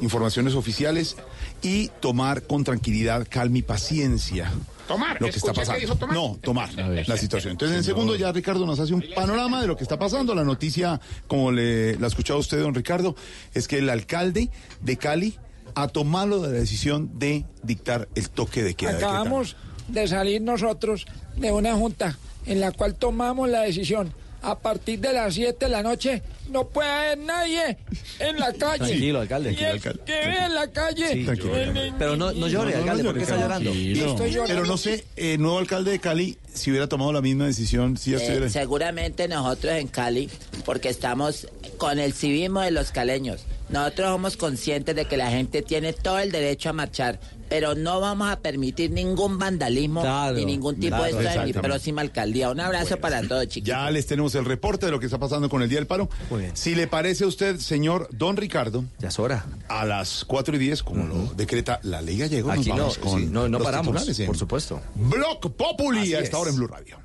informaciones 0.00 0.54
oficiales 0.54 1.16
y 1.62 1.88
tomar 2.00 2.42
con 2.42 2.64
tranquilidad, 2.64 3.26
calma 3.30 3.58
y 3.58 3.62
paciencia 3.62 4.50
Tomar, 4.86 5.20
lo 5.20 5.30
que 5.30 5.36
está 5.36 5.52
que 5.52 5.60
pasando. 5.60 5.80
dijo 5.80 5.96
tomar. 5.96 6.16
No, 6.16 6.38
tomar 6.42 6.74
ver. 6.74 7.08
la 7.08 7.16
situación. 7.16 7.52
Entonces, 7.52 7.78
en 7.78 7.84
segundo 7.84 8.16
ya 8.16 8.32
Ricardo 8.32 8.66
nos 8.66 8.78
hace 8.78 8.94
un 8.94 9.04
panorama 9.14 9.60
de 9.60 9.66
lo 9.66 9.76
que 9.76 9.82
está 9.82 9.98
pasando. 9.98 10.34
La 10.34 10.44
noticia, 10.44 11.00
como 11.26 11.52
le 11.52 11.96
la 11.96 12.06
ha 12.06 12.08
escuchado 12.08 12.38
usted, 12.38 12.60
don 12.60 12.74
Ricardo, 12.74 13.16
es 13.54 13.68
que 13.68 13.78
el 13.78 13.88
alcalde 13.88 14.50
de 14.80 14.96
Cali 14.96 15.38
ha 15.74 15.88
tomado 15.88 16.42
la 16.42 16.48
decisión 16.48 17.18
de 17.18 17.44
dictar 17.62 18.08
el 18.14 18.30
toque 18.30 18.62
de 18.62 18.74
queda. 18.74 18.96
Acabamos 18.96 19.56
de 19.88 20.06
salir 20.08 20.40
nosotros 20.42 21.06
de 21.36 21.52
una 21.52 21.74
junta 21.74 22.16
en 22.46 22.60
la 22.60 22.72
cual 22.72 22.94
tomamos 22.94 23.48
la 23.48 23.62
decisión. 23.62 24.12
A 24.46 24.58
partir 24.58 25.00
de 25.00 25.12
las 25.12 25.32
7 25.34 25.64
de 25.64 25.70
la 25.70 25.82
noche 25.82 26.22
no 26.50 26.68
puede 26.68 26.88
haber 26.90 27.18
nadie 27.18 27.78
en 28.18 28.38
la 28.38 28.52
calle. 28.52 28.78
Tranquilo, 28.86 29.20
alcalde. 29.20 29.52
Y 29.58 29.64
el 29.64 29.80
Tranquilo, 29.80 30.04
que 30.04 30.12
ve 30.12 30.36
en 30.44 30.54
la 30.54 30.70
calle. 30.70 31.08
Sí, 31.12 31.24
Tranquilo, 31.24 31.56
el- 31.56 31.68
alcalde. 31.70 31.92
Pero 31.98 32.16
no, 32.16 32.32
no 32.32 32.48
llore, 32.48 32.74
alcalde, 32.74 33.04
¿por 33.04 33.14
qué 33.14 33.22
está 33.22 33.36
llorando? 33.40 33.70
Estoy 33.70 34.30
llorando. 34.30 34.44
Pero 34.46 34.66
no 34.66 34.76
sé, 34.76 35.04
eh, 35.16 35.38
nuevo 35.38 35.58
alcalde 35.58 35.92
de 35.92 35.98
Cali, 35.98 36.36
si 36.52 36.70
hubiera 36.70 36.86
tomado 36.88 37.12
la 37.12 37.22
misma 37.22 37.46
decisión, 37.46 37.96
si 37.96 38.10
ya 38.10 38.18
Eh, 38.18 38.20
estuviera... 38.20 38.48
seguramente 38.50 39.26
nosotros 39.28 39.72
en 39.74 39.88
Cali, 39.88 40.28
porque 40.66 40.90
estamos 40.90 41.48
con 41.78 41.98
el 41.98 42.12
civismo 42.12 42.60
de 42.60 42.70
los 42.70 42.90
caleños, 42.92 43.44
nosotros 43.70 44.10
somos 44.10 44.36
conscientes 44.36 44.94
de 44.94 45.06
que 45.06 45.16
la 45.16 45.30
gente 45.30 45.62
tiene 45.62 45.92
todo 45.94 46.18
el 46.18 46.30
derecho 46.30 46.68
a 46.68 46.72
marchar, 46.74 47.18
pero 47.48 47.74
no 47.74 48.00
vamos 48.00 48.30
a 48.30 48.40
permitir 48.40 48.90
ningún 48.90 49.38
vandalismo 49.38 50.02
Claro, 50.02 50.36
ni 50.36 50.44
ningún 50.44 50.76
tipo 50.76 50.96
claro, 50.96 51.16
de 51.16 51.26
esto 51.26 51.40
en 51.40 51.46
mi 51.46 51.52
próxima 51.52 52.00
alcaldía. 52.00 52.50
Un 52.50 52.60
abrazo 52.60 52.98
para 52.98 53.22
todos, 53.26 53.46
chicos. 53.48 53.66
Ya 53.66 53.90
les 53.90 54.06
tenemos 54.06 54.34
el 54.34 54.44
reporte 54.44 54.86
de 54.86 54.92
lo 54.92 55.00
que 55.00 55.06
está 55.06 55.18
pasando 55.18 55.48
con 55.48 55.62
el 55.62 55.68
Día 55.68 55.78
del 55.78 55.86
Paro. 55.86 56.08
Si 56.54 56.74
le 56.74 56.86
parece 56.86 57.24
a 57.24 57.26
usted, 57.26 57.58
señor 57.58 58.08
Don 58.12 58.36
Ricardo. 58.36 58.84
Ya 58.98 59.08
es 59.08 59.18
hora. 59.18 59.44
A 59.68 59.84
las 59.84 60.24
4 60.24 60.56
y 60.56 60.58
10, 60.58 60.82
como 60.82 61.06
lo 61.06 61.34
decreta 61.34 61.80
la 61.82 62.02
ley 62.02 62.18
gallego, 62.18 62.50
Aquí 62.50 62.68
nos 62.68 62.68
no, 62.68 62.76
vamos 62.76 62.98
con 62.98 63.20
sí, 63.20 63.26
no, 63.26 63.48
no 63.48 63.58
los 63.58 63.66
paramos, 63.66 64.06
por 64.26 64.36
supuesto. 64.36 64.80
Block 64.94 65.50
Populi 65.52 66.00
Así 66.00 66.14
a 66.14 66.20
esta 66.20 66.36
es. 66.36 66.42
hora 66.42 66.50
en 66.50 66.56
Blue 66.56 66.66
Radio. 66.68 66.98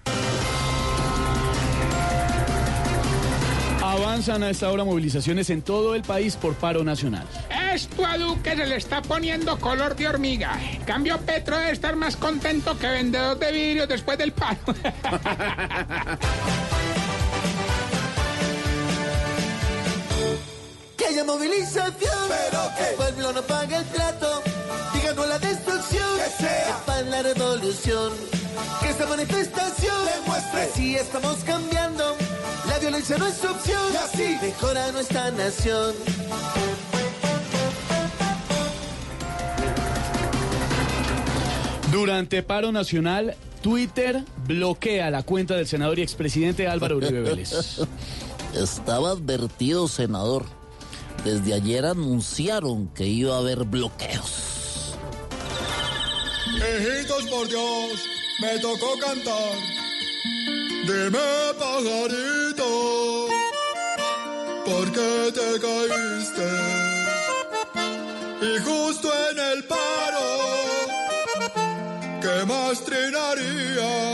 Avanzan 4.04 4.44
a 4.44 4.50
esta 4.50 4.72
hora 4.72 4.86
movilizaciones 4.86 5.50
en 5.50 5.62
todo 5.62 5.94
el 5.94 6.04
país 6.04 6.38
por 6.38 6.56
paro 6.56 6.86
nacional. 6.86 7.28
Esto 7.74 8.06
a 8.06 8.18
Duque 8.18 8.56
se 8.56 8.66
le 8.66 8.78
está 8.78 9.02
poniendo 9.02 9.60
color 9.60 9.94
de 9.96 10.08
hormiga. 10.08 10.58
En 10.74 10.82
cambio, 10.84 11.18
Petro 11.20 11.58
debe 11.58 11.72
estar 11.72 11.98
más 11.98 12.16
contento 12.16 12.78
que 12.80 12.88
vendedor 12.88 13.38
de 13.38 13.52
vidrios 13.52 13.90
después 13.90 14.18
del 14.18 14.32
paro. 14.32 14.58
Que 20.96 21.06
haya 21.06 21.24
movilización, 21.24 21.94
pero 22.28 22.72
que 22.78 22.90
el 22.90 22.96
pueblo 22.96 23.34
no 23.34 23.42
pague 23.44 23.76
el 23.76 23.86
plato, 23.86 24.44
diga 24.94 25.14
no 25.14 25.24
a 25.24 25.28
la 25.28 25.40
destrucción, 25.40 26.18
que 26.18 26.44
sea 26.44 26.78
para 26.86 27.02
la 27.04 27.22
revolución, 27.22 28.12
que 28.82 28.90
esta 28.90 29.06
manifestación 29.06 29.96
demuestre 30.06 30.70
si 30.76 30.96
estamos 30.98 31.38
cambiando, 31.46 32.18
violencia 32.80 33.18
no 33.18 33.28
es 33.28 33.44
opción, 33.44 33.94
y 33.94 33.96
así 33.98 34.38
mejora 34.42 34.92
nuestra 34.92 35.32
nación. 35.32 35.94
Durante 41.92 42.44
paro 42.44 42.72
nacional, 42.72 43.36
Twitter 43.62 44.24
bloquea 44.48 45.10
la 45.12 45.24
cuenta 45.24 45.56
del 45.56 45.68
senador 45.68 46.00
y 46.00 46.04
expresidente 46.04 46.68
Álvaro 46.68 46.98
Uribe 46.98 47.22
Vélez. 47.22 47.82
Estaba 48.56 49.12
advertido, 49.12 49.88
senador. 49.88 50.46
Desde 51.24 51.54
ayer 51.54 51.86
anunciaron 51.86 52.88
que 52.90 53.06
iba 53.06 53.36
a 53.36 53.40
haber 53.40 53.66
bloqueos. 53.66 54.96
Hijitos 56.56 57.24
por 57.30 57.48
Dios, 57.48 58.00
me 58.42 58.60
tocó 58.60 58.98
cantar. 59.00 59.79
Dime, 60.90 61.54
pajarito, 61.60 62.70
¿por 64.66 64.92
qué 64.92 65.32
te 65.38 65.50
caíste? 65.62 66.50
Y 68.42 68.58
justo 68.68 69.08
en 69.30 69.38
el 69.52 69.64
paro, 69.66 70.28
¿qué 72.24 72.44
más 72.48 72.84
trinaría? 72.84 74.09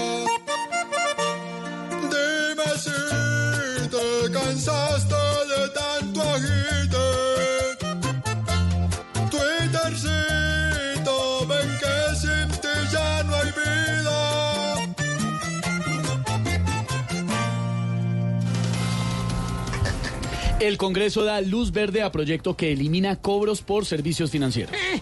El 20.66 20.78
Congreso 20.80 21.24
da 21.24 21.42
luz 21.42 21.72
verde 21.72 22.02
a 22.02 22.12
proyecto 22.12 22.58
que 22.58 22.72
elimina 22.72 23.18
cobros 23.18 23.62
por 23.62 23.86
servicios 23.86 24.32
financieros. 24.32 24.76
Eh, 24.76 25.00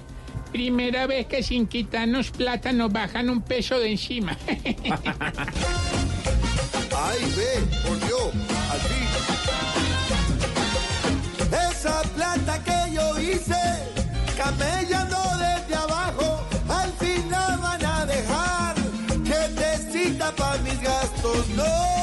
primera 0.52 1.08
vez 1.08 1.26
que 1.28 1.42
sin 1.42 1.68
quitarnos 1.68 2.32
plata 2.32 2.74
nos 2.74 2.92
bajan 2.92 3.30
un 3.30 3.42
peso 3.42 3.80
de 3.80 3.92
encima. 3.92 4.38
Ay, 6.96 7.20
ve, 7.38 7.62
por 7.82 7.98
Dios, 8.06 8.34
al 8.72 8.80
fin. 8.82 9.08
Esa 11.72 12.02
plata 12.14 12.62
que 12.62 12.96
yo 12.96 13.18
hice, 13.22 13.56
camellando 14.36 15.18
desde 15.40 15.76
abajo, 15.76 16.42
al 16.68 16.92
fin 16.92 17.32
la 17.32 17.58
van 17.62 17.86
a 17.86 18.06
dejar. 18.06 18.76
Quietecita 19.24 20.36
para 20.36 20.62
mis 20.62 20.82
gastos, 20.82 21.48
no, 21.56 22.03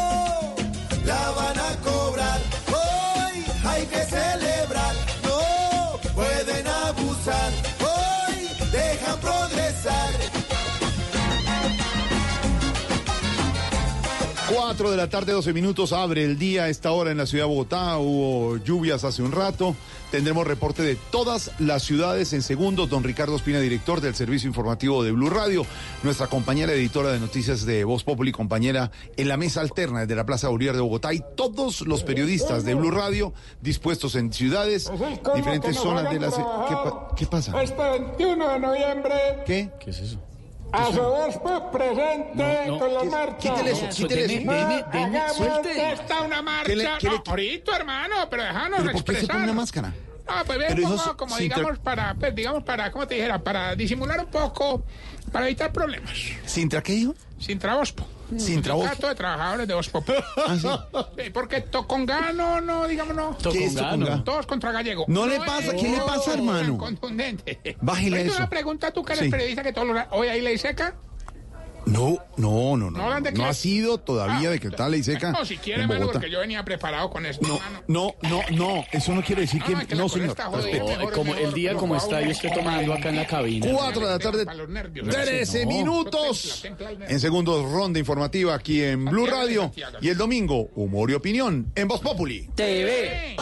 4 14.80 14.92
de 14.92 14.96
la 14.96 15.10
tarde, 15.10 15.32
12 15.32 15.52
minutos, 15.52 15.92
abre 15.92 16.24
el 16.24 16.38
día 16.38 16.62
a 16.64 16.68
esta 16.70 16.90
hora 16.92 17.10
en 17.10 17.18
la 17.18 17.26
ciudad 17.26 17.44
de 17.44 17.48
Bogotá. 17.50 17.98
Hubo 17.98 18.56
lluvias 18.56 19.04
hace 19.04 19.22
un 19.22 19.30
rato. 19.30 19.76
Tendremos 20.10 20.46
reporte 20.46 20.82
de 20.82 20.96
todas 20.96 21.50
las 21.58 21.82
ciudades 21.82 22.32
en 22.32 22.40
segundos. 22.40 22.88
Don 22.88 23.04
Ricardo 23.04 23.36
Espina, 23.36 23.60
director 23.60 24.00
del 24.00 24.14
servicio 24.14 24.48
informativo 24.48 25.04
de 25.04 25.12
Blue 25.12 25.28
Radio. 25.28 25.66
Nuestra 26.02 26.28
compañera 26.28 26.72
editora 26.72 27.12
de 27.12 27.20
noticias 27.20 27.66
de 27.66 27.84
Voz 27.84 28.04
Populi, 28.04 28.32
compañera 28.32 28.90
en 29.18 29.28
la 29.28 29.36
mesa 29.36 29.60
alterna 29.60 30.06
de 30.06 30.14
la 30.14 30.24
Plaza 30.24 30.48
Bolívar 30.48 30.76
de 30.76 30.80
Bogotá. 30.80 31.12
Y 31.12 31.22
todos 31.36 31.82
los 31.82 32.02
periodistas 32.02 32.64
de 32.64 32.72
Blue 32.72 32.90
Radio 32.90 33.34
dispuestos 33.60 34.14
en 34.14 34.32
ciudades, 34.32 34.90
diferentes 35.34 35.76
zonas 35.76 36.10
de 36.10 36.20
la 36.20 36.30
ciudad. 36.30 36.66
¿Qué, 36.68 36.74
pa- 36.74 37.08
qué 37.18 37.26
pasa? 37.26 37.62
Este 37.62 37.82
21 37.82 38.48
de 38.48 38.58
noviembre, 38.60 39.12
¿Qué? 39.44 39.70
¿Qué 39.78 39.90
es 39.90 40.00
eso? 40.00 40.18
A 40.72 40.92
su 40.92 41.00
obispo 41.00 41.70
presente 41.70 42.30
No, 42.34 42.66
no. 42.66 42.78
con 42.78 42.94
la 42.94 43.00
¿Qué- 43.00 43.06
marcha. 43.10 43.36
quítele 43.54 43.70
eso, 43.72 43.82
No, 43.84 43.90
quítele 43.90 44.24
eso. 44.36 44.44
no, 44.44 44.52
deme, 44.52 44.84
deme, 44.92 45.20
suelte. 45.34 45.92
esta 45.92 46.20
una 46.22 46.42
marcha. 46.42 46.64
¿Qué 46.66 46.76
le- 46.76 46.84
le- 46.84 46.90
no, 47.08 47.22
ahorita, 47.26 47.76
hermano, 47.76 48.14
pero 48.30 48.42
déjanos 48.44 48.80
¿Pero 48.80 48.92
por 48.92 49.04
qué 49.04 49.12
se 49.12 49.18
expresar. 49.18 49.36
pone 49.36 49.44
una 49.44 49.60
máscara? 49.60 49.94
Ah, 50.26 50.42
pues 50.46 50.58
hijo, 50.78 50.90
como, 50.96 51.16
como 51.16 51.36
sin 51.36 51.50
tra- 51.50 51.56
digamos 51.56 51.78
para, 51.80 52.14
pues, 52.14 52.34
digamos 52.34 52.62
para, 52.62 52.92
¿cómo 52.92 53.06
te 53.06 53.16
dijera? 53.16 53.38
Para 53.42 53.74
disimular 53.74 54.20
un 54.20 54.26
poco, 54.26 54.84
para 55.32 55.46
evitar 55.46 55.72
problemas. 55.72 56.12
¿Sintra 56.46 56.82
qué 56.82 56.92
dijo? 56.92 57.14
Sintra 57.40 57.76
Ospo. 57.76 58.06
Sintra 58.36 58.74
Ospo. 58.74 58.84
Sindicato 58.86 59.08
de 59.08 59.14
trabajadores 59.14 59.68
de 59.68 59.74
Ospo. 59.74 60.04
Sí, 61.16 61.30
Porque 61.34 61.60
Tocongano, 61.62 62.60
no, 62.60 62.86
digamos 62.86 63.14
no. 63.16 63.36
¿Qué 63.52 63.64
es 63.66 63.74
Tocongano? 63.74 64.24
Todos 64.24 64.46
contra 64.46 64.72
Gallego. 64.72 65.04
No 65.08 65.26
le 65.26 65.38
pasa, 65.38 65.72
¿qué 65.74 65.88
le 65.88 65.98
pasa, 65.98 66.30
tan 66.32 66.38
hermano? 66.40 66.78
Contundente. 66.78 67.76
Bájele 67.80 68.22
eso. 68.22 68.36
una 68.36 68.48
pregunta, 68.48 68.90
tú 68.92 69.02
que 69.04 69.12
eres 69.12 69.24
Sí. 69.26 69.30
periodista 69.30 69.62
que 69.62 69.72
todos 69.72 69.88
los... 69.88 69.96
Hoy 70.12 70.28
hay 70.28 70.40
ley 70.40 70.58
seca. 70.58 70.94
No, 71.86 72.18
no, 72.36 72.76
no, 72.76 72.90
¿No 72.90 73.20
no. 73.20 73.44
ha 73.44 73.54
sido 73.54 73.98
todavía 73.98 74.50
de 74.50 74.60
que 74.60 74.70
tal 74.70 74.92
ley 74.92 75.02
seca 75.02 75.32
No, 75.32 75.44
si 75.44 75.56
quiere, 75.56 75.82
en 75.82 75.88
mano, 75.88 76.10
porque 76.10 76.30
yo 76.30 76.40
venía 76.40 76.64
preparado 76.64 77.10
con 77.10 77.26
esto, 77.26 77.46
mano. 77.46 77.82
No, 77.88 78.14
no, 78.22 78.42
no, 78.50 78.84
eso 78.92 79.14
no 79.14 79.22
quiere 79.22 79.42
decir 79.42 79.62
que 79.62 79.72
No, 79.72 79.86
que 79.86 79.94
no, 79.94 80.08
señor. 80.08 80.36
mejor, 80.36 81.12
como 81.12 81.34
el 81.34 81.52
día 81.52 81.74
como 81.74 81.96
está, 81.96 82.20
yo 82.20 82.30
estoy 82.30 82.52
tomando 82.52 82.92
acá 82.94 83.08
en 83.08 83.16
la 83.16 83.26
cabina. 83.26 83.66
4 83.72 84.00
de 84.06 84.12
la 84.12 84.18
tarde, 84.18 84.46
13 85.10 85.66
minutos. 85.66 86.64
En 87.08 87.20
segundos, 87.20 87.70
ronda 87.70 87.98
informativa 87.98 88.54
aquí 88.54 88.82
en 88.82 89.04
Blue 89.04 89.26
Radio. 89.26 89.72
Y 90.00 90.08
el 90.08 90.16
domingo, 90.16 90.70
humor 90.74 91.10
y 91.10 91.14
opinión 91.14 91.70
en 91.74 91.88
Voz 91.88 92.00
Populi. 92.00 92.48
TV. 92.54 93.36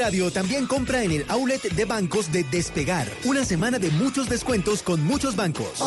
Radio 0.00 0.30
también 0.30 0.66
compra 0.66 1.04
en 1.04 1.12
el 1.12 1.26
outlet 1.28 1.60
de 1.60 1.84
bancos 1.84 2.32
de 2.32 2.42
Despegar. 2.44 3.06
Una 3.24 3.44
semana 3.44 3.78
de 3.78 3.90
muchos 3.90 4.30
descuentos 4.30 4.82
con 4.82 5.04
muchos 5.04 5.36
bancos. 5.36 5.78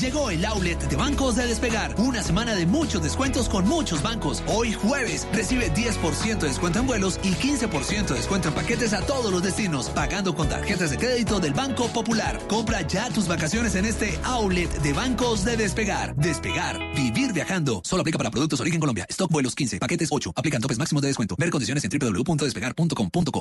Llegó 0.00 0.30
el 0.30 0.42
outlet 0.46 0.80
de 0.88 0.96
bancos 0.96 1.36
de 1.36 1.46
despegar. 1.46 1.94
Una 1.98 2.22
semana 2.22 2.54
de 2.54 2.64
muchos 2.64 3.02
descuentos 3.02 3.50
con 3.50 3.68
muchos 3.68 4.02
bancos. 4.02 4.42
Hoy 4.46 4.72
jueves 4.72 5.28
recibe 5.32 5.70
10% 5.72 6.38
de 6.38 6.48
descuento 6.48 6.78
en 6.78 6.86
vuelos 6.86 7.20
y 7.22 7.32
15% 7.32 8.06
de 8.06 8.14
descuento 8.14 8.48
en 8.48 8.54
paquetes 8.54 8.94
a 8.94 9.02
todos 9.02 9.30
los 9.30 9.42
destinos, 9.42 9.90
pagando 9.90 10.34
con 10.34 10.48
tarjetas 10.48 10.90
de 10.90 10.96
crédito 10.96 11.40
del 11.40 11.52
Banco 11.52 11.88
Popular. 11.88 12.40
Compra 12.48 12.80
ya 12.82 13.10
tus 13.10 13.28
vacaciones 13.28 13.74
en 13.74 13.84
este 13.84 14.18
outlet 14.24 14.70
de 14.80 14.92
bancos 14.94 15.44
de 15.44 15.58
despegar. 15.58 16.16
Despegar, 16.16 16.78
vivir 16.96 17.34
viajando. 17.34 17.82
Solo 17.84 18.00
aplica 18.00 18.16
para 18.16 18.30
productos 18.30 18.60
origen 18.60 18.80
Colombia. 18.80 19.04
Stock 19.10 19.30
vuelos 19.30 19.54
15, 19.54 19.78
paquetes 19.78 20.08
8. 20.10 20.32
Aplican 20.34 20.62
topes 20.62 20.78
máximos 20.78 21.02
de 21.02 21.08
descuento. 21.08 21.36
Ver 21.38 21.50
condiciones 21.50 21.84
en 21.84 21.90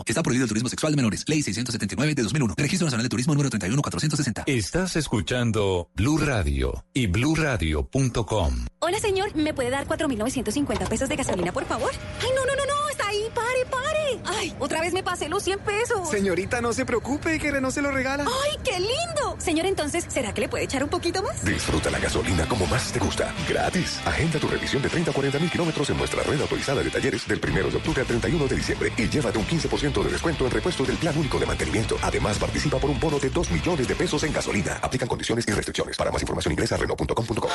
Está 0.06 0.24
prohibido 0.24 0.46
el 0.46 0.50
turismo 0.50 0.70
sexual 0.70 0.94
de 0.94 0.98
menores. 0.98 1.24
Ley 1.28 1.42
679 1.42 2.16
de 2.16 2.24
2001. 2.24 2.56
Registro 2.58 2.86
Nacional 2.86 3.04
de 3.04 3.10
Turismo 3.10 3.34
número 3.34 3.50
31460. 3.50 4.44
Estás 4.48 4.96
escuchando 4.96 5.90
Blue 5.96 6.18
Radio 6.18 6.86
y 6.94 7.08
bluradio.com. 7.08 8.66
Hola, 8.80 9.00
señor. 9.00 9.36
¿Me 9.36 9.54
puede 9.54 9.70
dar 9.70 9.88
4.950 9.88 10.88
pesos 10.90 11.10
de 11.10 11.16
gasolina, 11.16 11.52
por 11.52 11.66
favor? 11.66 11.92
Ay, 12.22 12.30
no, 12.36 12.46
no, 12.46 12.56
no, 12.56 12.66
no. 12.66 12.90
Está 12.90 13.08
ahí. 13.08 13.24
Pare, 13.34 13.66
pare. 13.70 13.93
Ay, 14.26 14.56
otra 14.60 14.82
vez 14.82 14.94
me 14.94 15.04
pasé 15.04 15.30
los 15.30 15.44
100 15.44 15.60
pesos. 15.60 16.10
Señorita, 16.10 16.62
no 16.62 16.74
se 16.74 16.86
preocupe, 16.86 17.40
que 17.40 17.52
no 17.60 17.72
se 17.72 17.82
lo 17.82 17.92
regala. 17.92 18.26
Ay, 18.26 18.58
qué 18.64 18.80
lindo. 18.80 19.36
Señor, 19.38 19.66
entonces, 19.66 20.06
¿será 20.08 20.34
que 20.34 20.42
le 20.42 20.50
puede 20.50 20.64
echar 20.66 20.84
un 20.84 20.90
poquito 20.90 21.22
más? 21.22 21.44
Disfruta 21.44 21.90
la 21.90 22.00
gasolina 22.00 22.48
como 22.48 22.66
más 22.68 22.92
te 22.92 23.00
gusta. 23.00 23.34
Gratis. 23.48 24.00
Agenda 24.06 24.40
tu 24.40 24.48
revisión 24.48 24.82
de 24.82 24.90
30 24.90 25.12
a 25.12 25.14
40 25.14 25.40
mil 25.40 25.52
kilómetros 25.52 25.90
en 25.90 25.98
nuestra 25.98 26.24
red 26.24 26.40
autorizada 26.40 26.84
de 26.84 26.90
talleres 26.90 27.28
del 27.28 27.40
1 27.44 27.70
de 27.70 27.78
octubre 27.78 28.02
al 28.02 28.08
31 28.08 28.48
de 28.48 28.56
diciembre 28.56 28.94
y 28.98 29.08
llévate 29.08 29.38
un 29.38 29.48
15% 29.48 30.04
de 30.04 30.10
descuento 30.12 30.46
en 30.46 30.52
repuesto 30.52 30.84
del 30.84 30.98
plan 30.98 31.18
único 31.18 31.40
de 31.40 31.46
mantenimiento. 31.46 31.98
Además, 32.02 32.38
participa 32.38 32.78
por 32.78 32.90
un 32.90 33.00
bono 33.00 33.20
de 33.20 33.30
2 33.30 33.52
millones 33.52 33.88
de 33.88 33.96
pesos 33.96 34.24
en 34.24 34.34
gasolina. 34.34 34.80
Aplican 34.82 35.08
condiciones 35.08 35.48
y 35.48 35.52
restricciones. 35.52 35.98
Para 35.98 36.12
más 36.12 36.22
información 36.22 36.54
ingresa 36.54 36.76
a 36.76 36.78
renault.com.co. 36.80 37.50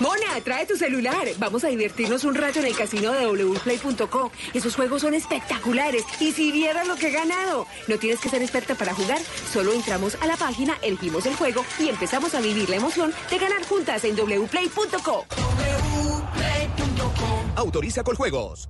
Mona, 0.00 0.40
trae 0.44 0.64
tu 0.64 0.76
celular. 0.76 1.26
Vamos 1.38 1.64
a 1.64 1.68
divertirnos 1.68 2.22
un 2.22 2.36
rato 2.36 2.60
en 2.60 2.66
el 2.66 2.76
casino 2.76 3.10
de 3.12 3.26
wplay.co. 3.26 4.30
Esos 4.54 4.76
juegos 4.76 4.97
son 4.98 5.14
espectaculares. 5.14 6.04
Y 6.20 6.32
si 6.32 6.52
vieras 6.52 6.86
lo 6.86 6.96
que 6.96 7.08
he 7.08 7.12
ganado. 7.12 7.66
No 7.86 7.98
tienes 7.98 8.20
que 8.20 8.28
ser 8.28 8.42
experta 8.42 8.74
para 8.74 8.94
jugar. 8.94 9.20
Solo 9.52 9.72
entramos 9.72 10.16
a 10.20 10.26
la 10.26 10.36
página, 10.36 10.76
elegimos 10.82 11.26
el 11.26 11.36
juego 11.36 11.64
y 11.78 11.88
empezamos 11.88 12.34
a 12.34 12.40
vivir 12.40 12.68
la 12.68 12.76
emoción 12.76 13.12
de 13.30 13.38
ganar 13.38 13.64
juntas 13.64 14.04
en 14.04 14.16
wplay.co. 14.16 15.26
Autoriza 17.56 18.02
con 18.04 18.14
juegos. 18.14 18.68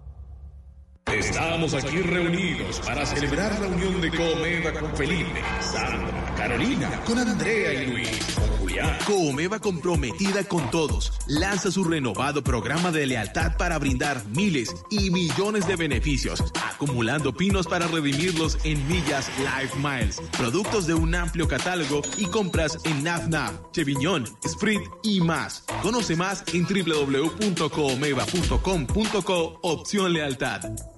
Estamos 1.12 1.72
aquí 1.72 2.02
reunidos 2.02 2.80
para 2.80 3.06
celebrar 3.06 3.58
la 3.60 3.68
unión 3.68 4.00
de 4.00 4.10
Comeda 4.10 4.72
con 4.78 4.94
Felipe, 4.94 5.42
Sandra, 5.60 6.34
Carolina, 6.36 7.00
con 7.06 7.18
Andrea 7.18 7.72
y 7.72 7.86
Luis, 7.86 8.36
con 8.68 8.68
Julián. 8.68 8.98
Coomeva 9.06 9.58
comprometida 9.58 10.44
con 10.44 10.70
todos 10.70 11.12
lanza 11.26 11.70
su 11.70 11.84
renovado 11.84 12.42
programa 12.42 12.90
de 12.90 13.06
lealtad 13.06 13.56
para 13.56 13.78
brindar 13.78 14.24
miles 14.28 14.74
y 14.90 15.10
millones 15.10 15.66
de 15.66 15.76
beneficios, 15.76 16.42
acumulando 16.64 17.34
pinos 17.34 17.66
para 17.66 17.86
redimirlos 17.86 18.58
en 18.64 18.86
millas 18.88 19.30
Life 19.38 19.78
Miles, 19.78 20.20
productos 20.36 20.86
de 20.86 20.92
un 20.94 21.14
amplio 21.14 21.46
catálogo 21.48 22.02
y 22.16 22.26
compras 22.26 22.78
en 22.84 23.04
NavNav, 23.04 23.70
Cheviñón, 23.72 24.26
Sprit 24.46 24.80
y 25.02 25.20
más. 25.20 25.64
Conoce 25.82 26.16
más 26.16 26.44
en 26.52 26.64
www.coomeva.com.co 26.64 29.58
opción 29.62 30.12
lealtad. 30.12 30.97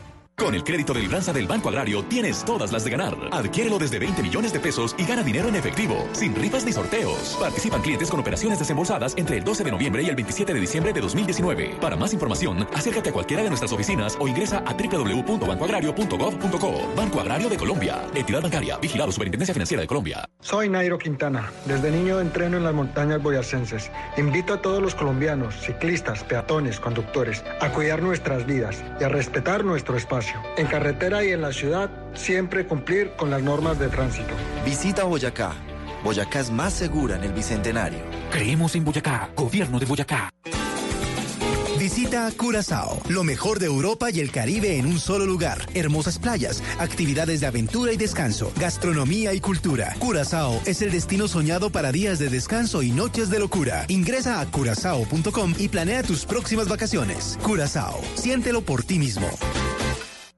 Con 0.41 0.55
el 0.55 0.63
crédito 0.63 0.91
de 0.91 1.01
libranza 1.01 1.31
del 1.31 1.45
Banco 1.45 1.69
Agrario 1.69 2.03
tienes 2.03 2.43
todas 2.43 2.71
las 2.71 2.83
de 2.83 2.89
ganar. 2.89 3.15
Adquiérelo 3.29 3.77
desde 3.77 3.99
20 3.99 4.23
millones 4.23 4.51
de 4.51 4.59
pesos 4.59 4.95
y 4.97 5.05
gana 5.05 5.21
dinero 5.21 5.49
en 5.49 5.55
efectivo, 5.55 6.09
sin 6.13 6.33
rifas 6.33 6.65
ni 6.65 6.73
sorteos. 6.73 7.37
Participan 7.39 7.83
clientes 7.83 8.09
con 8.09 8.19
operaciones 8.19 8.57
desembolsadas 8.57 9.13
entre 9.17 9.37
el 9.37 9.43
12 9.43 9.65
de 9.65 9.71
noviembre 9.71 10.01
y 10.01 10.09
el 10.09 10.15
27 10.15 10.51
de 10.51 10.59
diciembre 10.59 10.93
de 10.93 11.01
2019. 11.01 11.75
Para 11.79 11.95
más 11.95 12.11
información, 12.13 12.67
acércate 12.73 13.11
a 13.11 13.13
cualquiera 13.13 13.43
de 13.43 13.49
nuestras 13.49 13.71
oficinas 13.71 14.17
o 14.19 14.27
ingresa 14.27 14.63
a 14.65 14.73
www.bancoagrario.gov.co. 14.73 16.91
Banco 16.95 17.19
Agrario 17.19 17.47
de 17.47 17.57
Colombia. 17.57 18.01
Entidad 18.15 18.41
bancaria. 18.41 18.77
Vigilado 18.77 19.11
Superintendencia 19.11 19.53
Financiera 19.53 19.81
de 19.81 19.87
Colombia. 19.87 20.27
Soy 20.39 20.69
Nairo 20.69 20.97
Quintana. 20.97 21.51
Desde 21.65 21.91
niño 21.91 22.19
entreno 22.19 22.57
en 22.57 22.63
las 22.63 22.73
montañas 22.73 23.21
boyacenses. 23.21 23.91
Invito 24.17 24.55
a 24.55 24.61
todos 24.63 24.81
los 24.81 24.95
colombianos, 24.95 25.53
ciclistas, 25.61 26.23
peatones, 26.23 26.79
conductores, 26.79 27.43
a 27.59 27.69
cuidar 27.69 28.01
nuestras 28.01 28.47
vidas 28.47 28.83
y 28.99 29.03
a 29.03 29.09
respetar 29.09 29.63
nuestro 29.63 29.97
espacio. 29.97 30.30
En 30.57 30.67
carretera 30.67 31.23
y 31.23 31.31
en 31.31 31.41
la 31.41 31.51
ciudad, 31.51 31.89
siempre 32.13 32.65
cumplir 32.65 33.11
con 33.17 33.29
las 33.29 33.41
normas 33.41 33.79
de 33.79 33.89
tránsito. 33.89 34.33
Visita 34.65 35.03
Boyacá. 35.03 35.53
Boyacá 36.03 36.39
es 36.39 36.51
más 36.51 36.73
segura 36.73 37.15
en 37.15 37.23
el 37.23 37.33
Bicentenario. 37.33 37.99
Creemos 38.31 38.75
en 38.75 38.83
Boyacá, 38.83 39.29
Gobierno 39.35 39.79
de 39.79 39.85
Boyacá. 39.85 40.31
Visita 41.81 42.29
Curazao, 42.37 43.01
lo 43.09 43.23
mejor 43.23 43.57
de 43.57 43.65
Europa 43.65 44.11
y 44.11 44.19
el 44.19 44.29
Caribe 44.31 44.77
en 44.77 44.85
un 44.85 44.99
solo 44.99 45.25
lugar. 45.25 45.65
Hermosas 45.73 46.19
playas, 46.19 46.61
actividades 46.77 47.39
de 47.39 47.47
aventura 47.47 47.91
y 47.91 47.97
descanso, 47.97 48.53
gastronomía 48.55 49.33
y 49.33 49.39
cultura. 49.39 49.95
Curazao 49.97 50.61
es 50.65 50.83
el 50.83 50.91
destino 50.91 51.27
soñado 51.27 51.71
para 51.71 51.91
días 51.91 52.19
de 52.19 52.29
descanso 52.29 52.83
y 52.83 52.91
noches 52.91 53.31
de 53.31 53.39
locura. 53.39 53.85
Ingresa 53.87 54.41
a 54.41 54.45
curazao.com 54.45 55.55
y 55.57 55.69
planea 55.69 56.03
tus 56.03 56.23
próximas 56.27 56.67
vacaciones. 56.67 57.39
Curazao, 57.41 57.99
siéntelo 58.13 58.61
por 58.61 58.83
ti 58.83 58.99
mismo. 58.99 59.27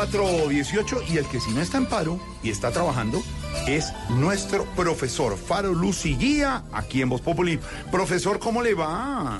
418 0.00 1.02
y 1.08 1.18
el 1.18 1.26
que 1.26 1.40
si 1.40 1.50
no 1.52 1.60
está 1.60 1.78
en 1.78 1.86
paro 1.86 2.20
y 2.42 2.50
está 2.50 2.70
trabajando 2.70 3.22
es 3.66 3.92
nuestro 4.08 4.64
profesor 4.76 5.36
Faro 5.36 5.74
Luz 5.74 6.06
y 6.06 6.16
Guía 6.16 6.62
aquí 6.72 7.02
en 7.02 7.08
Voz 7.08 7.20
Populi. 7.20 7.58
Profesor, 7.90 8.38
¿cómo 8.38 8.62
le 8.62 8.74
va? 8.74 9.38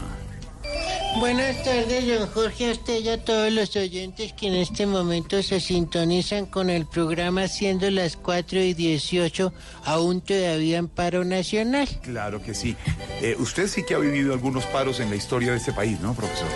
Buenas 1.18 1.62
tardes, 1.64 2.06
don 2.06 2.28
Jorge, 2.28 2.68
a 2.68 2.72
usted 2.72 3.00
y 3.02 3.08
a 3.08 3.22
todos 3.22 3.52
los 3.52 3.74
oyentes 3.76 4.32
que 4.32 4.46
en 4.46 4.54
este 4.54 4.86
momento 4.86 5.42
se 5.42 5.58
sintonizan 5.60 6.46
con 6.46 6.70
el 6.70 6.86
programa 6.86 7.48
siendo 7.48 7.90
las 7.90 8.16
4 8.16 8.60
y 8.62 8.74
18, 8.74 9.52
aún 9.84 10.20
todavía 10.20 10.78
en 10.78 10.88
paro 10.88 11.24
nacional. 11.24 11.88
Claro 12.02 12.40
que 12.42 12.54
sí. 12.54 12.76
Eh, 13.20 13.34
usted 13.38 13.66
sí 13.66 13.82
que 13.84 13.94
ha 13.94 13.98
vivido 13.98 14.32
algunos 14.32 14.64
paros 14.66 15.00
en 15.00 15.10
la 15.10 15.16
historia 15.16 15.50
de 15.50 15.58
este 15.58 15.72
país, 15.72 16.00
¿no, 16.00 16.14
profesor? 16.14 16.48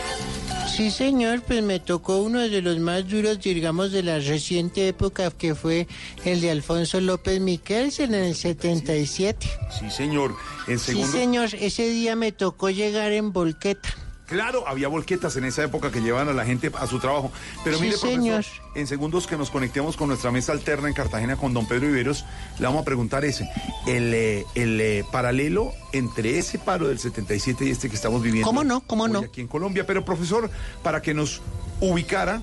Sí, 0.74 0.90
señor, 0.90 1.42
pues 1.42 1.62
me 1.62 1.78
tocó 1.78 2.18
uno 2.22 2.40
de 2.40 2.62
los 2.62 2.78
más 2.78 3.06
duros, 3.08 3.40
digamos, 3.40 3.92
de 3.92 4.02
la 4.02 4.18
reciente 4.18 4.88
época, 4.88 5.30
que 5.30 5.54
fue 5.54 5.86
el 6.24 6.40
de 6.40 6.50
Alfonso 6.50 7.00
López 7.00 7.40
Miquels 7.40 8.00
en 8.00 8.14
el 8.14 8.34
77. 8.34 9.46
Sí, 9.78 9.90
señor. 9.90 10.34
En 10.68 10.78
Sí, 10.78 10.86
segundo... 10.92 11.12
señor, 11.12 11.48
ese 11.60 11.88
día 11.90 12.16
me 12.16 12.32
tocó 12.32 12.70
llegar 12.70 13.12
en 13.12 13.32
volqueta. 13.32 13.94
Claro, 14.26 14.66
había 14.66 14.88
volquetas 14.88 15.36
en 15.36 15.44
esa 15.44 15.64
época 15.64 15.90
que 15.90 16.00
llevaban 16.00 16.28
a 16.30 16.32
la 16.32 16.46
gente 16.46 16.70
a 16.78 16.86
su 16.86 16.98
trabajo. 16.98 17.30
Pero 17.62 17.76
Sí, 17.76 17.82
mire, 17.84 17.98
profesor, 17.98 18.18
señor. 18.22 18.44
en 18.74 18.86
segundos 18.86 19.26
que 19.26 19.36
nos 19.36 19.50
conectemos 19.50 19.96
con 19.98 20.08
nuestra 20.08 20.30
mesa 20.30 20.52
alterna 20.52 20.88
en 20.88 20.94
Cartagena 20.94 21.36
con 21.36 21.52
don 21.52 21.66
Pedro 21.68 21.88
Iberos, 21.90 22.24
le 22.58 22.64
vamos 22.66 22.82
a 22.82 22.84
preguntar 22.86 23.24
ese, 23.24 23.48
el, 23.86 24.14
eh, 24.14 24.44
el 24.54 24.80
eh, 24.80 25.04
paralelo 25.12 25.72
entre 25.92 26.38
ese 26.38 26.58
paro 26.58 26.88
del 26.88 26.98
77 26.98 27.66
y 27.66 27.70
este 27.70 27.90
que 27.90 27.96
estamos 27.96 28.22
viviendo. 28.22 28.46
¿Cómo 28.46 28.64
no? 28.64 28.80
¿Cómo 28.80 29.08
no? 29.08 29.18
Aquí 29.20 29.42
en 29.42 29.48
Colombia. 29.48 29.86
Pero, 29.86 30.04
profesor, 30.06 30.50
para 30.82 31.02
que 31.02 31.12
nos 31.12 31.42
ubicara 31.80 32.42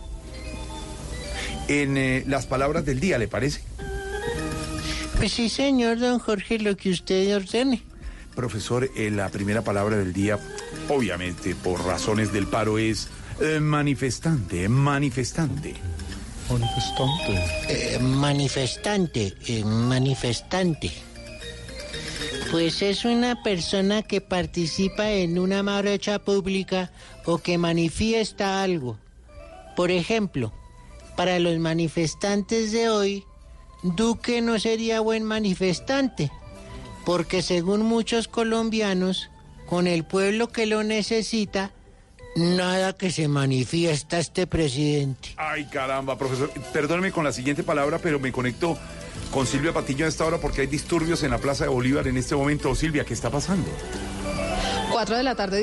en 1.68 1.98
eh, 1.98 2.24
las 2.28 2.46
palabras 2.46 2.86
del 2.86 3.00
día, 3.00 3.18
¿le 3.18 3.28
parece? 3.28 3.62
Pues 5.18 5.34
sí, 5.34 5.50
señor, 5.50 6.00
don 6.00 6.20
Jorge, 6.20 6.60
lo 6.60 6.76
que 6.76 6.90
usted 6.90 7.36
ordene. 7.36 7.82
Profesor, 8.36 8.90
eh, 8.96 9.12
la 9.12 9.30
primera 9.30 9.62
palabra 9.62 9.98
del 9.98 10.14
día, 10.14 10.40
obviamente 10.90 11.56
por 11.56 11.84
razones 11.86 12.32
del 12.32 12.48
paro, 12.48 12.78
es 12.78 13.08
eh, 13.40 13.60
manifestante, 13.60 14.70
manifestante. 14.70 15.74
Manifestante. 16.50 17.34
Eh, 17.70 18.00
manifestante, 18.00 19.34
eh, 19.48 19.64
manifestante. 19.64 20.92
Pues 22.52 22.82
es 22.82 23.06
una 23.06 23.42
persona 23.42 24.04
que 24.04 24.22
participa 24.22 25.10
en 25.10 25.40
una 25.40 25.64
marcha 25.64 26.20
pública 26.20 26.92
o 27.26 27.38
que 27.38 27.58
manifiesta 27.58 28.62
algo. 28.62 28.98
Por 29.76 29.90
ejemplo, 29.90 30.52
para 31.16 31.40
los 31.40 31.58
manifestantes 31.58 32.72
de 32.72 32.90
hoy, 32.90 33.24
Duque 33.84 34.42
no 34.42 34.60
sería 34.60 35.00
buen 35.00 35.24
manifestante, 35.24 36.32
porque 37.06 37.42
según 37.42 37.82
muchos 37.82 38.28
colombianos, 38.28 39.31
con 39.72 39.88
el 39.88 40.04
pueblo 40.04 40.50
que 40.50 40.66
lo 40.66 40.84
necesita, 40.84 41.72
nada 42.36 42.92
que 42.92 43.10
se 43.10 43.30
manifiesta 43.30 44.20
este 44.20 44.46
presidente. 44.46 45.30
Ay, 45.38 45.64
caramba, 45.64 46.18
profesor. 46.18 46.52
Perdóneme 46.74 47.14
con 47.14 47.24
la 47.24 47.32
siguiente 47.32 47.64
palabra, 47.64 47.98
pero 47.98 48.20
me 48.20 48.34
conecto 48.34 48.78
con 49.32 49.48
Silvia 49.48 49.72
Patiño 49.72 50.04
a 50.06 50.10
esta 50.10 50.26
hora 50.26 50.40
porque 50.40 50.60
hay 50.60 50.68
disturbios 50.68 51.24
en 51.24 51.32
la 51.32 51.38
Plaza 51.38 51.64
de 51.64 51.70
Bolívar 51.70 52.06
en 52.10 52.18
este 52.18 52.36
momento. 52.36 52.76
Silvia, 52.76 53.06
¿qué 53.06 53.14
está 53.14 53.30
pasando? 53.30 53.70
4 54.92 55.16
de 55.16 55.24
la 55.24 55.36
tarde. 55.36 55.62